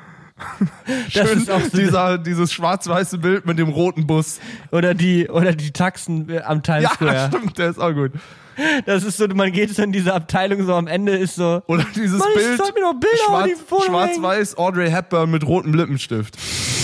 Das 1.13 1.29
Schön 1.29 1.39
ist 1.39 1.51
auch 1.51 1.61
so, 1.61 1.77
dieser, 1.77 2.19
dieses 2.19 2.53
schwarz-weiße 2.53 3.19
Bild 3.19 3.47
mit 3.47 3.59
dem 3.59 3.69
roten 3.69 4.07
Bus. 4.07 4.41
oder 4.71 4.95
die 4.95 5.29
oder 5.29 5.53
die 5.53 5.73
Taxen 5.73 6.29
äh, 6.29 6.41
am 6.41 6.63
Times 6.63 6.83
Ja, 6.85 6.91
Square. 6.91 7.31
stimmt, 7.35 7.59
der 7.59 7.71
ist 7.71 7.79
auch 7.79 7.93
gut. 7.93 8.13
Das 8.87 9.05
ist 9.05 9.17
so, 9.17 9.27
man 9.29 9.53
geht 9.53 9.75
so 9.75 9.83
in 9.83 9.93
diese 9.93 10.13
Abteilung 10.13 10.67
so 10.67 10.75
am 10.75 10.87
Ende 10.87 11.17
ist 11.17 11.37
so 11.37 11.63
Oder 11.67 11.87
dieses 11.95 12.19
Mann, 12.19 12.29
Bild, 12.35 12.59
zeig 12.59 12.75
mir 12.75 12.81
doch 12.83 12.95
Bilder, 13.01 13.17
schwarz, 13.27 13.87
schwarz-weiß, 13.87 14.59
Audrey 14.59 14.91
Hepburn 14.91 15.31
mit 15.31 15.47
rotem 15.47 15.73
Lippenstift. 15.75 16.37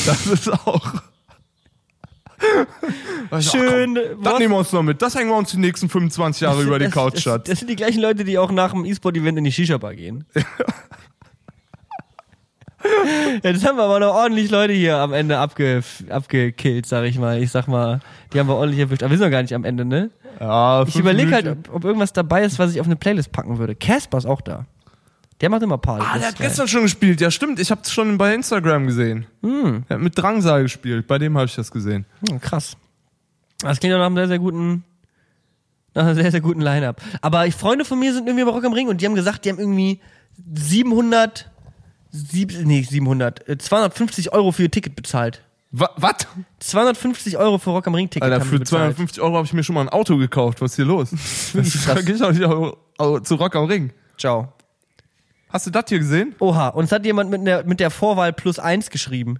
Das 0.07 0.26
ist 0.26 0.48
auch... 0.50 0.94
Also, 3.30 3.57
schön. 3.59 3.98
ach 3.98 4.02
komm, 4.14 4.22
das 4.22 4.38
nehmen 4.38 4.52
wir 4.52 4.59
uns 4.59 4.70
noch 4.72 4.82
mit. 4.82 5.00
Das 5.02 5.14
hängen 5.14 5.30
wir 5.30 5.36
uns 5.36 5.50
die 5.50 5.57
nächsten 5.57 5.88
25 5.88 6.42
Jahre 6.42 6.62
über 6.62 6.78
die 6.78 6.84
das, 6.84 6.94
Couch, 6.94 7.14
das, 7.14 7.22
Schatz. 7.22 7.48
das 7.48 7.59
sind 7.61 7.68
die 7.68 7.76
gleichen 7.76 8.00
Leute, 8.00 8.24
die 8.24 8.38
auch 8.38 8.52
nach 8.52 8.72
dem 8.72 8.84
E-Sport-Event 8.84 9.38
in 9.38 9.44
die 9.44 9.52
Shisha-Bar 9.52 9.94
gehen. 9.94 10.24
Ja, 13.43 13.51
Jetzt 13.51 13.66
haben 13.66 13.76
wir 13.76 13.84
aber 13.84 14.01
noch 14.01 14.14
ordentlich 14.14 14.51
Leute 14.51 14.72
hier 14.72 14.97
am 14.99 15.12
Ende 15.12 15.39
abge, 15.39 15.82
abgekillt, 16.09 16.87
sag 16.87 17.05
ich 17.05 17.18
mal. 17.18 17.43
Ich 17.43 17.51
sag 17.51 17.68
mal, 17.68 18.01
die 18.32 18.41
haben 18.41 18.49
wir 18.49 18.57
ordentlich 18.57 18.80
erwischt. 18.80 19.03
Aber 19.03 19.11
wir 19.11 19.18
sind 19.18 19.26
noch 19.26 19.32
gar 19.32 19.43
nicht 19.43 19.55
am 19.55 19.64
Ende, 19.64 19.84
ne? 19.84 20.11
Ja, 20.41 20.84
Ich 20.87 20.97
überlege 20.97 21.32
halt, 21.32 21.47
ob, 21.47 21.74
ob 21.74 21.84
irgendwas 21.84 22.12
dabei 22.12 22.45
ist, 22.45 22.59
was 22.59 22.72
ich 22.74 22.80
auf 22.80 22.87
eine 22.87 22.97
Playlist 22.97 23.32
packen 23.32 23.59
würde. 23.59 23.74
Casper 23.74 24.18
ist 24.18 24.26
auch 24.26 24.41
da. 24.41 24.66
Der 25.41 25.51
macht 25.51 25.62
immer 25.62 25.78
Party. 25.78 26.05
Ah, 26.09 26.18
der 26.18 26.28
hat 26.28 26.39
gestern 26.39 26.66
schon 26.66 26.82
gespielt. 26.82 27.20
Ja, 27.20 27.30
stimmt. 27.30 27.59
Ich 27.61 27.70
hab's 27.70 27.93
schon 27.93 28.16
bei 28.16 28.34
Instagram 28.34 28.87
gesehen. 28.87 29.26
Hm. 29.43 29.84
Er 29.89 29.97
hat 29.97 30.03
mit 30.03 30.16
Drangsal 30.16 30.62
gespielt. 30.62 31.07
Bei 31.07 31.18
dem 31.18 31.37
habe 31.37 31.47
ich 31.47 31.55
das 31.55 31.70
gesehen. 31.70 32.07
Hm, 32.28 32.41
krass. 32.41 32.76
Das 33.61 33.78
klingt 33.80 33.95
doch 33.95 33.99
nach 33.99 34.07
einem 34.07 34.16
sehr, 34.16 34.28
sehr 34.28 34.39
guten, 34.39 34.84
nach 35.95 36.05
einem 36.05 36.14
sehr, 36.14 36.30
sehr 36.30 36.41
guten 36.41 36.61
Line-Up. 36.61 37.03
Aber 37.20 37.51
Freunde 37.53 37.84
von 37.84 37.99
mir 37.99 38.14
sind 38.14 38.26
irgendwie 38.26 38.45
bei 38.45 38.51
Rock 38.51 38.64
am 38.64 38.72
Ring 38.72 38.89
und 38.89 39.01
die 39.01 39.07
haben 39.07 39.14
gesagt, 39.14 39.45
die 39.45 39.51
haben 39.51 39.59
irgendwie 39.59 40.01
700, 40.55 41.51
sieb, 42.17 42.53
nee, 42.64 42.83
700, 42.83 43.49
äh, 43.49 43.59
250 43.59 44.33
Euro 44.33 44.53
für 44.53 44.62
ihr 44.64 44.71
Ticket 44.71 44.97
bezahlt. 44.97 45.43
Was? 45.73 46.27
250 46.61 47.37
Euro 47.37 47.59
für 47.59 47.71
Rock 47.71 47.87
am 47.87 47.95
Ring 47.95 48.09
Ticket 48.09 48.23
Alter, 48.23 48.41
haben 48.41 48.49
für 48.49 48.59
bezahlt. 48.59 48.95
250 48.97 49.21
Euro 49.23 49.37
habe 49.37 49.47
ich 49.47 49.53
mir 49.53 49.62
schon 49.62 49.75
mal 49.75 49.83
ein 49.83 49.89
Auto 49.89 50.17
gekauft. 50.17 50.61
Was 50.62 50.71
ist 50.73 50.77
hier 50.77 50.85
los? 50.87 51.11
Das 51.55 52.05
geht 52.05 52.21
doch 52.21 52.33
nicht 52.33 52.45
au- 52.45 52.77
au- 52.99 53.19
zu 53.21 53.35
Rock 53.35 53.57
am 53.57 53.67
Ring. 53.67 53.93
Ciao. 54.17 54.53
Hast 55.49 55.67
du 55.67 55.71
das 55.71 55.85
hier 55.89 55.99
gesehen? 55.99 56.35
Oha, 56.39 56.69
und 56.69 56.85
es 56.85 56.93
hat 56.93 57.05
jemand 57.05 57.31
mit 57.31 57.47
der, 57.47 57.64
mit 57.64 57.81
der 57.81 57.91
Vorwahl 57.91 58.33
plus 58.33 58.59
eins 58.59 58.91
geschrieben. 58.91 59.39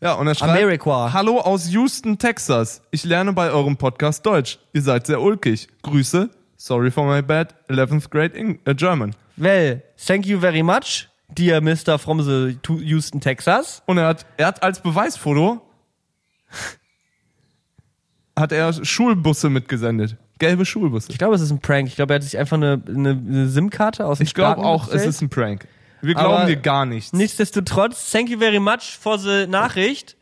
Ja, 0.00 0.14
und 0.14 0.26
er 0.26 0.34
schreibt, 0.34 0.50
America. 0.52 1.12
Hallo 1.12 1.38
aus 1.38 1.68
Houston, 1.70 2.18
Texas. 2.18 2.82
Ich 2.90 3.04
lerne 3.04 3.32
bei 3.32 3.50
eurem 3.50 3.76
Podcast 3.76 4.26
Deutsch. 4.26 4.58
Ihr 4.72 4.82
seid 4.82 5.06
sehr 5.06 5.20
ulkig. 5.20 5.68
Grüße. 5.82 6.28
Sorry 6.56 6.90
for 6.90 7.04
my 7.06 7.22
bad. 7.22 7.54
11th 7.68 8.10
grade 8.10 8.34
Eng 8.34 8.58
äh, 8.64 8.74
German. 8.74 9.14
Well, 9.36 9.82
thank 10.04 10.26
you 10.26 10.40
very 10.40 10.62
much, 10.62 11.08
dear 11.36 11.60
Mr. 11.60 11.98
from 11.98 12.20
the 12.22 12.56
to- 12.62 12.80
Houston, 12.80 13.20
Texas. 13.20 13.82
Und 13.86 13.98
er 13.98 14.06
hat, 14.08 14.26
er 14.36 14.46
hat 14.48 14.62
als 14.62 14.80
Beweisfoto 14.80 15.60
hat 18.38 18.52
er 18.52 18.72
Schulbusse 18.84 19.50
mitgesendet. 19.50 20.16
Gelbe 20.38 20.64
Schulbusse. 20.64 21.10
Ich 21.10 21.18
glaube, 21.18 21.34
es 21.34 21.40
ist 21.40 21.50
ein 21.50 21.60
Prank. 21.60 21.86
Ich 21.86 21.96
glaube, 21.96 22.14
er 22.14 22.16
hat 22.16 22.22
sich 22.24 22.36
einfach 22.38 22.56
eine, 22.56 22.82
eine, 22.88 23.10
eine 23.10 23.48
SIM-Karte 23.48 24.06
aus 24.06 24.18
dem 24.18 24.24
Ich 24.24 24.34
glaube 24.34 24.62
auch, 24.64 24.84
es 24.86 24.90
bestellt. 24.92 25.10
ist 25.10 25.20
ein 25.22 25.28
Prank. 25.28 25.68
Wir 26.00 26.16
Aber 26.16 26.28
glauben 26.28 26.46
dir 26.48 26.56
gar 26.56 26.84
nichts. 26.84 27.12
Nichtsdestotrotz, 27.12 28.10
thank 28.10 28.28
you 28.28 28.38
very 28.38 28.58
much 28.58 28.98
for 29.00 29.18
the 29.18 29.46
Nachricht. 29.46 30.16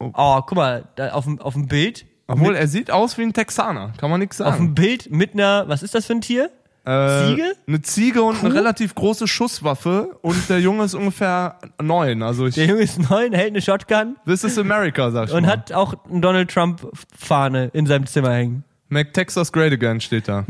Oh, 0.00 0.40
guck 0.44 0.56
mal, 0.56 0.88
auf 1.12 1.24
dem, 1.24 1.40
auf 1.40 1.52
dem 1.54 1.68
Bild. 1.68 2.04
Obwohl, 2.26 2.56
er 2.56 2.66
sieht 2.66 2.90
aus 2.90 3.16
wie 3.18 3.22
ein 3.22 3.32
Texaner. 3.32 3.92
Kann 3.98 4.10
man 4.10 4.18
nichts 4.18 4.40
Auf 4.40 4.54
sagen. 4.54 4.68
dem 4.68 4.74
Bild 4.74 5.10
mit 5.10 5.34
einer, 5.34 5.68
was 5.68 5.82
ist 5.82 5.94
das 5.94 6.06
für 6.06 6.14
ein 6.14 6.20
Tier? 6.20 6.50
Äh, 6.84 7.26
Ziege? 7.28 7.52
Eine 7.66 7.82
Ziege 7.82 8.22
und 8.22 8.38
Kuh? 8.40 8.46
eine 8.46 8.54
relativ 8.54 8.94
große 8.94 9.26
Schusswaffe. 9.26 10.18
Und 10.22 10.48
der 10.50 10.60
Junge 10.60 10.84
ist 10.84 10.94
ungefähr 10.94 11.58
neun. 11.82 12.22
Also 12.22 12.46
ich, 12.46 12.54
Der 12.56 12.66
Junge 12.66 12.82
ist 12.82 12.98
neun, 13.10 13.32
hält 13.32 13.50
eine 13.52 13.62
Shotgun 13.62 14.16
this 14.26 14.44
is 14.44 14.58
America, 14.58 15.10
sag 15.10 15.28
ich 15.28 15.34
und 15.34 15.44
mal. 15.44 15.52
hat 15.52 15.72
auch 15.72 15.94
eine 16.10 16.20
Donald 16.20 16.50
Trump-Fahne 16.50 17.70
in 17.72 17.86
seinem 17.86 18.06
Zimmer 18.06 18.32
hängen. 18.32 18.64
Make 18.90 19.12
Texas 19.12 19.50
great 19.50 19.72
again 19.72 20.00
steht 20.00 20.28
da. 20.28 20.44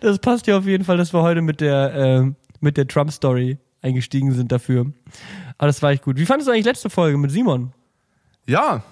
Das 0.00 0.18
passt 0.18 0.46
ja 0.46 0.58
auf 0.58 0.66
jeden 0.66 0.84
Fall, 0.84 0.96
dass 0.96 1.12
wir 1.12 1.22
heute 1.22 1.42
mit 1.42 1.60
der, 1.60 2.32
mit 2.60 2.76
der 2.76 2.86
Trump-Story 2.86 3.58
eingestiegen 3.82 4.32
sind 4.32 4.52
dafür. 4.52 4.86
Aber 5.56 5.66
das 5.66 5.82
war 5.82 5.90
echt 5.90 6.02
gut. 6.04 6.16
Wie 6.18 6.26
fandest 6.26 6.48
du 6.48 6.52
eigentlich 6.52 6.66
letzte 6.66 6.90
Folge 6.90 7.18
mit 7.18 7.30
Simon? 7.30 7.72
Ja, 8.46 8.82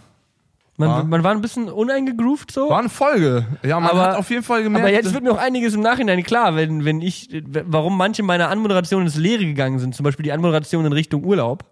Man, 0.79 0.89
War- 0.91 1.05
man 1.05 1.25
war 1.25 1.31
ein 1.33 1.41
bisschen 1.41 1.71
uneingegroovt 1.71 2.51
so. 2.53 2.69
war 2.69 2.81
eine 2.81 2.91
Folge. 2.91 3.47
Ja, 3.63 3.81
man 3.81 3.91
Aber- 3.91 4.03
hat 4.03 4.17
auf 4.17 4.29
jeden 4.29 4.43
Fall 4.43 4.63
gemerkt. 4.63 4.85
Aber 4.85 4.93
jetzt 4.93 5.15
wird 5.15 5.25
mir 5.25 5.33
auch 5.33 5.39
einiges 5.39 5.73
im 5.75 5.81
Nachhinein 5.81 6.23
klar, 6.23 6.55
wenn, 6.55 6.85
wenn 6.85 7.01
ich, 7.01 7.31
warum 7.65 7.97
manche 7.97 8.23
meiner 8.23 8.51
Anmoderationen 8.51 9.07
ins 9.07 9.17
Leere 9.17 9.45
gegangen 9.47 9.79
sind. 9.79 9.95
Zum 9.95 10.05
Beispiel 10.05 10.25
die 10.25 10.33
Anmoderation 10.33 10.85
in 10.85 10.93
Richtung 10.93 11.25
Urlaub. 11.25 11.65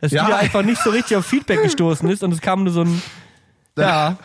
Dass 0.00 0.12
Ja. 0.12 0.24
die 0.24 0.30
da 0.30 0.36
einfach 0.38 0.62
nicht 0.62 0.80
so 0.82 0.90
richtig 0.90 1.16
auf 1.16 1.26
Feedback 1.26 1.62
gestoßen 1.62 2.08
ist 2.08 2.22
und 2.22 2.32
es 2.32 2.40
kam 2.40 2.64
nur 2.64 2.72
so 2.72 2.82
ein, 2.82 3.02
Ja. 3.78 4.16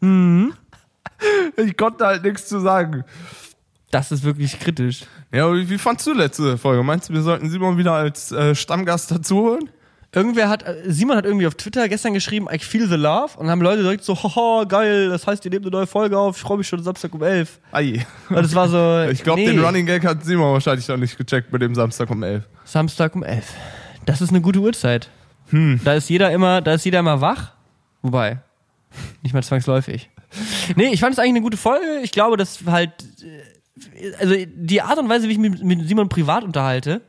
Mhm. 0.00 0.54
Ich 1.56 1.76
konnte 1.76 2.06
halt 2.06 2.22
nichts 2.24 2.46
zu 2.48 2.60
sagen. 2.60 3.04
Das 3.90 4.12
ist 4.12 4.22
wirklich 4.22 4.58
kritisch. 4.60 5.04
Ja, 5.32 5.52
wie, 5.52 5.68
wie 5.70 5.78
fandst 5.78 6.06
du 6.06 6.12
letzte 6.12 6.58
Folge? 6.58 6.82
Meinst 6.82 7.08
du, 7.08 7.12
wir 7.14 7.22
sollten 7.22 7.48
Simon 7.50 7.78
wieder 7.78 7.92
als 7.94 8.30
äh, 8.32 8.54
Stammgast 8.54 9.10
dazu 9.10 9.36
holen? 9.38 9.70
Irgendwer 10.12 10.48
hat, 10.48 10.66
äh, 10.66 10.82
Simon 10.86 11.18
hat 11.18 11.26
irgendwie 11.26 11.46
auf 11.46 11.54
Twitter 11.54 11.86
gestern 11.88 12.14
geschrieben, 12.14 12.46
I 12.50 12.58
feel 12.58 12.88
the 12.88 12.94
love 12.96 13.36
und 13.36 13.50
haben 13.50 13.60
Leute 13.60 13.82
direkt 13.82 14.04
so, 14.04 14.16
haha, 14.16 14.64
geil, 14.64 15.10
das 15.10 15.26
heißt, 15.26 15.44
ihr 15.44 15.50
nehmt 15.50 15.66
eine 15.66 15.70
neue 15.70 15.86
Folge 15.86 16.18
auf, 16.18 16.36
ich 16.36 16.42
freue 16.42 16.56
mich 16.56 16.66
schon 16.66 16.82
Samstag 16.82 17.14
um 17.14 17.22
11. 17.22 17.58
Ei. 17.72 18.06
Und 18.30 18.36
das 18.36 18.54
war 18.54 18.68
so, 18.68 19.10
Ich 19.12 19.22
glaube, 19.22 19.40
nee, 19.40 19.46
den 19.48 19.62
Running 19.62 19.84
Gag 19.84 20.04
hat 20.06 20.24
Simon 20.24 20.52
wahrscheinlich 20.54 20.88
noch 20.88 20.96
nicht 20.96 21.18
gecheckt 21.18 21.52
mit 21.52 21.60
dem 21.60 21.74
Samstag 21.74 22.10
um 22.10 22.22
11. 22.22 22.44
Samstag 22.64 23.14
um 23.14 23.22
11. 23.22 23.52
Das 24.06 24.22
ist 24.22 24.30
eine 24.30 24.40
gute 24.40 24.60
Uhrzeit. 24.60 25.10
Hm. 25.50 25.80
Da 25.84 25.92
ist 25.94 26.08
jeder 26.08 26.30
immer, 26.30 26.62
da 26.62 26.72
ist 26.72 26.84
jeder 26.86 27.00
immer 27.00 27.20
wach. 27.20 27.52
Wobei, 28.00 28.38
nicht 29.22 29.34
mal 29.34 29.42
zwangsläufig. 29.42 30.08
Nee, 30.74 30.88
ich 30.88 31.00
fand 31.00 31.12
es 31.12 31.18
eigentlich 31.18 31.32
eine 31.32 31.42
gute 31.42 31.58
Folge. 31.58 32.00
Ich 32.02 32.12
glaube, 32.12 32.38
dass 32.38 32.60
halt, 32.66 32.92
äh, 33.22 34.12
also 34.18 34.34
die 34.46 34.80
Art 34.80 34.98
und 34.98 35.10
Weise, 35.10 35.28
wie 35.28 35.32
ich 35.32 35.38
mich 35.38 35.62
mit 35.62 35.86
Simon 35.86 36.08
privat 36.08 36.44
unterhalte, 36.44 37.02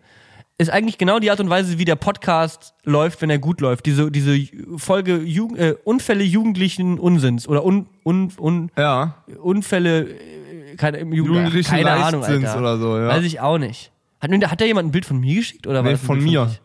ist 0.59 0.69
eigentlich 0.69 0.97
genau 0.97 1.19
die 1.19 1.31
Art 1.31 1.39
und 1.39 1.49
Weise, 1.49 1.77
wie 1.79 1.85
der 1.85 1.95
Podcast 1.95 2.73
läuft, 2.83 3.21
wenn 3.21 3.29
er 3.29 3.39
gut 3.39 3.61
läuft. 3.61 3.85
Diese, 3.85 4.11
diese 4.11 4.37
Folge 4.77 5.17
Jugend, 5.17 5.57
äh, 5.57 5.75
Unfälle 5.85 6.23
jugendlichen 6.23 6.99
Unsinns 6.99 7.47
oder 7.47 7.65
un, 7.65 7.87
un, 8.05 8.31
un, 8.37 8.69
Ja. 8.77 9.15
Unfälle, 9.41 10.09
äh, 10.09 10.75
keine, 10.75 10.97
im 10.97 11.13
Jugend, 11.13 11.35
Jugendlichen 11.35 11.69
keine 11.69 11.91
Ahnung, 11.91 12.23
Alter. 12.23 12.57
oder 12.59 12.77
so, 12.77 12.97
ja. 12.97 13.07
Weiß 13.07 13.23
ich 13.23 13.39
auch 13.39 13.57
nicht. 13.57 13.91
Hat, 14.21 14.29
hat 14.31 14.61
da 14.61 14.65
jemand 14.65 14.89
ein 14.89 14.91
Bild 14.91 15.05
von 15.05 15.17
mir 15.19 15.35
geschickt 15.35 15.65
oder 15.65 15.77
war 15.77 15.83
Nee, 15.83 15.91
das 15.91 16.01
ein 16.03 16.05
von 16.05 16.21
mir. 16.23 16.45
dich? 16.45 16.61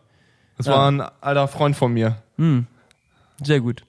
Das 0.57 0.65
Ja. 0.67 0.73
war 0.73 0.91
ein 0.91 1.01
alter 1.21 1.47
Freund 1.47 1.75
von 1.75 1.93
mir. 1.93 2.17
Sehr 3.41 3.61
gut. 3.61 3.83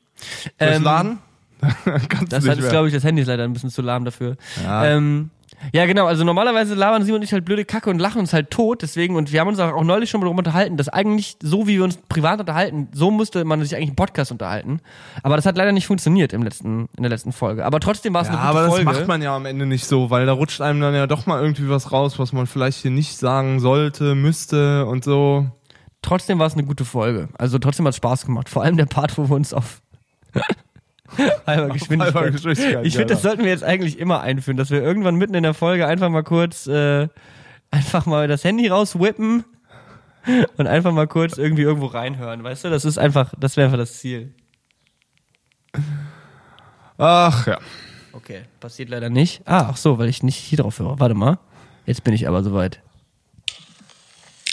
Ähm, 0.59 0.83
laden? 0.83 1.19
Das 2.29 2.47
hat 2.47 2.59
glaube 2.69 2.89
ich, 2.89 2.95
das 2.95 3.03
Handy 3.03 3.23
ist 3.23 3.29
leider 3.29 3.43
ein 3.45 3.53
bisschen 3.55 3.71
zu 3.71 3.83
lahm 3.83 4.05
dafür. 4.05 4.37
Ja. 4.63 4.85
Ähm, 4.87 5.31
ja, 5.73 5.87
genau. 5.87 6.07
Also 6.07 6.25
normalerweise 6.25 6.75
labern 6.75 7.03
Simon 7.05 7.21
und 7.21 7.25
ich 7.25 7.33
halt 7.33 7.45
blöde 7.45 7.65
Kacke 7.65 7.91
und 7.91 7.99
lachen 7.99 8.21
uns 8.21 8.33
halt 8.33 8.51
tot. 8.51 8.83
Deswegen, 8.83 9.17
und 9.17 9.33
wir 9.33 9.41
haben 9.41 9.49
uns 9.49 9.59
auch 9.59 9.83
neulich 9.83 10.11
schon 10.11 10.21
mal 10.21 10.27
darüber 10.27 10.39
unterhalten, 10.39 10.77
dass 10.77 10.89
eigentlich 10.89 11.37
so, 11.43 11.67
wie 11.67 11.77
wir 11.77 11.85
uns 11.85 11.97
privat 12.09 12.41
unterhalten, 12.41 12.89
so 12.93 13.11
müsste 13.11 13.45
man 13.45 13.61
sich 13.63 13.75
eigentlich 13.75 13.91
im 13.91 13.97
Podcast 13.97 14.33
unterhalten. 14.33 14.81
Aber 15.23 15.37
das 15.37 15.47
hat 15.47 15.57
leider 15.57 15.73
nicht 15.73 15.87
funktioniert 15.87 16.33
im 16.33 16.43
letzten, 16.43 16.89
in 16.97 17.03
der 17.03 17.11
letzten 17.11 17.33
Folge. 17.33 17.65
Aber 17.65 17.81
trotzdem 17.81 18.15
war 18.15 18.23
es 18.23 18.29
ja, 18.29 18.35
eine 18.35 18.43
gute 18.43 18.51
aber 18.51 18.61
das 18.63 18.71
Folge. 18.71 18.85
macht 18.85 19.09
man 19.09 19.23
ja 19.23 19.35
am 19.35 19.47
Ende 19.47 19.67
nicht 19.67 19.87
so, 19.87 20.11
weil 20.11 20.27
da 20.27 20.33
rutscht 20.33 20.61
einem 20.61 20.81
dann 20.81 20.95
ja 20.95 21.07
doch 21.07 21.27
mal 21.27 21.41
irgendwie 21.41 21.69
was 21.69 21.93
raus, 21.93 22.19
was 22.19 22.33
man 22.33 22.47
vielleicht 22.47 22.83
hier 22.83 22.91
nicht 22.91 23.17
sagen 23.17 23.61
sollte, 23.61 24.15
müsste 24.15 24.87
und 24.87 25.05
so. 25.05 25.47
trotzdem 26.03 26.39
war 26.39 26.47
es 26.47 26.55
eine 26.55 26.65
gute 26.65 26.85
Folge. 26.85 27.29
Also 27.39 27.59
trotzdem 27.59 27.87
hat 27.87 27.91
es 27.93 27.97
Spaß 27.97 28.27
gemacht. 28.27 28.49
Vor 28.49 28.63
allem 28.63 28.77
der 28.77 28.87
Part, 28.87 29.17
wo 29.19 29.29
wir 29.29 29.37
uns 29.37 29.53
auf 29.53 29.83
halber 31.47 31.69
Geschwindigkeit. 31.69 32.15
halber 32.15 32.31
Geschwindigkeit, 32.31 32.87
ich 32.87 32.97
finde, 32.97 33.15
das 33.15 33.23
sollten 33.23 33.43
wir 33.43 33.51
jetzt 33.51 33.65
eigentlich 33.65 33.99
immer 33.99 34.21
einführen, 34.21 34.57
dass 34.57 34.71
wir 34.71 34.83
irgendwann 34.83 35.17
mitten 35.17 35.35
in 35.35 35.43
der 35.43 35.55
Folge 35.55 35.87
einfach 35.87 36.09
mal 36.09 36.23
kurz 36.23 36.67
äh, 36.67 37.09
einfach 37.71 38.07
mal 38.07 38.29
das 38.29 38.45
Handy 38.45 38.69
rauswippen 38.69 39.45
und 40.57 40.67
einfach 40.67 40.93
mal 40.93 41.07
kurz 41.07 41.39
irgendwie 41.39 41.63
irgendwo 41.63 41.87
reinhören. 41.87 42.43
Weißt 42.43 42.65
du, 42.65 42.71
das 42.71 42.85
ist 42.85 42.99
einfach, 42.99 43.33
das 43.39 43.57
wäre 43.57 43.67
einfach 43.67 43.79
das 43.79 43.99
Ziel. 43.99 44.35
Ach 46.99 47.47
ja. 47.47 47.59
Okay, 48.13 48.43
passiert 48.61 48.89
leider 48.89 49.11
nicht. 49.11 49.43
Ah, 49.45 49.69
ach 49.71 49.77
so, 49.77 49.99
weil 49.99 50.09
ich 50.09 50.23
nicht 50.23 50.37
hier 50.37 50.59
drauf 50.59 50.79
höre. 50.79 50.99
Warte 50.99 51.15
mal. 51.15 51.39
Jetzt 51.85 52.03
bin 52.03 52.15
ich 52.15 52.27
aber 52.27 52.43
soweit. 52.43 52.81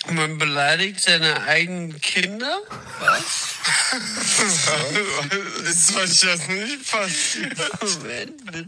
Man 0.09 0.37
beleidigt 0.37 0.99
seine 1.01 1.41
eigenen 1.43 1.99
Kinder? 2.01 2.61
Was? 2.99 3.23
Ist 5.69 5.95
euch 5.95 6.19
das 6.19 6.47
nicht 6.49 6.91
passiert? 6.91 7.57
Moment, 7.81 8.45
bitte. 8.51 8.65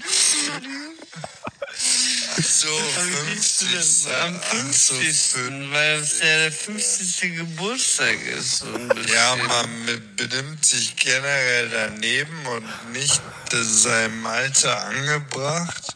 So, 2.42 2.68
Am 2.70 3.12
50. 3.28 4.14
Am 4.24 4.40
50. 4.42 5.72
Weil 5.72 6.00
es 6.00 6.20
ja 6.20 6.38
der 6.38 6.52
50. 6.52 7.36
Geburtstag 7.36 8.18
ist. 8.38 8.60
So. 8.60 8.68
Ja, 9.14 9.36
man 9.36 9.86
be- 9.86 9.98
benimmt 10.16 10.66
sich 10.66 10.96
generell 10.96 11.70
daneben 11.70 12.46
und 12.48 12.92
nicht 12.94 13.22
seinem 13.52 14.26
Alter 14.26 14.86
angebracht. 14.86 15.96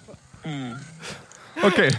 Okay. 1.61 1.89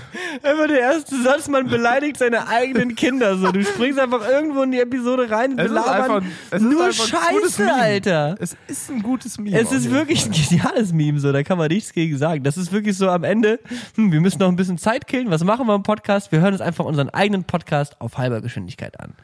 Einfach 0.43 0.67
der 0.67 0.81
erste 0.81 1.23
Satz, 1.23 1.49
man 1.49 1.67
beleidigt 1.69 2.17
seine 2.17 2.49
eigenen 2.49 2.95
Kinder 2.95 3.37
so. 3.37 3.53
Du 3.53 3.63
springst 3.65 3.99
einfach 3.99 4.27
irgendwo 4.27 4.63
in 4.63 4.71
die 4.73 4.81
Episode 4.81 5.31
rein 5.31 5.51
und 5.51 5.57
belabern 5.57 6.31
nur 6.59 6.93
Scheiße. 6.93 7.73
Alter. 7.73 8.37
Es 8.39 8.57
ist 8.67 8.91
ein 8.91 9.03
gutes 9.03 9.39
Meme. 9.39 9.59
Es 9.59 9.73
ist 9.73 9.91
wirklich 9.91 10.25
ein 10.27 10.33
geniales 10.33 10.93
Meme, 10.93 11.21
so, 11.21 11.33
da 11.33 11.43
kann 11.43 11.59
man 11.59 11.69
nichts 11.69 11.93
gegen 11.93 12.17
sagen. 12.17 12.43
Das 12.43 12.57
ist 12.57 12.73
wirklich 12.73 12.97
so 12.97 13.09
am 13.09 13.25
Ende, 13.25 13.61
hm, 13.97 14.13
wir 14.13 14.21
müssen 14.21 14.39
noch 14.39 14.49
ein 14.49 14.57
bisschen 14.57 14.79
Zeit 14.79 15.07
killen, 15.07 15.31
was 15.31 15.45
machen 15.45 15.67
wir 15.67 15.75
im 15.75 15.83
Podcast? 15.83 16.33
Wir 16.33 16.41
hören 16.41 16.53
uns 16.53 16.63
einfach 16.63 16.85
unseren 16.85 17.11
eigenen 17.11 17.45
Podcast 17.45 18.01
auf 18.01 18.19
halber 18.19 18.41
Geschwindigkeit 18.41 18.99
an. 19.01 19.15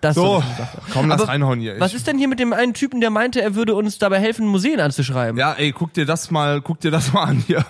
Das 0.00 0.16
ist 0.16 0.22
So, 0.22 0.42
komm, 0.92 1.08
lass 1.08 1.22
Aber 1.22 1.32
reinhauen 1.32 1.60
hier. 1.60 1.80
Was 1.80 1.92
ist 1.92 2.06
denn 2.06 2.18
hier 2.18 2.28
mit 2.28 2.38
dem 2.38 2.52
einen 2.52 2.72
Typen, 2.74 3.00
der 3.00 3.10
meinte, 3.10 3.42
er 3.42 3.54
würde 3.54 3.74
uns 3.74 3.98
dabei 3.98 4.20
helfen, 4.20 4.46
Museen 4.46 4.80
anzuschreiben? 4.80 5.38
Ja, 5.38 5.54
ey, 5.54 5.72
guck 5.72 5.92
dir 5.92 6.06
das 6.06 6.30
mal, 6.30 6.60
guck 6.60 6.80
dir 6.80 6.90
das 6.90 7.12
mal 7.12 7.24
an 7.24 7.42
hier. 7.46 7.64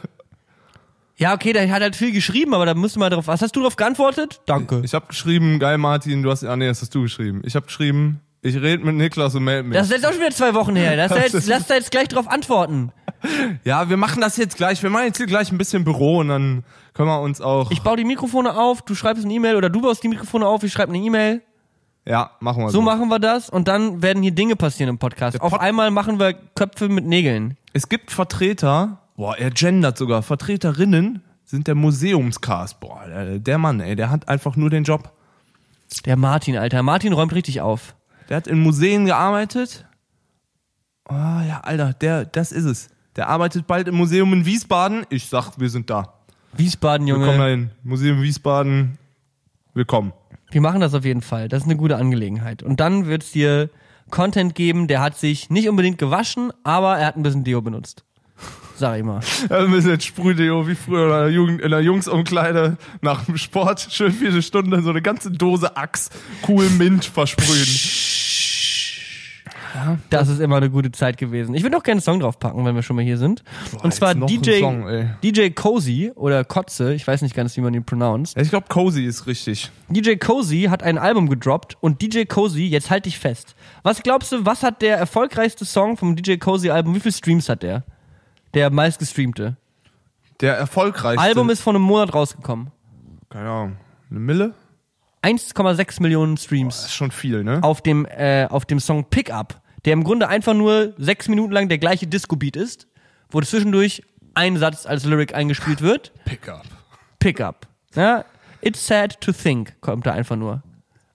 Ja, 1.18 1.34
okay, 1.34 1.52
der 1.52 1.68
hat 1.70 1.82
halt 1.82 1.96
viel 1.96 2.12
geschrieben, 2.12 2.54
aber 2.54 2.64
da 2.64 2.74
müssen 2.74 3.00
wir 3.00 3.10
drauf. 3.10 3.26
Was 3.26 3.42
hast 3.42 3.54
du 3.56 3.60
darauf 3.60 3.74
geantwortet? 3.76 4.40
Danke. 4.46 4.80
Ich 4.84 4.94
habe 4.94 5.06
geschrieben, 5.08 5.58
geil 5.58 5.76
Martin, 5.76 6.22
du 6.22 6.30
hast, 6.30 6.44
ah 6.44 6.56
nee, 6.56 6.66
das 6.68 6.80
hast 6.80 6.94
du 6.94 7.02
geschrieben. 7.02 7.42
Ich 7.44 7.56
habe 7.56 7.66
geschrieben, 7.66 8.20
ich 8.40 8.54
rede 8.54 8.84
mit 8.84 8.94
Niklas 8.94 9.34
und 9.34 9.42
melde 9.42 9.68
mich. 9.68 9.76
Das 9.76 9.88
ist 9.88 9.92
jetzt 9.94 10.06
auch 10.06 10.12
schon 10.12 10.20
wieder 10.20 10.30
zwei 10.30 10.54
Wochen 10.54 10.76
her. 10.76 10.94
Lass 10.96 11.08
da 11.10 11.16
Das 11.16 11.24
jetzt, 11.24 11.34
ist- 11.34 11.48
lass 11.48 11.66
da 11.66 11.74
jetzt 11.74 11.90
gleich 11.90 12.06
drauf 12.06 12.28
antworten. 12.28 12.92
ja, 13.64 13.88
wir 13.90 13.96
machen 13.96 14.20
das 14.20 14.36
jetzt 14.36 14.56
gleich. 14.56 14.80
Wir 14.82 14.90
machen 14.90 15.06
jetzt 15.06 15.16
hier 15.16 15.26
gleich 15.26 15.50
ein 15.50 15.58
bisschen 15.58 15.82
Büro 15.82 16.18
und 16.18 16.28
dann 16.28 16.62
können 16.94 17.08
wir 17.08 17.20
uns 17.20 17.40
auch. 17.40 17.72
Ich 17.72 17.82
baue 17.82 17.96
die 17.96 18.04
Mikrofone 18.04 18.56
auf, 18.56 18.82
du 18.82 18.94
schreibst 18.94 19.24
eine 19.24 19.34
E-Mail 19.34 19.56
oder 19.56 19.70
du 19.70 19.80
baust 19.80 20.02
die 20.04 20.08
Mikrofone 20.08 20.46
auf, 20.46 20.62
ich 20.62 20.72
schreibe 20.72 20.92
eine 20.94 21.02
E-Mail. 21.04 21.42
ja, 22.04 22.30
machen 22.38 22.62
wir 22.62 22.70
So 22.70 22.80
machen 22.80 23.08
wir 23.08 23.18
das 23.18 23.50
und 23.50 23.66
dann 23.66 24.02
werden 24.02 24.22
hier 24.22 24.30
Dinge 24.32 24.54
passieren 24.54 24.88
im 24.90 24.98
Podcast. 24.98 25.40
Auf 25.40 25.50
Pod- 25.50 25.60
einmal 25.60 25.90
machen 25.90 26.20
wir 26.20 26.34
Köpfe 26.54 26.88
mit 26.88 27.06
Nägeln. 27.06 27.56
Es 27.72 27.88
gibt 27.88 28.12
Vertreter, 28.12 28.98
boah, 29.18 29.36
er 29.36 29.50
gendert 29.50 29.98
sogar, 29.98 30.22
Vertreterinnen 30.22 31.22
sind 31.44 31.66
der 31.66 31.74
Museumscast. 31.74 32.80
Boah, 32.80 33.04
der, 33.06 33.38
der 33.40 33.58
Mann, 33.58 33.80
ey, 33.80 33.96
der 33.96 34.10
hat 34.10 34.28
einfach 34.28 34.56
nur 34.56 34.70
den 34.70 34.84
Job. 34.84 35.12
Der 36.06 36.16
Martin, 36.16 36.56
Alter. 36.56 36.82
Martin 36.82 37.12
räumt 37.12 37.34
richtig 37.34 37.60
auf. 37.60 37.94
Der 38.28 38.36
hat 38.36 38.46
in 38.46 38.60
Museen 38.60 39.06
gearbeitet. 39.06 39.86
Oh 41.08 41.14
ja, 41.14 41.60
Alter, 41.62 41.94
der, 41.94 42.24
das 42.26 42.52
ist 42.52 42.64
es. 42.64 42.88
Der 43.16 43.28
arbeitet 43.28 43.66
bald 43.66 43.88
im 43.88 43.96
Museum 43.96 44.32
in 44.32 44.46
Wiesbaden. 44.46 45.04
Ich 45.10 45.26
sag, 45.26 45.58
wir 45.58 45.68
sind 45.68 45.90
da. 45.90 46.14
Wiesbaden, 46.52 47.06
Wir 47.06 47.14
kommen 47.14 47.26
Junge. 47.26 47.38
dahin. 47.38 47.70
Museum 47.82 48.22
Wiesbaden. 48.22 48.98
Willkommen. 49.74 50.12
Wir 50.50 50.60
machen 50.60 50.80
das 50.80 50.94
auf 50.94 51.04
jeden 51.04 51.22
Fall. 51.22 51.48
Das 51.48 51.62
ist 51.62 51.64
eine 51.64 51.76
gute 51.76 51.96
Angelegenheit. 51.96 52.62
Und 52.62 52.80
dann 52.80 53.06
wird's 53.06 53.32
dir 53.32 53.70
Content 54.10 54.54
geben, 54.54 54.86
der 54.86 55.00
hat 55.00 55.16
sich 55.16 55.50
nicht 55.50 55.68
unbedingt 55.68 55.98
gewaschen, 55.98 56.52
aber 56.62 56.98
er 56.98 57.06
hat 57.06 57.16
ein 57.16 57.22
bisschen 57.22 57.44
Deo 57.44 57.60
benutzt. 57.60 58.04
Sag 58.78 58.98
ich 58.98 59.04
mal. 59.04 59.18
Ja, 59.50 59.62
wir 59.62 59.68
müssen 59.68 59.90
jetzt 59.90 60.04
Sprühdeo 60.04 60.68
wie 60.68 60.76
früher 60.76 61.04
in 61.04 61.10
der, 61.10 61.30
Jugend, 61.30 61.60
in 61.60 61.70
der 61.70 61.80
Jungsumkleide 61.80 62.76
nach 63.00 63.24
dem 63.24 63.36
Sport 63.36 63.88
schön 63.90 64.12
viele 64.12 64.40
Stunden 64.40 64.80
so 64.84 64.90
eine 64.90 65.02
ganze 65.02 65.32
Dose 65.32 65.76
Axe 65.76 66.10
cool 66.46 66.68
Mint 66.70 67.04
versprühen. 67.04 67.66
Das 70.10 70.28
ist 70.28 70.40
immer 70.40 70.56
eine 70.56 70.70
gute 70.70 70.92
Zeit 70.92 71.18
gewesen. 71.18 71.54
Ich 71.54 71.62
würde 71.62 71.76
auch 71.76 71.82
gerne 71.82 71.96
einen 71.96 72.02
Song 72.02 72.20
draufpacken, 72.20 72.64
wenn 72.64 72.74
wir 72.74 72.82
schon 72.82 72.96
mal 72.96 73.04
hier 73.04 73.18
sind. 73.18 73.42
Und 73.82 73.92
zwar 73.92 74.10
ein 74.10 74.26
DJ, 74.26 74.60
Song, 74.60 74.88
ey. 74.88 75.08
DJ 75.22 75.50
Cozy 75.50 76.12
oder 76.14 76.44
Kotze, 76.44 76.94
ich 76.94 77.06
weiß 77.06 77.22
nicht 77.22 77.34
ganz, 77.34 77.56
wie 77.56 77.60
man 77.60 77.74
ihn 77.74 77.84
pronounced. 77.84 78.36
Ja, 78.36 78.42
ich 78.42 78.50
glaube, 78.50 78.66
Cozy 78.68 79.04
ist 79.04 79.26
richtig. 79.26 79.70
DJ 79.88 80.14
Cozy 80.14 80.68
hat 80.70 80.82
ein 80.82 80.98
Album 80.98 81.28
gedroppt 81.28 81.76
und 81.80 82.00
DJ 82.00 82.24
Cozy, 82.24 82.66
jetzt 82.66 82.90
halt 82.90 83.06
dich 83.06 83.18
fest. 83.18 83.54
Was 83.82 84.02
glaubst 84.02 84.32
du, 84.32 84.44
was 84.44 84.62
hat 84.62 84.82
der 84.82 84.96
erfolgreichste 84.96 85.64
Song 85.64 85.96
vom 85.96 86.14
DJ 86.14 86.36
Cozy 86.36 86.70
Album? 86.70 86.94
Wie 86.94 87.00
viele 87.00 87.12
Streams 87.14 87.48
hat 87.48 87.62
der? 87.62 87.84
Der 88.54 88.70
meistgestreamte. 88.70 89.56
Der 90.40 90.56
erfolgreichste. 90.56 91.20
Album 91.20 91.50
ist 91.50 91.60
vor 91.60 91.74
einem 91.74 91.82
Monat 91.82 92.14
rausgekommen. 92.14 92.70
Keine 93.28 93.48
Ahnung. 93.48 93.76
Eine 94.10 94.20
Mille? 94.20 94.54
1,6 95.22 96.00
Millionen 96.00 96.36
Das 96.36 96.44
Streams 96.44 96.78
ist 96.84 96.94
schon 96.94 97.10
viel, 97.10 97.42
ne? 97.44 97.58
auf 97.62 97.82
dem, 97.82 98.06
äh, 98.06 98.46
auf 98.48 98.64
dem 98.64 98.78
Song 98.78 99.04
Pickup, 99.04 99.60
der 99.84 99.92
im 99.92 100.04
Grunde 100.04 100.28
einfach 100.28 100.54
nur 100.54 100.94
sechs 100.96 101.28
Minuten 101.28 101.52
lang 101.52 101.68
der 101.68 101.78
gleiche 101.78 102.06
Disco-Beat 102.06 102.56
ist, 102.56 102.86
wo 103.30 103.40
zwischendurch 103.40 104.02
ein 104.34 104.56
Satz 104.56 104.86
als 104.86 105.04
Lyric 105.04 105.34
eingespielt 105.34 105.82
wird. 105.82 106.12
Pickup. 106.24 106.64
Pickup. 107.18 107.66
Ja, 107.94 108.24
it's 108.60 108.86
sad 108.86 109.20
to 109.20 109.32
think, 109.32 109.80
kommt 109.80 110.06
da 110.06 110.12
einfach 110.12 110.36
nur. 110.36 110.62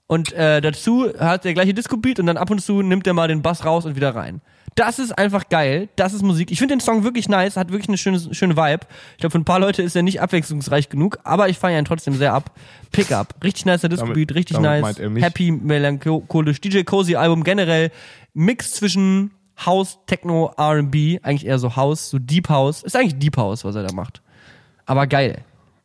Und 0.06 0.34
äh, 0.34 0.60
dazu 0.60 1.12
hat 1.18 1.46
der 1.46 1.54
gleiche 1.54 1.74
Disco-Beat 1.74 2.20
und 2.20 2.26
dann 2.28 2.38
ab 2.38 2.52
und 2.52 2.60
zu 2.62 2.82
nimmt 2.82 3.08
er 3.08 3.14
mal 3.14 3.30
den 3.30 3.42
Bass 3.42 3.64
raus 3.66 3.86
und 3.86 3.96
wieder 3.96 4.14
rein. 4.14 4.42
Das 4.76 5.00
ist 5.00 5.12
einfach 5.18 5.50
geil. 5.50 5.90
Das 5.96 6.14
ist 6.14 6.24
Musik. 6.24 6.52
Ich 6.52 6.58
finde 6.58 6.76
den 6.76 6.80
Song 6.80 7.04
wirklich 7.04 7.30
nice, 7.30 7.58
hat 7.58 7.72
wirklich 7.72 7.90
eine 7.90 7.98
schöne, 7.98 8.20
schöne 8.34 8.58
Vibe. 8.58 8.86
Ich 9.14 9.18
glaube, 9.18 9.32
für 9.32 9.38
ein 9.40 9.46
paar 9.46 9.60
Leute 9.60 9.82
ist 9.84 9.96
er 9.96 10.02
nicht 10.04 10.22
abwechslungsreich 10.22 10.90
genug, 10.90 11.20
aber 11.24 11.50
ich 11.50 11.58
feiere 11.60 11.80
ihn 11.80 11.86
trotzdem 11.86 12.16
sehr 12.16 12.34
ab. 12.34 12.52
Pickup. 12.92 13.36
Richtig 13.44 13.66
nicer 13.66 13.90
Disco-Beat, 13.90 14.34
richtig 14.34 14.58
damit 14.58 14.82
nice. 14.84 15.24
Happy, 15.24 15.52
melancholisch. 15.52 16.60
DJ 16.62 16.84
Cozy 16.84 17.16
Album 17.16 17.44
generell. 17.44 17.92
Mix 18.34 18.74
zwischen 18.74 19.32
House, 19.66 20.00
Techno, 20.08 20.54
R&B, 20.58 21.20
eigentlich 21.22 21.46
eher 21.46 21.60
so 21.60 21.76
House, 21.76 22.10
so 22.10 22.18
Deep 22.20 22.50
House. 22.50 22.84
Ist 22.84 22.96
eigentlich 22.96 23.20
Deep 23.20 23.38
House, 23.38 23.64
was 23.64 23.76
er 23.76 23.84
da 23.84 23.94
macht. 23.94 24.22
Aber 24.86 25.08
geil. 25.08 25.44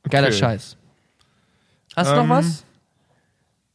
Geiler 0.09 0.29
Okay. 0.29 0.37
Scheiß. 0.39 0.77
Hast 1.95 2.11
du 2.11 2.17
noch 2.17 2.23
Ähm, 2.25 2.31
was? 2.31 2.65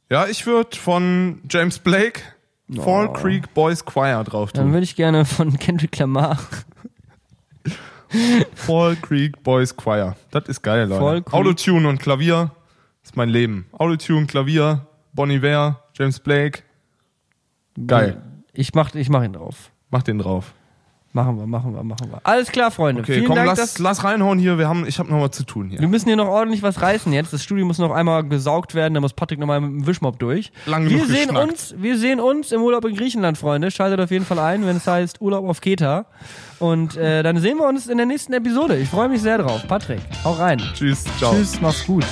Ja, 0.10 0.28
ich 0.28 0.46
würde 0.46 0.78
von 0.78 1.42
James 1.50 1.80
Blake 1.80 2.22
Fall 2.82 3.12
Creek 3.14 3.54
Boys 3.54 3.84
Choir 3.86 4.24
drauf 4.24 4.52
Dann 4.52 4.66
tun. 4.66 4.74
würde 4.74 4.84
ich 4.84 4.96
gerne 4.96 5.26
von 5.26 5.54
Kendrick 5.60 5.98
Lamar. 5.98 6.38
Fall 8.56 8.96
Creek 8.98 9.42
Boys 9.44 9.76
Choir. 9.76 10.16
Das 10.32 10.46
ist 10.48 10.62
geil, 10.62 10.88
Leute. 10.88 11.32
Autotune 11.34 11.88
und 11.88 12.00
Klavier 12.00 12.52
ist 13.04 13.18
mein 13.18 13.30
Leben. 13.30 13.66
Autotune, 13.74 14.28
Klavier, 14.28 14.86
Bonnie 15.14 15.42
Ware, 15.42 15.78
James 15.98 16.20
Blake. 16.20 16.62
Geil. 17.88 18.22
Ich 18.54 18.74
mach, 18.76 18.94
ich 18.94 19.10
mach 19.10 19.24
ihn 19.24 19.34
drauf. 19.34 19.72
Mach 19.90 20.04
den 20.04 20.20
drauf. 20.20 20.54
Machen 21.16 21.38
wir, 21.38 21.46
machen 21.46 21.76
wir, 21.76 21.84
machen 21.84 22.12
wir. 22.12 22.20
Alles 22.24 22.52
klar, 22.52 22.72
Freunde. 22.72 23.04
Okay, 23.04 23.14
Vielen 23.14 23.28
komm, 23.28 23.36
Dank, 23.36 23.56
lass, 23.56 23.78
lass 23.78 24.04
reinhauen 24.04 24.40
hier. 24.40 24.58
Wir 24.58 24.68
haben, 24.68 24.88
ich 24.88 24.98
habe 24.98 25.12
noch 25.12 25.22
was 25.22 25.30
zu 25.32 25.44
tun 25.44 25.70
hier. 25.70 25.80
Wir 25.80 25.88
müssen 25.88 26.08
hier 26.08 26.16
noch 26.16 26.28
ordentlich 26.28 26.64
was 26.64 26.82
reißen 26.82 27.14
jetzt. 27.14 27.32
Das 27.32 27.44
Studio 27.44 27.68
muss 27.68 27.78
noch 27.78 27.92
einmal 27.92 28.24
gesaugt 28.24 28.74
werden. 28.74 28.96
Da 28.96 29.00
muss 29.00 29.14
Patrick 29.14 29.38
nochmal 29.40 29.62
mit 29.62 29.70
dem 29.70 29.88
Wischmopp 29.88 30.18
durch. 30.18 30.52
Lang 30.66 30.90
wir 30.90 31.06
sehen 31.06 31.28
geschnackt. 31.28 31.52
uns, 31.52 31.76
wir 31.78 32.00
sehen 32.00 32.20
uns 32.20 32.52
im 32.52 32.62
Urlaub 32.64 32.84
in 32.86 32.96
Griechenland, 32.96 33.38
Freunde. 33.38 33.70
Schaltet 33.70 34.00
auf 34.00 34.10
jeden 34.10 34.26
Fall 34.26 34.40
ein, 34.40 34.66
wenn 34.66 34.78
es 34.78 34.88
heißt 34.88 35.22
Urlaub 35.22 35.48
auf 35.48 35.62
Keta. 35.62 36.08
Und 36.58 36.98
äh, 36.98 37.22
dann 37.22 37.38
sehen 37.38 37.58
wir 37.58 37.68
uns 37.68 37.86
in 37.86 37.98
der 37.98 38.08
nächsten 38.08 38.34
Episode. 38.34 38.78
Ich 38.78 38.90
freue 38.90 39.08
mich 39.08 39.22
sehr 39.22 39.38
drauf. 39.38 39.68
Patrick, 39.68 40.02
hau 40.24 40.32
rein. 40.32 40.60
Tschüss, 40.74 41.04
ciao. 41.20 41.32
Tschüss, 41.32 41.62
mach's 41.62 41.86
gut. 41.86 42.06